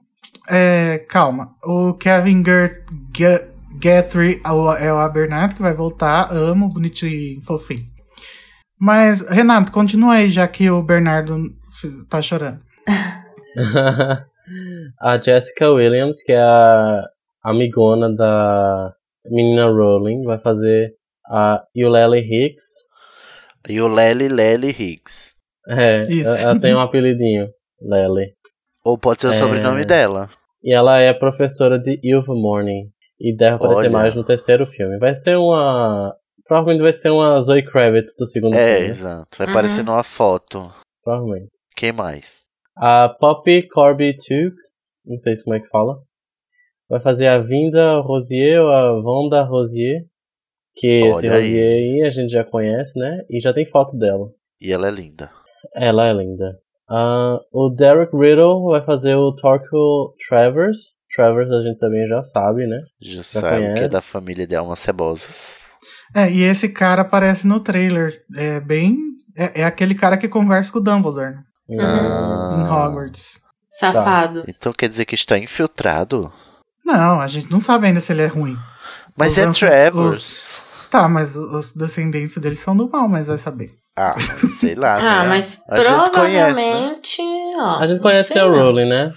é, 0.48 0.98
calma. 1.08 1.54
O 1.64 1.94
Kevin 1.94 2.42
Ger- 2.44 2.84
Ge- 3.16 3.48
Guthrie 3.72 4.40
é 4.44 4.50
o- 4.50 4.72
é 4.74 4.92
o 4.92 4.98
Abernathy 4.98 5.56
que 5.56 5.62
vai 5.62 5.74
voltar. 5.74 6.30
Amo, 6.32 6.68
bonitinho, 6.68 7.40
fofinho. 7.42 7.86
Mas, 8.78 9.22
Renato, 9.22 9.72
continua 9.72 10.14
aí, 10.14 10.28
já 10.28 10.46
que 10.46 10.68
o 10.70 10.82
Bernardo 10.82 11.38
tá 12.08 12.20
chorando. 12.20 12.60
a 15.00 15.20
Jessica 15.20 15.70
Williams, 15.70 16.22
que 16.22 16.32
é 16.32 16.40
a 16.42 17.02
amigona 17.42 18.14
da 18.14 18.92
menina 19.26 19.66
Rowling, 19.66 20.20
vai 20.22 20.38
fazer 20.38 20.92
a 21.26 21.62
Eulalie 21.74 22.20
Hicks. 22.22 22.64
E 23.68 23.80
o 23.80 23.88
Lely 23.88 24.28
Lely 24.28 24.70
Higgs. 24.78 25.33
É, 25.68 25.98
Isso. 26.10 26.28
ela 26.28 26.58
tem 26.60 26.74
um 26.74 26.80
apelidinho, 26.80 27.48
Lely. 27.80 28.34
Ou 28.84 28.98
pode 28.98 29.20
ser 29.22 29.28
o 29.28 29.30
É. 29.30 29.34
sobrenome 29.34 29.84
dela. 29.84 30.28
E 30.62 30.74
ela 30.74 30.98
é 30.98 31.12
professora 31.12 31.78
de 31.78 31.98
Ilvermorny. 32.02 32.90
E 33.20 33.34
deve 33.34 33.56
aparecer 33.56 33.78
Olha. 33.82 33.90
mais 33.90 34.14
no 34.14 34.24
terceiro 34.24 34.66
filme. 34.66 34.98
Vai 34.98 35.14
ser 35.14 35.36
uma. 35.38 36.14
Provavelmente 36.46 36.82
vai 36.82 36.92
ser 36.92 37.10
uma 37.10 37.40
Zoe 37.40 37.62
Kravitz 37.62 38.14
do 38.18 38.26
segundo 38.26 38.54
É, 38.54 38.76
filme. 38.78 38.90
exato. 38.90 39.38
Vai 39.38 39.46
Uhum. 39.46 39.52
aparecer 39.52 39.84
numa 39.84 40.02
foto. 40.04 40.60
Provavelmente. 41.02 41.50
Quem 41.76 41.92
mais? 41.92 42.42
A 42.76 43.08
Poppy 43.08 43.66
Corby 43.68 44.14
Tuke, 44.16 44.54
não 45.06 45.16
sei 45.16 45.36
se 45.36 45.44
como 45.44 45.54
é 45.56 45.60
que 45.60 45.68
fala, 45.68 45.96
vai 46.90 47.00
fazer 47.00 47.28
a 47.28 47.38
Vinda 47.38 48.00
Rosier 48.00 48.60
ou 48.60 48.68
a 48.68 48.92
Wanda 49.00 49.42
Rosier, 49.44 50.02
que 50.74 50.86
esse 51.06 51.28
Olha 51.28 51.36
aí. 51.36 51.42
Rosier 51.42 51.64
aí 51.66 52.02
a 52.06 52.10
gente 52.10 52.30
já 52.30 52.44
conhece, 52.44 52.98
né? 52.98 53.20
E 53.30 53.40
já 53.40 53.52
tem 53.54 53.64
foto 53.64 53.96
dela. 53.96 54.28
E 54.60 54.72
ela 54.72 54.88
é 54.88 54.90
linda. 54.90 55.30
Ela 55.74 56.08
é 56.08 56.12
linda. 56.12 56.58
Ah, 56.88 57.38
o 57.52 57.70
Derek 57.70 58.14
Riddle 58.16 58.68
vai 58.70 58.82
fazer 58.82 59.14
o 59.16 59.34
Torquil 59.34 60.14
Travers. 60.28 60.94
Travers 61.14 61.50
a 61.50 61.62
gente 61.62 61.78
também 61.78 62.06
já 62.06 62.22
sabe, 62.22 62.66
né? 62.66 62.78
Já 63.00 63.22
sabe 63.22 63.48
que 63.48 63.54
é 63.64 63.72
conhece. 63.72 63.88
da 63.88 64.00
família 64.00 64.46
de 64.46 64.54
almas 64.54 64.78
cebosas. 64.80 65.56
É, 66.14 66.30
e 66.30 66.42
esse 66.42 66.68
cara 66.68 67.02
aparece 67.02 67.46
no 67.46 67.60
trailer. 67.60 68.22
É 68.36 68.60
bem. 68.60 68.96
É, 69.36 69.62
é 69.62 69.64
aquele 69.64 69.94
cara 69.94 70.16
que 70.16 70.28
conversa 70.28 70.70
com 70.72 70.78
o 70.78 70.82
Dumbledore 70.82 71.34
né, 71.34 71.42
Uhum. 71.68 71.80
Ah. 71.80 72.56
em 72.58 72.70
Hogwarts. 72.72 73.40
Safado. 73.80 74.44
Então 74.46 74.72
quer 74.72 74.88
dizer 74.88 75.04
que 75.04 75.14
está 75.16 75.36
infiltrado? 75.38 76.32
Não, 76.84 77.20
a 77.20 77.26
gente 77.26 77.50
não 77.50 77.60
sabe 77.60 77.86
ainda 77.86 78.00
se 78.00 78.12
ele 78.12 78.22
é 78.22 78.26
ruim. 78.26 78.56
Mas 79.16 79.32
Os 79.32 79.38
é 79.38 79.50
Travers. 79.50 80.62
Tá, 80.90 81.08
mas 81.08 81.34
os 81.34 81.72
descendentes 81.72 82.36
dele 82.38 82.54
são 82.54 82.76
do 82.76 82.88
mal, 82.88 83.08
mas 83.08 83.26
vai 83.26 83.38
saber. 83.38 83.72
Ah, 83.96 84.14
sei 84.58 84.74
lá. 84.74 84.96
Ah, 84.98 85.22
né? 85.24 85.28
mas 85.28 85.62
A 85.68 85.82
gente 85.82 86.10
conhece, 86.10 86.56
né? 86.56 86.62
provavelmente. 86.72 87.22
ó, 87.56 87.78
A 87.78 87.86
gente 87.86 88.00
conhece 88.00 88.34
não. 88.34 88.52
Rowling, 88.52 88.88
né? 88.88 89.14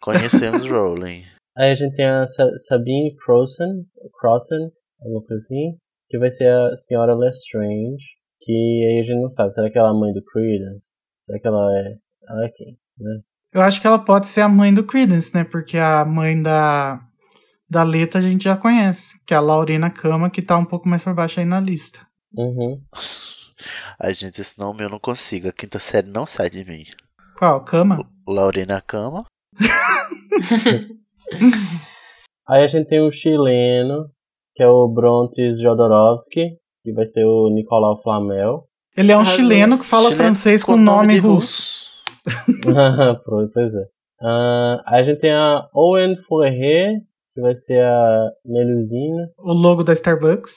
Conhecemos 0.00 0.66
Rowling. 0.70 1.22
Aí 1.56 1.70
a 1.70 1.74
gente 1.74 1.94
tem 1.94 2.06
a 2.06 2.26
Sa- 2.26 2.56
Sabine 2.68 3.14
Crossan, 3.24 3.82
Crossan, 4.20 4.68
alguma 5.00 5.22
coisa 5.24 5.36
assim, 5.42 5.76
que 6.08 6.18
vai 6.18 6.28
ser 6.30 6.48
a 6.52 6.74
senhora 6.76 7.14
Lestrange, 7.14 8.04
que 8.42 8.52
aí 8.52 9.00
a 9.00 9.02
gente 9.02 9.20
não 9.20 9.30
sabe, 9.30 9.54
será 9.54 9.70
que 9.70 9.78
ela 9.78 9.88
é 9.88 9.90
a 9.90 9.94
mãe 9.94 10.12
do 10.12 10.22
Credence? 10.24 10.96
Será 11.24 11.38
que 11.40 11.46
ela 11.48 11.72
é... 11.78 11.94
Ela 12.28 12.44
é 12.44 12.48
quem, 12.54 12.76
né? 12.98 13.20
Eu 13.54 13.62
acho 13.62 13.80
que 13.80 13.86
ela 13.86 13.98
pode 13.98 14.26
ser 14.26 14.42
a 14.42 14.48
mãe 14.48 14.74
do 14.74 14.84
Credence, 14.84 15.34
né? 15.34 15.44
Porque 15.44 15.78
a 15.78 16.04
mãe 16.04 16.42
da, 16.42 17.00
da 17.70 17.82
Leta 17.84 18.18
a 18.18 18.20
gente 18.22 18.44
já 18.44 18.56
conhece, 18.56 19.18
que 19.24 19.32
é 19.32 19.36
a 19.36 19.40
Laurina 19.40 19.88
Cama, 19.88 20.28
que 20.28 20.42
tá 20.42 20.58
um 20.58 20.64
pouco 20.64 20.86
mais 20.88 21.02
por 21.02 21.14
baixo 21.14 21.40
aí 21.40 21.46
na 21.46 21.58
lista. 21.60 22.00
Uhum. 22.36 22.74
Ai, 24.00 24.14
gente, 24.14 24.40
esse 24.40 24.58
nome 24.58 24.84
eu 24.84 24.88
não 24.88 24.98
consigo. 24.98 25.48
A 25.48 25.52
quinta 25.52 25.78
série 25.78 26.06
não 26.08 26.26
sai 26.26 26.50
de 26.50 26.64
mim. 26.64 26.84
Qual? 27.38 27.64
Cama? 27.64 28.08
Laurina 28.26 28.80
Cama. 28.80 29.24
Aí 32.48 32.62
a 32.62 32.66
gente 32.66 32.86
tem 32.86 33.02
um 33.02 33.10
chileno, 33.10 34.08
que 34.54 34.62
é 34.62 34.68
o 34.68 34.88
Brontes 34.88 35.60
Jodorowsky, 35.60 36.56
que 36.82 36.92
vai 36.92 37.04
ser 37.04 37.24
o 37.24 37.48
Nicolau 37.50 38.00
Flamel. 38.00 38.68
Ele 38.96 39.12
é 39.12 39.16
um 39.16 39.20
Arrasou. 39.20 39.36
chileno 39.36 39.78
que 39.78 39.84
fala 39.84 40.04
Chileno 40.10 40.22
francês 40.22 40.64
com 40.64 40.76
nome 40.76 41.14
de 41.14 41.20
russo. 41.20 41.86
Pronto, 43.24 43.50
pois 43.52 43.74
é. 43.74 43.84
Ah, 44.22 44.82
aí 44.86 45.00
a 45.00 45.02
gente 45.02 45.18
tem 45.18 45.32
a 45.32 45.68
Owen 45.74 46.16
Fourrier, 46.16 46.92
que 47.34 47.40
vai 47.40 47.54
ser 47.54 47.82
a 47.82 48.30
Melusine. 48.44 49.28
O 49.38 49.52
logo 49.52 49.82
da 49.84 49.92
Starbucks. 49.92 50.54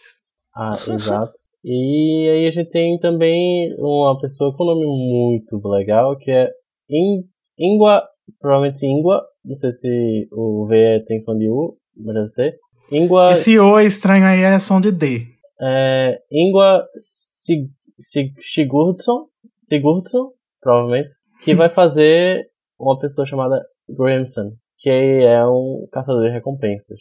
Ah, 0.56 0.78
exato. 0.88 1.34
E 1.64 2.30
aí 2.30 2.48
a 2.48 2.52
gente 2.52 2.70
tem 2.70 2.98
também 3.00 3.74
uma 3.78 4.18
pessoa 4.18 4.56
com 4.56 4.64
um 4.64 4.68
nome 4.68 4.86
muito 4.86 5.60
legal, 5.68 6.18
que 6.18 6.32
é 6.32 6.50
In- 6.90 7.24
Ingua, 7.58 8.04
provavelmente 8.40 8.86
Ingua, 8.86 9.22
não 9.44 9.56
sei 9.56 9.72
se 9.72 10.28
o 10.32 10.66
V 10.68 11.04
tem 11.06 11.20
som 11.20 11.38
de 11.38 11.50
U, 11.50 11.76
mas 11.98 12.16
deve 12.16 12.28
ser. 12.28 12.56
Ingua, 12.92 13.32
Esse 13.34 13.60
O 13.60 13.78
é 13.78 13.86
estranho 13.86 14.26
aí 14.26 14.42
é 14.42 14.58
som 14.60 14.80
de 14.82 14.92
D. 14.92 15.26
é, 15.62 16.18
Ingua 16.32 16.86
Sig- 16.96 17.70
Sig- 18.00 18.34
Sigurdsson, 18.40 19.26
Sigurdsson, 19.58 20.32
provavelmente, 20.62 21.10
que 21.44 21.54
vai 21.54 21.68
fazer 21.70 22.46
uma 22.80 22.98
pessoa 22.98 23.26
chamada 23.28 23.62
Grimson, 23.90 24.54
que 24.78 24.90
é 24.90 25.46
um 25.46 25.86
caçador 25.92 26.24
de 26.24 26.30
recompensas. 26.32 27.00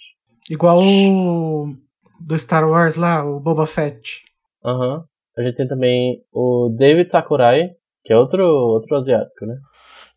Igual 0.50 0.78
o 0.82 1.68
do 2.20 2.36
Star 2.36 2.68
Wars 2.68 2.96
lá, 2.96 3.24
o 3.24 3.38
Boba 3.38 3.66
Fett. 3.66 4.22
Aham. 4.64 5.04
A 5.36 5.42
gente 5.42 5.56
tem 5.56 5.68
também 5.68 6.22
o 6.32 6.68
David 6.68 7.11
Sakurai, 7.11 7.70
que 8.04 8.12
é 8.12 8.16
outro, 8.16 8.44
outro 8.44 8.96
asiático, 8.96 9.46
né? 9.46 9.56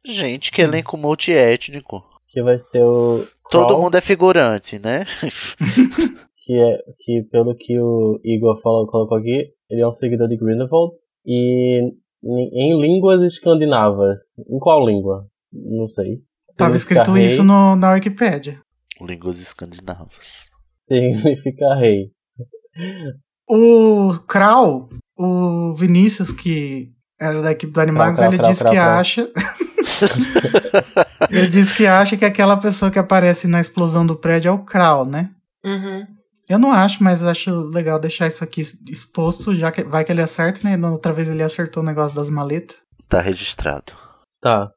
Gente, 0.03 0.51
que 0.51 0.61
elenco 0.61 0.97
multiétnico. 0.97 2.03
Que 2.27 2.41
vai 2.41 2.57
ser 2.57 2.83
o. 2.83 3.27
Todo 3.49 3.77
mundo 3.77 3.95
é 3.95 4.01
figurante, 4.01 4.79
né? 4.79 5.03
que 6.43 6.53
é 6.53 6.77
que 6.99 7.23
pelo 7.31 7.55
que 7.55 7.79
o 7.79 8.19
Igor 8.23 8.59
falou, 8.59 8.87
colocou 8.87 9.17
aqui, 9.17 9.53
ele 9.69 9.81
é 9.81 9.87
um 9.87 9.93
seguidor 9.93 10.27
de 10.27 10.37
Grindelwald 10.37 10.93
e 11.25 11.81
em, 12.23 12.71
em 12.73 12.81
línguas 12.81 13.21
escandinavas. 13.21 14.37
Em 14.49 14.59
qual 14.59 14.85
língua? 14.85 15.27
Não 15.51 15.87
sei. 15.87 16.21
Tava 16.57 16.75
escrito 16.75 17.13
rei. 17.13 17.27
isso 17.27 17.43
no, 17.43 17.75
na 17.75 17.93
Wikipédia. 17.93 18.61
Línguas 18.99 19.39
escandinavas. 19.39 20.49
Significa 20.73 21.75
rei. 21.75 22.11
O 23.53 24.17
Krau, 24.27 24.87
o 25.17 25.73
Vinícius, 25.73 26.31
que 26.31 26.89
era 27.19 27.41
da 27.41 27.51
equipe 27.51 27.73
do 27.73 27.81
Animagos, 27.81 28.17
ele 28.19 28.37
Krau, 28.37 28.49
disse 28.49 28.61
Krau, 28.61 28.71
que 28.73 28.79
Krau. 28.79 28.89
acha. 28.89 29.31
ele 31.29 31.47
disse 31.49 31.73
que 31.73 31.85
acha 31.85 32.15
que 32.15 32.23
aquela 32.23 32.55
pessoa 32.55 32.89
que 32.89 32.97
aparece 32.97 33.49
na 33.49 33.59
explosão 33.59 34.05
do 34.05 34.15
prédio 34.15 34.47
é 34.47 34.51
o 34.53 34.59
Krau, 34.63 35.05
né? 35.05 35.31
Uhum. 35.65 36.07
Eu 36.47 36.57
não 36.57 36.71
acho, 36.71 37.03
mas 37.03 37.25
acho 37.25 37.51
legal 37.69 37.99
deixar 37.99 38.27
isso 38.27 38.41
aqui 38.41 38.61
exposto, 38.89 39.53
já 39.53 39.69
que 39.69 39.83
vai 39.83 40.05
que 40.05 40.13
ele 40.13 40.21
acerta, 40.21 40.61
né? 40.63 40.87
Outra 40.87 41.11
vez 41.11 41.27
ele 41.27 41.43
acertou 41.43 41.83
o 41.83 41.85
negócio 41.85 42.15
das 42.15 42.29
maletas. 42.29 42.77
Tá 43.09 43.19
registrado. 43.19 43.91
Tá. 44.39 44.69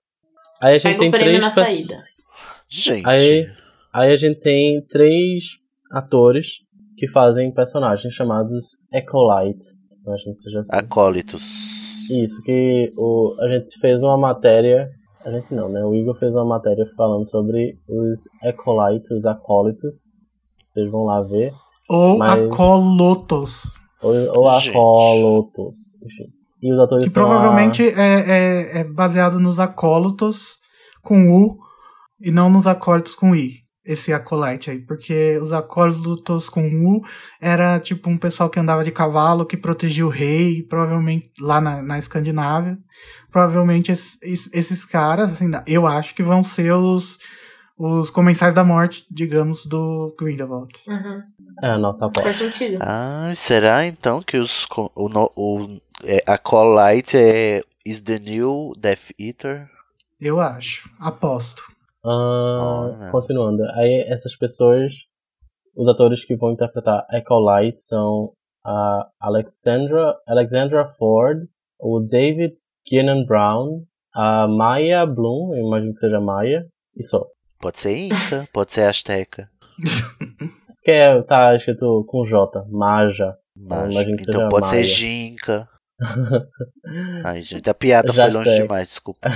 Aí 0.61 0.75
a 0.75 0.79
gente 0.79 0.99
Pega 0.99 0.99
tem 0.99 1.09
o 1.09 1.11
prêmio 1.13 1.29
três 1.29 1.43
na 1.45 1.49
pessoas. 1.49 1.69
saída. 1.69 2.05
Gente. 2.69 3.09
Aí, 3.09 3.47
aí 3.93 4.11
a 4.11 4.17
gente 4.17 4.41
tem 4.41 4.85
três 4.89 5.59
atores 5.93 6.59
que 7.05 7.11
fazem 7.13 7.53
personagens 7.53 8.15
chamados 8.15 8.79
Ecolite. 8.93 9.67
Eu 10.07 10.13
acho 10.13 10.25
que 10.25 10.37
seja 10.37 10.61
assim. 10.61 10.77
Acólitos. 10.77 11.43
Isso, 12.11 12.43
que 12.43 12.91
o, 12.97 13.35
a 13.41 13.49
gente 13.49 13.79
fez 13.79 14.03
uma 14.03 14.17
matéria. 14.19 14.89
A 15.25 15.31
gente 15.31 15.55
não, 15.55 15.69
né? 15.71 15.83
O 15.85 15.95
Igor 15.95 16.15
fez 16.19 16.35
uma 16.35 16.45
matéria 16.45 16.85
falando 16.97 17.29
sobre 17.29 17.79
os 17.89 18.21
Ecolites, 18.43 19.11
os 19.11 19.25
acólitos. 19.27 20.11
Vocês 20.65 20.91
vão 20.91 21.05
lá 21.05 21.23
ver. 21.23 21.53
Ou 21.89 22.19
Mas- 22.19 22.45
Acolotos. 22.45 23.63
Ou, 24.03 24.13
ou 24.37 24.49
enfim. 26.05 26.25
E 26.63 26.73
os 26.73 26.79
atores 26.81 27.05
Que 27.05 27.11
são 27.11 27.23
a- 27.23 27.27
provavelmente 27.27 27.83
é, 27.83 27.91
é, 28.01 28.81
é 28.81 28.85
baseado 28.85 29.39
nos 29.41 29.59
acólitos 29.61 30.59
com 31.03 31.31
U 31.31 31.57
e 32.21 32.31
não 32.31 32.51
nos 32.51 32.67
acólitos 32.67 33.15
com 33.15 33.35
I. 33.35 33.64
Esse 33.85 34.13
acolite 34.13 34.71
aí. 34.71 34.79
Porque 34.79 35.39
os 35.43 35.53
acólitos 35.53 36.49
com 36.49 36.63
U 36.87 37.03
era 37.41 37.79
tipo 37.79 38.09
um 38.09 38.17
pessoal 38.17 38.49
que 38.49 38.59
andava 38.59 38.83
de 38.83 38.91
cavalo, 38.91 39.45
que 39.45 39.57
protegia 39.57 40.07
o 40.07 40.09
rei, 40.11 40.63
provavelmente 40.63 41.31
lá 41.41 41.61
na, 41.61 41.83
na 41.83 41.99
Escandinávia. 41.99 42.79
Provavelmente 43.31 43.93
es- 43.93 44.17
es- 44.23 44.49
esses 44.55 44.85
caras, 44.85 45.33
assim, 45.33 45.51
eu 45.67 45.87
acho 45.87 46.15
que 46.15 46.23
vão 46.23 46.43
ser 46.43 46.73
os, 46.73 47.19
os 47.77 48.09
comensais 48.11 48.55
da 48.55 48.65
morte, 48.65 49.05
digamos, 49.11 49.67
do 49.67 50.15
Grindelwald. 50.19 50.73
Uhum. 50.87 51.21
É 51.63 51.69
a 51.71 51.79
nossa 51.79 52.07
aposta. 52.07 52.23
Faz 52.33 52.37
sentido. 52.37 52.79
Ah, 52.81 53.33
será 53.35 53.87
então 53.87 54.23
que 54.23 54.37
os, 54.39 54.67
o, 54.77 55.11
o, 55.37 55.79
é, 56.05 56.23
Acolyte 56.27 57.17
é 57.19 57.63
is 57.85 58.01
the 58.01 58.19
new 58.19 58.73
Death 58.79 59.11
Eater? 59.19 59.69
Eu 60.21 60.41
acho. 60.41 60.89
Aposto. 60.99 61.74
Ah, 62.05 62.83
Olha. 62.83 63.11
continuando. 63.11 63.63
Aí 63.75 64.05
essas 64.09 64.37
pessoas, 64.37 64.93
os 65.77 65.89
atores 65.89 66.25
que 66.25 66.37
vão 66.37 66.53
interpretar 66.53 67.07
Ecolite 67.13 67.81
são 67.81 68.33
a 68.65 69.09
Alexandra, 69.21 70.15
Alexandra 70.27 70.87
Ford, 70.99 71.39
o 71.81 72.01
David 72.01 72.55
Keenan 72.85 73.25
Brown, 73.25 73.85
a 74.15 74.47
Maya 74.47 75.07
Bloom, 75.07 75.55
eu 75.55 75.67
imagino 75.67 75.93
que 75.93 75.99
seja 75.99 76.21
Maya, 76.21 76.67
e 76.97 77.03
só. 77.03 77.27
Pode 77.59 77.79
ser 77.79 77.97
Inca, 77.97 78.49
pode 78.53 78.73
ser 78.73 78.83
Azteca. 78.83 79.49
Que 80.85 80.91
é, 80.91 81.23
tá 81.23 81.57
escrito 81.57 82.05
com 82.07 82.23
J, 82.25 82.63
Maja. 82.69 83.35
Que 83.57 84.23
então 84.29 84.51
pode 84.51 84.69
ser. 84.69 84.85
Ginca. 84.85 85.67
Ai, 87.25 87.41
gente, 87.41 87.71
a 87.71 87.73
piada 87.75 88.13
Já 88.13 88.25
foi 88.25 88.35
longe 88.35 88.51
sei. 88.51 88.63
demais, 88.63 88.89
desculpa. 88.89 89.21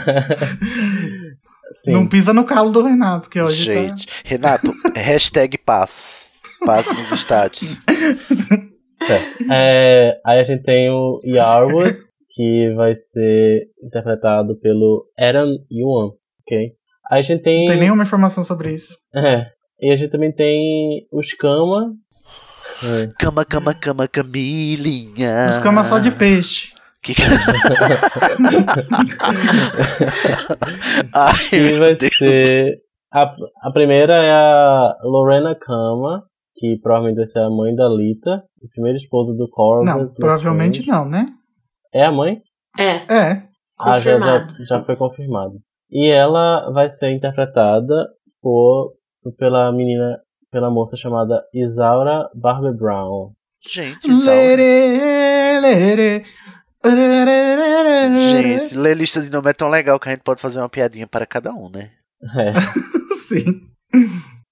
Sim. 1.73 1.93
Não 1.93 2.07
pisa 2.07 2.33
no 2.33 2.45
calo 2.45 2.71
do 2.71 2.83
Renato, 2.83 3.29
que 3.29 3.41
hoje 3.41 3.66
tá... 3.66 3.73
gente, 3.73 4.07
Renato, 4.25 4.73
hashtag 4.95 5.59
paz. 5.59 6.33
Paz 6.64 6.87
nos 6.87 7.12
estádios. 7.12 7.79
Certo. 8.99 9.45
É, 9.51 10.21
aí 10.27 10.41
a 10.41 10.43
gente 10.43 10.64
tem 10.64 10.91
o 10.91 11.21
Yarwood, 11.25 11.99
que 12.31 12.73
vai 12.75 12.95
ser 12.95 13.69
interpretado 13.83 14.59
pelo 14.59 15.07
Aaron 15.19 15.57
Yuan, 15.71 16.11
ok? 16.43 16.73
Aí 17.11 17.21
a 17.21 17.23
gente 17.23 17.43
tem... 17.43 17.61
Não 17.61 17.73
tem 17.73 17.81
nenhuma 17.81 18.03
informação 18.03 18.43
sobre 18.43 18.73
isso. 18.73 18.97
É, 19.14 19.47
e 19.81 19.93
a 19.93 19.97
gente 19.97 20.11
também 20.11 20.33
tem 20.33 21.07
os 21.12 21.33
Kama. 21.33 21.93
É. 22.83 23.09
Cama, 23.19 23.45
cama, 23.45 23.75
cama, 23.75 24.09
Camilinha. 24.09 25.49
Os 25.49 25.59
camas 25.59 25.87
só 25.87 25.99
de 25.99 26.11
peixe. 26.11 26.73
Que... 27.03 27.13
Ai, 31.15 31.49
Que 31.51 31.61
meu 31.61 31.79
vai 31.79 31.95
Deus. 31.95 32.17
ser... 32.17 32.79
A, 33.13 33.23
a 33.63 33.73
primeira 33.73 34.15
é 34.15 34.31
a 34.33 34.97
Lorena 35.03 35.55
Kama, 35.55 36.25
que 36.57 36.79
provavelmente 36.83 37.17
vai 37.17 37.27
ser 37.27 37.41
a 37.41 37.49
mãe 37.49 37.75
da 37.75 37.89
Lita, 37.89 38.35
a 38.35 38.69
primeira 38.73 38.99
esposa 38.99 39.35
do 39.35 39.49
Corvus. 39.49 39.87
Não, 39.87 40.03
provavelmente 40.19 40.87
não, 40.87 41.09
né? 41.09 41.25
É 41.93 42.05
a 42.05 42.13
mãe? 42.13 42.37
É, 42.79 42.97
É. 43.13 43.43
Ah, 43.81 43.99
já, 44.01 44.19
já, 44.19 44.19
confirmado. 44.19 44.65
já 44.65 44.81
foi 44.81 44.97
confirmado. 44.97 45.55
E 45.91 46.09
ela 46.09 46.71
vai 46.73 46.91
ser 46.91 47.13
interpretada 47.13 48.09
por, 48.43 48.93
pela 49.39 49.73
menina, 49.73 50.19
pela 50.51 50.71
moça 50.71 50.97
chamada 50.97 51.43
Isaura 51.55 52.29
Barber 52.35 52.77
Brown. 52.77 53.33
Gente, 53.67 54.11
Isaura. 54.11 54.63
Gente, 58.14 58.76
ler 58.76 58.97
lista 58.97 59.20
de 59.20 59.30
nome 59.30 59.51
é 59.51 59.53
tão 59.53 59.68
legal 59.68 59.99
que 59.99 60.09
a 60.09 60.12
gente 60.12 60.22
pode 60.22 60.41
fazer 60.41 60.59
uma 60.59 60.68
piadinha 60.68 61.07
para 61.07 61.26
cada 61.26 61.53
um, 61.53 61.68
né? 61.70 61.91
É. 62.36 62.53
Sim. 63.14 63.61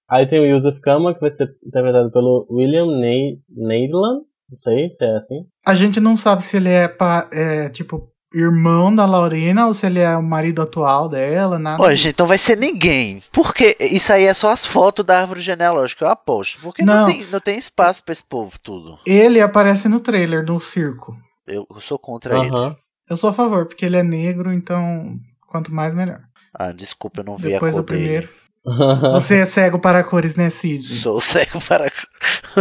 Aí 0.09 0.26
tem 0.28 0.41
o 0.41 0.47
Yusuf 0.47 0.80
Kama, 0.80 1.14
que 1.14 1.20
vai 1.20 1.30
ser 1.30 1.49
interpretado 1.66 2.11
pelo 2.12 2.47
William 2.51 2.87
Ne- 2.99 3.39
Neidland. 3.51 4.20
Não 4.49 4.57
sei 4.57 4.89
se 4.89 5.05
é 5.05 5.16
assim. 5.16 5.45
A 5.66 5.74
gente 5.74 5.99
não 6.01 6.16
sabe 6.16 6.45
se 6.45 6.57
ele 6.57 6.68
é, 6.68 6.87
pa- 6.87 7.28
é, 7.32 7.68
tipo, 7.68 8.09
irmão 8.32 8.95
da 8.95 9.05
Laurina 9.05 9.66
ou 9.66 9.74
se 9.74 9.87
ele 9.87 9.99
é 9.99 10.16
o 10.16 10.22
marido 10.22 10.62
atual 10.62 11.09
dela, 11.09 11.59
nada. 11.59 11.82
Olha, 11.82 11.97
gente, 11.97 12.16
não 12.20 12.26
vai 12.26 12.39
ser 12.39 12.57
ninguém. 12.57 13.20
Porque 13.32 13.76
isso 13.80 14.12
aí 14.12 14.24
é 14.24 14.32
só 14.34 14.51
as 14.53 14.64
fotos 14.64 15.05
da 15.05 15.18
árvore 15.20 15.41
genealógica, 15.41 16.05
eu 16.05 16.09
aposto. 16.09 16.61
Porque 16.61 16.84
não, 16.84 16.95
Não. 17.01 17.07
tem, 17.07 17.24
não 17.32 17.41
tem 17.41 17.59
espaço 17.59 18.05
pra 18.05 18.12
esse 18.12 18.22
povo 18.22 18.53
tudo. 18.62 18.97
Ele 19.05 19.41
aparece 19.41 19.89
no 19.89 19.99
trailer 19.99 20.45
do 20.45 20.61
circo. 20.61 21.16
Eu, 21.47 21.67
eu 21.71 21.81
sou 21.81 21.99
contra 21.99 22.39
ele. 22.39 22.77
Eu 23.09 23.17
sou 23.17 23.31
a 23.31 23.33
favor, 23.33 23.67
porque 23.67 23.85
ele 23.85 23.97
é 23.97 24.03
negro, 24.03 24.53
então 24.53 25.19
quanto 25.47 25.73
mais 25.73 25.95
melhor. 25.95 26.21
Ah, 26.53 26.73
desculpa, 26.73 27.21
eu 27.21 27.25
não 27.25 27.37
vi 27.37 27.51
Depois 27.51 27.75
a 27.75 27.77
cor 27.77 27.83
do 27.83 27.87
primeiro. 27.87 28.27
dele. 28.27 28.47
Você 29.13 29.37
é 29.37 29.45
cego 29.45 29.79
para 29.79 30.03
cores, 30.03 30.35
né, 30.35 30.51
Cid? 30.51 30.83
Sou 30.97 31.21
cego 31.21 31.61
para. 31.69 31.91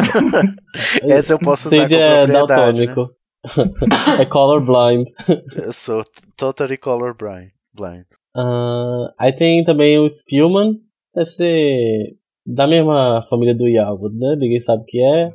Essa 1.02 1.34
eu 1.34 1.40
posso 1.40 1.68
usar 1.68 1.84
Cid 1.84 1.96
com 1.96 2.02
é 2.02 2.28
propriedade, 2.28 2.82
né? 2.82 2.94
daltônico. 2.94 3.16
é 4.22 4.26
colorblind. 4.26 5.08
Eu 5.56 5.74
sou 5.74 6.04
totally 6.38 6.78
colorblind. 6.78 7.50
Blind. 7.74 8.06
Ah, 8.36 9.14
aí 9.18 9.34
tem 9.34 9.64
também 9.64 9.98
o 9.98 10.08
Spielman. 10.08 10.80
Deve 11.14 11.30
ser 11.30 12.18
da 12.46 12.68
mesma 12.68 13.24
família 13.28 13.56
do 13.56 13.68
Yavud, 13.68 14.16
né? 14.16 14.36
Ninguém 14.38 14.60
sabe 14.60 14.84
o 14.84 14.86
que 14.86 15.00
é. 15.00 15.32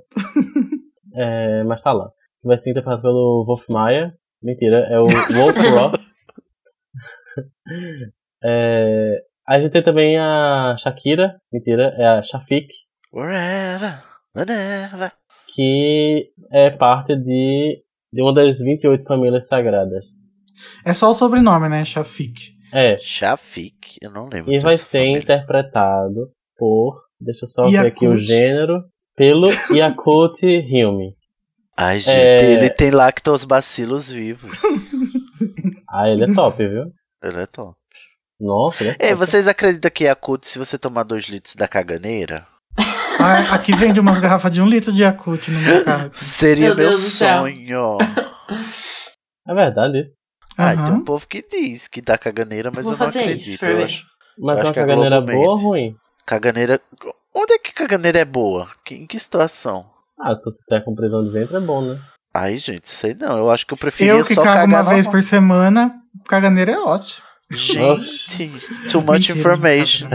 é. 1.14 1.64
Mas 1.64 1.82
tá 1.82 1.92
lá. 1.92 2.06
Vai 2.42 2.56
ser 2.56 2.70
interpretado 2.70 3.02
pelo 3.02 3.44
Wolf 3.46 3.68
Maia. 3.68 4.14
Mentira, 4.42 4.78
é 4.90 4.98
o 4.98 5.04
Wolf 5.34 5.56
Roth. 5.56 6.00
é, 8.42 9.22
a 9.46 9.60
gente 9.60 9.70
tem 9.72 9.82
também 9.82 10.18
a 10.18 10.74
Shakira. 10.78 11.40
Mentira, 11.52 11.94
é 11.98 12.06
a 12.06 12.22
Shafik. 12.22 12.68
Wherever, 13.12 14.02
whenever. 14.36 15.12
Que 15.54 16.30
é 16.52 16.70
parte 16.70 17.16
de, 17.16 17.82
de 18.12 18.22
uma 18.22 18.32
das 18.32 18.58
28 18.60 19.04
famílias 19.04 19.46
sagradas. 19.48 20.06
É 20.86 20.94
só 20.94 21.10
o 21.10 21.14
sobrenome, 21.14 21.68
né, 21.68 21.84
Shafik. 21.84 22.52
É, 22.72 22.96
Shafik, 22.98 23.96
eu 24.00 24.10
não 24.10 24.28
lembro. 24.28 24.52
E 24.52 24.60
vai 24.60 24.76
ser 24.76 24.98
família. 24.98 25.18
interpretado 25.22 26.30
por. 26.56 26.92
Deixa 27.20 27.44
eu 27.44 27.48
só 27.48 27.68
ver 27.68 27.78
aqui 27.78 28.06
o 28.06 28.10
Yakut. 28.12 28.24
gênero. 28.26 28.84
Pelo 29.16 29.48
Yakut 29.74 30.46
Hilme. 30.46 31.16
Ai, 31.82 31.98
gente, 31.98 32.18
É. 32.18 32.52
ele 32.52 32.70
tem 32.70 32.90
lactobacilos 32.90 34.10
vivos. 34.10 34.52
Ah, 35.92 36.08
ele 36.08 36.24
é 36.24 36.34
top, 36.34 36.68
viu? 36.68 36.92
ele 37.24 37.40
é 37.40 37.46
top. 37.46 37.76
Nossa, 38.38 38.82
ele 38.84 38.90
é 38.90 38.92
top. 38.94 39.04
Ei, 39.06 39.14
vocês 39.14 39.48
acreditam 39.48 39.90
que 39.90 40.04
Yakult, 40.04 40.44
se 40.46 40.58
você 40.58 40.78
tomar 40.78 41.02
2 41.02 41.24
litros 41.24 41.56
da 41.56 41.66
caganeira, 41.66 42.46
Ah, 43.18 43.54
aqui 43.54 43.74
vende 43.74 43.98
umas 43.98 44.18
garrafas 44.18 44.52
de 44.52 44.60
um 44.62 44.66
litro 44.68 44.92
de 44.92 45.02
Yakut 45.02 45.50
no 45.50 45.58
mercado. 45.60 46.12
seria 46.16 46.74
Meu 46.74 46.90
meu, 46.90 46.92
sonho? 46.98 47.98
É 49.48 49.54
verdade 49.54 50.00
isso. 50.00 50.18
Ah, 50.56 50.72
Aham. 50.72 50.84
tem 50.84 50.94
um 50.94 51.04
povo 51.04 51.26
que 51.26 51.42
diz 51.42 51.88
que 51.88 52.00
dá 52.02 52.16
caganeira, 52.18 52.70
mas 52.70 52.84
Vou 52.84 52.92
eu 52.92 52.98
não 52.98 53.06
fazer 53.06 53.20
acredito. 53.20 53.46
isso 53.54 53.64
eu 53.64 53.84
acho. 53.84 54.04
Mas 54.38 54.56
Eu 54.58 54.62
é 54.62 54.66
uma 54.66 54.70
a 54.70 54.74
caganeira 54.74 55.20
Globo 55.20 55.32
boa 55.32 55.48
ou 55.50 55.56
ruim? 55.56 55.96
Caganeira. 56.26 56.80
Onde 57.34 57.54
é 57.54 57.58
que 57.58 57.72
caganeira 57.72 58.18
é 58.20 58.24
boa? 58.24 58.70
Em 58.90 59.06
que 59.06 59.18
situação? 59.18 59.90
Ah, 60.22 60.36
se 60.36 60.44
você 60.44 60.62
tá 60.68 60.80
com 60.80 60.94
prisão 60.94 61.24
de 61.24 61.30
ventre 61.30 61.56
é 61.56 61.60
bom, 61.60 61.80
né? 61.82 61.98
Ai, 62.34 62.58
gente, 62.58 62.88
sei 62.88 63.14
não. 63.14 63.38
Eu 63.38 63.50
acho 63.50 63.66
que 63.66 63.72
eu 63.72 63.78
preferia 63.78 64.12
Eu 64.12 64.24
que 64.24 64.34
só 64.34 64.42
cago 64.42 64.56
cagar 64.58 64.82
uma 64.84 64.94
vez 64.94 65.06
por 65.06 65.22
semana, 65.22 65.92
caganeira 66.28 66.72
é 66.72 66.78
ótimo. 66.78 67.26
Gente, 67.50 68.52
too 68.92 69.00
much 69.00 69.28
Mentira, 69.28 69.38
information. 69.40 70.08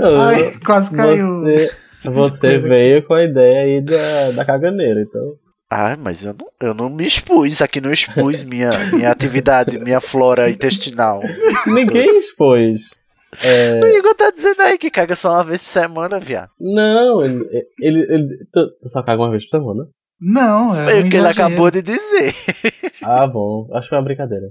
Ai, 0.00 0.58
quase 0.64 0.94
caiu. 0.94 1.26
Você, 1.26 1.70
você 2.04 2.58
veio 2.58 3.04
com 3.04 3.14
a 3.14 3.24
ideia 3.24 3.62
aí 3.62 3.80
da, 3.80 4.30
da 4.30 4.44
caganeira, 4.44 5.00
então. 5.02 5.34
Ai, 5.72 5.96
mas 5.96 6.24
eu 6.24 6.34
não, 6.34 6.46
eu 6.68 6.74
não 6.74 6.88
me 6.88 7.04
expus 7.04 7.60
aqui, 7.60 7.80
não 7.80 7.92
expus 7.92 8.44
minha, 8.44 8.70
minha 8.92 9.10
atividade, 9.10 9.78
minha 9.78 10.00
flora 10.00 10.48
intestinal. 10.50 11.20
Ninguém 11.66 12.18
expôs. 12.18 13.00
É, 13.42 13.80
O 13.82 13.86
Igor 13.86 14.14
tá 14.14 14.30
dizendo 14.30 14.60
aí 14.62 14.76
que 14.78 14.90
caga 14.90 15.14
só 15.14 15.30
uma 15.32 15.44
vez 15.44 15.62
por 15.62 15.68
semana, 15.70 16.18
viado. 16.18 16.50
não, 16.58 17.22
ele, 17.22 17.44
ele, 17.80 18.00
ele- 18.12 18.46
tu, 18.52 18.70
tu 18.80 18.88
só 18.88 19.02
caga 19.02 19.22
uma 19.22 19.30
vez 19.30 19.44
por 19.44 19.50
semana? 19.58 19.88
Não, 20.20 20.74
é 20.74 20.84
Foi 20.84 21.00
o 21.02 21.08
que 21.10 21.16
ele 21.16 21.28
acabou 21.28 21.70
de 21.70 21.80
dizer. 21.82 22.34
Ah, 23.02 23.26
bom. 23.26 23.66
Acho 23.72 23.82
que 23.84 23.88
foi 23.90 23.98
uma 23.98 24.04
brincadeira. 24.04 24.48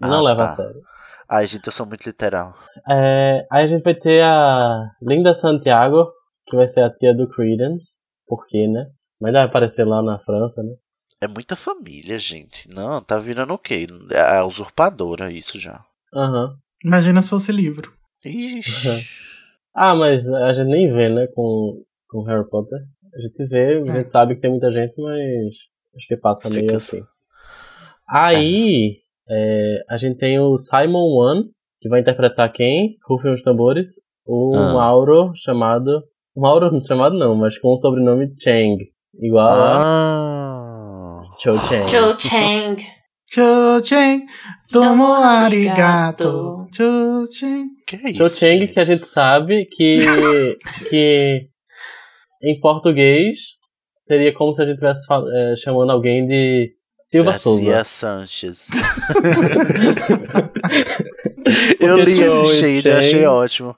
Não 0.00 0.18
Ah, 0.18 0.22
leva 0.22 0.38
tá. 0.38 0.44
a 0.44 0.48
sério. 0.48 0.80
Ai, 1.28 1.46
gente, 1.46 1.66
eu 1.66 1.72
sou 1.72 1.86
muito 1.86 2.04
literal. 2.04 2.54
É, 2.90 3.46
aí 3.50 3.62
a 3.64 3.66
gente 3.66 3.82
vai 3.84 3.94
ter 3.94 4.22
a 4.22 4.90
Linda 5.00 5.34
Santiago, 5.34 6.10
que 6.46 6.56
vai 6.56 6.66
ser 6.66 6.80
a 6.82 6.90
tia 6.92 7.14
do 7.14 7.28
Credence. 7.28 7.98
Por 8.26 8.44
quê, 8.48 8.66
né? 8.66 8.86
Mas 9.20 9.32
vai 9.32 9.42
aparecer 9.42 9.84
lá 9.86 10.02
na 10.02 10.18
França, 10.18 10.62
né? 10.62 10.72
É 11.20 11.28
muita 11.28 11.54
família, 11.54 12.18
gente. 12.18 12.68
Não, 12.74 13.00
tá 13.00 13.16
virando 13.18 13.54
o 13.54 13.58
quê? 13.58 13.86
É 14.10 14.38
a 14.38 14.44
usurpadora, 14.44 15.30
isso 15.30 15.60
já. 15.60 15.80
Aham. 16.12 16.56
Imagina 16.84 17.22
se 17.22 17.28
fosse 17.30 17.52
livro. 17.52 17.92
Ixi. 18.24 19.06
Ah, 19.74 19.94
mas 19.94 20.30
a 20.32 20.52
gente 20.52 20.68
nem 20.68 20.92
vê, 20.92 21.08
né, 21.08 21.26
com, 21.34 21.82
com 22.08 22.22
Harry 22.24 22.48
Potter. 22.48 22.78
A 23.14 23.20
gente 23.20 23.46
vê, 23.46 23.78
a 23.78 23.80
É. 23.92 23.98
gente 23.98 24.12
sabe 24.12 24.34
que 24.34 24.40
tem 24.40 24.50
muita 24.50 24.70
gente, 24.70 24.94
mas 25.00 25.54
acho 25.96 26.06
que 26.08 26.16
passa 26.16 26.48
meio 26.50 26.62
Fica- 26.62 26.76
assim. 26.76 27.02
Aí, 28.08 28.98
é, 29.28 29.82
a 29.88 29.96
gente 29.96 30.16
tem 30.18 30.38
o 30.38 30.56
Simon 30.56 31.16
Wan, 31.16 31.44
que 31.80 31.88
vai 31.88 32.00
interpretar 32.00 32.50
quem? 32.52 32.96
Rufem 33.08 33.32
os 33.32 33.42
tambores. 33.42 34.00
O 34.26 34.54
Ah. 34.54 34.72
Mauro, 34.74 35.32
chamado... 35.34 36.02
Mauro 36.36 36.70
chamado 36.82 37.16
não, 37.18 37.34
mas 37.34 37.58
com 37.58 37.68
o 37.72 37.76
sobrenome 37.76 38.32
Chang. 38.38 38.78
Igual 39.20 39.48
a 39.48 39.82
Ah. 39.82 41.22
Cho 41.38 41.56
Chang. 41.58 41.88
Joe 41.90 42.14
Chang. 42.18 42.82
Cho-chen, 43.32 44.26
tomo 44.70 45.14
arigato. 45.14 46.28
arigato. 46.28 46.68
Cho-chen. 46.74 47.68
Que 47.86 47.96
é 47.96 48.10
isso? 48.10 48.36
Que 48.36 48.78
a 48.80 48.84
gente 48.84 49.06
sabe 49.06 49.64
que, 49.66 49.98
que 50.90 51.48
em 52.42 52.60
português 52.60 53.38
seria 53.98 54.34
como 54.34 54.52
se 54.52 54.60
a 54.60 54.66
gente 54.66 54.74
estivesse 54.74 55.06
fal- 55.06 55.24
eh, 55.26 55.54
chamando 55.56 55.92
alguém 55.92 56.26
de 56.26 56.74
Silva 57.02 57.38
Souza. 57.38 57.64
Garcia 57.64 57.84
Sanches. 57.84 58.68
eu 61.80 61.96
li 61.98 62.12
esse 62.12 62.56
shade, 62.58 62.76
eu 62.76 62.82
Chang- 62.82 62.98
achei 62.98 63.26
ótimo. 63.26 63.76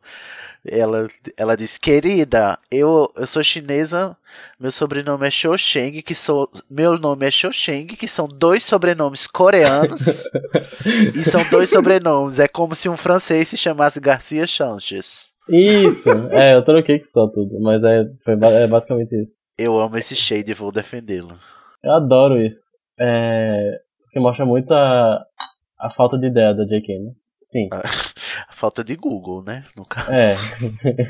Ela, 0.67 1.09
ela 1.37 1.57
disse, 1.57 1.79
querida, 1.79 2.59
eu, 2.71 3.13
eu 3.17 3.27
sou 3.27 3.43
chinesa, 3.43 4.17
meu 4.59 4.73
sobrenome 4.73 5.27
é 5.27 5.31
Cho 5.31 5.59
Sheng, 5.59 6.01
que 6.01 6.15
sou, 6.15 6.49
meu 6.71 6.99
nome 6.99 7.27
é 7.27 7.31
Cho 7.31 7.53
Sheng, 7.53 7.87
que 7.89 8.09
são 8.09 8.27
dois 8.27 8.63
sobrenomes 8.65 9.27
coreanos, 9.27 10.25
e 11.15 11.23
são 11.23 11.43
dois 11.51 11.69
sobrenomes, 11.69 12.39
é 12.39 12.49
como 12.49 12.75
se 12.75 12.89
um 12.89 12.97
francês 12.97 13.49
se 13.49 13.59
chamasse 13.59 14.01
Garcia 14.01 14.47
Sanches. 14.47 15.35
Isso, 15.49 16.09
é, 16.31 16.55
eu 16.55 16.65
troquei 16.65 16.99
que 16.99 17.05
só 17.05 17.29
tudo, 17.29 17.61
mas 17.61 17.85
é, 17.85 18.05
foi, 18.25 18.33
é 18.33 18.67
basicamente 18.67 19.21
isso. 19.21 19.45
Eu 19.59 19.79
amo 19.79 19.99
esse 19.99 20.17
shade 20.17 20.51
e 20.51 20.55
vou 20.55 20.73
defendê-lo. 20.73 21.39
Eu 21.83 21.93
adoro 21.93 22.41
isso. 22.41 22.73
É, 22.99 23.79
porque 24.03 24.19
mostra 24.19 24.47
muito 24.47 24.73
a, 24.73 25.23
a 25.79 25.91
falta 25.91 26.17
de 26.17 26.29
ideia 26.29 26.55
da 26.55 26.65
JK, 26.65 26.99
né? 27.01 27.13
Sim. 27.45 27.69
A 28.49 28.53
falta 28.53 28.83
de 28.83 28.97
Google, 28.97 29.45
né, 29.45 29.65
no 29.77 29.85
caso. 29.85 30.11
É. 30.11 30.35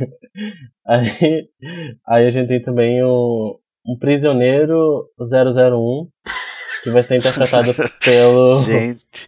aí, 0.86 1.48
aí 2.06 2.26
a 2.26 2.30
gente 2.30 2.48
tem 2.48 2.60
também 2.62 3.02
um, 3.04 3.56
um 3.86 3.96
prisioneiro 3.98 5.06
001, 5.18 6.08
que 6.82 6.90
vai 6.90 7.02
ser 7.02 7.16
interpretado 7.16 7.72
pelo. 8.04 8.62
Gente, 8.62 9.26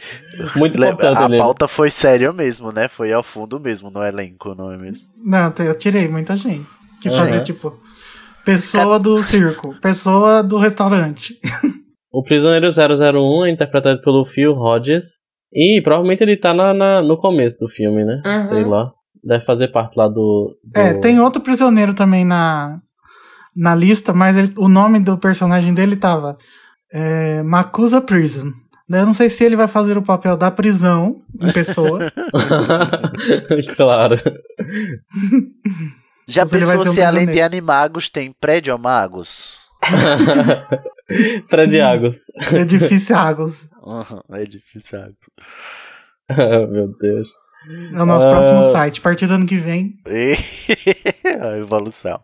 Muito 0.56 0.76
importante 0.76 1.34
a 1.34 1.38
pauta 1.38 1.66
foi 1.68 1.88
séria 1.90 2.32
mesmo, 2.32 2.70
né? 2.72 2.88
Foi 2.88 3.12
ao 3.12 3.22
fundo 3.22 3.58
mesmo 3.58 3.90
no 3.90 4.02
elenco, 4.02 4.54
não 4.54 4.70
é 4.72 4.76
mesmo? 4.76 5.08
Não, 5.16 5.52
eu 5.60 5.78
tirei 5.78 6.08
muita 6.08 6.36
gente. 6.36 6.66
Que 7.00 7.08
Uhum. 7.08 7.16
fazia, 7.16 7.40
tipo, 7.42 7.78
pessoa 8.44 8.98
do 8.98 9.22
circo, 9.22 9.74
pessoa 9.80 10.42
do 10.42 10.58
restaurante. 10.58 11.38
O 12.10 12.22
prisioneiro 12.22 12.68
001 12.70 13.46
é 13.46 13.50
interpretado 13.50 14.00
pelo 14.00 14.24
Phil 14.24 14.52
Hodges. 14.52 15.25
E 15.56 15.80
provavelmente 15.82 16.22
ele 16.22 16.36
tá 16.36 16.52
na, 16.52 16.74
na- 16.74 17.02
no 17.02 17.16
começo 17.16 17.58
do 17.60 17.68
filme, 17.68 18.04
né? 18.04 18.20
Uhum. 18.26 18.44
Sei 18.44 18.64
lá. 18.64 18.92
Deve 19.24 19.44
fazer 19.44 19.68
parte 19.68 19.96
lá 19.96 20.06
do. 20.06 20.56
do- 20.62 20.78
É, 20.78 20.94
tem 20.94 21.18
outro 21.18 21.40
prisioneiro 21.40 21.94
também 21.94 22.24
na, 22.24 22.78
na 23.56 23.74
lista, 23.74 24.12
mas 24.12 24.36
ele- 24.36 24.52
o 24.56 24.68
nome 24.68 25.00
do 25.00 25.16
personagem 25.18 25.74
dele 25.74 25.96
tava 25.96 26.36
é, 26.92 27.42
Makusa 27.42 28.00
Prison. 28.00 28.52
Daí 28.88 29.00
eu 29.00 29.06
não 29.06 29.12
sei 29.14 29.28
se 29.28 29.42
ele 29.42 29.56
vai 29.56 29.66
fazer 29.66 29.98
o 29.98 30.02
papel 30.02 30.36
da 30.36 30.48
prisão 30.48 31.16
em 31.40 31.50
pessoa. 31.52 32.08
claro. 33.76 34.16
Já 36.28 36.44
pensou 36.46 36.86
se 36.92 37.02
além 37.02 37.26
de. 37.26 37.40
Animagos 37.40 38.08
tem 38.10 38.32
Prédio 38.40 38.76
Magos? 41.08 41.46
Prediagos. 41.48 42.16
Edifício 42.52 43.16
Agos. 43.16 43.68
Uhum, 43.82 44.20
é 44.36 44.44
difícil. 44.44 44.98
sabe? 45.00 45.14
Meu 46.70 46.88
Deus. 46.98 47.28
É 47.94 48.02
o 48.02 48.06
nosso 48.06 48.26
Ah. 48.26 48.30
próximo 48.30 48.62
site. 48.62 49.00
A 49.00 49.02
partir 49.02 49.26
do 49.26 49.34
ano 49.34 49.46
que 49.46 49.56
vem. 49.56 49.94
a 51.40 51.56
evolução. 51.58 52.20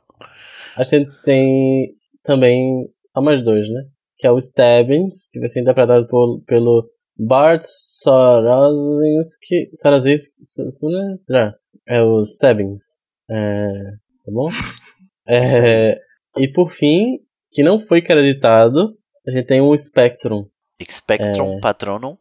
A 0.76 0.84
gente 0.84 1.10
tem 1.24 1.94
também 2.22 2.86
só 3.06 3.20
mais 3.20 3.42
dois, 3.42 3.68
né? 3.68 3.82
Que 4.18 4.26
é 4.26 4.30
o 4.30 4.38
Stabbins, 4.38 5.28
que 5.32 5.38
vai 5.40 5.48
ser 5.48 5.60
interpretado 5.60 6.06
por, 6.08 6.40
pelo 6.46 6.88
Bart 7.18 7.62
Sarazinski. 7.64 9.70
Sarazinski. 9.74 10.32
Já. 11.28 11.52
É 11.88 12.02
o 12.02 12.22
Stabbins. 12.22 12.82
É, 13.30 13.68
tá 14.24 14.32
bom? 14.32 14.48
É, 15.24 16.00
e 16.36 16.48
por 16.48 16.68
fim, 16.68 17.20
que 17.52 17.62
não 17.62 17.78
foi 17.78 18.00
creditado, 18.02 18.94
a 19.26 19.30
gente 19.30 19.44
tem 19.46 19.60
o 19.60 19.76
Spectrum. 19.76 20.44
Spectrum 20.90 21.58
É. 21.58 21.60
Patronum. 21.60 22.16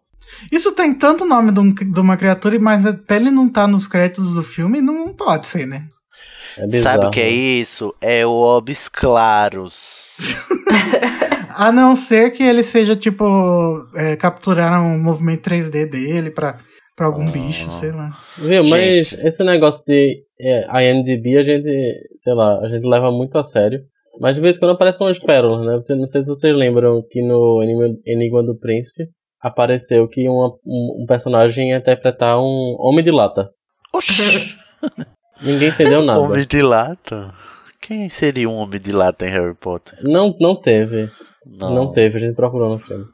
Isso 0.51 0.71
tem 0.73 0.93
tanto 0.93 1.25
nome 1.25 1.51
de, 1.51 1.59
um- 1.59 1.73
de 1.73 1.99
uma 1.99 2.15
criatura, 2.15 2.57
mas 2.59 2.83
pra 3.07 3.15
ele 3.15 3.31
não 3.31 3.49
tá 3.49 3.67
nos 3.67 3.87
créditos 3.87 4.33
do 4.33 4.43
filme, 4.43 4.79
não 4.81 5.13
pode 5.13 5.47
ser, 5.47 5.65
né? 5.65 5.85
É 6.57 6.67
bizarro. 6.67 6.83
Sabe 7.01 7.05
o 7.07 7.11
que 7.11 7.19
é 7.21 7.29
isso? 7.29 7.93
É 8.01 8.25
o 8.25 8.31
Obis 8.31 8.87
Claros. 8.87 10.15
A 11.55 11.71
não 11.71 11.95
ser 11.95 12.31
que 12.31 12.43
ele 12.43 12.63
seja, 12.63 12.95
tipo, 12.95 13.25
é, 13.95 14.15
capturar 14.15 14.81
um 14.81 14.97
movimento 15.01 15.49
3D 15.49 15.85
dele 15.89 16.31
pra, 16.31 16.59
pra 16.95 17.07
algum 17.07 17.27
Ah. 17.27 17.31
bicho, 17.31 17.69
sei 17.71 17.91
lá. 17.91 18.17
Viu, 18.37 18.63
mas 18.63 19.09
Gente. 19.09 19.27
esse 19.27 19.43
negócio 19.43 19.83
de 19.85 20.23
é, 20.39 20.65
IMDB 20.83 21.37
a 21.37 21.43
gente, 21.43 21.69
sei 22.19 22.33
lá, 22.33 22.57
a 22.59 22.69
gente 22.69 22.87
leva 22.87 23.11
muito 23.11 23.37
a 23.37 23.43
sério. 23.43 23.81
Mas 24.19 24.35
de 24.35 24.41
vez 24.41 24.57
em 24.57 24.59
quando 24.59 24.71
aparecem 24.71 25.05
umas 25.07 25.19
pérolas, 25.19 25.65
né? 25.65 25.73
Você, 25.75 25.95
não 25.95 26.05
sei 26.07 26.21
se 26.23 26.27
vocês 26.29 26.55
lembram 26.55 27.01
que 27.09 27.21
no 27.21 27.61
Enigma, 27.63 27.95
Enigma 28.05 28.43
do 28.43 28.57
Príncipe 28.57 29.05
apareceu 29.41 30.07
que 30.07 30.27
uma- 30.27 30.53
um, 30.65 31.03
um 31.03 31.05
personagem 31.07 31.69
ia 31.71 31.77
interpretar 31.77 32.37
um 32.39 32.75
homem 32.79 33.03
de 33.03 33.11
lata. 33.11 33.49
Oxi! 33.93 34.55
Ninguém 35.41 35.69
entendeu 35.69 36.03
nada. 36.03 36.19
Homem 36.19 36.45
de 36.45 36.61
lata? 36.61 37.33
Quem 37.81 38.07
seria 38.09 38.47
um 38.47 38.55
homem 38.57 38.79
de 38.79 38.91
lata 38.91 39.25
em 39.25 39.29
Harry 39.29 39.55
Potter? 39.55 39.97
Não, 40.03 40.35
não 40.39 40.59
teve. 40.59 41.09
Não. 41.45 41.73
Não 41.73 41.91
teve, 41.91 42.17
a 42.17 42.19
gente 42.19 42.35
procurou 42.35 42.69
no 42.69 42.77
filme. 42.77 43.05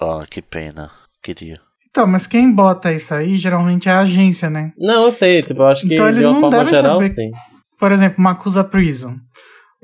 Ah, 0.00 0.24
que 0.30 0.40
pena. 0.40 0.88
Queria. 1.20 1.58
Então, 1.90 2.06
mas 2.06 2.26
quem 2.26 2.52
bota 2.54 2.92
isso 2.92 3.12
aí 3.12 3.36
geralmente 3.36 3.88
é 3.88 3.92
a 3.92 4.00
agência, 4.00 4.48
né? 4.48 4.72
Não, 4.78 5.04
eu 5.06 5.12
sei, 5.12 5.42
tipo, 5.42 5.62
eu 5.62 5.66
acho 5.66 5.86
que 5.88 5.94
Então 5.94 6.12
de 6.12 6.20
uma 6.24 6.32
não 6.32 6.40
forma 6.42 6.64
geral, 6.66 6.94
saber- 6.98 7.08
sim. 7.08 7.30
Por 7.78 7.90
exemplo, 7.90 8.22
Macusa 8.22 8.62
Prison. 8.62 9.16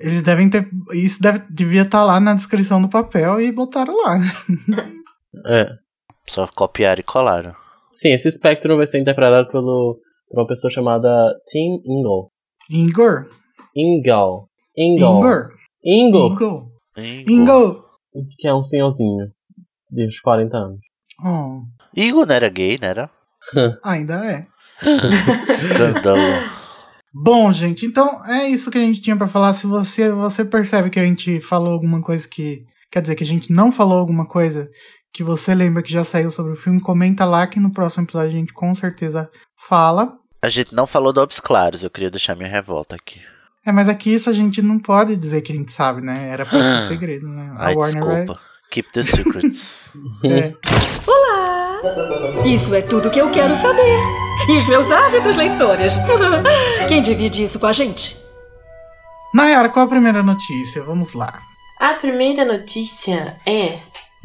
Eles 0.01 0.23
devem 0.23 0.49
ter. 0.49 0.69
Isso 0.93 1.23
deve, 1.23 1.41
devia 1.51 1.83
estar 1.83 2.03
lá 2.03 2.19
na 2.19 2.35
descrição 2.35 2.81
do 2.81 2.89
papel 2.89 3.41
e 3.41 3.53
botaram 3.53 3.95
lá. 3.97 4.19
É. 5.47 5.69
Só 6.27 6.49
copiaram 6.49 7.01
e 7.01 7.05
colaram. 7.05 7.55
Sim, 7.93 8.11
esse 8.11 8.31
Spectrum 8.33 8.77
vai 8.77 8.87
ser 8.87 8.99
interpretado 8.99 9.49
pelo, 9.49 9.97
por 10.29 10.41
uma 10.41 10.47
pessoa 10.47 10.69
chamada 10.71 11.09
Tim 11.45 11.77
Ingle. 11.87 12.31
Ingor. 12.69 13.29
Ingal. 13.77 14.49
Ingor. 14.77 15.51
Ingo. 15.85 16.73
Ingor. 16.97 17.85
Que 18.37 18.49
é 18.49 18.55
um 18.55 18.63
senhorzinho. 18.63 19.31
De 19.89 20.05
uns 20.05 20.21
40 20.21 20.57
anos. 20.57 20.81
Oh, 21.25 21.63
Igor 21.97 22.27
não 22.27 22.35
era 22.35 22.49
gay, 22.49 22.77
não 22.81 22.89
era? 22.89 23.11
ainda 23.85 24.25
é. 24.25 24.47
Escândalo. 25.49 26.21
Bom, 27.13 27.53
gente, 27.53 27.85
então 27.87 28.25
é 28.25 28.49
isso 28.49 28.71
que 28.71 28.79
a 28.79 28.81
gente 28.81 29.01
tinha 29.01 29.17
pra 29.17 29.27
falar. 29.27 29.53
Se 29.53 29.67
você, 29.67 30.11
você 30.13 30.45
percebe 30.45 30.91
que 30.91 31.01
a 31.01 31.05
gente 31.05 31.41
falou 31.41 31.73
alguma 31.73 32.01
coisa 32.01 32.29
que. 32.29 32.65
Quer 32.91 33.03
dizer, 33.03 33.15
que 33.15 33.23
a 33.23 33.27
gente 33.27 33.53
não 33.53 33.71
falou 33.71 33.99
alguma 33.99 34.27
coisa 34.27 34.69
que 35.13 35.23
você 35.23 35.55
lembra 35.55 35.83
que 35.83 35.93
já 35.93 36.05
saiu 36.05 36.31
sobre 36.31 36.53
o 36.53 36.57
filme, 36.57 36.81
comenta 36.81 37.25
lá 37.25 37.47
que 37.47 37.61
no 37.61 37.73
próximo 37.73 38.05
episódio 38.05 38.31
a 38.31 38.33
gente 38.33 38.53
com 38.53 38.75
certeza 38.75 39.29
fala. 39.57 40.17
A 40.43 40.49
gente 40.49 40.75
não 40.75 40.87
falou 40.87 41.13
do 41.13 41.21
Obs 41.21 41.39
Claros, 41.39 41.83
eu 41.83 41.91
queria 41.91 42.11
deixar 42.11 42.35
minha 42.35 42.49
revolta 42.49 42.97
aqui. 42.97 43.21
É, 43.65 43.71
mas 43.71 43.89
aqui 43.89 44.15
isso 44.15 44.31
a 44.31 44.33
gente 44.33 44.63
não 44.63 44.79
pode 44.79 45.17
dizer 45.17 45.43
que 45.43 45.53
a 45.53 45.57
gente 45.57 45.71
sabe, 45.71 46.01
né? 46.01 46.31
Era 46.31 46.47
pra 46.47 46.81
ser 46.81 46.89
segredo, 46.89 47.29
né? 47.29 47.53
Ai, 47.59 47.77
desculpa. 47.77 48.41
Keep 48.71 48.93
the 48.93 49.03
secrets. 49.03 49.91
vai. 50.23 50.55
É. 51.83 52.47
Isso 52.47 52.75
é 52.75 52.83
tudo 52.83 53.11
que 53.11 53.19
eu 53.19 53.31
quero 53.31 53.55
saber. 53.55 54.20
E 54.49 54.57
os 54.57 54.67
meus 54.67 54.91
ávidos 54.91 55.37
leitores. 55.37 55.95
Quem 56.89 57.03
divide 57.03 57.43
isso 57.43 57.59
com 57.59 57.67
a 57.67 57.73
gente? 57.73 58.19
Nayara, 59.35 59.69
qual 59.69 59.87
a 59.87 59.89
primeira 59.89 60.23
notícia? 60.23 60.83
Vamos 60.83 61.15
lá. 61.15 61.41
A 61.79 61.95
primeira 61.95 62.45
notícia 62.45 63.37
é 63.47 63.79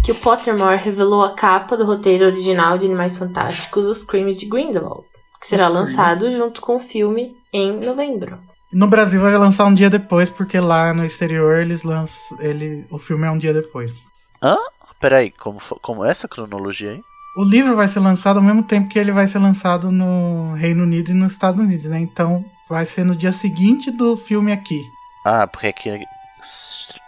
que 0.04 0.12
o 0.12 0.16
Pottermore 0.16 0.78
revelou 0.78 1.24
a 1.24 1.34
capa 1.34 1.78
do 1.78 1.86
roteiro 1.86 2.26
original 2.26 2.78
de 2.78 2.86
Animais 2.86 3.18
Fantásticos, 3.18 3.88
Os 3.88 4.04
Crimes 4.04 4.38
de 4.38 4.46
Grindelwald, 4.46 5.06
que 5.40 5.48
será 5.48 5.68
Os 5.68 5.74
lançado 5.74 6.32
junto 6.32 6.62
com 6.62 6.78
o 6.78 6.80
filme 6.80 7.36
em 7.54 7.80
novembro. 7.80 8.40
No 8.72 8.88
Brasil 8.88 9.22
vai 9.22 9.36
lançar 9.38 9.66
um 9.66 9.74
dia 9.74 9.90
depois, 9.90 10.30
porque 10.30 10.60
lá 10.60 10.94
no 10.94 11.06
exterior 11.06 11.58
eles 11.58 11.84
lançam. 11.84 12.38
Ele, 12.40 12.86
o 12.92 12.98
filme 12.98 13.26
é 13.26 13.32
um 13.32 13.38
dia 13.38 13.54
depois. 13.54 14.00
Hã? 14.44 14.58
Peraí, 15.00 15.32
como, 15.32 15.60
como 15.82 16.04
é 16.04 16.12
essa 16.12 16.28
cronologia 16.28 16.92
aí? 16.92 17.02
O 17.38 17.44
livro 17.44 17.76
vai 17.76 17.88
ser 17.88 18.00
lançado 18.00 18.38
ao 18.38 18.44
mesmo 18.44 18.64
tempo 18.64 18.88
que 18.88 18.98
ele 18.98 19.12
vai 19.12 19.28
ser 19.28 19.40
lançado 19.40 19.92
no 19.92 20.54
Reino 20.54 20.84
Unido 20.84 21.12
e 21.12 21.14
nos 21.14 21.34
Estados 21.34 21.60
Unidos, 21.60 21.86
né? 21.86 22.00
Então 22.00 22.46
vai 22.70 22.86
ser 22.86 23.04
no 23.04 23.16
dia 23.16 23.32
seguinte 23.32 23.92
do 23.92 24.16
filme 24.16 24.52
aqui. 24.54 24.82
Ah, 25.26 25.46
porque 25.46 25.68
aqui 25.70 26.06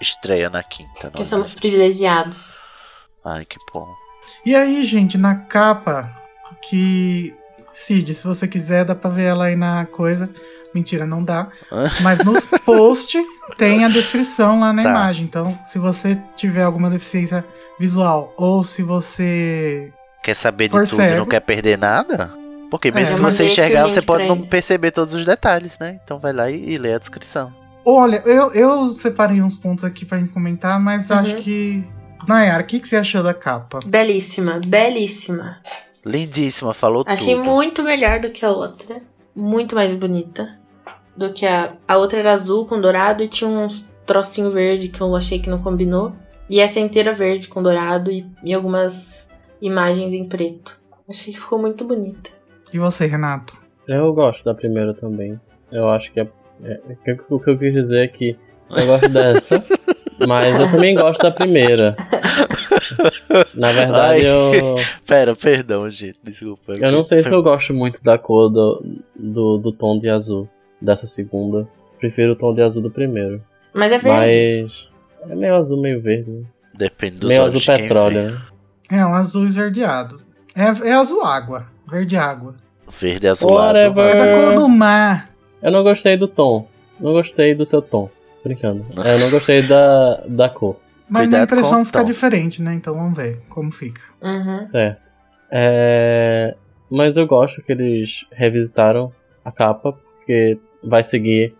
estreia 0.02 0.49
na 0.49 0.64
quinta, 0.64 1.06
não 1.06 1.12
Porque 1.12 1.26
somos 1.26 1.54
privilegiados. 1.54 2.56
Ai, 3.24 3.45
que 3.45 3.58
bom. 3.74 3.88
E 4.45 4.56
aí, 4.56 4.84
gente, 4.84 5.18
na 5.18 5.36
capa 5.36 6.14
que. 6.62 7.34
Cid, 7.74 8.12
se 8.16 8.24
você 8.24 8.48
quiser, 8.48 8.84
dá 8.86 8.95
pra 8.95 9.10
ver 9.10 9.24
ela 9.26 9.45
aí 9.45 9.56
na 9.56 9.86
coisa. 9.86 10.30
Mentira, 10.74 11.06
não 11.06 11.24
dá. 11.24 11.48
Mas 12.02 12.24
nos 12.26 12.45
post 12.66 13.18
tem 13.58 13.86
a 13.86 13.90
descrição 13.90 14.60
lá 14.60 14.74
na 14.74 14.84
Tá. 14.84 14.90
imagem. 14.90 15.26
Então, 15.26 15.58
se 15.66 15.78
você 15.78 16.20
tiver 16.36 16.64
alguma 16.64 16.90
deficiência 16.90 17.45
visual 17.80 18.34
ou 18.36 18.64
se 18.64 18.82
você. 18.84 19.94
Quer 20.28 20.34
saber 20.36 20.66
de 20.68 20.72
For 20.72 20.86
tudo 20.86 21.02
e 21.04 21.16
não 21.16 21.26
quer 21.26 21.40
perder 21.40 21.78
nada? 21.78 22.30
Porque 22.70 22.91
mesmo 22.91 23.14
É, 23.14 23.16
que 23.16 23.24
você 23.24 23.45
enxergar, 23.45 23.86
o 23.86 23.90
você 23.90 24.02
pode 24.02 24.28
não 24.28 24.41
perceber 24.41 24.91
todos 24.91 25.14
os 25.14 25.24
detalhes, 25.24 25.80
né? 25.80 26.02
Então 26.04 26.20
vai 26.20 26.34
lá 26.34 26.49
e, 26.52 26.74
e 26.74 26.78
lê 26.78 26.94
a 26.94 26.99
descrição. 26.99 27.54
Olha, 27.86 28.22
eu, 28.26 28.52
eu 28.52 28.94
separei 28.94 29.41
uns 29.41 29.56
pontos 29.56 29.86
aqui 29.86 30.04
pra 30.04 30.18
gente 30.20 30.34
comentar, 30.34 30.78
mas 30.82 31.10
Uhum. 31.10 31.16
acho 31.20 31.36
que. 31.38 31.82
Nayara, 32.28 32.62
o 32.62 32.66
que, 32.66 32.82
que 32.82 32.90
você 32.90 32.98
achou 32.98 33.24
da 33.24 33.34
capa? 33.34 33.80
Belíssima, 33.86 34.60
belíssima. 34.66 35.60
Lindíssima, 36.06 36.74
falou 36.74 37.06
Achei 37.08 37.36
tudo. 37.36 37.45
muito 37.45 37.82
melhor 37.82 38.20
do 38.20 38.30
que 38.32 38.44
a 38.44 38.52
outra. 38.52 38.98
Muito 39.34 39.76
mais 39.76 39.94
bonita. 39.94 40.49
Do 41.16 41.32
que 41.32 41.45
a. 41.45 41.72
A 41.88 41.95
outra 41.95 42.20
era 42.20 42.34
azul 42.34 42.66
com 42.66 42.82
dourado 42.82 43.24
e 43.24 43.30
tinha 43.30 43.49
uns 43.49 43.90
trocinho 44.06 44.52
verde 44.52 44.90
que 44.90 44.99
eu 44.99 45.16
achei 45.16 45.40
que 45.40 45.49
não 45.49 45.60
combinou. 45.60 46.12
E 46.49 46.60
essa 46.60 46.80
é 46.80 46.84
inteira 46.84 47.14
verde 47.14 47.48
com 47.48 47.64
dourado 47.64 48.12
e, 48.12 48.26
e 48.44 48.54
algumas 48.54 49.27
imagens 49.62 50.14
em 50.14 50.26
preto. 50.28 50.80
Achei 51.10 51.34
que 51.34 51.40
ficou 51.40 51.60
muito 51.60 51.86
bonita. 51.86 52.30
E 52.74 52.78
você, 52.78 53.06
Renato? 53.06 53.56
Eu 53.88 54.14
gosto 54.14 54.44
da 54.44 54.54
primeira 54.54 54.94
também. 54.94 55.40
Eu 55.72 55.90
acho 55.90 56.12
que 56.12 56.20
é, 56.20 56.28
é- 56.64 56.80
é- 57.06 57.18
o 57.30 57.40
que 57.40 57.50
eu 57.50 57.58
quis 57.58 57.74
dizer 57.74 58.04
é 58.04 58.08
que 58.08 58.38
eu 58.70 58.86
gosto 58.86 59.08
dessa, 59.10 59.64
mas 60.28 60.60
eu 60.60 60.70
também 60.70 60.94
gosto 60.96 61.22
da 61.22 61.32
primeira. 61.32 61.96
Na 63.56 63.72
verdade, 63.72 64.26
Ai. 64.26 64.30
eu, 64.30 64.76
Pera, 65.08 65.36
perdão, 65.36 65.90
gente, 65.90 66.18
desculpa. 66.24 66.74
eu 66.74 66.92
não 66.92 67.04
sei 67.06 67.24
se 67.24 67.34
eu 67.34 67.42
gosto 67.42 67.74
muito 67.74 68.04
da 68.04 68.18
cor 68.18 68.50
do, 68.50 68.84
do, 69.16 69.58
do 69.58 69.72
tom 69.72 69.98
de 69.98 70.10
azul 70.10 70.50
dessa 70.82 71.08
segunda. 71.08 71.68
Prefiro 72.00 72.34
o 72.34 72.36
tom 72.36 72.54
de 72.54 72.62
azul 72.62 72.84
do 72.84 72.92
primeiro. 72.92 73.42
Mas 73.74 73.92
é 73.92 73.98
verde. 73.98 74.90
Mas 75.22 75.32
é 75.32 75.36
meio 75.36 75.56
azul, 75.56 75.82
meio 75.82 76.02
verde. 76.02 76.46
Depende 76.74 77.16
dos 77.16 77.30
Meio 77.30 77.42
olhos 77.42 77.56
azul 77.56 77.62
de 77.62 77.66
quem 77.80 77.88
petróleo. 77.88 78.30
vê. 78.30 78.38
É 78.90 79.06
um 79.06 79.14
azul 79.14 79.46
esverdeado. 79.46 80.22
É, 80.56 80.90
é 80.90 80.94
azul 80.94 81.24
água. 81.24 81.68
Verde 81.90 82.18
água. 82.18 82.56
Verde 83.00 83.28
azulado. 83.28 83.78
Whatever. 83.78 84.16
É 84.16 84.26
da 84.26 84.46
cor 84.46 84.56
do 84.56 84.70
mar. 84.70 85.30
Eu 85.62 85.72
não 85.72 85.84
gostei 85.84 86.16
do 86.18 86.28
tom. 86.28 86.68
Não 87.00 87.14
gostei 87.14 87.54
do 87.54 87.66
seu 87.66 87.82
tom. 87.82 88.10
Brincando. 88.44 88.86
É, 89.04 89.16
Eu 89.16 89.20
não 89.20 89.30
gostei 89.30 89.62
da, 89.62 90.24
da 90.28 90.50
cor. 90.50 90.78
Mas 91.10 91.24
Cuidado 91.24 91.40
na 91.40 91.44
impressão 91.46 91.76
com 91.78 91.82
o 91.82 91.86
fica 91.86 92.00
tom. 92.00 92.06
diferente, 92.06 92.62
né? 92.62 92.74
Então 92.74 92.94
vamos 92.94 93.18
ver 93.18 93.40
como 93.50 93.72
fica. 93.72 94.02
Uhum. 94.22 94.60
Certo. 94.60 95.02
É, 95.52 96.56
Mas 96.90 97.18
eu 97.18 97.26
gosto 97.28 97.62
que 97.62 97.72
eles 97.72 98.26
revisitaram 98.32 99.12
a 99.44 99.52
capa, 99.52 99.94
porque 99.94 100.58
vai 100.84 101.04
seguir. 101.04 101.54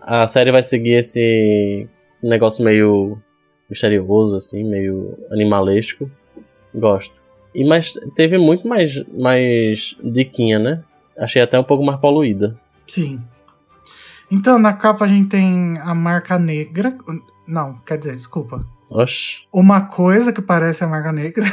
A 0.00 0.26
série 0.26 0.50
vai 0.52 0.62
seguir 0.62 0.94
esse 0.94 1.88
negócio 2.22 2.64
meio 2.64 3.18
misterioso, 3.70 4.36
assim, 4.36 4.64
meio 4.64 5.18
animalesco. 5.30 6.10
Gosto. 6.74 7.22
E 7.54 7.66
mas 7.68 7.94
teve 8.14 8.38
muito 8.38 8.66
mais, 8.66 9.04
mais 9.12 9.96
diquinha, 10.02 10.58
né? 10.58 10.82
Achei 11.18 11.42
até 11.42 11.58
um 11.58 11.64
pouco 11.64 11.84
mais 11.84 11.98
poluída. 11.98 12.58
Sim. 12.86 13.20
Então, 14.30 14.58
na 14.58 14.72
capa 14.72 15.04
a 15.04 15.08
gente 15.08 15.28
tem 15.28 15.78
a 15.80 15.94
marca 15.94 16.38
negra. 16.38 16.96
Não, 17.46 17.78
quer 17.80 17.98
dizer, 17.98 18.12
desculpa. 18.12 18.64
Oxi. 18.88 19.46
Uma 19.52 19.82
coisa 19.82 20.32
que 20.32 20.40
parece 20.40 20.82
a 20.84 20.86
marca 20.86 21.12
negra. 21.12 21.44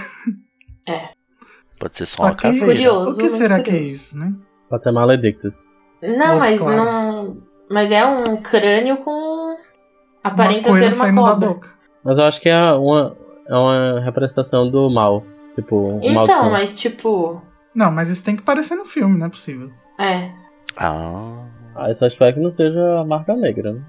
Pode 1.77 1.95
ser 1.97 2.05
só, 2.05 2.17
Só 2.17 2.23
uma 2.23 2.35
que- 2.35 2.41
caveira. 2.43 2.65
Curioso. 2.65 3.11
o 3.13 3.17
que 3.17 3.29
será 3.29 3.61
que 3.61 3.69
é 3.69 3.73
curioso. 3.73 3.93
isso, 3.95 4.17
né? 4.17 4.33
Pode 4.69 4.83
ser 4.83 4.91
Maledictus. 4.91 5.69
Não, 6.01 6.35
Outros 6.35 6.51
mas 6.51 6.59
claros. 6.59 6.91
não. 6.91 7.37
Mas 7.69 7.91
é 7.91 8.05
um 8.05 8.37
crânio 8.37 8.97
com. 8.97 9.11
Uma 9.11 9.57
Aparenta 10.23 10.69
coisa 10.69 10.91
ser 10.91 10.95
uma 10.97 11.05
saindo 11.05 11.23
da 11.23 11.31
cobra. 11.31 11.47
boca. 11.49 11.69
Mas 12.03 12.17
eu 12.17 12.23
acho 12.25 12.41
que 12.41 12.49
é 12.49 12.71
uma, 12.73 13.15
é 13.49 13.55
uma 13.55 13.99
representação 13.99 14.69
do 14.69 14.89
mal. 14.89 15.23
Tipo, 15.55 15.75
o 15.87 16.13
mal 16.13 16.23
Então, 16.23 16.51
mas 16.51 16.75
tipo. 16.79 17.41
Não, 17.75 17.91
mas 17.91 18.07
isso 18.09 18.23
tem 18.23 18.35
que 18.35 18.41
parecer 18.43 18.75
no 18.75 18.85
filme, 18.85 19.17
não 19.17 19.25
é 19.27 19.29
possível. 19.29 19.69
É. 19.99 20.31
Ah, 20.77 21.45
Ah, 21.75 21.89
eu 21.89 21.95
só 21.95 22.05
espero 22.05 22.35
que 22.35 22.41
não 22.41 22.51
seja 22.51 22.99
a 22.99 23.05
marca 23.05 23.35
negra, 23.35 23.73
né? 23.73 23.81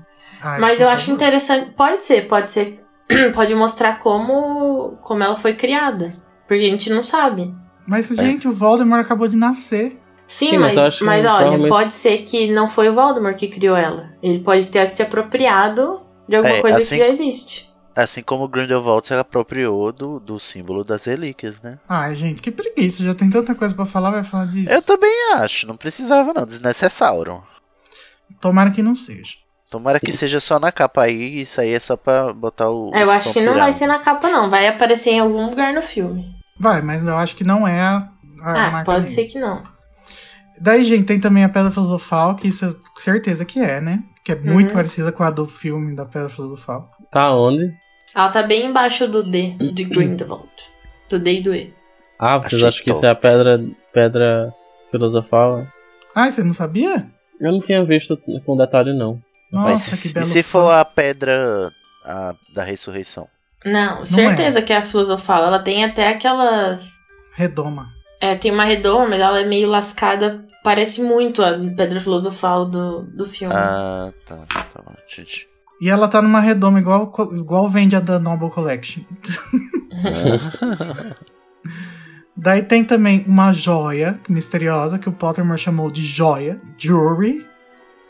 Ai, 0.42 0.60
Mas 0.60 0.80
eu 0.80 0.88
acho 0.88 1.06
favor. 1.06 1.14
interessante. 1.16 1.70
Pode 1.72 2.00
ser, 2.00 2.28
pode 2.28 2.50
ser. 2.52 2.76
pode 3.34 3.54
mostrar 3.54 3.98
como. 3.98 4.96
como 5.02 5.22
ela 5.22 5.36
foi 5.36 5.54
criada. 5.54 6.14
Porque 6.46 6.64
a 6.64 6.70
gente 6.70 6.90
não 6.90 7.02
sabe. 7.04 7.54
Mas, 7.86 8.08
gente, 8.08 8.46
o 8.48 8.52
Voldemort 8.52 9.00
acabou 9.04 9.26
de 9.28 9.36
nascer. 9.36 9.98
Sim, 10.26 10.50
Sim, 10.50 10.58
mas 10.58 10.76
mas, 10.76 11.00
mas 11.00 11.24
olha, 11.24 11.36
provavelmente- 11.38 11.68
pode 11.68 11.94
ser 11.94 12.18
que 12.18 12.50
não 12.52 12.68
foi 12.68 12.88
o 12.88 12.94
Voldemort 12.94 13.36
que 13.36 13.48
criou 13.48 13.76
ela. 13.76 14.10
Ele 14.22 14.38
pode 14.40 14.66
ter 14.68 14.86
se 14.86 15.02
apropriado 15.02 16.00
de 16.28 16.36
alguma 16.36 16.54
É, 16.56 16.60
coisa 16.60 16.78
assim- 16.78 16.96
que 16.96 17.00
já 17.02 17.08
existe. 17.08 17.69
Assim 17.94 18.22
como 18.22 18.44
o 18.44 18.48
Grindelwald 18.48 19.06
se 19.06 19.14
apropriou 19.14 19.92
do, 19.92 20.20
do 20.20 20.38
símbolo 20.38 20.84
das 20.84 21.04
relíquias, 21.04 21.60
né? 21.62 21.78
Ai, 21.88 22.14
gente, 22.14 22.40
que 22.40 22.50
preguiça. 22.50 23.04
Já 23.04 23.14
tem 23.14 23.30
tanta 23.30 23.54
coisa 23.54 23.74
pra 23.74 23.86
falar, 23.86 24.10
vai 24.10 24.24
falar 24.24 24.46
disso. 24.46 24.70
Eu 24.70 24.82
também 24.82 25.12
acho, 25.34 25.66
não 25.66 25.76
precisava 25.76 26.32
não, 26.32 26.46
desnecessário. 26.46 27.42
Tomara 28.40 28.70
que 28.70 28.82
não 28.82 28.94
seja. 28.94 29.34
Tomara 29.70 30.00
que 30.00 30.10
seja 30.10 30.40
só 30.40 30.58
na 30.58 30.72
capa 30.72 31.02
aí, 31.02 31.40
isso 31.40 31.60
aí 31.60 31.72
é 31.72 31.78
só 31.80 31.96
pra 31.96 32.32
botar 32.32 32.68
o. 32.70 32.90
É, 32.92 33.04
eu 33.04 33.10
acho 33.10 33.32
que 33.32 33.40
não 33.40 33.54
vai 33.54 33.72
ser 33.72 33.86
na 33.86 34.00
capa, 34.00 34.28
não. 34.28 34.50
Vai 34.50 34.66
aparecer 34.66 35.10
em 35.10 35.20
algum 35.20 35.46
lugar 35.48 35.72
no 35.72 35.80
filme. 35.82 36.24
Vai, 36.58 36.82
mas 36.82 37.04
eu 37.06 37.16
acho 37.16 37.36
que 37.36 37.44
não 37.44 37.66
é 37.66 37.80
a, 37.80 38.08
a 38.42 38.66
ah, 38.66 38.70
marca 38.70 38.84
pode 38.84 39.06
negra. 39.06 39.14
ser 39.14 39.24
que 39.26 39.38
não. 39.38 39.62
Daí, 40.60 40.84
gente, 40.84 41.04
tem 41.04 41.20
também 41.20 41.44
a 41.44 41.48
Pedra 41.48 41.70
Filosofal, 41.70 42.34
que 42.34 42.48
isso 42.48 42.64
eu 42.64 42.74
tenho 42.74 42.98
certeza 42.98 43.44
que 43.44 43.60
é, 43.60 43.80
né? 43.80 44.02
Que 44.24 44.32
é 44.32 44.34
muito 44.34 44.68
Uhum. 44.70 44.74
parecida 44.74 45.10
com 45.12 45.22
a 45.22 45.30
do 45.30 45.46
filme 45.46 45.94
da 45.94 46.04
Pedra 46.04 46.28
Filosofal. 46.28 46.90
Tá 47.10 47.34
onde? 47.34 47.72
Ela 48.14 48.28
tá 48.28 48.42
bem 48.42 48.66
embaixo 48.66 49.06
do 49.08 49.22
D 49.22 49.50
de 49.72 49.84
Grindelwald. 49.84 50.48
Do 51.08 51.18
D 51.18 51.40
e 51.40 51.42
do 51.42 51.54
E. 51.54 51.72
Ah, 52.18 52.36
vocês 52.38 52.54
Achei 52.62 52.68
acham 52.68 52.80
que 52.80 52.86
top. 52.86 52.96
isso 52.96 53.06
é 53.06 53.10
a 53.10 53.14
pedra, 53.14 53.60
pedra 53.92 54.52
filosofal? 54.90 55.66
Ai, 56.14 56.30
você 56.30 56.42
não 56.42 56.52
sabia? 56.52 57.06
Eu 57.40 57.52
não 57.52 57.58
tinha 57.60 57.84
visto 57.84 58.16
com 58.44 58.56
detalhe, 58.56 58.92
não. 58.92 59.20
Nossa, 59.50 59.72
Mas 59.72 60.02
que 60.02 60.08
e 60.08 60.12
belo 60.12 60.26
se 60.26 60.42
fã. 60.42 60.60
for 60.60 60.70
a 60.72 60.84
pedra 60.84 61.72
a- 62.04 62.34
da 62.54 62.62
ressurreição? 62.62 63.26
Não, 63.64 64.04
certeza 64.06 64.62
que 64.62 64.72
é 64.72 64.76
a 64.76 64.82
filosofal. 64.82 65.42
Ela 65.44 65.58
tem 65.58 65.84
até 65.84 66.08
aquelas. 66.08 66.92
Redoma. 67.34 67.88
É, 68.20 68.34
tem 68.36 68.50
uma 68.52 68.64
redoma, 68.64 69.08
mas 69.08 69.20
ela 69.20 69.40
é 69.40 69.46
meio 69.46 69.68
lascada. 69.68 70.44
Parece 70.62 71.02
muito 71.02 71.42
a 71.42 71.52
pedra 71.52 72.00
filosofal 72.00 72.66
do, 72.66 73.02
do 73.02 73.26
filme. 73.26 73.54
Ah, 73.56 74.12
tá, 74.26 74.36
tá 74.46 74.82
bom. 74.84 74.94
Gente. 75.08 75.48
E 75.80 75.88
ela 75.88 76.08
tá 76.08 76.20
numa 76.20 76.40
redoma 76.40 76.78
igual, 76.78 77.10
igual 77.32 77.66
vende 77.68 77.96
a 77.96 78.00
da 78.00 78.18
Noble 78.18 78.50
Collection. 78.50 79.02
Daí 82.36 82.62
tem 82.62 82.84
também 82.84 83.24
uma 83.26 83.52
joia 83.52 84.18
misteriosa 84.28 84.98
que 84.98 85.08
o 85.08 85.12
Pottermore 85.12 85.58
chamou 85.58 85.90
de 85.90 86.02
joia, 86.02 86.60
jewelry. 86.78 87.46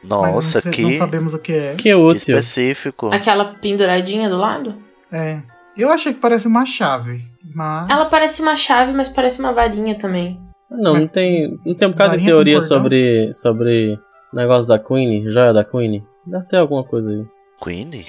mas 0.03 0.11
Nossa, 0.11 0.33
não, 0.33 0.43
sei- 0.63 0.73
que, 0.73 0.83
não 0.83 0.95
sabemos 0.95 1.35
o 1.35 1.39
que 1.39 1.53
é. 1.53 1.75
Que 1.75 1.95
útil. 1.95 2.39
específico. 2.39 3.09
Aquela 3.13 3.45
penduradinha 3.55 4.29
do 4.29 4.37
lado? 4.37 4.75
É. 5.11 5.41
Eu 5.77 5.91
achei 5.91 6.13
que 6.13 6.21
parece 6.21 6.47
uma 6.47 6.65
chave, 6.65 7.25
mas. 7.55 7.89
Ela 7.91 8.05
parece 8.05 8.43
uma 8.43 8.55
chave, 8.55 8.93
mas 8.93 9.09
parece 9.09 9.41
uma 9.41 9.53
varinha 9.53 9.97
também. 9.99 10.39
Não, 10.71 10.93
Mas- 10.93 11.01
não 11.03 11.09
tem, 11.09 11.59
não 11.67 11.75
tem 11.75 11.89
um 11.89 11.91
bocado 11.91 12.17
de 12.19 12.25
teoria 12.25 12.61
sobre, 12.63 13.33
sobre 13.33 13.99
negócio 14.33 14.69
da 14.69 14.79
Queen, 14.79 15.29
joia 15.31 15.53
da 15.53 15.65
Queen. 15.65 16.05
Deve 16.25 16.47
ter 16.47 16.59
alguma 16.59 16.85
coisa 16.85 17.11
aí. 17.11 17.25
Queen? 17.63 18.05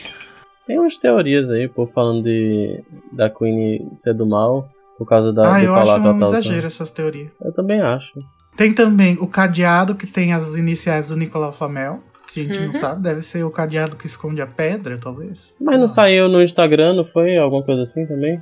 Tem 0.66 0.80
umas 0.80 0.98
teorias 0.98 1.50
aí, 1.50 1.68
pô, 1.68 1.86
falando 1.88 2.24
de 2.24 2.84
da 3.12 3.30
Queen 3.30 3.92
ser 3.98 4.14
do 4.14 4.26
mal 4.26 4.70
por 4.98 5.06
causa 5.08 5.34
da, 5.34 5.56
ah, 5.56 5.64
eu 5.64 5.76
acho 5.76 5.92
um 5.92 5.96
atual. 5.96 6.22
exagero 6.34 6.68
essas 6.68 6.92
teorias. 6.92 7.30
Eu 7.44 7.52
também 7.52 7.82
acho. 7.82 8.20
Tem 8.56 8.72
também 8.74 9.18
o 9.20 9.28
cadeado 9.28 9.96
que 9.96 10.06
tem 10.06 10.34
as 10.34 10.54
iniciais 10.56 11.08
do 11.10 11.18
Nicolau 11.18 11.52
Flamel, 11.52 12.02
que 12.32 12.42
a 12.42 12.44
gente 12.44 12.60
não 12.60 12.68
Uhum. 12.68 12.74
sabe. 12.80 13.02
Deve 13.02 13.22
ser 13.24 13.44
o 13.44 13.50
cadeado 13.50 13.96
que 13.98 14.06
esconde 14.06 14.42
a 14.42 14.48
pedra, 14.48 14.98
talvez. 14.98 15.56
Mas 15.60 15.80
não 15.80 15.88
saiu 15.88 16.28
no 16.30 16.42
Instagram, 16.42 16.94
não 16.94 17.04
foi? 17.04 17.38
Alguma 17.38 17.64
coisa 17.64 17.82
assim 17.82 18.06
também? 18.06 18.40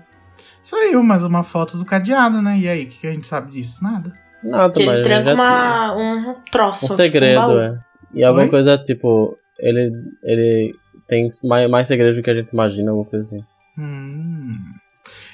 Saiu 0.62 1.02
mais 1.02 1.24
uma 1.24 1.44
foto 1.44 1.78
do 1.78 1.86
cadeado, 1.86 2.42
né? 2.42 2.58
E 2.60 2.68
aí, 2.68 2.84
o 2.86 2.88
que 2.90 3.08
a 3.08 3.14
gente 3.14 3.26
sabe 3.28 3.52
disso? 3.52 3.82
Nada. 3.84 4.12
Nada, 4.44 4.74
Que 4.74 4.80
ele 4.82 4.88
mas 4.92 5.04
tranca 5.04 5.24
já- 5.30 5.34
uma, 5.34 5.96
um 5.96 6.34
troço. 6.52 6.86
um 6.86 6.90
tipo 6.90 6.94
segredo, 7.02 7.42
baú. 7.42 7.60
é. 7.60 7.80
E 8.14 8.24
alguma 8.24 8.44
Oi? 8.44 8.50
coisa 8.50 8.78
tipo, 8.78 9.38
ele, 9.60 9.92
ele 10.24 10.76
tem 11.10 11.28
mais, 11.44 11.70
mais 11.70 11.88
segredos 11.88 12.16
do 12.16 12.24
que 12.24 12.30
a 12.30 12.34
gente 12.34 12.50
imagina, 12.52 12.92
alguma 12.92 13.10
coisa 13.10 13.26
assim. 13.36 13.46
Hum. 13.78 14.58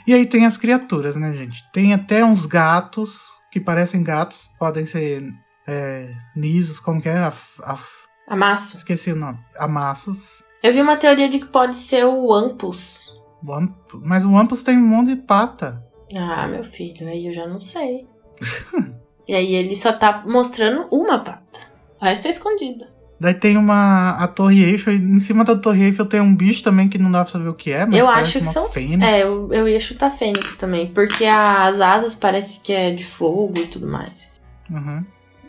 E 0.08 0.14
aí 0.14 0.26
tem 0.26 0.46
as 0.46 0.58
criaturas, 0.58 1.16
né, 1.16 1.34
gente? 1.34 1.64
Tem 1.72 1.94
até 1.94 2.24
uns 2.24 2.46
gatos 2.46 3.34
que 3.52 3.60
parecem 3.60 4.02
gatos, 4.04 4.50
podem 4.60 4.86
ser 4.86 5.24
é, 5.68 6.12
nisos, 6.36 6.80
como 6.80 7.02
que 7.02 7.10
é? 7.10 7.18
A, 7.18 7.34
a- 7.64 7.80
Amasso. 8.30 8.76
esqueci 8.76 9.12
o 9.12 9.16
nome. 9.16 9.38
Amassos. 9.58 10.44
Eu 10.64 10.74
vi 10.74 10.82
uma 10.82 10.98
teoria 10.98 11.30
de 11.30 11.40
que 11.40 11.46
pode 11.48 11.78
ser 11.78 12.06
o 12.06 12.34
Ampus. 12.34 13.14
Wamp- 13.44 13.76
Mas 14.04 14.26
o 14.26 14.32
Wampus 14.32 14.64
tem 14.64 14.78
um 14.78 14.82
monte 14.88 15.16
de 15.16 15.22
pata. 15.22 15.84
Ah, 16.16 16.48
meu 16.48 16.64
filho, 16.64 17.08
aí 17.08 17.28
eu 17.28 17.34
já 17.34 17.48
não 17.48 17.60
sei. 17.60 18.08
e 19.28 19.34
aí 19.34 19.54
ele 19.56 19.76
só 19.76 19.92
tá 19.94 20.24
mostrando 20.26 20.88
uma 20.92 21.20
pata. 21.20 21.60
O 22.02 22.06
resto 22.06 22.28
é 22.28 22.32
escondido. 22.32 22.86
Daí 23.20 23.34
tem 23.34 23.58
uma. 23.58 24.12
A 24.12 24.28
Torre 24.28 24.64
Eiffel. 24.64 24.94
e 24.94 24.98
Em 24.98 25.20
cima 25.20 25.44
da 25.46 25.56
Torre 25.56 25.86
Eiffel 25.86 26.06
tem 26.06 26.20
um 26.20 26.36
bicho 26.36 26.64
também 26.64 26.90
que 26.90 26.98
não 26.98 27.12
dá 27.12 27.24
pra 27.24 27.32
saber 27.32 27.48
o 27.48 27.54
que 27.54 27.72
é. 27.72 27.86
Mas 27.86 27.98
eu 27.98 28.06
parece 28.06 28.22
acho 28.30 28.40
que 28.40 28.46
uma 28.46 28.54
são. 28.54 28.70
fênix. 28.70 29.04
É, 29.04 29.24
eu, 29.24 29.54
eu 29.54 29.68
ia 29.68 29.80
chutar 29.80 30.12
Fênix 30.12 30.58
também. 30.58 30.92
Porque 30.92 31.26
as 31.26 31.80
asas 31.80 32.14
parece 32.14 32.60
que 32.60 32.74
é 32.74 32.94
de 32.94 33.06
fogo 33.06 33.54
e 33.58 33.68
tudo 33.68 33.88
mais. 33.88 34.34
Uhum. 34.70 35.04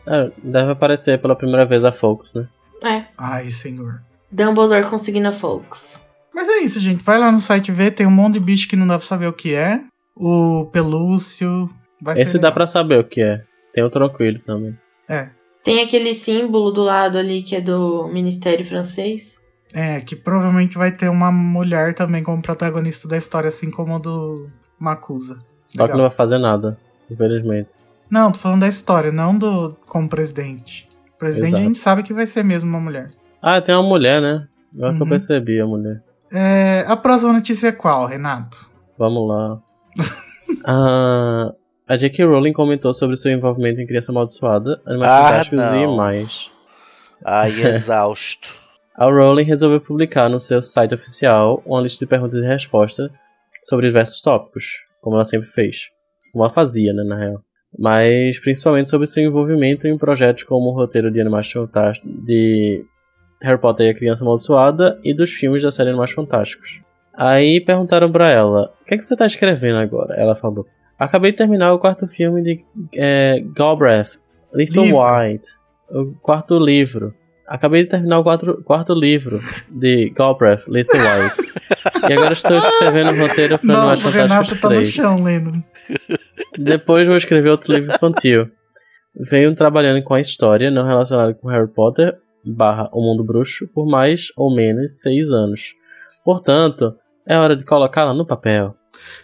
É, 0.07 0.31
deve 0.43 0.71
aparecer 0.73 1.21
pela 1.21 1.35
primeira 1.35 1.67
vez 1.67 1.85
a 1.85 1.91
Fox, 1.91 2.35
né? 2.35 2.49
É. 2.85 3.05
Ai, 3.19 3.51
senhor. 3.51 4.01
Dumbledore 4.31 4.89
conseguindo 4.89 5.29
a 5.29 5.33
Folks. 5.33 6.01
Mas 6.33 6.49
é 6.49 6.59
isso, 6.59 6.79
gente. 6.79 7.03
Vai 7.03 7.19
lá 7.19 7.33
no 7.33 7.41
site 7.41 7.73
ver. 7.73 7.93
Tem 7.93 8.07
um 8.07 8.11
monte 8.11 8.35
de 8.35 8.41
bicho 8.41 8.69
que 8.69 8.77
não 8.77 8.87
dá 8.87 8.99
pra 8.99 9.07
saber 9.07 9.27
o 9.27 9.33
que 9.33 9.55
é. 9.55 9.81
O 10.15 10.67
Pelúcio. 10.67 11.69
Vai 12.01 12.21
Esse 12.21 12.33
ser 12.33 12.39
dá 12.39 12.53
pra 12.53 12.67
saber 12.67 13.01
o 13.01 13.05
que 13.05 13.23
é. 13.23 13.43
Tem 13.73 13.83
o 13.83 13.91
Tranquilo 13.91 14.39
também. 14.41 14.79
É. 15.09 15.31
Tem 15.67 15.83
aquele 15.83 16.15
símbolo 16.15 16.71
do 16.71 16.85
lado 16.85 17.19
ali 17.19 17.43
que 17.43 17.57
é 17.57 17.61
do 17.61 18.07
Ministério 18.07 18.65
Francês. 18.65 19.37
É, 19.75 20.01
que 20.01 20.15
provavelmente 20.15 20.79
vai 20.79 20.93
ter 20.93 21.09
uma 21.11 21.33
mulher 21.33 21.93
também 21.93 22.23
como 22.23 22.41
protagonista 22.41 23.09
da 23.09 23.17
história, 23.17 23.49
assim 23.49 23.69
como 23.69 23.97
a 23.97 23.99
do 23.99 24.49
Macusa. 24.79 25.41
Só 25.67 25.79
que 25.79 25.83
Legal. 25.83 25.97
não 25.97 26.05
vai 26.05 26.11
fazer 26.13 26.39
nada, 26.39 26.79
infelizmente. 27.11 27.79
Não, 28.09 28.31
tô 28.31 28.39
falando 28.39 28.61
da 28.61 28.69
história, 28.69 29.11
não 29.11 29.37
do 29.37 29.77
como 29.87 30.09
presidente. 30.09 30.89
O 31.17 31.19
presidente 31.19 31.49
Exato. 31.49 31.63
a 31.63 31.67
gente 31.67 31.79
sabe 31.81 32.03
que 32.05 32.15
vai 32.15 32.29
ser 32.29 32.45
mesmo 32.45 32.71
uma 32.71 32.79
mulher. 32.81 33.11
Ah, 33.43 33.61
tem 33.61 33.75
uma 33.75 33.83
mulher, 33.83 34.23
né? 34.23 34.47
Agora 34.73 34.93
que 34.95 34.99
eu 35.01 35.05
Uhum. 35.05 35.11
percebi 35.11 35.61
a 35.61 35.67
mulher. 35.67 36.01
É, 36.33 36.85
a 36.87 36.97
próxima 36.97 37.33
notícia 37.33 37.67
é 37.69 37.73
qual, 37.73 38.07
Renato? 38.07 38.71
Vamos 38.97 39.29
lá. 39.29 39.61
Ah, 40.65 41.53
a 41.89 41.97
J.K. 41.97 42.25
Rowling 42.25 42.53
comentou 42.53 42.93
sobre 42.93 43.17
seu 43.17 43.31
envolvimento 43.33 43.81
em 43.81 43.87
Criança 43.87 44.11
Amaldiçoada, 44.13 44.81
Animais 44.87 45.13
Ah, 45.13 45.23
Fantásticos 45.29 45.65
e 45.73 45.87
não. 45.87 45.97
mais. 45.97 46.51
Ai, 47.25 47.51
exausto. 47.63 48.53
A 48.97 49.05
Rowling 49.05 49.45
resolveu 49.45 49.81
publicar 49.81 50.29
no 50.29 50.41
seu 50.41 50.63
site 50.63 50.95
oficial 50.95 51.63
uma 51.67 51.81
lista 51.81 52.05
de 52.05 52.09
perguntas 52.09 52.35
e 52.39 52.47
respostas 52.47 53.11
sobre 53.63 53.89
diversos 53.89 54.21
tópicos, 54.21 54.65
como 55.03 55.17
ela 55.17 55.25
sempre 55.25 55.47
fez. 55.47 55.91
Como 56.33 56.45
ela 56.45 56.53
fazia, 56.53 56.93
né, 56.93 57.05
na 57.05 57.17
real. 57.17 57.41
Mas 57.79 58.39
principalmente 58.41 58.89
sobre 58.89 59.07
seu 59.07 59.23
envolvimento 59.23 59.87
em 59.87 59.99
projetos 59.99 60.45
como 60.45 60.71
o 60.71 60.75
roteiro 60.75 61.11
de 61.11 61.21
Animais 61.21 61.51
Fantásticos, 61.51 62.11
de 62.25 62.83
Harry 63.43 63.61
Potter 63.61 63.87
e 63.87 63.91
a 63.91 63.95
Criança 63.95 64.25
Amaldiçoada 64.25 64.99
e 65.05 65.13
dos 65.15 65.31
filmes 65.31 65.63
da 65.63 65.71
série 65.71 65.91
Animais 65.91 66.13
Fantásticos. 66.13 66.81
Aí 67.13 67.61
perguntaram 67.61 68.11
pra 68.11 68.29
ela: 68.31 68.73
O 68.81 68.85
que, 68.87 68.95
é 68.95 68.97
que 68.99 69.05
você 69.05 69.15
tá 69.15 69.27
escrevendo 69.27 69.77
agora? 69.79 70.15
Ela 70.15 70.35
falou: 70.35 70.67
Acabei 70.99 71.31
de 71.31 71.37
terminar 71.37 71.73
o 71.73 71.79
quarto 71.79 72.09
filme 72.09 72.43
de 72.43 72.65
é, 72.95 73.43
Galbraith, 73.55 74.19
Little 74.55 74.85
Livro. 74.85 75.01
White, 75.01 75.49
o 75.91 76.15
quarto 76.23 76.59
livro. 76.59 77.15
Acabei 77.47 77.85
de 77.85 77.91
terminar 77.91 78.19
o 78.19 78.25
quarto, 78.25 78.63
quarto 78.65 78.95
livro 78.95 79.41
de 79.71 80.11
Galbraith, 80.11 80.67
Little 80.67 80.99
White. 80.99 81.43
e 82.09 82.13
agora 82.13 82.33
estou 82.33 82.59
escrevendo 82.59 83.11
o 83.11 83.21
roteiro 83.21 83.59
para 83.59 83.67
Nossa, 83.67 84.09
o 84.09 84.11
Renato 84.11 84.33
Fantásticos 84.33 84.61
tá 84.61 84.69
no 84.69 84.75
3. 84.75 84.89
chão 84.89 85.23
lendo. 85.23 85.65
Depois 86.59 87.07
vou 87.07 87.17
escrever 87.17 87.51
outro 87.51 87.73
livro 87.73 87.95
infantil. 87.95 88.51
Venho 89.15 89.55
trabalhando 89.55 90.03
com 90.03 90.15
a 90.15 90.21
história 90.21 90.71
não 90.71 90.85
relacionada 90.85 91.35
com 91.35 91.49
Harry 91.49 91.69
Potter 91.69 92.19
barra 92.45 92.89
O 92.93 93.03
Mundo 93.03 93.25
Bruxo 93.25 93.67
por 93.69 93.87
mais 93.87 94.29
ou 94.37 94.55
menos 94.55 95.01
seis 95.01 95.31
anos. 95.31 95.75
Portanto, 96.25 96.95
é 97.27 97.37
hora 97.37 97.57
de 97.57 97.65
colocá-la 97.65 98.15
no 98.15 98.27
papel. 98.27 98.75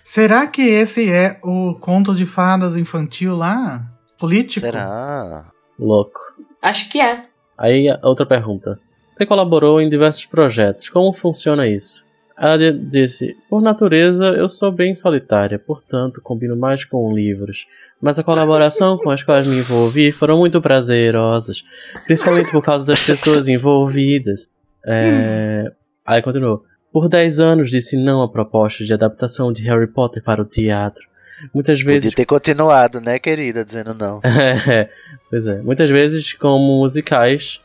Será 0.04 0.46
que 0.46 0.62
esse 0.62 1.10
é 1.10 1.38
o 1.42 1.74
conto 1.74 2.14
de 2.14 2.26
fadas 2.26 2.76
infantil 2.76 3.36
lá? 3.36 3.82
Político? 4.18 4.64
Será? 4.66 5.50
Louco. 5.78 6.20
Acho 6.60 6.88
que 6.88 7.00
é. 7.00 7.24
Aí, 7.58 7.88
a 7.88 7.98
outra 8.02 8.24
pergunta. 8.26 8.78
Você 9.10 9.26
colaborou 9.26 9.80
em 9.80 9.88
diversos 9.88 10.24
projetos. 10.26 10.88
Como 10.88 11.12
funciona 11.12 11.66
isso? 11.66 12.06
Ela 12.38 12.56
di- 12.56 12.72
disse: 12.88 13.36
Por 13.48 13.60
natureza, 13.60 14.26
eu 14.28 14.48
sou 14.48 14.72
bem 14.72 14.94
solitária, 14.94 15.58
portanto, 15.58 16.20
combino 16.22 16.56
mais 16.56 16.84
com 16.84 17.12
livros. 17.14 17.66
Mas 18.00 18.18
a 18.18 18.24
colaboração 18.24 18.96
com 18.98 19.10
as 19.10 19.22
quais 19.22 19.46
me 19.46 19.58
envolvi 19.58 20.10
foram 20.10 20.36
muito 20.38 20.60
prazerosas, 20.60 21.62
principalmente 22.06 22.50
por 22.50 22.62
causa 22.62 22.84
das 22.86 23.00
pessoas 23.00 23.46
envolvidas. 23.48 24.50
É... 24.86 25.70
Aí 26.04 26.20
continuou. 26.22 26.64
Por 26.92 27.08
10 27.08 27.40
anos 27.40 27.70
disse 27.70 27.96
não 27.96 28.22
a 28.22 28.28
proposta 28.28 28.84
de 28.84 28.92
adaptação 28.92 29.52
de 29.52 29.62
Harry 29.62 29.86
Potter 29.86 30.22
para 30.22 30.42
o 30.42 30.44
teatro. 30.44 31.08
Muitas 31.52 31.80
vezes 31.80 32.10
Podia 32.10 32.16
ter 32.16 32.26
continuado, 32.26 33.00
né, 33.00 33.18
querida? 33.18 33.64
Dizendo 33.64 33.94
não. 33.94 34.20
é, 34.70 34.88
pois 35.30 35.46
é. 35.46 35.60
Muitas 35.62 35.90
vezes 35.90 36.34
como 36.34 36.80
musicais 36.80 37.60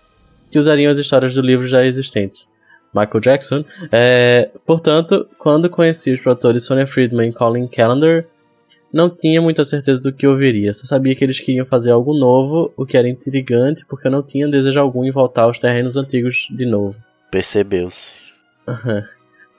que 0.49 0.57
usariam 0.57 0.91
as 0.91 0.97
histórias 0.97 1.33
do 1.33 1.41
livro 1.41 1.67
já 1.67 1.85
existentes. 1.85 2.49
Michael 2.93 3.19
Jackson. 3.19 3.65
É, 3.91 4.49
portanto, 4.65 5.27
quando 5.37 5.69
conheci 5.69 6.11
os 6.11 6.21
produtores 6.21 6.63
Sonia 6.63 6.87
Friedman 6.87 7.29
e 7.29 7.33
Colin 7.33 7.67
Callender, 7.67 8.27
não 8.91 9.09
tinha 9.09 9.41
muita 9.41 9.63
certeza 9.63 10.01
do 10.01 10.13
que 10.13 10.25
ouviria. 10.25 10.73
Só 10.73 10.85
sabia 10.85 11.13
que 11.13 11.23
eles 11.23 11.39
queriam 11.39 11.65
fazer 11.65 11.91
algo 11.91 12.17
novo, 12.17 12.71
o 12.75 12.85
que 12.85 12.97
era 12.97 13.07
intrigante, 13.07 13.85
porque 13.85 14.07
eu 14.07 14.11
não 14.11 14.23
tinha 14.23 14.47
desejo 14.47 14.79
algum 14.79 15.03
em 15.03 15.11
voltar 15.11 15.43
aos 15.43 15.59
terrenos 15.59 15.97
antigos 15.97 16.47
de 16.49 16.65
novo. 16.65 16.97
Percebeu-se. 17.29 18.21
Aham. 18.67 19.05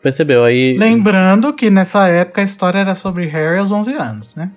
Percebeu? 0.08 0.42
Aí. 0.42 0.78
Lembrando 0.78 1.52
que 1.52 1.68
nessa 1.68 2.08
época 2.08 2.40
a 2.40 2.44
história 2.44 2.78
era 2.78 2.94
sobre 2.94 3.26
Harry 3.26 3.58
aos 3.58 3.70
11 3.70 3.92
anos, 3.92 4.34
né? 4.34 4.50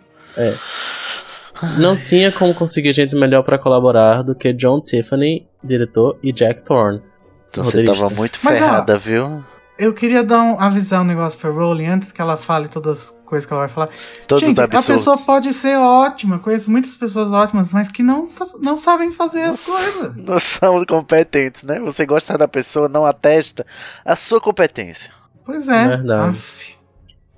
Não 1.78 1.98
tinha 1.98 2.32
como 2.32 2.54
conseguir 2.54 2.94
gente 2.94 3.14
melhor 3.16 3.44
pra 3.44 3.58
colaborar 3.58 4.22
do 4.22 4.34
que 4.34 4.54
John 4.54 4.80
Tiffany, 4.80 5.46
diretor, 5.62 6.18
e 6.24 6.32
Jack 6.32 6.64
Thorne. 6.64 7.02
Então 7.50 7.66
você 7.66 7.84
tava 7.84 8.10
muito 8.12 8.40
Mas, 8.42 8.56
ó, 8.56 8.66
ferrada, 8.66 8.98
viu? 8.98 9.44
Eu 9.78 9.94
queria 9.94 10.24
dar 10.24 10.42
um, 10.42 10.58
avisar 10.58 11.02
um 11.02 11.04
negócio 11.04 11.38
pra 11.38 11.50
Rowling 11.50 11.88
antes 11.88 12.14
que 12.14 12.22
ela 12.22 12.38
fale 12.38 12.70
todas 12.70 12.98
as 12.98 13.20
coisas 13.26 13.46
que 13.46 13.52
ela 13.52 13.64
vai 13.64 13.70
falar. 13.70 13.90
Todos 14.26 14.48
Gente, 14.48 14.58
os 14.58 14.64
a 14.64 14.84
pessoa 14.84 15.18
pode 15.18 15.52
ser 15.52 15.76
ótima, 15.78 16.40
conheço 16.40 16.72
muitas 16.72 16.96
pessoas 16.96 17.34
ótimas, 17.34 17.72
mas 17.72 17.90
que 17.90 18.02
não, 18.02 18.30
não 18.62 18.78
sabem 18.78 19.12
fazer 19.12 19.42
as 19.42 19.66
coisas. 19.66 20.16
Não 20.16 20.40
são 20.40 20.86
competentes, 20.86 21.64
né? 21.64 21.78
Você 21.82 22.06
gosta 22.06 22.38
da 22.38 22.48
pessoa, 22.48 22.88
não 22.88 23.06
atesta 23.06 23.66
a 24.06 24.16
sua 24.16 24.40
competência. 24.40 25.12
Pois 25.46 25.68
é. 25.68 25.88
Verdade. 25.88 26.30
Aff. 26.30 26.76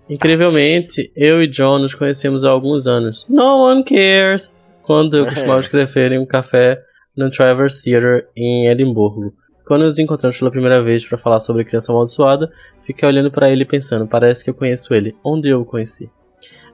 Incrivelmente, 0.09 1.11
eu 1.15 1.41
e 1.41 1.47
John 1.47 1.79
nos 1.79 1.95
conhecemos 1.95 2.43
há 2.43 2.49
alguns 2.49 2.87
anos. 2.87 3.25
No 3.29 3.63
one 3.69 3.83
cares! 3.83 4.53
Quando 4.81 5.17
eu 5.17 5.25
costumava 5.25 5.59
escrever 5.61 6.11
em 6.11 6.19
um 6.19 6.25
café 6.25 6.81
no 7.15 7.29
Travers 7.29 7.81
Theatre 7.81 8.25
em 8.35 8.67
Edimburgo. 8.67 9.33
Quando 9.65 9.85
nos 9.85 9.97
encontramos 9.97 10.37
pela 10.37 10.51
primeira 10.51 10.83
vez 10.83 11.05
para 11.05 11.17
falar 11.17 11.39
sobre 11.39 11.63
Criança 11.63 11.91
Amaldiçoada, 11.91 12.51
fiquei 12.81 13.07
olhando 13.07 13.31
para 13.31 13.49
ele 13.49 13.63
e 13.63 13.67
pensando, 13.67 14.05
parece 14.05 14.43
que 14.43 14.49
eu 14.49 14.53
conheço 14.53 14.93
ele. 14.93 15.15
Onde 15.23 15.47
eu 15.47 15.61
o 15.61 15.65
conheci? 15.65 16.09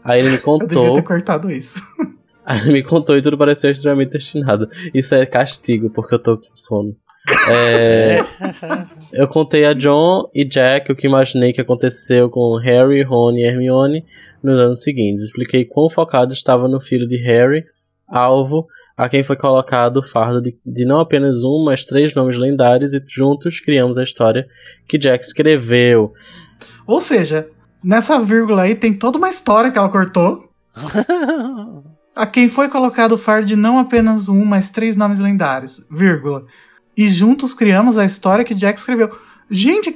Aí 0.04 0.20
ele 0.22 0.30
me 0.30 0.38
Eu 0.44 0.58
devia 0.58 0.76
contou. 0.78 0.96
ter 0.96 1.04
cortado 1.04 1.52
isso. 1.52 1.82
Aí 2.44 2.62
ele 2.62 2.74
me 2.74 2.84
contou 2.84 3.16
e 3.16 3.22
tudo 3.22 3.38
pareceu 3.38 3.70
extremamente 3.70 4.14
destinado. 4.14 4.68
Isso 4.92 5.14
é 5.14 5.24
castigo, 5.24 5.92
porque 5.92 6.16
eu 6.16 6.20
tô 6.20 6.38
com 6.38 6.48
sono. 6.56 6.96
É, 7.48 8.26
eu 9.12 9.28
contei 9.28 9.66
a 9.66 9.74
John 9.74 10.30
e 10.34 10.46
Jack 10.46 10.92
o 10.92 10.96
que 10.96 11.08
imaginei 11.08 11.52
que 11.52 11.62
aconteceu 11.62 12.30
com 12.30 12.58
Harry, 12.58 13.04
Ron 13.04 13.34
e 13.34 13.44
Hermione 13.44 14.06
nos 14.44 14.60
anos 14.60 14.82
seguintes. 14.82 15.24
Expliquei 15.24 15.66
quão 15.66 15.90
focado 15.90 16.34
estava 16.34 16.68
no 16.68 16.80
filho 16.80 17.08
de 17.08 17.18
Harry, 17.18 17.64
alvo, 18.08 18.68
a 18.96 19.08
quem 19.08 19.24
foi 19.24 19.36
colocado 19.36 19.98
o 19.98 20.04
fardo 20.04 20.42
de, 20.42 20.58
de 20.66 20.86
não 20.86 21.00
apenas 21.00 21.44
um, 21.44 21.64
mas 21.64 21.86
três 21.86 22.14
nomes 22.14 22.38
lendários 22.38 22.94
e 22.94 23.02
juntos 23.08 23.60
criamos 23.60 23.98
a 23.98 24.04
história 24.04 24.48
que 24.88 24.98
Jack 24.98 25.26
escreveu. 25.26 26.14
Ou 26.86 27.00
seja, 27.00 27.48
nessa 27.84 28.20
vírgula 28.20 28.64
aí 28.64 28.76
tem 28.76 28.94
toda 28.94 29.18
uma 29.18 29.30
história 29.30 29.72
que 29.72 29.78
ela 29.78 29.90
cortou. 29.90 30.50
A 32.16 32.26
quem 32.26 32.50
foi 32.50 32.68
colocado 32.68 33.14
o 33.14 33.18
fardo 33.18 33.48
de 33.48 33.56
não 33.56 33.80
apenas 33.80 34.28
um, 34.28 34.44
mas 34.44 34.70
três 34.70 34.98
nomes 34.98 35.20
lendários, 35.20 35.82
vírgula. 35.90 36.44
E 37.00 37.08
juntos 37.08 37.54
criamos 37.54 37.98
a 37.98 38.04
história 38.04 38.44
que 38.44 38.54
Jack 38.54 38.78
escreveu. 38.78 39.10
Gente, 39.50 39.96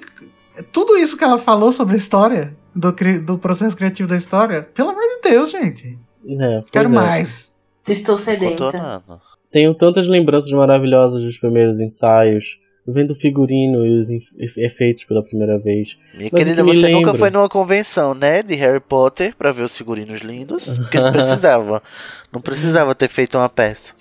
tudo 0.72 0.98
isso 0.98 1.18
que 1.18 1.24
ela 1.26 1.38
falou 1.38 1.70
sobre 1.74 1.96
a 1.96 1.98
história, 1.98 2.56
do, 2.74 2.96
do 3.26 3.38
processo 3.38 3.76
criativo 3.76 4.08
da 4.08 4.16
história, 4.16 4.64
pelo 4.74 4.92
amor 4.92 5.04
de 5.04 5.30
Deus, 5.30 5.52
gente. 5.52 6.00
É, 6.26 6.64
Quero 6.72 6.88
é. 6.88 6.92
mais. 6.94 7.54
Estou 7.86 8.18
sedenta. 8.18 9.04
Tenho 9.52 9.74
tantas 9.76 10.08
lembranças 10.08 10.50
maravilhosas 10.54 11.24
dos 11.24 11.38
primeiros 11.38 11.82
ensaios, 11.82 12.58
vendo 12.88 13.12
o 13.12 13.16
figurino 13.16 13.86
e 13.86 14.00
os 14.00 14.10
efeitos 14.58 15.04
pela 15.04 15.22
primeira 15.22 15.60
vez. 15.60 15.98
Minha 16.16 16.30
Mas 16.32 16.42
querida, 16.42 16.64
você 16.64 16.88
nunca 16.88 17.14
foi 17.14 17.30
numa 17.30 17.50
convenção, 17.50 18.14
né? 18.14 18.42
De 18.42 18.56
Harry 18.56 18.80
Potter 18.80 19.36
pra 19.36 19.52
ver 19.52 19.64
os 19.64 19.76
figurinos 19.76 20.22
lindos. 20.22 20.78
Porque 20.78 21.02
não 21.02 21.12
precisava. 21.14 21.84
Não 22.32 22.40
precisava 22.40 22.96
ter 22.96 23.10
feito 23.10 23.38
uma 23.38 23.50
peça. 23.50 23.94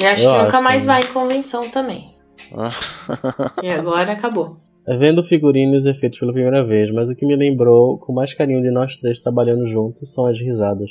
E 0.00 0.06
acho 0.06 0.22
Eu 0.22 0.32
que 0.32 0.38
nunca 0.38 0.56
acho, 0.56 0.64
mais 0.64 0.86
né? 0.86 0.86
vai 0.86 1.02
em 1.02 1.12
convenção 1.12 1.68
também. 1.68 2.15
E 3.62 3.68
agora 3.68 4.12
acabou. 4.12 4.58
Vendo 4.98 5.20
o 5.20 5.24
figurino 5.24 5.74
e 5.74 5.76
os 5.78 5.86
efeitos 5.86 6.18
pela 6.18 6.32
primeira 6.32 6.64
vez, 6.64 6.92
mas 6.92 7.10
o 7.10 7.16
que 7.16 7.26
me 7.26 7.34
lembrou 7.34 7.98
com 7.98 8.12
mais 8.12 8.32
carinho 8.34 8.62
de 8.62 8.70
nós 8.70 8.96
três 8.98 9.20
trabalhando 9.20 9.66
juntos 9.66 10.12
são 10.12 10.26
as 10.26 10.38
risadas. 10.40 10.90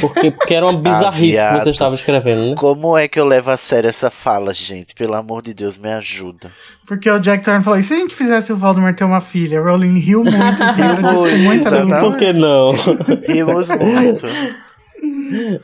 Porque, 0.00 0.30
porque 0.30 0.54
era 0.54 0.64
uma 0.64 0.72
bizarrice 0.80 1.32
que 1.32 1.38
Ah, 1.38 1.50
viado. 1.50 1.62
você 1.64 1.70
estava 1.70 1.94
escrevendo, 1.94 2.50
né? 2.50 2.54
Como 2.56 2.96
é 2.96 3.06
que 3.06 3.20
eu 3.20 3.26
levo 3.26 3.50
a 3.50 3.58
sério 3.58 3.88
essa 3.90 4.10
fala, 4.10 4.54
gente? 4.54 4.94
Pelo 4.94 5.12
amor 5.14 5.42
de 5.42 5.52
Deus, 5.52 5.76
me 5.76 5.92
ajuda. 5.92 6.50
Porque 6.88 7.10
o 7.10 7.18
Jack 7.18 7.44
Thorne 7.44 7.62
falou: 7.62 7.78
e 7.78 7.82
se 7.82 7.92
a 7.92 7.98
gente 7.98 8.14
fizesse 8.14 8.50
o 8.54 8.56
Voldemort 8.56 8.96
ter 8.96 9.04
uma 9.04 9.20
filha? 9.20 9.60
Rowling 9.60 9.98
riu 9.98 10.24
muito, 10.24 10.34
riu 10.34 10.96
com 10.96 11.36
muita 11.36 11.68
Exatamente. 11.68 11.92
alegria. 11.92 12.00
Por 12.00 12.16
que 12.16 12.32
não? 12.32 12.70
Rimos 13.28 13.68
muito. 13.68 14.26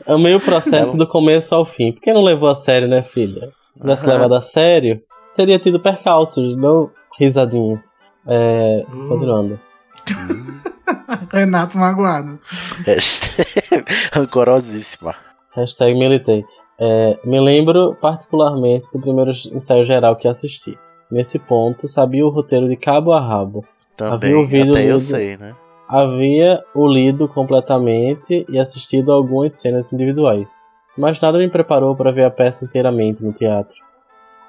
Amei 0.05 0.35
o 0.35 0.39
processo 0.39 0.95
do 0.95 1.07
começo 1.07 1.55
ao 1.55 1.65
fim. 1.65 1.91
Por 1.91 2.01
que 2.01 2.13
não 2.13 2.21
levou 2.23 2.49
a 2.49 2.55
sério, 2.55 2.87
né, 2.87 3.01
filha? 3.01 3.49
Se 3.71 3.81
tivesse 3.81 4.05
Aham. 4.05 4.13
levado 4.13 4.35
a 4.35 4.41
sério, 4.41 5.01
teria 5.35 5.59
tido 5.59 5.79
percalços, 5.79 6.55
não 6.55 6.89
risadinhas. 7.19 7.93
É, 8.27 8.77
Uh. 8.91 9.07
Continuando. 9.09 9.59
Renato 11.31 11.77
magoado. 11.77 12.39
Hashtag 12.85 13.83
Rancorosíssima. 14.13 15.15
Hashtag 15.55 15.93
militei. 15.97 16.43
É, 16.79 17.17
me 17.23 17.39
lembro 17.39 17.95
particularmente 18.01 18.87
do 18.91 18.99
primeiro 18.99 19.31
ensaio 19.51 19.83
geral 19.83 20.15
que 20.15 20.27
assisti. 20.27 20.77
Nesse 21.11 21.37
ponto, 21.37 21.87
sabia 21.87 22.25
o 22.25 22.29
roteiro 22.29 22.67
de 22.67 22.75
cabo 22.75 23.11
a 23.13 23.19
rabo. 23.21 23.63
Havia 23.99 24.09
Também, 24.19 24.33
ouvido 24.35 24.71
até 24.71 24.83
eu 24.83 24.95
lido. 24.97 24.99
sei, 25.01 25.37
né? 25.37 25.55
Havia 25.87 26.63
o 26.73 26.87
lido 26.87 27.27
completamente 27.27 28.45
e 28.49 28.57
assistido 28.57 29.11
a 29.11 29.15
algumas 29.15 29.53
cenas 29.53 29.93
individuais. 29.93 30.63
Mas 30.97 31.19
nada 31.21 31.37
me 31.37 31.49
preparou 31.49 31.95
para 31.95 32.11
ver 32.11 32.23
a 32.25 32.31
peça 32.31 32.65
inteiramente 32.65 33.23
no 33.23 33.31
teatro. 33.31 33.75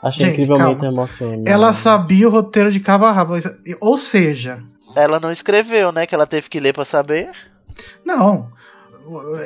Achei 0.04 0.26
Gente, 0.26 0.42
incrivelmente 0.42 0.80
calma. 0.80 0.92
emocionante. 0.94 1.50
Ela 1.50 1.72
sabia 1.72 2.28
o 2.28 2.30
roteiro 2.30 2.70
de 2.70 2.78
cabo 2.80 3.06
a 3.06 3.12
rabo. 3.12 3.34
Ou 3.80 3.96
seja, 3.96 4.58
Ela 4.94 5.18
não 5.18 5.30
escreveu, 5.32 5.90
né? 5.90 6.06
Que 6.06 6.14
ela 6.14 6.26
teve 6.26 6.48
que 6.48 6.60
ler 6.60 6.72
pra 6.74 6.84
saber. 6.84 7.30
não. 8.04 8.52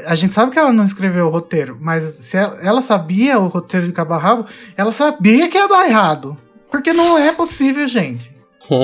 A 0.06 0.14
gente 0.14 0.32
sabe 0.34 0.52
que 0.52 0.58
ela 0.58 0.72
não 0.72 0.84
escreveu 0.84 1.26
o 1.26 1.30
roteiro, 1.30 1.76
mas 1.80 2.04
se 2.04 2.36
ela, 2.36 2.56
ela 2.62 2.80
sabia 2.80 3.40
o 3.40 3.48
roteiro 3.48 3.86
de 3.86 3.92
cabo 3.92 4.14
a 4.14 4.18
rabo, 4.18 4.44
ela 4.76 4.92
sabia 4.92 5.48
que 5.48 5.58
ia 5.58 5.66
dar 5.66 5.84
errado. 5.88 6.36
Porque 6.70 6.92
não 6.92 7.18
é 7.18 7.32
possível, 7.32 7.88
gente. 7.88 8.30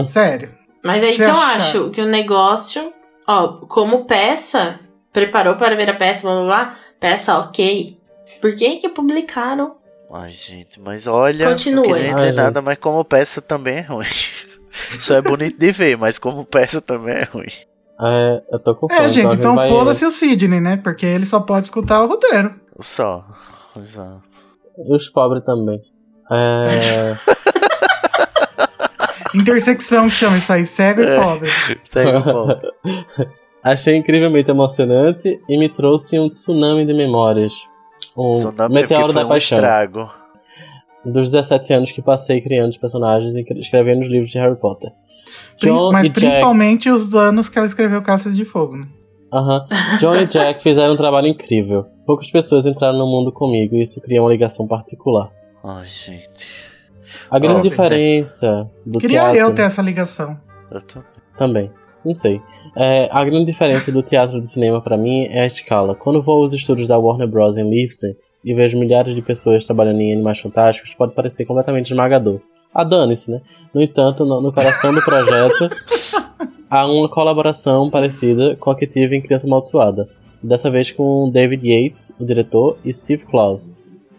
Sério. 0.04 0.50
Mas 0.82 1.02
aí 1.04 1.14
Você 1.14 1.24
que 1.24 1.30
eu 1.30 1.34
acha- 1.40 1.56
acho 1.58 1.90
que 1.90 2.00
o 2.00 2.06
negócio, 2.06 2.92
ó, 3.26 3.58
como 3.68 4.04
peça, 4.06 4.80
preparou 5.12 5.54
para 5.54 5.76
ver 5.76 5.88
a 5.90 5.96
peça, 5.96 6.22
blá 6.22 6.34
blá 6.34 6.44
blá, 6.44 6.74
peça 6.98 7.38
ok. 7.38 7.96
Por 8.40 8.56
que 8.56 8.76
que 8.78 8.88
publicaram? 8.88 9.76
Ai, 10.16 10.30
gente, 10.30 10.80
mas 10.80 11.06
olha. 11.08 11.48
Continua. 11.50 11.84
Não 11.86 11.92
queria 11.92 12.08
Ai, 12.10 12.14
dizer 12.14 12.26
gente. 12.28 12.36
nada, 12.36 12.62
mas 12.62 12.78
como 12.78 13.04
peça 13.04 13.40
também 13.42 13.78
é 13.78 13.80
ruim. 13.82 14.06
Só 15.00 15.16
é 15.16 15.22
bonito 15.22 15.58
de 15.58 15.72
ver, 15.72 15.96
mas 15.98 16.18
como 16.18 16.44
peça 16.44 16.80
também 16.80 17.16
é 17.16 17.24
ruim. 17.24 17.50
É, 18.00 18.42
eu 18.52 18.58
tô 18.58 18.74
com 18.74 18.92
É, 18.92 19.08
gente, 19.08 19.32
a 19.32 19.34
então 19.34 19.54
vai- 19.56 19.68
foda-se 19.68 20.04
o 20.04 20.10
Sidney, 20.10 20.60
né? 20.60 20.76
Porque 20.76 21.04
ele 21.06 21.24
só 21.26 21.38
pode 21.40 21.66
escutar 21.66 22.02
o 22.02 22.08
roteiro. 22.08 22.54
Só. 22.80 23.24
Exato. 23.76 24.22
E 24.78 24.94
os 24.94 25.08
pobres 25.08 25.44
também. 25.44 25.80
É, 26.30 27.14
Intersecção 29.34 30.08
que 30.08 30.14
chama 30.14 30.36
isso 30.38 30.52
aí, 30.52 30.64
cego 30.64 31.00
e 31.02 31.06
É. 31.06 31.20
pobre. 31.20 31.50
Segue 31.84 32.16
o 32.18 32.22
ponto. 32.22 32.60
achei 33.62 33.96
incrivelmente 33.96 34.50
emocionante 34.50 35.40
e 35.48 35.58
me 35.58 35.68
trouxe 35.68 36.18
um 36.18 36.28
tsunami 36.28 36.84
de 36.86 36.94
memórias. 36.94 37.52
Um 38.16 38.32
Tsunami 38.32 38.78
é 38.78 38.80
meteoro 38.82 39.12
foi 39.12 39.14
da 39.14 39.26
um 39.26 39.28
paixão. 39.28 39.58
estrago. 39.58 40.10
Dos 41.04 41.32
17 41.32 41.72
anos 41.72 41.92
que 41.92 42.00
passei 42.00 42.40
criando 42.40 42.70
os 42.70 42.78
personagens 42.78 43.34
e 43.36 43.44
escrevendo 43.58 44.02
os 44.02 44.08
livros 44.08 44.30
de 44.30 44.38
Harry 44.38 44.56
Potter. 44.56 44.90
John 45.58 45.92
Mas 45.92 46.06
e 46.06 46.10
Jack 46.10 46.20
principalmente 46.20 46.90
os 46.90 47.14
anos 47.14 47.48
que 47.48 47.58
ela 47.58 47.66
escreveu 47.66 48.00
Cálices 48.02 48.36
de 48.36 48.44
Fogo, 48.44 48.76
né? 48.76 48.86
Aham. 49.32 49.66
John 49.98 50.16
e 50.16 50.26
Jack 50.26 50.62
fizeram 50.62 50.94
um 50.94 50.96
trabalho 50.96 51.26
incrível. 51.26 51.86
Poucas 52.06 52.30
pessoas 52.30 52.66
entraram 52.66 52.98
no 52.98 53.06
mundo 53.06 53.32
comigo 53.32 53.74
e 53.74 53.82
isso 53.82 54.00
cria 54.00 54.22
uma 54.22 54.30
ligação 54.30 54.66
particular. 54.66 55.30
Ai, 55.62 55.86
gente. 55.86 56.48
A 57.30 57.38
grande 57.38 57.58
Ó, 57.58 57.62
diferença 57.62 58.70
do 58.84 58.98
Queria 58.98 59.20
teatro 59.20 59.38
eu 59.38 59.54
ter 59.54 59.62
essa 59.62 59.82
ligação. 59.82 60.38
Eu 60.70 60.80
tô... 60.80 61.02
também. 61.36 61.70
Não 62.04 62.14
sei. 62.14 62.40
É, 62.76 63.08
a 63.12 63.24
grande 63.24 63.46
diferença 63.46 63.92
do 63.92 64.02
teatro 64.02 64.40
do 64.40 64.46
cinema 64.46 64.80
pra 64.80 64.96
mim 64.96 65.26
é 65.30 65.42
a 65.42 65.46
escala. 65.46 65.94
Quando 65.94 66.20
vou 66.20 66.40
aos 66.40 66.52
estúdios 66.52 66.88
da 66.88 66.98
Warner 66.98 67.28
Bros. 67.28 67.56
em 67.56 67.62
Leavesden 67.62 68.16
e 68.44 68.52
vejo 68.52 68.78
milhares 68.78 69.14
de 69.14 69.22
pessoas 69.22 69.64
trabalhando 69.64 70.00
em 70.00 70.12
Animais 70.12 70.40
Fantásticos, 70.40 70.94
pode 70.94 71.14
parecer 71.14 71.44
completamente 71.44 71.90
esmagador. 71.90 72.40
Ah, 72.74 72.82
dane-se, 72.82 73.30
né? 73.30 73.40
No 73.72 73.80
entanto, 73.80 74.24
no, 74.24 74.40
no 74.40 74.52
coração 74.52 74.92
do 74.92 75.00
projeto 75.02 75.70
há 76.68 76.86
uma 76.86 77.08
colaboração 77.08 77.88
parecida 77.88 78.56
com 78.56 78.70
a 78.70 78.76
que 78.76 78.86
tive 78.86 79.16
em 79.16 79.22
Criança 79.22 79.46
Amaldiçoada. 79.46 80.08
Dessa 80.42 80.68
vez 80.68 80.90
com 80.90 81.30
David 81.30 81.64
Yates, 81.66 82.12
o 82.18 82.24
diretor, 82.24 82.76
e 82.84 82.92
Steve 82.92 83.24
Klaus, 83.24 83.72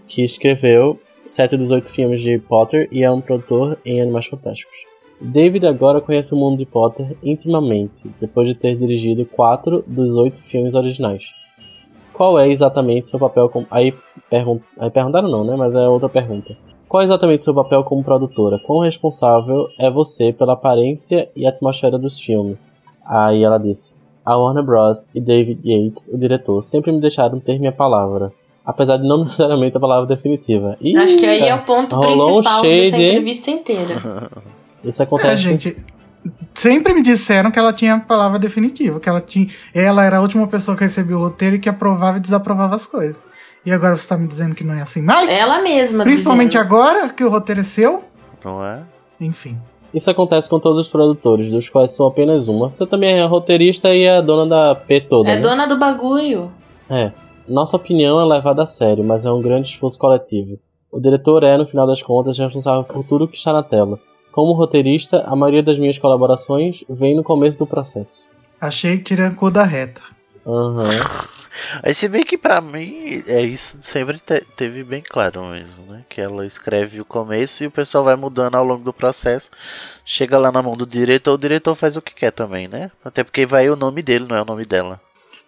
que 0.07 0.23
escreveu 0.23 0.98
sete 1.26 1.57
dos 1.57 1.72
oito 1.72 1.91
filmes 1.91 2.22
de 2.22 2.40
Potter 2.40 2.88
e 2.91 3.03
é 3.03 3.11
um 3.11 3.19
produtor 3.19 3.77
em 3.86 4.02
Animais 4.02 4.27
Fantásticos. 4.27 4.94
David 5.20 5.66
agora 5.66 6.02
conhece 6.02 6.34
o 6.34 6.38
mundo 6.38 6.58
de 6.58 6.66
Potter 6.66 7.18
intimamente, 7.24 8.04
depois 8.20 8.48
de 8.48 8.54
ter 8.54 8.78
dirigido 8.78 9.26
quatro 9.26 9.84
dos 9.88 10.18
oito 10.18 10.42
filmes 10.42 10.76
originais. 10.76 11.34
Qual 12.14 12.40
é 12.40 12.48
exatamente 12.48 13.10
seu 13.10 13.20
papel 13.20 13.50
como. 13.50 13.68
Aí, 13.70 13.94
pergun... 14.30 14.60
Aí 14.80 14.90
perguntaram 14.90 15.30
não, 15.30 15.44
né? 15.44 15.56
Mas 15.58 15.76
é 15.76 15.88
outra 15.88 16.08
pergunta. 16.08 16.56
Qual 16.88 17.02
é 17.02 17.06
exatamente 17.06 17.44
seu 17.44 17.54
papel 17.54 17.84
como 17.84 18.04
produtora? 18.04 18.60
Quão 18.60 18.80
responsável 18.80 19.68
é 19.78 19.90
você 19.90 20.32
pela 20.32 20.54
aparência 20.54 21.30
e 21.36 21.46
atmosfera 21.46 21.98
dos 21.98 22.20
filmes? 22.20 22.74
Aí 23.06 23.44
ela 23.44 23.58
disse: 23.58 23.96
A 24.26 24.38
Warner 24.38 24.64
Bros. 24.64 25.10
e 25.14 25.20
David 25.20 25.60
Yates, 25.66 26.08
o 26.08 26.18
diretor, 26.18 26.62
sempre 26.62 26.92
me 26.92 27.02
deixaram 27.02 27.40
ter 27.40 27.60
minha 27.60 27.72
palavra. 27.72 28.32
Apesar 28.66 28.98
de 28.98 29.08
não 29.08 29.20
necessariamente 29.24 29.76
a 29.76 29.80
palavra 29.80 30.08
definitiva. 30.08 30.78
Ih, 30.80 30.96
Acho 30.96 31.18
que 31.18 31.26
aí 31.26 31.42
é 31.42 31.54
o 31.54 31.66
ponto 31.66 31.96
rolou 31.96 32.40
um 32.40 32.42
principal 32.42 32.62
shade, 32.62 32.92
dessa 32.92 33.04
entrevista 33.04 33.52
inteira. 33.52 34.32
Isso 34.86 35.02
É, 35.02 35.06
acontece. 35.06 35.41
gente. 35.44 35.78
Sempre 36.56 36.94
me 36.94 37.02
disseram 37.03 37.52
que 37.52 37.60
ela 37.60 37.72
tinha 37.72 37.95
a 37.95 37.99
palavra 37.99 38.40
definitiva, 38.40 38.99
que 38.99 39.07
ela 39.07 39.22
tinha. 39.22 39.48
Ela 39.74 40.03
era 40.03 40.18
a 40.18 40.22
última 40.22 40.48
pessoa 40.48 40.76
que 40.76 40.84
recebia 40.84 41.16
o 41.18 41.20
roteiro 41.22 41.56
e 41.56 41.60
que 41.60 41.70
aprovava 41.70 42.18
e 42.18 42.20
desaprovava 42.20 42.76
as 42.76 42.88
coisas. 42.88 43.18
E 43.66 43.72
agora 43.72 43.95
você 43.98 44.07
tá 44.07 44.18
me 44.18 44.28
dizendo 44.28 44.56
que 44.56 44.64
não 44.64 44.74
é 44.74 44.82
assim 44.82 45.02
mais? 45.02 45.30
Ela 45.30 45.62
mesma 45.62 46.03
Principalmente 46.03 46.52
dizendo. 46.53 46.66
agora 46.66 47.10
que 47.10 47.24
o 47.24 47.30
roteiro 47.30 47.62
é 47.62 47.64
seu? 47.64 48.03
Não 48.44 48.64
é? 48.66 48.82
Enfim. 49.20 49.57
Isso 49.94 50.10
acontece 50.12 50.49
com 50.49 50.60
todos 50.60 50.78
os 50.78 50.88
produtores, 50.90 51.49
dos 51.52 51.70
quais 51.70 51.91
sou 51.91 52.07
apenas 52.07 52.48
uma. 52.48 52.70
Você 52.70 52.86
também 52.86 53.18
é 53.20 53.26
roteirista 53.26 53.94
e 53.94 54.03
é 54.03 54.22
dona 54.22 54.45
da 54.48 54.76
P 54.76 55.02
toda. 55.02 55.30
É 55.30 55.36
né? 55.36 55.41
dona 55.41 55.66
do 55.68 55.78
bagulho. 55.80 56.52
É. 56.90 57.12
Nossa 57.48 57.78
opinião 57.78 58.20
é 58.20 58.26
levada 58.26 58.64
a 58.64 58.66
sério, 58.66 59.03
mas 59.03 59.26
é 59.26 59.32
um 59.32 59.41
grande 59.41 59.70
esforço 59.70 59.98
coletivo. 59.98 60.60
O 60.91 60.99
diretor 60.99 61.44
é, 61.44 61.57
no 61.57 61.66
final 61.68 61.86
das 61.88 62.02
contas, 62.02 62.38
responsável 62.38 62.84
por 62.84 63.03
tudo 63.03 63.28
que 63.28 63.38
está 63.38 63.53
na 63.53 63.64
tela. 63.64 63.99
Como 64.36 64.52
roteirista, 64.52 65.24
a 65.26 65.34
maioria 65.34 65.64
das 65.64 65.80
minhas 65.80 65.98
colaborações 65.98 66.84
vem 66.90 67.16
no 67.16 67.24
começo 67.24 67.60
do 67.60 67.66
processo. 67.66 68.28
Achei 68.60 68.98
tirando 68.99 69.38
cu 69.38 69.49
da 69.49 69.64
reta. 69.64 70.02
Aham. 70.45 70.90
Aí 71.82 71.94
se 71.95 72.10
bem 72.10 72.26
que 72.26 72.38
pra 72.38 72.60
mim, 72.60 73.24
é 73.28 73.40
isso 73.40 73.78
sempre 73.80 74.20
te- 74.20 74.41
teve 74.57 74.84
bem 74.84 75.02
claro 75.02 75.45
mesmo, 75.45 75.86
né? 75.86 76.03
Que 76.10 76.20
ela 76.20 76.45
escreve 76.45 76.99
o 76.99 77.06
começo 77.06 77.64
e 77.64 77.68
o 77.68 77.72
pessoal 77.72 78.03
vai 78.03 78.18
mudando 78.18 78.56
ao 78.56 78.66
longo 78.66 78.84
do 78.84 78.91
processo. 78.91 79.49
Chega 80.03 80.38
lá 80.38 80.52
na 80.52 80.62
mão 80.62 80.76
do 80.76 80.86
diretor, 80.86 81.36
o 81.36 81.38
diretor 81.38 81.74
faz 81.74 81.95
o 81.95 82.02
que 82.02 82.14
quer 82.14 82.32
também, 82.32 82.68
né? 82.68 82.91
Até 83.06 83.24
porque 83.24 83.45
vai 83.45 83.70
o 83.70 83.78
nome 83.78 84.02
dele, 84.02 84.26
não 84.28 84.36
é 84.36 84.41
o 84.41 84.45
nome 84.45 84.66
dela. 84.66 84.99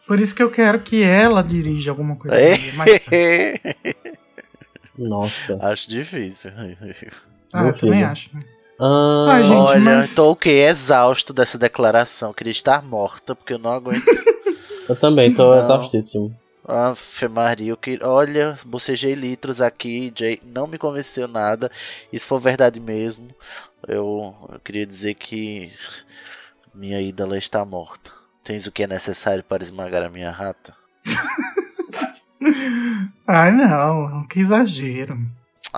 Por 0.08 0.18
isso 0.22 0.34
que 0.34 0.42
eu 0.42 0.50
quero 0.50 0.80
que 0.80 1.04
ela 1.04 1.42
dirija 1.44 1.92
alguma 1.92 2.16
coisa. 2.16 2.40
É. 2.40 2.56
tarde. 2.58 3.62
Nossa. 4.98 5.58
Acho 5.62 5.90
difícil. 5.90 6.52
Ah, 7.54 7.68
eu 7.68 7.74
também 7.78 8.04
acho. 8.04 8.30
Ah, 8.80 9.26
Ah, 9.30 9.42
gente, 9.42 9.56
Olha, 9.56 9.80
mas- 9.80 10.14
tô 10.14 10.32
o 10.32 10.36
quê? 10.36 10.50
Exausto 10.70 11.34
dessa 11.34 11.58
declaração. 11.58 12.34
Queria 12.34 12.52
estar 12.52 12.84
morta, 12.84 13.36
porque 13.36 13.54
eu 13.54 13.60
não 13.60 13.72
aguento. 13.72 14.06
eu 14.88 14.96
também 14.96 15.34
tô 15.34 15.56
Não. 15.56 15.64
exaustíssimo. 15.64 16.36
Ave 16.70 17.28
Maria, 17.30 17.72
eu 17.72 17.78
que... 17.78 17.98
olha, 18.04 18.58
bocejei 18.66 19.14
litros 19.14 19.62
aqui, 19.62 20.12
Jay, 20.14 20.42
não 20.44 20.68
me 20.68 20.78
convenceu 20.78 21.28
nada. 21.28 21.72
E 22.12 22.20
se 22.20 22.26
for 22.26 22.40
verdade 22.40 22.80
mesmo, 22.80 23.30
eu, 23.88 24.36
eu 24.52 24.60
queria 24.60 24.86
dizer 24.86 25.14
que 25.14 25.72
minha 26.76 27.02
ídola 27.02 27.38
está 27.38 27.64
morta. 27.64 28.12
Tens 28.44 28.68
o 28.68 28.72
que 28.72 28.84
é 28.84 28.88
necessário 28.88 29.44
para 29.44 29.64
esmagar 29.64 30.04
a 30.04 30.10
minha 30.10 30.30
rata? 30.30 30.74
Ai, 33.26 33.52
não, 33.52 34.26
que 34.28 34.40
exagero. 34.40 35.18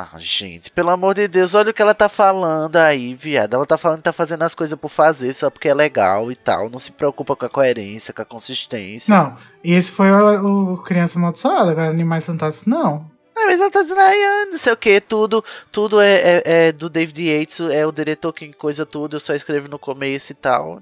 Ah, 0.01 0.17
gente, 0.17 0.69
pelo 0.71 0.89
amor 0.91 1.13
de 1.15 1.27
Deus, 1.27 1.53
olha 1.53 1.71
o 1.71 1.73
que 1.73 1.81
ela 1.81 1.93
tá 1.93 2.07
falando 2.07 2.76
aí, 2.77 3.13
viado. 3.13 3.53
Ela 3.55 3.65
tá 3.65 3.77
falando 3.77 3.97
que 3.97 4.03
tá 4.03 4.13
fazendo 4.13 4.43
as 4.43 4.55
coisas 4.55 4.80
por 4.80 4.88
fazer, 4.89 5.34
só 5.34 5.49
porque 5.49 5.67
é 5.67 5.73
legal 5.73 6.31
e 6.31 6.35
tal. 6.35 6.69
Não 6.69 6.80
se 6.80 6.91
preocupa 6.91 7.35
com 7.35 7.45
a 7.45 7.49
coerência, 7.49 8.13
com 8.13 8.21
a 8.21 8.26
consistência. 8.26 9.13
Não, 9.13 9.35
e 9.63 9.73
esse 9.73 9.91
foi 9.91 10.09
o, 10.11 10.73
o 10.73 10.77
Criança 10.77 11.19
Amaldiçoada, 11.19 11.71
agora 11.71 11.89
Animais 11.89 12.26
Fantásticos, 12.26 12.67
não. 12.67 13.09
Ah, 13.38 13.45
mas 13.47 13.59
ela 13.59 13.71
tá 13.71 13.81
dizendo, 13.81 13.99
ai, 14.01 14.17
ah, 14.23 14.45
não 14.51 14.57
sei 14.57 14.73
o 14.73 14.77
que, 14.77 14.99
tudo, 15.01 15.43
tudo 15.71 15.99
é, 16.01 16.13
é- 16.13 16.43
é 16.45 16.71
do 16.71 16.89
David 16.89 17.21
Yates, 17.26 17.59
é 17.61 17.85
o 17.85 17.91
diretor 17.91 18.31
que 18.34 18.51
coisa 18.53 18.85
tudo, 18.85 19.15
eu 19.15 19.19
só 19.19 19.34
escrevo 19.34 19.67
no 19.69 19.80
começo 19.80 20.31
e 20.31 20.35
tal. 20.35 20.81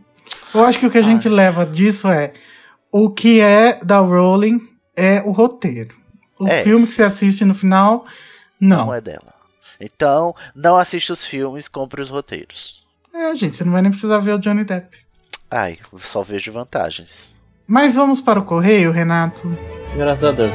Eu 0.54 0.64
acho 0.66 0.80
que 0.80 0.86
o 0.86 0.92
que 0.92 0.98
a 0.98 1.02
gente 1.04 1.30
leva 1.30 1.66
disso 1.66 2.08
é 2.08 2.34
o 2.92 3.10
que 3.12 3.40
é 3.42 3.80
da 3.84 4.00
Rowling 4.00 4.60
é 4.96 5.22
o 5.26 5.32
roteiro. 5.32 5.96
O 6.40 6.48
É, 6.48 6.64
filme 6.64 6.80
isso. 6.80 6.88
que 6.90 6.94
você 6.96 7.04
assiste 7.04 7.46
no 7.46 7.54
final, 7.56 8.06
não. 8.60 8.88
Não 8.88 8.94
é 8.94 9.02
dela. 9.02 9.34
Então, 9.80 10.36
não 10.56 10.78
assiste 10.78 11.12
os 11.12 11.24
filmes, 11.24 11.68
compre 11.68 12.02
os 12.02 12.10
roteiros. 12.10 12.86
É, 13.14 13.36
gente, 13.36 13.56
você 13.56 13.64
não 13.64 13.72
vai 13.74 13.82
nem 13.82 13.92
precisar 13.92 14.20
ver 14.20 14.34
o 14.34 14.40
Johnny 14.40 14.64
Depp. 14.64 14.98
Ai, 15.50 15.80
só 15.98 16.22
vejo 16.22 16.52
vantagens. 16.52 17.38
Mas 17.66 17.96
vamos 17.96 18.22
para 18.22 18.40
o 18.40 18.46
correio, 18.46 18.92
Renato. 18.92 19.42
Graças 19.96 20.24
a 20.24 20.32
Deus. 20.32 20.52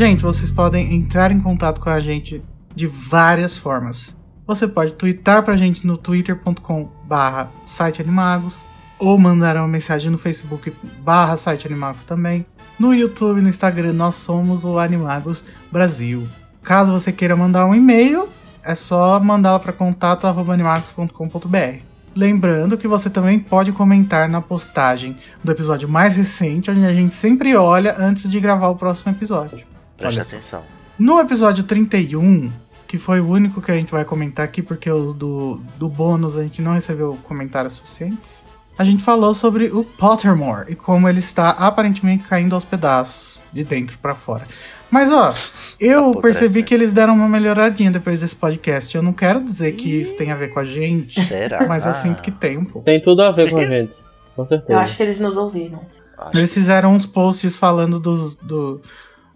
Gente, 0.00 0.22
vocês 0.22 0.50
podem 0.50 0.96
entrar 0.96 1.30
em 1.30 1.38
contato 1.38 1.78
com 1.78 1.90
a 1.90 2.00
gente 2.00 2.42
de 2.74 2.86
várias 2.86 3.58
formas. 3.58 4.16
Você 4.46 4.66
pode 4.66 4.94
twittar 4.94 5.42
pra 5.42 5.56
gente 5.56 5.86
no 5.86 5.94
twitter.com 5.94 6.88
barra 7.06 7.50
siteanimagos 7.66 8.64
ou 8.98 9.18
mandar 9.18 9.58
uma 9.58 9.68
mensagem 9.68 10.10
no 10.10 10.16
facebook 10.16 10.72
barra 11.02 11.36
siteanimagos 11.36 12.04
também. 12.04 12.46
No 12.78 12.94
YouTube 12.94 13.40
e 13.40 13.42
no 13.42 13.50
Instagram 13.50 13.92
nós 13.92 14.14
somos 14.14 14.64
o 14.64 14.78
Animagos 14.78 15.44
Brasil. 15.70 16.26
Caso 16.62 16.92
você 16.92 17.12
queira 17.12 17.36
mandar 17.36 17.66
um 17.66 17.74
e-mail, 17.74 18.26
é 18.64 18.74
só 18.74 19.20
mandá-la 19.20 19.58
para 19.58 19.74
contato@animagos.com.br. 19.74 21.82
Lembrando 22.16 22.78
que 22.78 22.88
você 22.88 23.10
também 23.10 23.38
pode 23.38 23.70
comentar 23.70 24.30
na 24.30 24.40
postagem 24.40 25.18
do 25.44 25.52
episódio 25.52 25.86
mais 25.86 26.16
recente, 26.16 26.70
onde 26.70 26.86
a 26.86 26.94
gente 26.94 27.12
sempre 27.12 27.54
olha 27.54 27.94
antes 27.98 28.30
de 28.30 28.40
gravar 28.40 28.68
o 28.68 28.76
próximo 28.76 29.12
episódio. 29.12 29.68
Preste 30.00 30.18
Olha 30.18 30.24
só. 30.24 30.36
atenção. 30.36 30.64
No 30.98 31.20
episódio 31.20 31.62
31, 31.64 32.50
que 32.86 32.98
foi 32.98 33.20
o 33.20 33.28
único 33.28 33.62
que 33.62 33.70
a 33.70 33.74
gente 33.76 33.92
vai 33.92 34.04
comentar 34.04 34.44
aqui, 34.44 34.62
porque 34.62 34.90
os 34.90 35.14
do, 35.14 35.60
do 35.78 35.88
bônus 35.88 36.36
a 36.36 36.42
gente 36.42 36.60
não 36.60 36.72
recebeu 36.72 37.18
comentários 37.24 37.74
suficientes, 37.74 38.44
a 38.76 38.84
gente 38.84 39.02
falou 39.02 39.34
sobre 39.34 39.66
o 39.66 39.84
Pottermore 39.84 40.72
e 40.72 40.74
como 40.74 41.08
ele 41.08 41.18
está 41.18 41.50
aparentemente 41.50 42.24
caindo 42.24 42.54
aos 42.54 42.64
pedaços, 42.64 43.40
de 43.52 43.62
dentro 43.62 43.98
pra 43.98 44.14
fora. 44.14 44.46
Mas 44.90 45.12
ó, 45.12 45.34
eu 45.78 46.12
percebi 46.20 46.62
que 46.62 46.74
eles 46.74 46.92
deram 46.92 47.14
uma 47.14 47.28
melhoradinha 47.28 47.90
depois 47.90 48.20
desse 48.20 48.34
podcast. 48.34 48.96
Eu 48.96 49.02
não 49.02 49.12
quero 49.12 49.40
dizer 49.42 49.72
que 49.72 50.00
isso 50.00 50.16
tem 50.16 50.32
a 50.32 50.34
ver 50.36 50.48
com 50.48 50.60
a 50.60 50.64
gente, 50.64 51.20
Será? 51.20 51.64
mas 51.68 51.86
eu 51.86 51.92
sinto 51.92 52.22
que 52.22 52.30
tem 52.30 52.56
um 52.58 52.64
pouco. 52.64 52.84
Tem 52.84 53.00
tudo 53.00 53.22
a 53.22 53.30
ver 53.30 53.50
com 53.50 53.58
a 53.58 53.66
gente. 53.66 54.02
Com 54.34 54.42
Eu 54.42 54.46
certeza. 54.46 54.80
acho 54.80 54.96
que 54.96 55.02
eles 55.02 55.20
nos 55.20 55.36
ouviram. 55.36 55.80
acho 56.18 56.36
Eles 56.36 56.52
fizeram 56.52 56.94
uns 56.94 57.06
posts 57.06 57.56
falando 57.56 58.00
dos. 58.00 58.34
Do, 58.34 58.80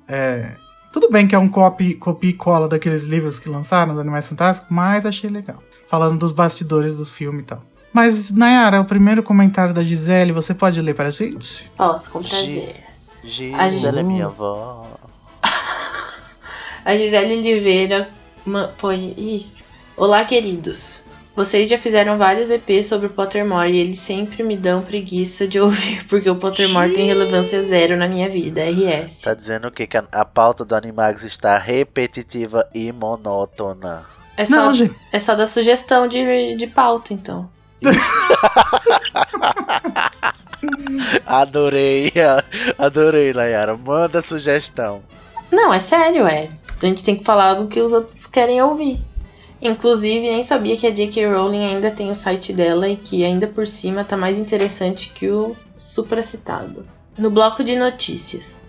é, 0.08 0.56
tudo 0.92 1.08
bem 1.10 1.26
que 1.26 1.34
é 1.34 1.38
um 1.38 1.48
copy, 1.48 1.94
copy 1.94 2.28
e 2.28 2.32
cola 2.32 2.68
daqueles 2.68 3.04
livros 3.04 3.38
que 3.38 3.48
lançaram 3.48 3.94
do 3.94 4.00
Animais 4.00 4.28
Fantásticos, 4.28 4.70
mas 4.70 5.04
achei 5.04 5.28
legal. 5.28 5.62
Falando 5.88 6.18
dos 6.18 6.32
bastidores 6.32 6.96
do 6.96 7.04
filme 7.04 7.42
e 7.42 7.44
tal. 7.44 7.62
Mas, 7.92 8.32
Nayara, 8.32 8.80
o 8.80 8.84
primeiro 8.84 9.22
comentário 9.22 9.72
da 9.72 9.82
Gisele, 9.82 10.32
você 10.32 10.52
pode 10.52 10.80
ler 10.80 10.94
para 10.94 11.08
a 11.08 11.10
gente? 11.12 11.70
Posso, 11.76 12.10
com 12.10 12.20
prazer. 12.20 12.82
A 13.56 13.68
Gisele 13.68 14.00
é 14.00 14.02
minha 14.02 14.26
avó. 14.26 14.88
A 16.84 16.96
Gisele 16.96 17.38
Oliveira 17.38 18.10
põe. 18.76 19.14
Ih. 19.16 19.46
Olá, 19.96 20.24
queridos. 20.24 21.03
Vocês 21.36 21.68
já 21.68 21.76
fizeram 21.76 22.16
vários 22.16 22.48
EPs 22.48 22.86
sobre 22.86 23.08
o 23.08 23.10
Pottermore 23.10 23.72
e 23.72 23.80
eles 23.80 23.98
sempre 23.98 24.42
me 24.44 24.56
dão 24.56 24.82
preguiça 24.82 25.48
de 25.48 25.58
ouvir, 25.60 26.04
porque 26.06 26.30
o 26.30 26.36
Pottermore 26.36 26.94
tem 26.94 27.06
relevância 27.06 27.60
zero 27.62 27.96
na 27.96 28.06
minha 28.06 28.28
vida. 28.28 28.62
RS. 28.64 29.22
Tá 29.22 29.34
dizendo 29.34 29.66
o 29.66 29.70
quê? 29.70 29.86
Que 29.86 29.98
a, 29.98 30.04
a 30.12 30.24
pauta 30.24 30.64
do 30.64 30.74
Animags 30.76 31.24
está 31.24 31.58
repetitiva 31.58 32.68
e 32.72 32.92
monótona. 32.92 34.06
É 34.36 34.44
só, 34.44 34.56
Não, 34.56 34.74
gente. 34.74 34.94
é 35.12 35.18
só 35.18 35.34
da 35.34 35.46
sugestão 35.46 36.06
de, 36.08 36.56
de 36.56 36.66
pauta, 36.66 37.12
então. 37.12 37.50
Adorei, 41.26 42.12
adorei, 42.78 43.32
Layara. 43.32 43.76
Manda 43.76 44.22
sugestão. 44.22 45.02
Não, 45.50 45.72
é 45.74 45.78
sério, 45.78 46.26
é. 46.26 46.48
A 46.82 46.86
gente 46.86 47.04
tem 47.04 47.16
que 47.16 47.24
falar 47.24 47.54
do 47.54 47.68
que 47.68 47.80
os 47.80 47.92
outros 47.92 48.26
querem 48.26 48.60
ouvir. 48.62 48.98
Inclusive, 49.64 50.20
nem 50.20 50.42
sabia 50.42 50.76
que 50.76 50.86
a 50.86 50.90
J.K. 50.90 51.26
Rowling 51.26 51.64
ainda 51.64 51.90
tem 51.90 52.10
o 52.10 52.14
site 52.14 52.52
dela 52.52 52.86
e 52.86 52.96
que 52.96 53.24
ainda 53.24 53.46
por 53.46 53.66
cima 53.66 54.04
tá 54.04 54.14
mais 54.14 54.38
interessante 54.38 55.08
que 55.08 55.30
o 55.30 55.56
supracitado. 55.74 56.86
No 57.16 57.30
bloco 57.30 57.64
de 57.64 57.74
notícias. 57.74 58.60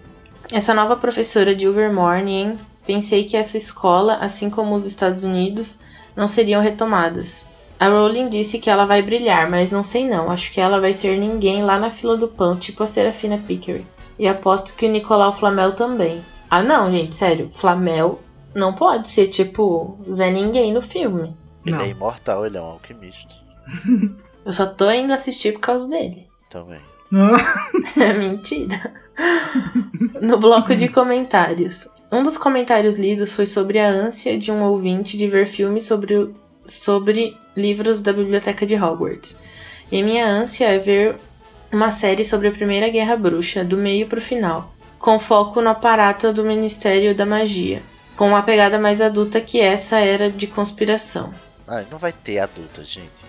Essa 0.53 0.73
nova 0.73 0.95
professora 0.95 1.53
de 1.53 1.67
Overmorning, 1.67 2.31
hein? 2.31 2.59
Pensei 2.87 3.25
que 3.25 3.35
essa 3.35 3.57
escola, 3.57 4.15
assim 4.21 4.49
como 4.49 4.73
os 4.73 4.85
Estados 4.85 5.21
Unidos, 5.21 5.79
não 6.15 6.29
seriam 6.29 6.61
retomadas. 6.61 7.45
A 7.77 7.89
Rowling 7.89 8.29
disse 8.29 8.59
que 8.59 8.69
ela 8.69 8.85
vai 8.85 9.01
brilhar, 9.01 9.49
mas 9.49 9.71
não 9.71 9.83
sei 9.83 10.07
não. 10.07 10.31
Acho 10.31 10.53
que 10.53 10.61
ela 10.61 10.79
vai 10.79 10.93
ser 10.93 11.17
ninguém 11.17 11.61
lá 11.61 11.77
na 11.77 11.91
fila 11.91 12.15
do 12.15 12.29
pão, 12.29 12.55
tipo 12.55 12.83
a 12.83 12.87
Serafina 12.87 13.37
Pickery. 13.37 13.85
E 14.17 14.29
aposto 14.29 14.73
que 14.75 14.85
o 14.85 14.89
Nicolau 14.89 15.33
Flamel 15.33 15.73
também. 15.73 16.23
Ah 16.49 16.63
não, 16.63 16.89
gente, 16.89 17.15
sério. 17.15 17.49
Flamel 17.51 18.21
não 18.55 18.73
pode 18.73 19.09
ser 19.09 19.27
tipo 19.27 19.99
Zé 20.11 20.31
Ninguém 20.31 20.73
no 20.73 20.81
filme. 20.81 21.35
Ele 21.65 21.75
Não. 21.75 21.83
é 21.83 21.89
imortal, 21.89 22.45
ele 22.45 22.57
é 22.57 22.61
um 22.61 22.65
alquimista. 22.65 23.33
Eu 24.45 24.51
só 24.53 24.65
tô 24.65 24.89
indo 24.91 25.11
assistir 25.13 25.53
por 25.53 25.59
causa 25.59 25.87
dele. 25.87 26.27
Também. 26.49 26.79
Não. 27.11 27.31
É 28.01 28.13
mentira. 28.13 28.93
No 30.21 30.37
bloco 30.37 30.75
de 30.75 30.87
comentários. 30.87 31.87
Um 32.11 32.23
dos 32.23 32.37
comentários 32.37 32.97
lidos 32.99 33.35
foi 33.35 33.45
sobre 33.45 33.79
a 33.79 33.89
ânsia 33.89 34.37
de 34.37 34.51
um 34.51 34.63
ouvinte 34.63 35.17
de 35.17 35.27
ver 35.27 35.45
filmes 35.45 35.85
sobre, 35.85 36.33
sobre 36.65 37.35
livros 37.55 38.01
da 38.01 38.13
biblioteca 38.13 38.65
de 38.65 38.75
Hogwarts. 38.75 39.39
E 39.91 40.03
minha 40.03 40.27
ânsia 40.27 40.67
é 40.67 40.77
ver 40.77 41.17
uma 41.73 41.91
série 41.91 42.23
sobre 42.23 42.47
a 42.47 42.51
Primeira 42.51 42.89
Guerra 42.89 43.15
Bruxa, 43.17 43.63
do 43.63 43.75
meio 43.77 44.07
pro 44.07 44.21
final, 44.21 44.73
com 44.99 45.17
foco 45.19 45.61
no 45.61 45.69
aparato 45.69 46.31
do 46.31 46.43
Ministério 46.43 47.13
da 47.15 47.25
Magia, 47.25 47.81
com 48.15 48.27
uma 48.29 48.41
pegada 48.43 48.79
mais 48.79 49.01
adulta 49.01 49.41
que 49.41 49.59
essa 49.59 49.97
era 49.99 50.29
de 50.31 50.47
conspiração. 50.47 51.33
Ai, 51.67 51.85
não 51.91 51.97
vai 51.97 52.11
ter 52.11 52.39
adulta, 52.39 52.83
gente. 52.83 53.25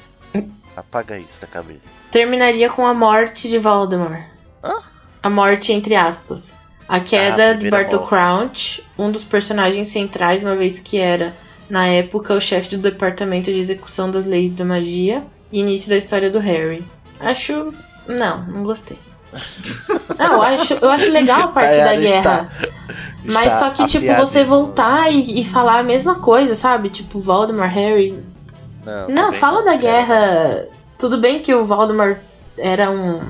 Apaga 0.76 1.18
isso 1.18 1.40
da 1.40 1.46
cabeça. 1.46 1.88
Terminaria 2.10 2.68
com 2.68 2.86
a 2.86 2.92
morte 2.94 3.48
de 3.48 3.58
Voldemort. 3.58 4.24
Hã? 4.62 4.74
A 5.22 5.30
morte 5.30 5.72
entre 5.72 5.94
aspas. 5.96 6.54
A 6.88 7.00
queda 7.00 7.50
Ah, 7.50 7.52
de 7.52 7.60
primeira 7.60 7.88
Bartol 7.88 8.00
morte. 8.00 8.08
Crouch, 8.10 8.84
um 8.98 9.10
dos 9.10 9.24
personagens 9.24 9.88
centrais, 9.88 10.44
uma 10.44 10.54
vez 10.54 10.78
que 10.78 10.98
era, 10.98 11.34
na 11.68 11.86
época, 11.86 12.32
o 12.34 12.40
chefe 12.40 12.76
do 12.76 12.78
departamento 12.82 13.50
de 13.52 13.58
execução 13.58 14.10
das 14.10 14.24
leis 14.26 14.50
da 14.50 14.64
magia, 14.64 15.24
e 15.50 15.60
início 15.60 15.88
da 15.88 15.96
história 15.96 16.30
do 16.30 16.38
Harry. 16.38 16.84
Acho. 17.18 17.72
Não, 18.06 18.46
não 18.46 18.62
gostei. 18.62 18.98
Não, 20.18 20.32
eu 20.34 20.42
acho, 20.42 20.74
eu 20.74 20.90
acho 20.90 21.10
legal 21.10 21.42
a 21.42 21.48
parte 21.48 21.76
da 21.78 21.92
guerra. 21.96 22.50
está- 22.60 22.68
Mas 23.24 23.46
está 23.52 23.58
só 23.58 23.70
que, 23.70 23.86
tipo, 23.86 24.04
você 24.16 24.44
voltar 24.44 25.12
e, 25.12 25.40
e 25.40 25.44
falar 25.44 25.80
a 25.80 25.82
mesma 25.82 26.14
coisa, 26.16 26.54
sabe? 26.54 26.88
Tipo, 26.90 27.20
Voldemort, 27.20 27.70
Harry. 27.72 28.22
Não, 28.84 29.08
Não, 29.08 29.32
fala 29.32 29.62
da 29.64 29.74
guerra. 29.76 30.66
Tudo 30.98 31.18
bem 31.20 31.40
que 31.40 31.52
o 31.54 31.64
Voldemort 31.64 32.18
era 32.56 32.90
um 32.90 33.20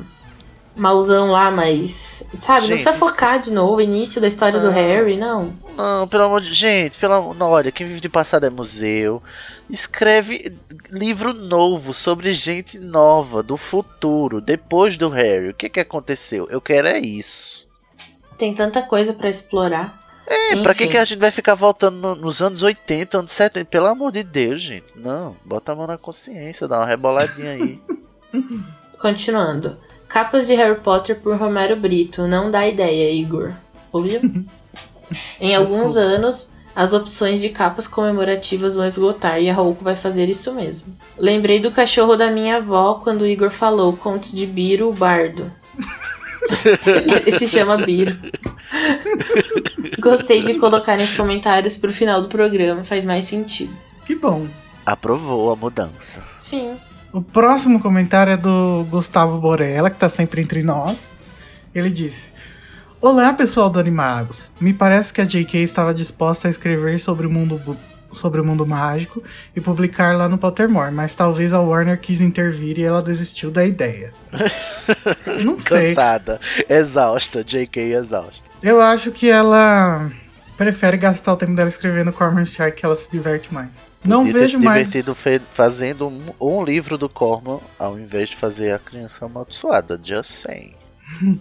mauzão 0.77 1.31
lá, 1.31 1.51
mas. 1.51 2.25
Sabe? 2.39 2.61
não 2.63 2.67
Gente, 2.69 2.83
precisa 2.85 2.91
isso- 2.91 2.99
focar 2.99 3.41
de 3.41 3.51
novo, 3.53 3.81
início 3.81 4.21
da 4.21 4.29
história 4.29 4.61
do 4.61 4.67
Não. 4.67 4.73
Harry, 4.73 5.17
não. 5.17 5.53
Não, 5.77 6.07
pelo 6.09 6.25
amor 6.25 6.41
de 6.41 6.53
gente, 6.53 6.97
pelo 6.99 7.15
amor, 7.15 7.35
não, 7.35 7.51
olha, 7.51 7.73
quem 7.73 7.87
vive 7.87 8.01
de 8.01 8.09
passado 8.09 8.45
é 8.47 8.51
museu. 8.51 9.23
Escreve 9.69 10.57
livro 10.91 11.35
novo 11.35 11.93
sobre 11.93 12.33
gente 12.33 12.79
nova 12.79 13.43
do 13.43 13.57
futuro, 13.57 14.41
depois 14.41 14.97
do 14.97 15.09
Harry. 15.09 15.49
O 15.51 15.55
que 15.55 15.69
que 15.69 15.81
aconteceu? 15.81 16.47
Eu 16.51 16.61
quero 16.61 16.87
é 16.89 16.99
isso. 17.01 17.67
Tem 18.39 18.55
tanta 18.55 18.83
coisa 18.83 19.13
pra 19.13 19.29
explorar. 19.29 20.05
É, 20.29 20.57
pra 20.57 20.75
que 20.75 20.83
Enfim. 20.85 20.91
que 20.93 20.99
a 20.99 21.05
gente 21.05 21.21
vai 21.21 21.31
ficar 21.31 21.55
voltando 21.55 21.97
no- 21.99 22.15
nos 22.17 22.43
anos 22.43 22.61
80, 22.63 23.19
anos 23.19 23.31
70? 23.33 23.65
Pelo 23.67 23.87
amor 23.87 24.11
de 24.13 24.23
Deus, 24.25 24.61
gente. 24.61 24.87
Não, 24.97 25.37
bota 25.45 25.71
a 25.73 25.75
mão 25.75 25.87
na 25.87 25.97
consciência, 25.97 26.67
dá 26.67 26.79
uma 26.79 26.87
reboladinha 26.87 27.53
aí. 27.53 27.81
Continuando. 28.99 29.77
Capas 30.09 30.47
de 30.47 30.55
Harry 30.55 30.81
Potter 30.81 31.17
por 31.17 31.37
Romero 31.37 31.77
Brito. 31.77 32.27
Não 32.27 32.51
dá 32.51 32.67
ideia, 32.67 33.11
Igor. 33.13 33.53
Ouviu? 33.93 34.21
em 35.41 35.55
alguns 35.55 35.95
Desculpa. 35.95 36.01
anos, 36.01 36.53
as 36.75 36.93
opções 36.93 37.41
de 37.41 37.49
capas 37.49 37.87
comemorativas 37.87 38.77
vão 38.77 38.87
esgotar 38.87 39.41
e 39.41 39.49
a 39.49 39.55
Rouco 39.55 39.83
vai 39.83 39.97
fazer 39.97 40.29
isso 40.29 40.55
mesmo. 40.55 40.97
Lembrei 41.17 41.59
do 41.59 41.71
cachorro 41.71 42.17
da 42.17 42.31
minha 42.31 42.59
avó 42.59 43.01
quando 43.03 43.23
o 43.23 43.27
Igor 43.27 43.51
falou 43.51 43.97
Contos 43.97 44.33
de 44.33 44.47
Biro, 44.47 44.89
o 44.89 44.93
Bardo. 44.93 45.51
Ele 47.27 47.39
se 47.39 47.49
chama 47.49 47.79
Biro. 47.79 48.17
Gostei 49.99 50.43
de 50.43 50.55
colocar 50.55 50.97
nos 50.99 51.15
comentários 51.15 51.77
pro 51.77 51.93
final 51.93 52.21
do 52.21 52.29
programa, 52.29 52.85
faz 52.85 53.05
mais 53.05 53.25
sentido. 53.25 53.75
Que 54.05 54.15
bom. 54.15 54.47
Aprovou 54.85 55.51
a 55.51 55.57
mudança. 55.57 56.23
Sim. 56.39 56.77
O 57.17 57.23
próximo 57.23 57.81
comentário 57.81 58.31
é 58.31 58.37
do 58.37 58.87
Gustavo 58.91 59.39
Borella, 59.39 59.89
que 59.89 59.99
tá 59.99 60.07
sempre 60.07 60.43
entre 60.43 60.63
nós. 60.63 61.15
Ele 61.75 61.89
disse: 61.89 62.31
Olá, 63.01 63.33
pessoal 63.33 63.71
do 63.71 63.81
Animagos. 63.81 64.53
Me 64.61 64.75
parece 64.75 65.15
que 65.15 65.23
a 65.23 65.25
JK 65.25 65.63
estava 65.63 65.95
disposta 65.95 66.47
a 66.47 66.51
escrever 66.51 67.01
sobre 67.01 67.27
o 67.27 67.31
mundo, 67.31 67.75
sobre 68.13 68.39
o 68.39 68.45
mundo 68.45 68.67
mágico 68.67 69.23
e 69.57 69.63
publicar 69.63 70.15
lá 70.15 70.29
no 70.29 70.37
Pottermore, 70.37 70.93
mas 70.93 71.15
talvez 71.15 71.55
a 71.55 71.61
Warner 71.63 71.99
quis 71.99 72.21
intervir 72.21 72.79
e 72.79 72.83
ela 72.83 73.01
desistiu 73.01 73.51
da 73.51 73.65
ideia. 73.65 74.13
Não 75.43 75.59
sei. 75.59 75.95
Cansada, 75.95 76.39
exausta, 76.69 77.43
JK 77.43 77.95
exausta. 77.95 78.47
Eu 78.63 78.79
acho 78.79 79.11
que 79.11 79.31
ela 79.31 80.13
prefere 80.59 80.99
gastar 80.99 81.33
o 81.33 81.37
tempo 81.39 81.55
dela 81.55 81.71
escrevendo 81.71 82.13
Cormoran 82.13 82.43
Strike, 82.43 82.77
que 82.77 82.85
ela 82.85 82.95
se 82.95 83.11
diverte 83.11 83.55
mais. 83.55 83.71
Não 84.07 84.19
Podia 84.19 84.33
ter 84.33 84.39
vejo 84.41 84.59
se 84.59 84.65
mais. 84.65 84.89
divertido 84.89 85.43
fazendo 85.51 86.09
um, 86.09 86.23
um 86.41 86.65
livro 86.65 86.97
do 86.97 87.09
Corman 87.09 87.61
ao 87.79 87.99
invés 87.99 88.31
de 88.31 88.37
fazer 88.37 88.73
a 88.73 88.79
criança 88.79 89.25
amaldiçoada. 89.25 90.01
Just 90.03 90.31
saying. 90.31 90.75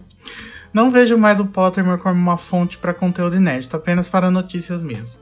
Não 0.73 0.91
vejo 0.91 1.17
mais 1.17 1.39
o 1.39 1.45
Pottermore 1.45 2.01
como 2.01 2.19
uma 2.19 2.35
fonte 2.35 2.77
para 2.77 2.93
conteúdo 2.93 3.37
inédito, 3.37 3.75
apenas 3.77 4.09
para 4.09 4.29
notícias 4.29 4.83
mesmo. 4.83 5.17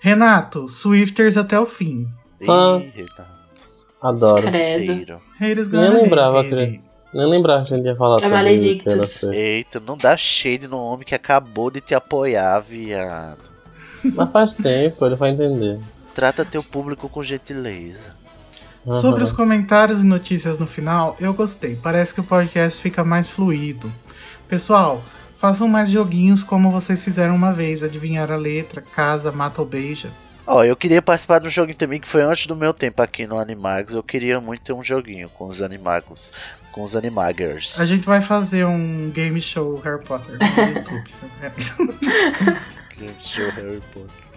Renato, 0.00 0.68
Swifters 0.68 1.36
até 1.36 1.58
o 1.60 1.66
fim. 1.66 2.08
Ah. 2.48 2.78
Ih, 2.80 2.92
Renato. 2.94 3.70
Adoro. 4.02 4.42
Credo. 4.42 5.20
Nem 5.40 5.90
lembrava, 5.90 6.40
acredito. 6.40 6.84
Nem 7.12 7.26
lembrava 7.28 7.64
que 7.64 7.74
a 7.74 7.76
gente 7.76 7.86
ia 7.86 7.96
falar 7.96 8.16
É 8.16 8.20
sobre 8.20 8.34
Maledictus. 8.34 9.22
Eita, 9.24 9.80
não 9.80 9.96
dá 9.96 10.16
shade 10.16 10.68
no 10.68 10.78
homem 10.78 11.06
que 11.06 11.14
acabou 11.14 11.70
de 11.70 11.80
te 11.80 11.94
apoiar, 11.94 12.60
viado. 12.60 13.50
Mas 14.04 14.30
faz 14.30 14.54
tempo, 14.56 15.04
ele 15.06 15.16
vai 15.16 15.30
entender. 15.30 15.80
Trata 16.18 16.44
teu 16.44 16.60
público 16.64 17.08
com 17.08 17.22
gentileza. 17.22 18.12
Sobre 18.84 19.20
Aham. 19.20 19.22
os 19.22 19.30
comentários 19.30 20.02
e 20.02 20.04
notícias 20.04 20.58
no 20.58 20.66
final, 20.66 21.16
eu 21.20 21.32
gostei. 21.32 21.76
Parece 21.76 22.12
que 22.12 22.18
o 22.18 22.24
podcast 22.24 22.82
fica 22.82 23.04
mais 23.04 23.28
fluido. 23.28 23.92
Pessoal, 24.48 25.00
façam 25.36 25.68
mais 25.68 25.88
joguinhos 25.90 26.42
como 26.42 26.72
vocês 26.72 27.04
fizeram 27.04 27.36
uma 27.36 27.52
vez. 27.52 27.84
Adivinhar 27.84 28.32
a 28.32 28.36
letra, 28.36 28.82
casa, 28.82 29.30
mata 29.30 29.60
ou 29.62 29.66
beija. 29.68 30.10
Ó, 30.44 30.64
eu 30.64 30.74
queria 30.74 31.00
participar 31.00 31.38
de 31.38 31.46
um 31.46 31.50
joguinho 31.50 31.78
também 31.78 32.00
que 32.00 32.08
foi 32.08 32.22
antes 32.22 32.48
do 32.48 32.56
meu 32.56 32.74
tempo 32.74 33.00
aqui 33.00 33.24
no 33.24 33.38
Animagos. 33.38 33.94
Eu 33.94 34.02
queria 34.02 34.40
muito 34.40 34.62
ter 34.62 34.72
um 34.72 34.82
joguinho 34.82 35.28
com 35.28 35.44
os 35.46 35.62
Animagos. 35.62 36.32
Com 36.72 36.82
os 36.82 36.96
Animagers. 36.96 37.78
A 37.78 37.84
gente 37.84 38.04
vai 38.04 38.20
fazer 38.20 38.66
um 38.66 39.08
game 39.14 39.40
show 39.40 39.78
Harry 39.84 40.02
Potter 40.04 40.36
no 40.36 40.62
YouTube. 40.74 41.10
sabe? 41.12 42.64
Game 42.98 43.14
Show 43.20 43.48
Harry 43.50 43.80
Potter. 43.94 44.27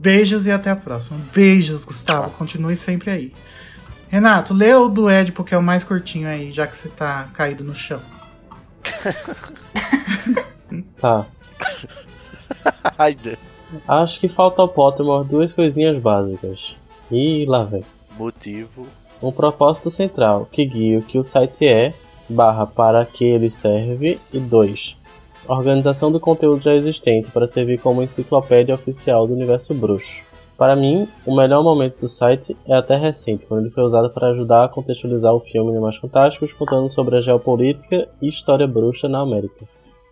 Beijos 0.00 0.46
e 0.46 0.50
até 0.50 0.70
a 0.70 0.76
próxima. 0.76 1.20
Beijos, 1.34 1.84
Gustavo. 1.84 2.30
Continue 2.30 2.74
sempre 2.74 3.10
aí. 3.10 3.34
Renato, 4.08 4.54
lê 4.54 4.72
o 4.74 4.88
do 4.88 5.10
Edipo, 5.10 5.44
que 5.44 5.54
é 5.54 5.58
o 5.58 5.62
mais 5.62 5.84
curtinho 5.84 6.26
aí, 6.26 6.50
já 6.52 6.66
que 6.66 6.74
você 6.74 6.88
tá 6.88 7.28
caído 7.34 7.62
no 7.62 7.74
chão. 7.74 8.00
Tá. 11.00 11.26
Ai, 12.96 13.16
Deus. 13.16 13.38
Acho 13.88 14.20
que 14.20 14.28
falta 14.28 14.62
ao 14.62 14.68
Pottermore 14.68 15.26
duas 15.26 15.52
coisinhas 15.52 15.98
básicas. 15.98 16.76
E 17.10 17.44
lá 17.44 17.64
vem. 17.64 17.84
Motivo. 18.16 18.86
Um 19.20 19.32
propósito 19.32 19.90
central, 19.90 20.48
que 20.50 20.64
guia 20.64 21.00
o 21.00 21.02
que 21.02 21.18
o 21.18 21.24
site 21.24 21.66
é, 21.66 21.92
barra 22.28 22.68
para 22.68 23.04
que 23.04 23.24
ele 23.24 23.50
serve, 23.50 24.20
e 24.32 24.38
2. 24.38 24.99
Organização 25.48 26.12
do 26.12 26.20
conteúdo 26.20 26.62
já 26.62 26.74
existente 26.74 27.30
para 27.30 27.46
servir 27.46 27.80
como 27.80 28.02
enciclopédia 28.02 28.74
oficial 28.74 29.26
do 29.26 29.34
universo 29.34 29.74
bruxo. 29.74 30.24
Para 30.56 30.76
mim, 30.76 31.08
o 31.24 31.34
melhor 31.34 31.62
momento 31.62 32.00
do 32.00 32.08
site 32.08 32.54
é 32.66 32.74
até 32.74 32.94
recente, 32.94 33.46
quando 33.46 33.60
ele 33.60 33.70
foi 33.70 33.82
usado 33.82 34.10
para 34.10 34.28
ajudar 34.28 34.64
a 34.64 34.68
contextualizar 34.68 35.34
o 35.34 35.40
filme 35.40 35.70
Animais 35.70 35.96
Fantásticos, 35.96 36.52
contando 36.52 36.88
sobre 36.90 37.16
a 37.16 37.20
geopolítica 37.20 38.06
e 38.20 38.28
história 38.28 38.66
bruxa 38.66 39.08
na 39.08 39.20
América. 39.20 39.66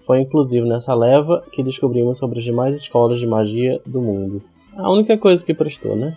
Foi 0.07 0.21
inclusive 0.21 0.67
nessa 0.67 0.95
leva 0.95 1.45
que 1.53 1.63
descobrimos 1.63 2.17
sobre 2.17 2.39
as 2.39 2.45
demais 2.45 2.75
escolas 2.75 3.21
de 3.21 3.27
magia 3.27 3.79
do 3.85 4.01
mundo. 4.01 4.43
A 4.75 4.91
única 4.91 5.19
coisa 5.19 5.45
que 5.45 5.53
prestou, 5.53 5.95
né? 5.95 6.17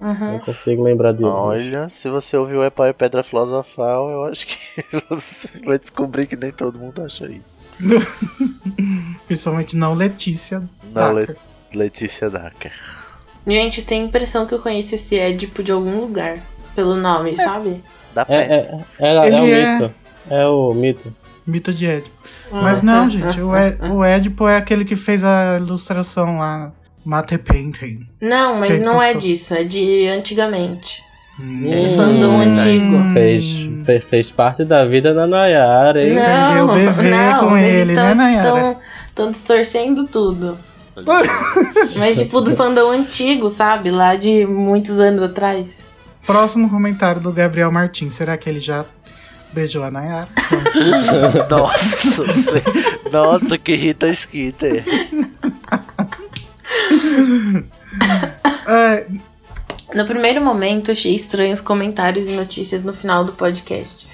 Uhum. 0.00 0.32
Não 0.32 0.38
consigo 0.40 0.82
lembrar 0.82 1.12
de 1.12 1.22
outra. 1.22 1.40
Olha, 1.40 1.88
se 1.88 2.08
você 2.08 2.36
ouviu 2.36 2.64
Epau 2.64 2.88
e 2.88 2.92
Pedra 2.92 3.22
Filosofal, 3.22 4.10
eu 4.10 4.24
acho 4.24 4.46
que 4.48 4.58
você 5.08 5.64
vai 5.64 5.78
descobrir 5.78 6.26
que 6.26 6.36
nem 6.36 6.50
todo 6.50 6.78
mundo 6.78 7.02
acha 7.02 7.26
isso. 7.30 7.62
Principalmente 9.26 9.76
não 9.76 9.94
Letícia. 9.94 10.62
Não. 10.92 11.12
Le 11.14 11.36
Letícia 11.74 12.28
Dacker. 12.28 12.72
Gente, 13.46 13.80
eu 13.80 13.86
tenho 13.86 14.04
a 14.04 14.08
impressão 14.08 14.46
que 14.46 14.54
eu 14.54 14.58
conheço 14.60 14.94
esse 14.94 15.18
Édipo 15.18 15.62
de 15.62 15.72
algum 15.72 16.00
lugar. 16.00 16.40
Pelo 16.74 16.96
nome, 16.96 17.36
sabe? 17.36 17.82
Da 18.14 18.22
É, 18.28 18.46
peça. 18.46 18.86
é, 18.98 19.06
é, 19.06 19.16
é, 19.16 19.26
Ele 19.26 19.36
o 19.40 19.54
é- 19.54 19.72
mito. 19.78 19.94
É 20.30 20.46
o 20.46 20.74
mito. 20.74 21.16
Mito 21.46 21.72
de 21.74 21.86
Édipo. 21.86 22.10
Mas 22.50 22.82
não, 22.82 23.08
gente, 23.08 23.40
o, 23.40 23.56
Ed, 23.56 23.78
o 23.90 24.04
Édipo 24.04 24.46
é 24.46 24.56
aquele 24.56 24.84
que 24.84 24.94
fez 24.94 25.24
a 25.24 25.56
ilustração 25.58 26.38
lá. 26.38 26.70
Mate 27.04 27.38
Painting. 27.38 28.06
Não, 28.20 28.58
mas 28.58 28.80
não 28.80 29.02
é 29.02 29.14
disso, 29.14 29.54
é 29.54 29.64
de 29.64 30.08
antigamente. 30.08 31.02
Hum. 31.40 31.64
É 31.72 31.96
fandom 31.96 32.40
antigo. 32.40 33.12
Fez, 33.12 33.68
fez, 33.84 34.04
fez 34.04 34.30
parte 34.30 34.64
da 34.64 34.84
vida 34.84 35.14
da 35.14 35.26
Nayara, 35.26 36.04
hein? 36.04 36.14
Vendeu 36.14 36.66
Não, 36.66 36.74
DV 36.74 37.10
não, 37.10 37.48
com 37.48 37.56
ele, 37.56 37.94
tão, 37.94 38.04
né, 38.04 38.14
Nayara? 38.14 38.50
Tão, 38.50 38.76
tão 39.14 39.30
distorcendo 39.30 40.06
tudo. 40.06 40.58
Mas 41.96 42.18
tipo 42.18 42.40
do 42.40 42.54
fandom 42.54 42.90
antigo, 42.90 43.48
sabe? 43.48 43.90
Lá 43.90 44.14
de 44.14 44.46
muitos 44.46 45.00
anos 45.00 45.22
atrás. 45.22 45.90
Próximo 46.26 46.68
comentário 46.68 47.20
do 47.20 47.32
Gabriel 47.32 47.72
Martins. 47.72 48.14
Será 48.14 48.36
que 48.36 48.48
ele 48.48 48.60
já 48.60 48.84
beijou 49.52 49.82
a 49.84 49.90
Nayara? 49.90 50.28
Nossa, 51.48 52.62
nossa, 53.12 53.58
que 53.58 53.74
Rita 53.74 54.12
Skeeter. 54.12 54.84
É, 58.66 59.06
No 59.94 60.06
primeiro 60.06 60.40
momento, 60.42 60.90
achei 60.90 61.14
estranhos 61.14 61.60
comentários 61.60 62.26
e 62.28 62.32
notícias 62.32 62.82
no 62.84 62.94
final 62.94 63.24
do 63.24 63.32
podcast. 63.32 64.06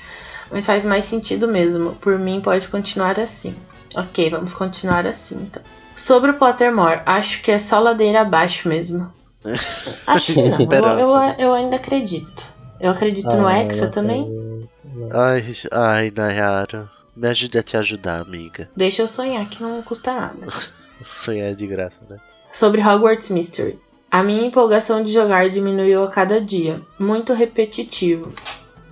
Mas 0.51 0.67
faz 0.67 0.85
mais 0.85 1.05
sentido 1.05 1.47
mesmo. 1.47 1.93
Por 1.97 2.19
mim, 2.19 2.41
pode 2.41 2.69
continuar 2.69 3.19
assim. 3.21 3.55
Ok, 3.95 4.31
vamos 4.31 4.55
continuar 4.55 5.07
assim 5.07 5.37
então. 5.43 5.63
Sobre 5.97 6.31
o 6.31 6.35
Pottermore, 6.35 7.01
acho 7.05 7.43
que 7.43 7.51
é 7.51 7.59
só 7.59 7.79
ladeira 7.81 8.21
abaixo 8.23 8.69
mesmo. 8.69 9.13
Acho 10.07 10.35
que 10.35 10.43
não. 10.43 10.59
Eu, 10.61 10.99
eu, 10.99 11.35
eu 11.39 11.55
ainda 11.55 11.77
acredito. 11.77 12.45
Eu 12.81 12.91
acredito 12.91 13.35
no 13.37 13.47
Ah, 13.47 13.59
Hexa 13.59 13.87
também. 13.89 14.69
Ai, 15.13 15.45
ai, 15.73 16.13
Nayara. 16.15 16.91
Me 17.17 17.29
ajude 17.29 17.57
a 17.59 17.63
te 17.63 17.77
ajudar, 17.77 18.21
amiga. 18.21 18.69
Deixa 18.77 19.01
eu 19.03 19.09
sonhar 19.09 19.49
que 19.49 19.63
não 19.63 19.81
custa 19.83 20.13
nada. 20.13 20.47
Sonhar 21.05 21.49
é 21.51 21.55
de 21.55 21.67
graça, 21.67 22.01
né? 22.11 22.17
Sobre 22.53 22.83
Hogwarts 22.83 23.29
Mystery. 23.29 23.79
A 24.11 24.23
minha 24.23 24.47
empolgação 24.47 25.05
de 25.05 25.13
jogar 25.13 25.51
diminuiu 25.51 26.03
a 26.03 26.09
cada 26.09 26.41
dia. 26.41 26.81
Muito 26.99 27.35
repetitivo. 27.35 28.33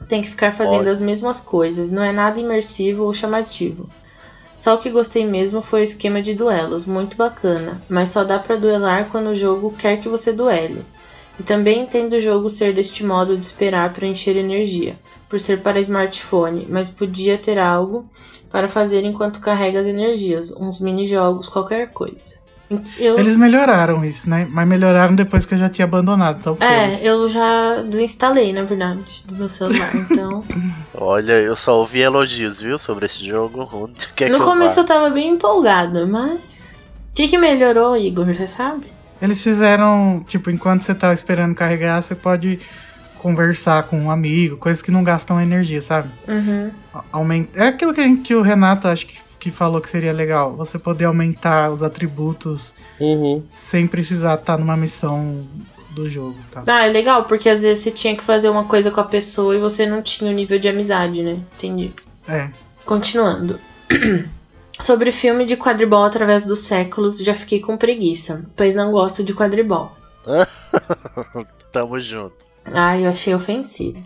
Tem 0.09 0.21
que 0.21 0.29
ficar 0.29 0.53
fazendo 0.53 0.83
Olha. 0.83 0.93
as 0.93 1.01
mesmas 1.01 1.41
coisas, 1.41 1.91
não 1.91 2.03
é 2.03 2.13
nada 2.13 2.39
imersivo 2.39 3.05
ou 3.05 3.15
chamativo. 3.15 3.89
Só 4.57 4.75
o 4.75 4.79
que 4.79 4.91
gostei 4.91 5.27
mesmo 5.27 5.63
foi 5.63 5.81
o 5.81 5.85
esquema 5.85 6.21
de 6.21 6.35
duelos, 6.35 6.87
muito 6.87 7.17
bacana, 7.17 7.81
mas 7.89 8.11
só 8.11 8.25
dá 8.25 8.39
pra 8.39 8.57
duelar 8.57 9.09
quando 9.11 9.31
o 9.31 9.35
jogo 9.35 9.75
quer 9.77 10.01
que 10.01 10.09
você 10.09 10.33
duele. 10.33 10.85
E 11.41 11.43
também 11.43 11.83
entendo 11.83 12.13
o 12.13 12.21
jogo 12.21 12.49
ser 12.49 12.75
deste 12.75 13.03
modo 13.03 13.37
de 13.37 13.45
esperar 13.45 13.93
para 13.93 14.07
encher 14.07 14.37
energia, 14.37 14.99
por 15.29 15.41
ser 15.41 15.63
para 15.63 15.81
smartphone, 15.81 16.67
mas 16.71 16.89
podia 16.89 17.37
ter 17.37 17.59
algo 17.59 18.09
para 18.51 18.69
fazer 18.69 19.03
enquanto 19.03 19.41
carrega 19.41 19.81
as 19.81 19.87
energias, 19.87 20.53
uns 20.53 20.79
mini-jogos, 20.79 21.49
qualquer 21.49 21.91
coisa. 21.91 22.46
Eu, 22.99 23.19
Eles 23.19 23.37
melhoraram 23.37 24.05
isso, 24.05 24.29
né? 24.29 24.47
Mas 24.51 24.67
melhoraram 24.67 25.15
depois 25.15 25.47
que 25.47 25.55
eu 25.55 25.59
já 25.59 25.69
tinha 25.69 25.85
abandonado, 25.85 26.39
então 26.41 26.57
é, 26.61 26.87
foda-se. 26.87 27.07
eu 27.07 27.29
já 27.29 27.83
desinstalei, 27.83 28.53
na 28.53 28.65
verdade, 28.65 29.25
do 29.25 29.37
meu 29.37 29.49
celular, 29.49 29.95
então... 29.95 30.45
Olha, 30.95 31.35
eu 31.35 31.55
só 31.55 31.79
ouvi 31.79 32.01
elogios, 32.01 32.61
viu, 32.61 32.79
sobre 32.79 33.07
esse 33.07 33.25
jogo. 33.25 33.69
Onde 33.73 34.09
quer 34.15 34.31
no 34.31 34.39
que 34.39 34.45
começo 34.45 34.81
eu 34.81 34.83
eu 34.83 34.87
tava 34.87 35.11
bem 35.11 35.31
empolgado, 35.31 36.07
mas... 36.09 36.75
O 37.13 37.15
que, 37.15 37.29
que 37.29 37.39
melhorou, 37.39 37.97
Igor, 37.97 38.27
você 38.27 38.47
sabe? 38.47 38.87
Eles 39.23 39.43
fizeram, 39.43 40.25
tipo, 40.29 40.51
enquanto 40.51 40.83
você 40.83 40.95
tá 40.95 41.15
esperando 41.15 41.55
carregar, 41.55 42.03
você 42.03 42.15
pode 42.15 42.59
conversar 43.19 43.85
com 43.85 43.99
um 43.99 44.11
amigo, 44.11 44.57
coisas 44.57 44.83
que 44.83 44.91
não 44.91 45.03
gastam 45.03 45.41
energia, 45.41 45.81
sabe? 45.81 46.11
Uhum. 46.29 46.71
Aumenta... 47.13 47.61
É 47.61 47.69
aquilo 47.69 47.95
que, 47.95 48.01
a 48.01 48.05
gente, 48.05 48.23
que 48.23 48.35
o 48.35 48.43
Renato 48.43 48.87
acho 48.89 49.07
que, 49.07 49.19
que 49.39 49.51
falou 49.51 49.81
que 49.81 49.89
seria 49.91 50.13
legal. 50.13 50.55
Você 50.57 50.79
poder 50.79 51.05
aumentar 51.07 51.71
os 51.71 51.83
atributos 51.83 52.73
Uhum. 53.01 53.43
sem 53.51 53.87
precisar 53.87 54.35
estar 54.35 54.57
numa 54.59 54.77
missão 54.77 55.47
do 55.91 56.09
jogo, 56.11 56.37
tá? 56.51 56.63
Ah, 56.67 56.87
é 56.87 56.91
legal, 56.91 57.25
porque 57.25 57.49
às 57.49 57.63
vezes 57.63 57.83
você 57.85 57.91
tinha 57.91 58.17
que 58.17 58.23
fazer 58.23 58.49
uma 58.49 58.65
coisa 58.65 58.91
com 58.91 59.01
a 59.01 59.05
pessoa 59.05 59.55
e 59.57 59.61
você 59.61 59.87
não 59.87 60.03
tinha 60.03 60.31
o 60.31 60.35
nível 60.35 60.59
de 60.59 60.69
amizade, 60.69 61.23
né? 61.23 61.41
Entendi. 61.57 61.93
É. 62.29 62.51
Continuando. 62.85 63.59
Sobre 64.79 65.11
filme 65.11 65.47
de 65.47 65.57
quadribol 65.57 66.03
através 66.05 66.45
dos 66.45 66.61
séculos, 66.61 67.19
já 67.19 67.33
fiquei 67.35 67.61
com 67.61 67.79
preguiça, 67.79 68.45
pois 68.55 68.75
não 68.75 68.93
gosto 68.93 69.25
de 69.25 69.33
quadribol. 69.35 69.91
Tamo 71.73 71.99
junto. 72.01 72.35
Ah, 72.67 72.99
eu 72.99 73.09
achei 73.09 73.35
ofensivo. 73.35 74.03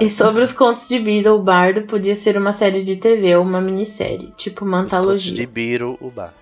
E 0.00 0.08
sobre 0.08 0.42
os 0.42 0.52
contos 0.52 0.88
de 0.88 0.98
Beedle, 0.98 1.42
Bardo 1.42 1.82
podia 1.82 2.14
ser 2.14 2.36
uma 2.36 2.52
série 2.52 2.82
de 2.84 2.96
TV 2.96 3.36
ou 3.36 3.42
uma 3.44 3.60
minissérie, 3.60 4.32
tipo 4.36 4.64
uma 4.64 4.78
Os 4.78 4.82
contos 4.84 4.98
antologia. 4.98 5.34
de 5.34 5.46
Biro, 5.46 5.98
o 6.00 6.10
bar. 6.10 6.32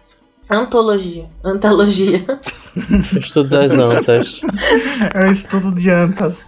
Antologia. 0.49 1.27
Antologia. 1.45 2.25
Estudo 3.19 3.51
das 3.51 3.73
antas. 3.79 4.41
É 5.15 5.27
o 5.29 5.31
estudo 5.33 5.73
de 5.73 5.91
antas. 5.91 6.47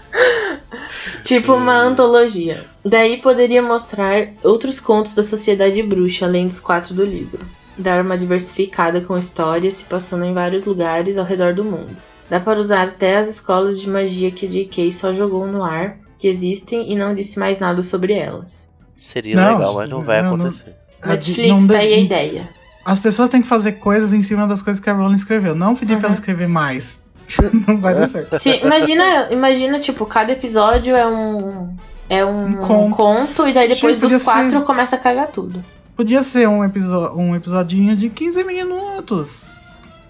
tipo 1.25 1.53
uma 1.55 1.75
antologia. 1.77 2.65
Daí 2.85 3.21
poderia 3.21 3.61
mostrar 3.63 4.29
outros 4.45 4.79
contos 4.79 5.15
da 5.15 5.23
sociedade 5.23 5.83
bruxa, 5.83 6.27
além 6.27 6.47
dos 6.47 6.61
quatro 6.61 6.95
do 6.95 7.05
livro. 7.05 7.39
Dar 7.77 8.05
uma 8.05 8.17
diversificada 8.19 9.01
com 9.01 9.19
histórias 9.19 9.75
se 9.75 9.85
passando 9.85 10.25
em 10.25 10.35
vários 10.35 10.65
lugares 10.65 11.19
ao 11.19 11.25
redor 11.25 11.53
do 11.55 11.65
mundo. 11.65 11.97
Dá 12.31 12.39
para 12.39 12.61
usar 12.61 12.83
até 12.89 13.17
as 13.19 13.29
escolas 13.29 13.81
de 13.81 13.89
magia 13.89 14.31
que 14.31 14.47
J.K. 14.47 14.93
só 14.93 15.13
jogou 15.13 15.47
no 15.47 15.63
ar, 15.65 15.99
que 16.19 16.27
existem 16.29 16.91
e 16.93 16.97
não 16.97 17.15
disse 17.15 17.39
mais 17.39 17.59
nada 17.59 17.83
sobre 17.83 18.13
elas. 18.13 18.69
Seria 18.97 19.37
Não, 19.37 19.59
legal, 19.59 19.75
mas 19.75 19.89
não 19.91 20.03
vai 20.03 20.21
não, 20.23 20.37
não- 20.37 20.47
acontecer. 20.47 20.75
Netflix, 21.05 21.49
Não 21.49 21.67
tá 21.69 21.79
aí 21.79 21.93
a 21.95 21.97
de- 21.97 22.03
ideia. 22.05 22.49
As 22.85 22.99
pessoas 22.99 23.31
têm 23.31 23.41
que 23.41 23.47
fazer 23.49 23.73
coisas 23.73 24.13
em 24.13 24.23
cima 24.23 24.47
das 24.49 24.61
coisas 24.63 24.83
que 24.83 24.91
a 24.91 24.93
Rowling 24.93 25.15
escreveu. 25.15 25.55
Não 25.55 25.77
pedir 25.77 25.93
Uhum. 25.95 25.99
pra 26.01 26.09
ela 26.09 26.15
escrever 26.17 26.49
mais. 26.49 27.09
não 27.69 27.79
vai 27.79 27.95
dar 27.95 28.09
certo. 28.09 28.39
Se, 28.39 28.57
imagina, 28.57 29.29
imagina, 29.31 29.79
tipo, 29.79 30.05
cada 30.07 30.33
episódio 30.33 30.97
é 30.97 31.07
um. 31.07 31.77
É 32.11 32.25
um, 32.25 32.47
Um 32.47 32.55
conto. 32.57 32.97
conto, 32.97 33.47
e 33.47 33.53
daí 33.53 33.69
depois 33.69 33.99
Gente, 33.99 34.11
dos 34.11 34.23
quatro 34.25 34.51
ser- 34.59 34.65
começa 34.65 34.97
a 34.97 34.99
cagar 34.99 35.29
tudo. 35.29 35.63
Podia 35.95 36.23
ser 36.23 36.49
um, 36.49 36.65
episo 36.65 36.97
um 37.15 37.37
episodinho 37.37 37.95
de 37.95 38.09
15 38.09 38.43
minutos. 38.45 39.59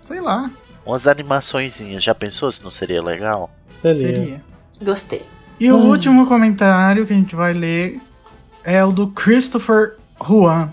Sei 0.05 0.21
lá. 0.21 0.49
Umas 0.87 1.07
animaçõezinhas, 1.09 2.03
já 2.03 2.15
pensou 2.15 2.51
se 2.53 2.63
não 2.63 2.71
seria 2.71 3.03
legal? 3.03 3.51
Seria. 3.83 4.07
Seria. 4.07 4.43
Gostei. 4.81 5.23
E 5.61 5.71
o 5.73 5.77
Hum. 5.77 5.89
último 5.89 6.27
comentário 6.27 7.07
que 7.07 7.13
a 7.13 7.17
gente 7.17 7.35
vai 7.35 7.53
ler 7.53 8.01
é 8.65 8.85
o 8.85 8.93
do 8.93 9.09
Christopher 9.09 9.97
Juan. 10.25 10.73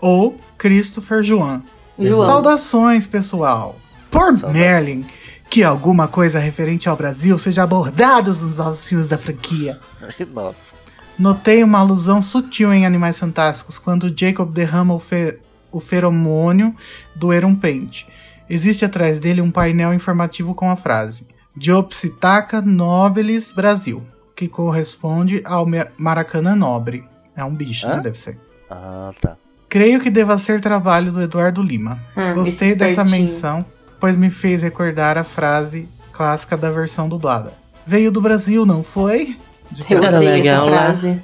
Ou 0.00 0.38
Christopher 0.58 1.22
Juan. 1.22 1.62
João. 1.98 2.26
Saudações, 2.26 3.06
pessoal. 3.06 3.76
Por 4.10 4.20
Saudações. 4.38 4.52
Merlin, 4.52 5.06
que 5.48 5.62
alguma 5.64 6.06
coisa 6.06 6.38
referente 6.38 6.88
ao 6.88 6.96
Brasil 6.96 7.38
seja 7.38 7.62
abordada 7.62 8.30
nos 8.30 8.58
novos 8.58 8.86
filmes 8.86 9.08
da 9.08 9.16
franquia. 9.16 9.80
Nossa. 10.34 10.74
Notei 11.18 11.62
uma 11.64 11.78
alusão 11.78 12.20
sutil 12.20 12.74
em 12.74 12.84
Animais 12.84 13.18
Fantásticos 13.18 13.78
quando 13.78 14.12
Jacob 14.14 14.52
derrama 14.52 14.92
o, 14.92 14.98
fe 14.98 15.38
o 15.72 15.80
feromônio 15.80 16.74
do 17.14 17.32
erumpente. 17.32 18.06
Existe 18.50 18.84
atrás 18.84 19.18
dele 19.18 19.40
um 19.40 19.50
painel 19.50 19.94
informativo 19.94 20.54
com 20.54 20.70
a 20.70 20.76
frase 20.76 21.26
Diopsitaca 21.56 22.60
nobilis 22.60 23.50
Brasil, 23.50 24.02
que 24.36 24.46
corresponde 24.46 25.40
ao 25.44 25.66
Maracanã 25.96 26.54
Nobre. 26.54 27.04
É 27.34 27.42
um 27.42 27.54
bicho, 27.54 27.86
Hã? 27.86 27.96
né? 27.96 28.02
Deve 28.02 28.18
ser. 28.18 28.38
Ah, 28.70 29.10
tá. 29.20 29.36
Creio 29.68 29.98
que 29.98 30.10
deva 30.10 30.38
ser 30.38 30.60
trabalho 30.60 31.10
do 31.10 31.20
Eduardo 31.22 31.62
Lima. 31.62 31.98
Hum, 32.16 32.34
Gostei 32.34 32.74
dessa 32.74 33.04
menção, 33.04 33.64
pois 33.98 34.14
me 34.14 34.30
fez 34.30 34.62
recordar 34.62 35.16
a 35.18 35.24
frase 35.24 35.88
clássica 36.12 36.56
da 36.56 36.70
versão 36.70 37.08
dublada. 37.08 37.54
Veio 37.86 38.12
do 38.12 38.20
Brasil, 38.20 38.64
não 38.66 38.82
foi? 38.82 39.38
De 39.70 39.82
Eu 39.92 39.98
odeio 39.98 40.18
legal, 40.20 40.68
essa 40.68 40.70
né? 40.70 40.78
frase. 40.78 41.22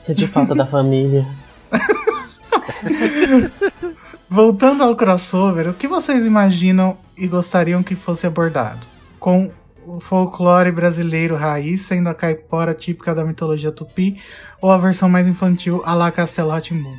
Senti 0.00 0.26
falta 0.26 0.54
da 0.54 0.66
família. 0.66 1.26
Voltando 4.28 4.82
ao 4.82 4.94
crossover, 4.94 5.68
o 5.68 5.74
que 5.74 5.88
vocês 5.88 6.24
imaginam 6.24 6.96
e 7.16 7.26
gostariam 7.26 7.82
que 7.82 7.96
fosse 7.96 8.26
abordado? 8.26 8.86
Com 9.18 9.50
o 9.96 10.00
folclore 10.00 10.70
brasileiro 10.70 11.36
raiz 11.36 11.82
sendo 11.82 12.08
a 12.08 12.14
caipora 12.14 12.72
típica 12.72 13.14
da 13.14 13.24
mitologia 13.24 13.72
tupi 13.72 14.20
ou 14.60 14.70
a 14.70 14.78
versão 14.78 15.08
mais 15.08 15.26
infantil 15.26 15.82
a 15.84 15.94
la 15.94 16.10
Castelo 16.10 16.50
Rá-Tim-Bum? 16.50 16.94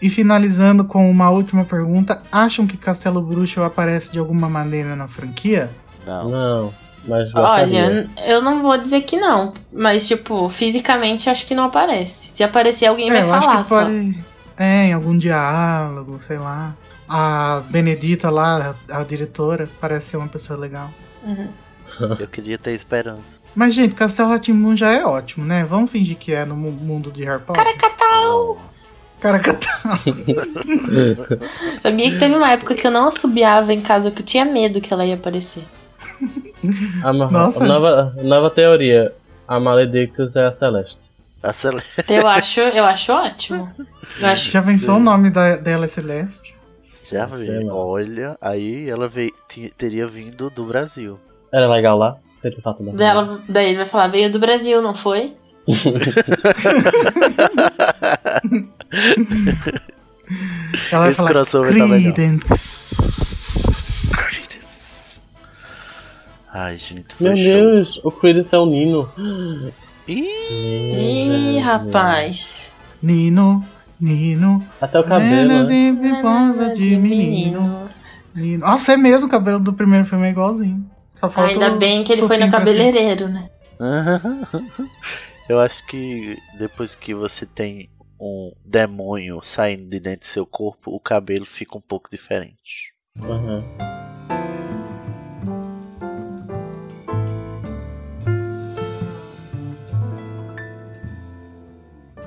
E 0.00 0.08
finalizando 0.08 0.84
com 0.84 1.10
uma 1.10 1.30
última 1.30 1.64
pergunta, 1.64 2.22
acham 2.30 2.66
que 2.66 2.76
Castelo 2.76 3.22
Bruxo 3.22 3.62
aparece 3.62 4.12
de 4.12 4.18
alguma 4.18 4.48
maneira 4.48 4.96
na 4.96 5.08
franquia? 5.08 5.70
Não. 6.06 6.28
Não, 6.28 6.74
mas. 7.06 7.34
Olha, 7.34 8.10
eu 8.26 8.42
não 8.42 8.60
vou 8.60 8.76
dizer 8.76 9.02
que 9.02 9.16
não, 9.18 9.54
mas, 9.72 10.06
tipo, 10.06 10.50
fisicamente 10.50 11.30
acho 11.30 11.46
que 11.46 11.54
não 11.54 11.64
aparece. 11.64 12.36
Se 12.36 12.44
aparecer, 12.44 12.86
alguém 12.86 13.10
vai 13.10 13.22
eu 13.22 13.28
falar 13.28 13.38
acho 13.38 13.62
que 13.62 13.66
só. 13.68 13.84
pode. 13.84 14.24
É, 14.58 14.86
em 14.88 14.92
algum 14.92 15.16
diálogo, 15.16 16.20
sei 16.20 16.38
lá. 16.38 16.74
A 17.08 17.62
Benedita 17.70 18.30
lá, 18.30 18.74
a 18.90 19.04
diretora, 19.04 19.68
parece 19.80 20.10
ser 20.10 20.16
uma 20.16 20.28
pessoa 20.28 20.58
legal. 20.58 20.90
Uhum. 21.22 21.48
Eu 22.18 22.26
queria 22.28 22.58
ter 22.58 22.72
esperança. 22.72 23.40
Mas, 23.54 23.74
gente, 23.74 23.94
Castelo 23.94 24.30
Rá-Tim-Bum 24.30 24.76
já 24.76 24.90
é 24.92 25.04
ótimo, 25.04 25.44
né? 25.44 25.64
Vamos 25.64 25.90
fingir 25.90 26.16
que 26.16 26.32
é 26.32 26.44
no 26.44 26.56
mu- 26.56 26.72
mundo 26.72 27.12
de 27.12 27.24
Harry 27.24 27.42
Potter. 27.42 27.62
Caracatal! 27.64 28.60
Caracatal. 29.20 29.98
Sabia 31.82 32.10
que 32.10 32.18
teve 32.18 32.34
uma 32.34 32.50
época 32.50 32.74
que 32.74 32.86
eu 32.86 32.90
não 32.90 33.08
assobiava 33.08 33.72
em 33.72 33.80
casa, 33.80 34.10
que 34.10 34.20
eu 34.22 34.26
tinha 34.26 34.44
medo 34.44 34.80
que 34.80 34.92
ela 34.92 35.04
ia 35.06 35.14
aparecer. 35.14 35.64
A, 37.02 37.12
ma- 37.12 37.30
Nossa. 37.30 37.62
a 37.62 37.66
nova, 37.66 38.14
nova 38.22 38.50
teoria. 38.50 39.12
A 39.46 39.60
Maledictus 39.60 40.36
é 40.36 40.46
a 40.46 40.52
Celeste. 40.52 41.10
Acelera. 41.42 41.84
Eu 42.08 42.26
acho, 42.26 42.60
eu 42.60 42.84
acho 42.84 43.12
ótimo. 43.12 43.70
Eu 44.18 44.28
acho 44.28 44.50
Já 44.50 44.62
pensou 44.62 44.96
o 44.96 45.00
nome 45.00 45.28
da, 45.28 45.56
dela 45.56 45.84
é 45.84 45.88
Celeste? 45.88 46.54
Já 47.10 47.26
Pode 47.28 47.42
vi. 47.42 47.68
Olha, 47.68 48.38
aí 48.40 48.88
ela 48.88 49.06
veio, 49.06 49.30
ti- 49.46 49.70
teria 49.76 50.06
vindo 50.06 50.48
do 50.48 50.64
Brasil. 50.64 51.20
Era 51.54 51.68
legal 51.68 51.96
lá? 51.96 52.16
Senti 52.36 52.60
falta 52.60 52.78
família. 52.78 52.98
dela, 52.98 53.40
daí 53.48 53.68
ele 53.68 53.76
vai 53.76 53.86
falar, 53.86 54.08
veio 54.08 54.28
do 54.28 54.40
Brasil, 54.40 54.82
não 54.82 54.92
foi? 54.92 55.34
Ela 60.90 61.08
Esse 61.08 61.18
falar 61.18 61.30
crossover 61.30 61.78
tá 61.78 61.84
legal. 61.84 62.12
Credence. 62.12 62.54
Ai, 66.52 66.76
gente, 66.76 67.14
Meu 67.20 67.36
show. 67.36 67.44
Deus, 67.44 68.00
o 68.04 68.10
Credence 68.10 68.52
é 68.54 68.58
o 68.58 68.66
Nino. 68.66 69.08
Ih, 70.08 71.56
Ih, 71.56 71.58
rapaz. 71.60 72.72
Nino, 73.00 73.64
Nino. 74.00 74.64
Até 74.80 74.98
o 74.98 75.04
cabelo, 75.04 75.48
Nena 75.48 75.62
né? 75.64 76.72
de 76.72 76.96
menino. 76.96 77.88
Nino. 78.34 78.58
Nossa, 78.66 78.92
é 78.92 78.96
mesmo, 78.96 79.28
o 79.28 79.30
cabelo 79.30 79.60
do 79.60 79.72
primeiro 79.72 80.04
filme 80.04 80.26
é 80.26 80.30
igualzinho. 80.30 80.84
Só 81.14 81.30
falta 81.30 81.52
Ainda 81.52 81.72
o 81.72 81.78
bem 81.78 82.04
que 82.04 82.12
ele 82.12 82.26
foi 82.26 82.38
no 82.38 82.50
cabeleireiro, 82.50 83.28
né? 83.28 83.50
Eu 85.48 85.60
acho 85.60 85.86
que 85.86 86.38
depois 86.58 86.94
que 86.94 87.14
você 87.14 87.44
tem 87.44 87.90
um 88.18 88.52
demônio 88.64 89.40
saindo 89.42 89.88
de 89.88 90.00
dentro 90.00 90.20
do 90.20 90.26
seu 90.26 90.46
corpo, 90.46 90.90
o 90.90 91.00
cabelo 91.00 91.44
fica 91.44 91.76
um 91.76 91.80
pouco 91.80 92.08
diferente. 92.08 92.94
Uhum. 93.22 93.62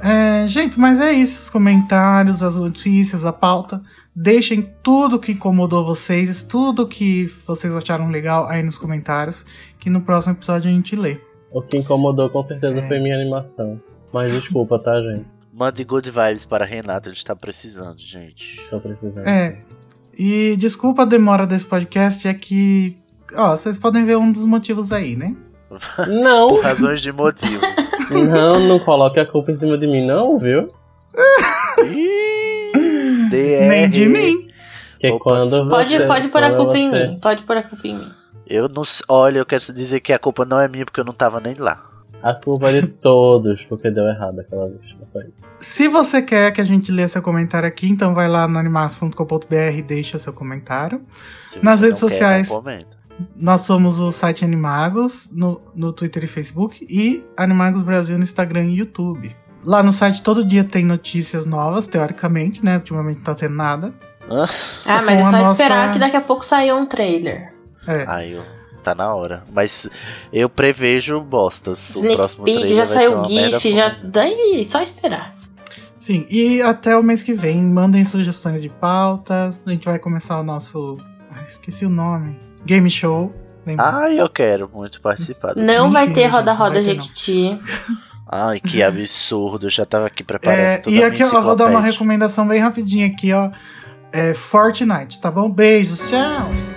É, 0.03 0.47
gente, 0.47 0.80
mas 0.80 0.99
é 0.99 1.11
isso. 1.11 1.41
Os 1.41 1.49
comentários, 1.49 2.43
as 2.43 2.55
notícias, 2.55 3.26
a 3.26 3.34
pauta. 3.34 3.81
Deixem 4.19 4.73
tudo 4.81 5.19
que 5.19 5.34
incomodou 5.34 5.85
vocês, 5.85 6.41
tudo 6.41 6.88
que 6.88 7.31
vocês 7.45 7.72
acharam 7.76 8.10
legal 8.10 8.48
aí 8.48 8.64
nos 8.64 8.76
comentários, 8.76 9.45
que 9.80 9.91
no 9.91 10.02
próximo 10.02 10.34
episódio 10.34 10.72
a 10.72 10.73
gente 10.73 10.95
lê. 10.95 11.22
O 11.52 11.61
que 11.61 11.77
incomodou 11.77 12.27
com 12.27 12.41
certeza 12.41 12.81
foi 12.88 12.99
minha 12.99 13.14
animação. 13.14 13.80
Mas 14.11 14.31
desculpa, 14.31 14.80
tá, 14.80 14.99
gente? 14.99 15.23
Mande 15.53 15.84
good 15.84 16.10
vibes 16.10 16.45
para 16.45 16.65
a 16.65 16.68
Renata, 16.68 17.10
a 17.11 17.14
gente 17.14 17.23
tá 17.23 17.35
precisando, 17.35 17.99
gente. 17.99 18.60
Tô 18.72 18.80
precisando. 18.80 19.27
É. 19.27 19.60
E 20.18 20.56
desculpa 20.57 21.03
a 21.03 21.06
demora 21.06 21.45
desse 21.45 21.68
podcast, 21.68 22.27
é 22.27 22.34
que. 22.34 22.95
Ó, 23.35 23.56
vocês 23.56 23.77
podem 23.77 24.03
ver 24.03 24.18
um 24.18 24.31
dos 24.31 24.45
motivos 24.45 24.91
aí, 24.91 25.15
né? 25.15 25.35
Não, 26.07 26.48
Por 26.48 26.64
razões 26.64 27.02
de 27.02 27.11
motivos. 27.11 27.61
não, 28.10 28.60
não 28.68 28.80
coloque 28.80 29.19
a 29.19 29.26
culpa 29.27 29.52
em 29.52 29.56
cima 29.56 29.77
de 29.77 29.85
mim, 29.85 30.07
não, 30.07 30.39
viu? 30.39 30.69
Ih, 31.85 32.36
DR. 33.38 33.68
Nem 33.68 33.89
de 33.89 34.07
mim. 34.09 34.47
Que 34.99 35.09
Opa, 35.09 35.23
quando 35.23 35.69
Pode, 35.69 35.95
você. 35.95 36.05
pode 36.07 36.27
pôr 36.30 36.43
a 36.43 36.55
culpa 36.55 36.77
em 36.77 36.89
você- 36.89 37.07
mim. 37.07 37.19
Pode 37.19 37.43
pôr 37.43 37.57
a 37.57 37.64
culpa 37.64 37.88
em 37.88 37.95
mim. 37.95 38.11
Eu 38.47 38.68
não. 38.69 38.84
Olha, 39.07 39.39
eu 39.39 39.45
quero 39.45 39.61
dizer 39.73 39.99
que 39.99 40.11
a 40.14 40.19
culpa 40.19 40.45
não 40.45 40.59
é 40.59 40.68
minha 40.68 40.85
porque 40.85 40.99
eu 40.99 41.05
não 41.05 41.14
tava 41.14 41.39
nem 41.39 41.53
lá. 41.57 41.84
A 42.23 42.34
culpa 42.34 42.69
é 42.72 42.81
de 42.81 42.88
todos, 42.88 43.64
porque 43.65 43.91
deu 43.91 44.05
errado 44.07 44.39
aquela 44.39 44.68
vez. 44.68 44.81
É 45.01 45.05
só 45.11 45.19
isso. 45.22 45.45
Se 45.59 45.88
você 45.88 46.19
quer 46.22 46.51
que 46.51 46.59
a 46.59 46.64
gente 46.64 46.91
lê 46.91 47.07
seu 47.07 47.22
comentário 47.22 47.68
aqui, 47.68 47.88
então 47.88 48.15
vai 48.15 48.27
lá 48.27 48.47
no 48.47 48.57
animax.com.br 48.57 49.55
e 49.77 49.81
deixa 49.84 50.18
seu 50.18 50.34
comentário. 50.34 51.01
Se 51.47 51.64
Nas 51.64 51.81
redes 51.81 51.99
quer, 52.01 52.09
sociais. 52.09 52.47
comenta. 52.47 52.97
Nós 53.35 53.61
somos 53.61 53.99
o 53.99 54.11
site 54.11 54.43
Animagos 54.43 55.30
no, 55.31 55.61
no 55.76 55.91
Twitter 55.93 56.23
e 56.23 56.27
Facebook 56.27 56.85
e 56.89 57.23
Animagos 57.35 57.81
Brasil 57.84 58.18
no 58.18 58.23
Instagram 58.23 58.65
e 58.65 58.77
YouTube. 58.80 59.35
Lá 59.63 59.84
no 59.84 59.91
site 59.91 60.21
todo 60.21 60.43
dia 60.45 60.63
tem 60.63 60.85
notícias 60.85 61.45
novas, 61.45 61.88
teoricamente, 61.88 62.63
né? 62.63 62.77
Ultimamente 62.77 63.17
não 63.17 63.23
tá 63.23 63.35
tendo 63.35 63.55
nada. 63.55 63.93
Ah, 64.85 65.01
mas 65.01 65.19
é 65.19 65.23
só 65.23 65.31
nossa- 65.38 65.51
esperar 65.51 65.91
que 65.93 65.99
daqui 65.99 66.15
a 66.17 66.21
pouco 66.21 66.45
saia 66.45 66.75
um 66.75 66.85
trailer. 66.85 67.53
É. 67.88 68.03
Aí, 68.07 68.31
eu- 68.34 68.43
tá 68.84 68.93
na 68.95 69.13
hora. 69.13 69.43
Mas 69.53 69.89
eu 70.31 70.47
prevejo 70.49 71.19
bostas. 71.21 71.95
o 71.95 71.99
Sneak 71.99 72.15
próximo 72.15 72.43
peek, 72.45 72.59
trailer 72.59 72.77
já 72.77 72.85
saiu 72.85 73.21
merda 73.27 73.59
GIF, 73.59 73.73
já. 73.75 73.89
foda. 73.89 74.01
Daí, 74.03 74.65
só 74.65 74.81
esperar. 74.81 75.34
Sim, 75.99 76.25
e 76.29 76.61
até 76.61 76.95
o 76.95 77.03
mês 77.03 77.23
que 77.23 77.34
vem, 77.34 77.61
mandem 77.61 78.05
sugestões 78.05 78.61
de 78.61 78.69
pauta. 78.69 79.51
A 79.65 79.69
gente 79.69 79.84
vai 79.85 79.99
começar 79.99 80.39
o 80.39 80.43
nosso. 80.43 80.97
Ai, 81.31 81.43
esqueci 81.43 81.85
o 81.85 81.89
nome. 81.89 82.38
Game 82.65 82.89
Show. 82.89 83.34
Lembra? 83.65 83.85
Ai, 83.85 84.19
eu 84.21 84.29
quero 84.29 84.69
muito 84.73 85.01
participar. 85.01 85.53
do- 85.53 85.61
Não 85.61 85.91
vai 85.91 86.07
Mentira, 86.07 86.29
roda-roda 86.29 86.75
vai 86.75 86.84
ter, 86.84 86.95
não. 86.95 87.01
Jequiti. 87.03 87.59
Ai, 88.30 88.60
que 88.60 88.82
absurdo. 88.84 89.68
Eu 89.68 89.70
já 89.70 89.86
tava 89.86 90.08
aqui 90.08 90.24
preparando 90.24 90.60
É, 90.60 90.82
e 90.88 91.04
aqui 91.04 91.22
eu 91.22 91.30
vou 91.41 91.56
dar 91.56 91.68
uma 91.68 91.82
recomendação 91.82 92.48
bem 92.48 92.60
rapidinha 92.60 93.08
aqui, 93.08 93.34
ó. 93.34 93.49
É 94.12 94.34
Fortnite, 94.34 95.20
tá 95.20 95.30
bom? 95.30 95.49
Beijos, 95.49 96.10
tchau! 96.10 96.77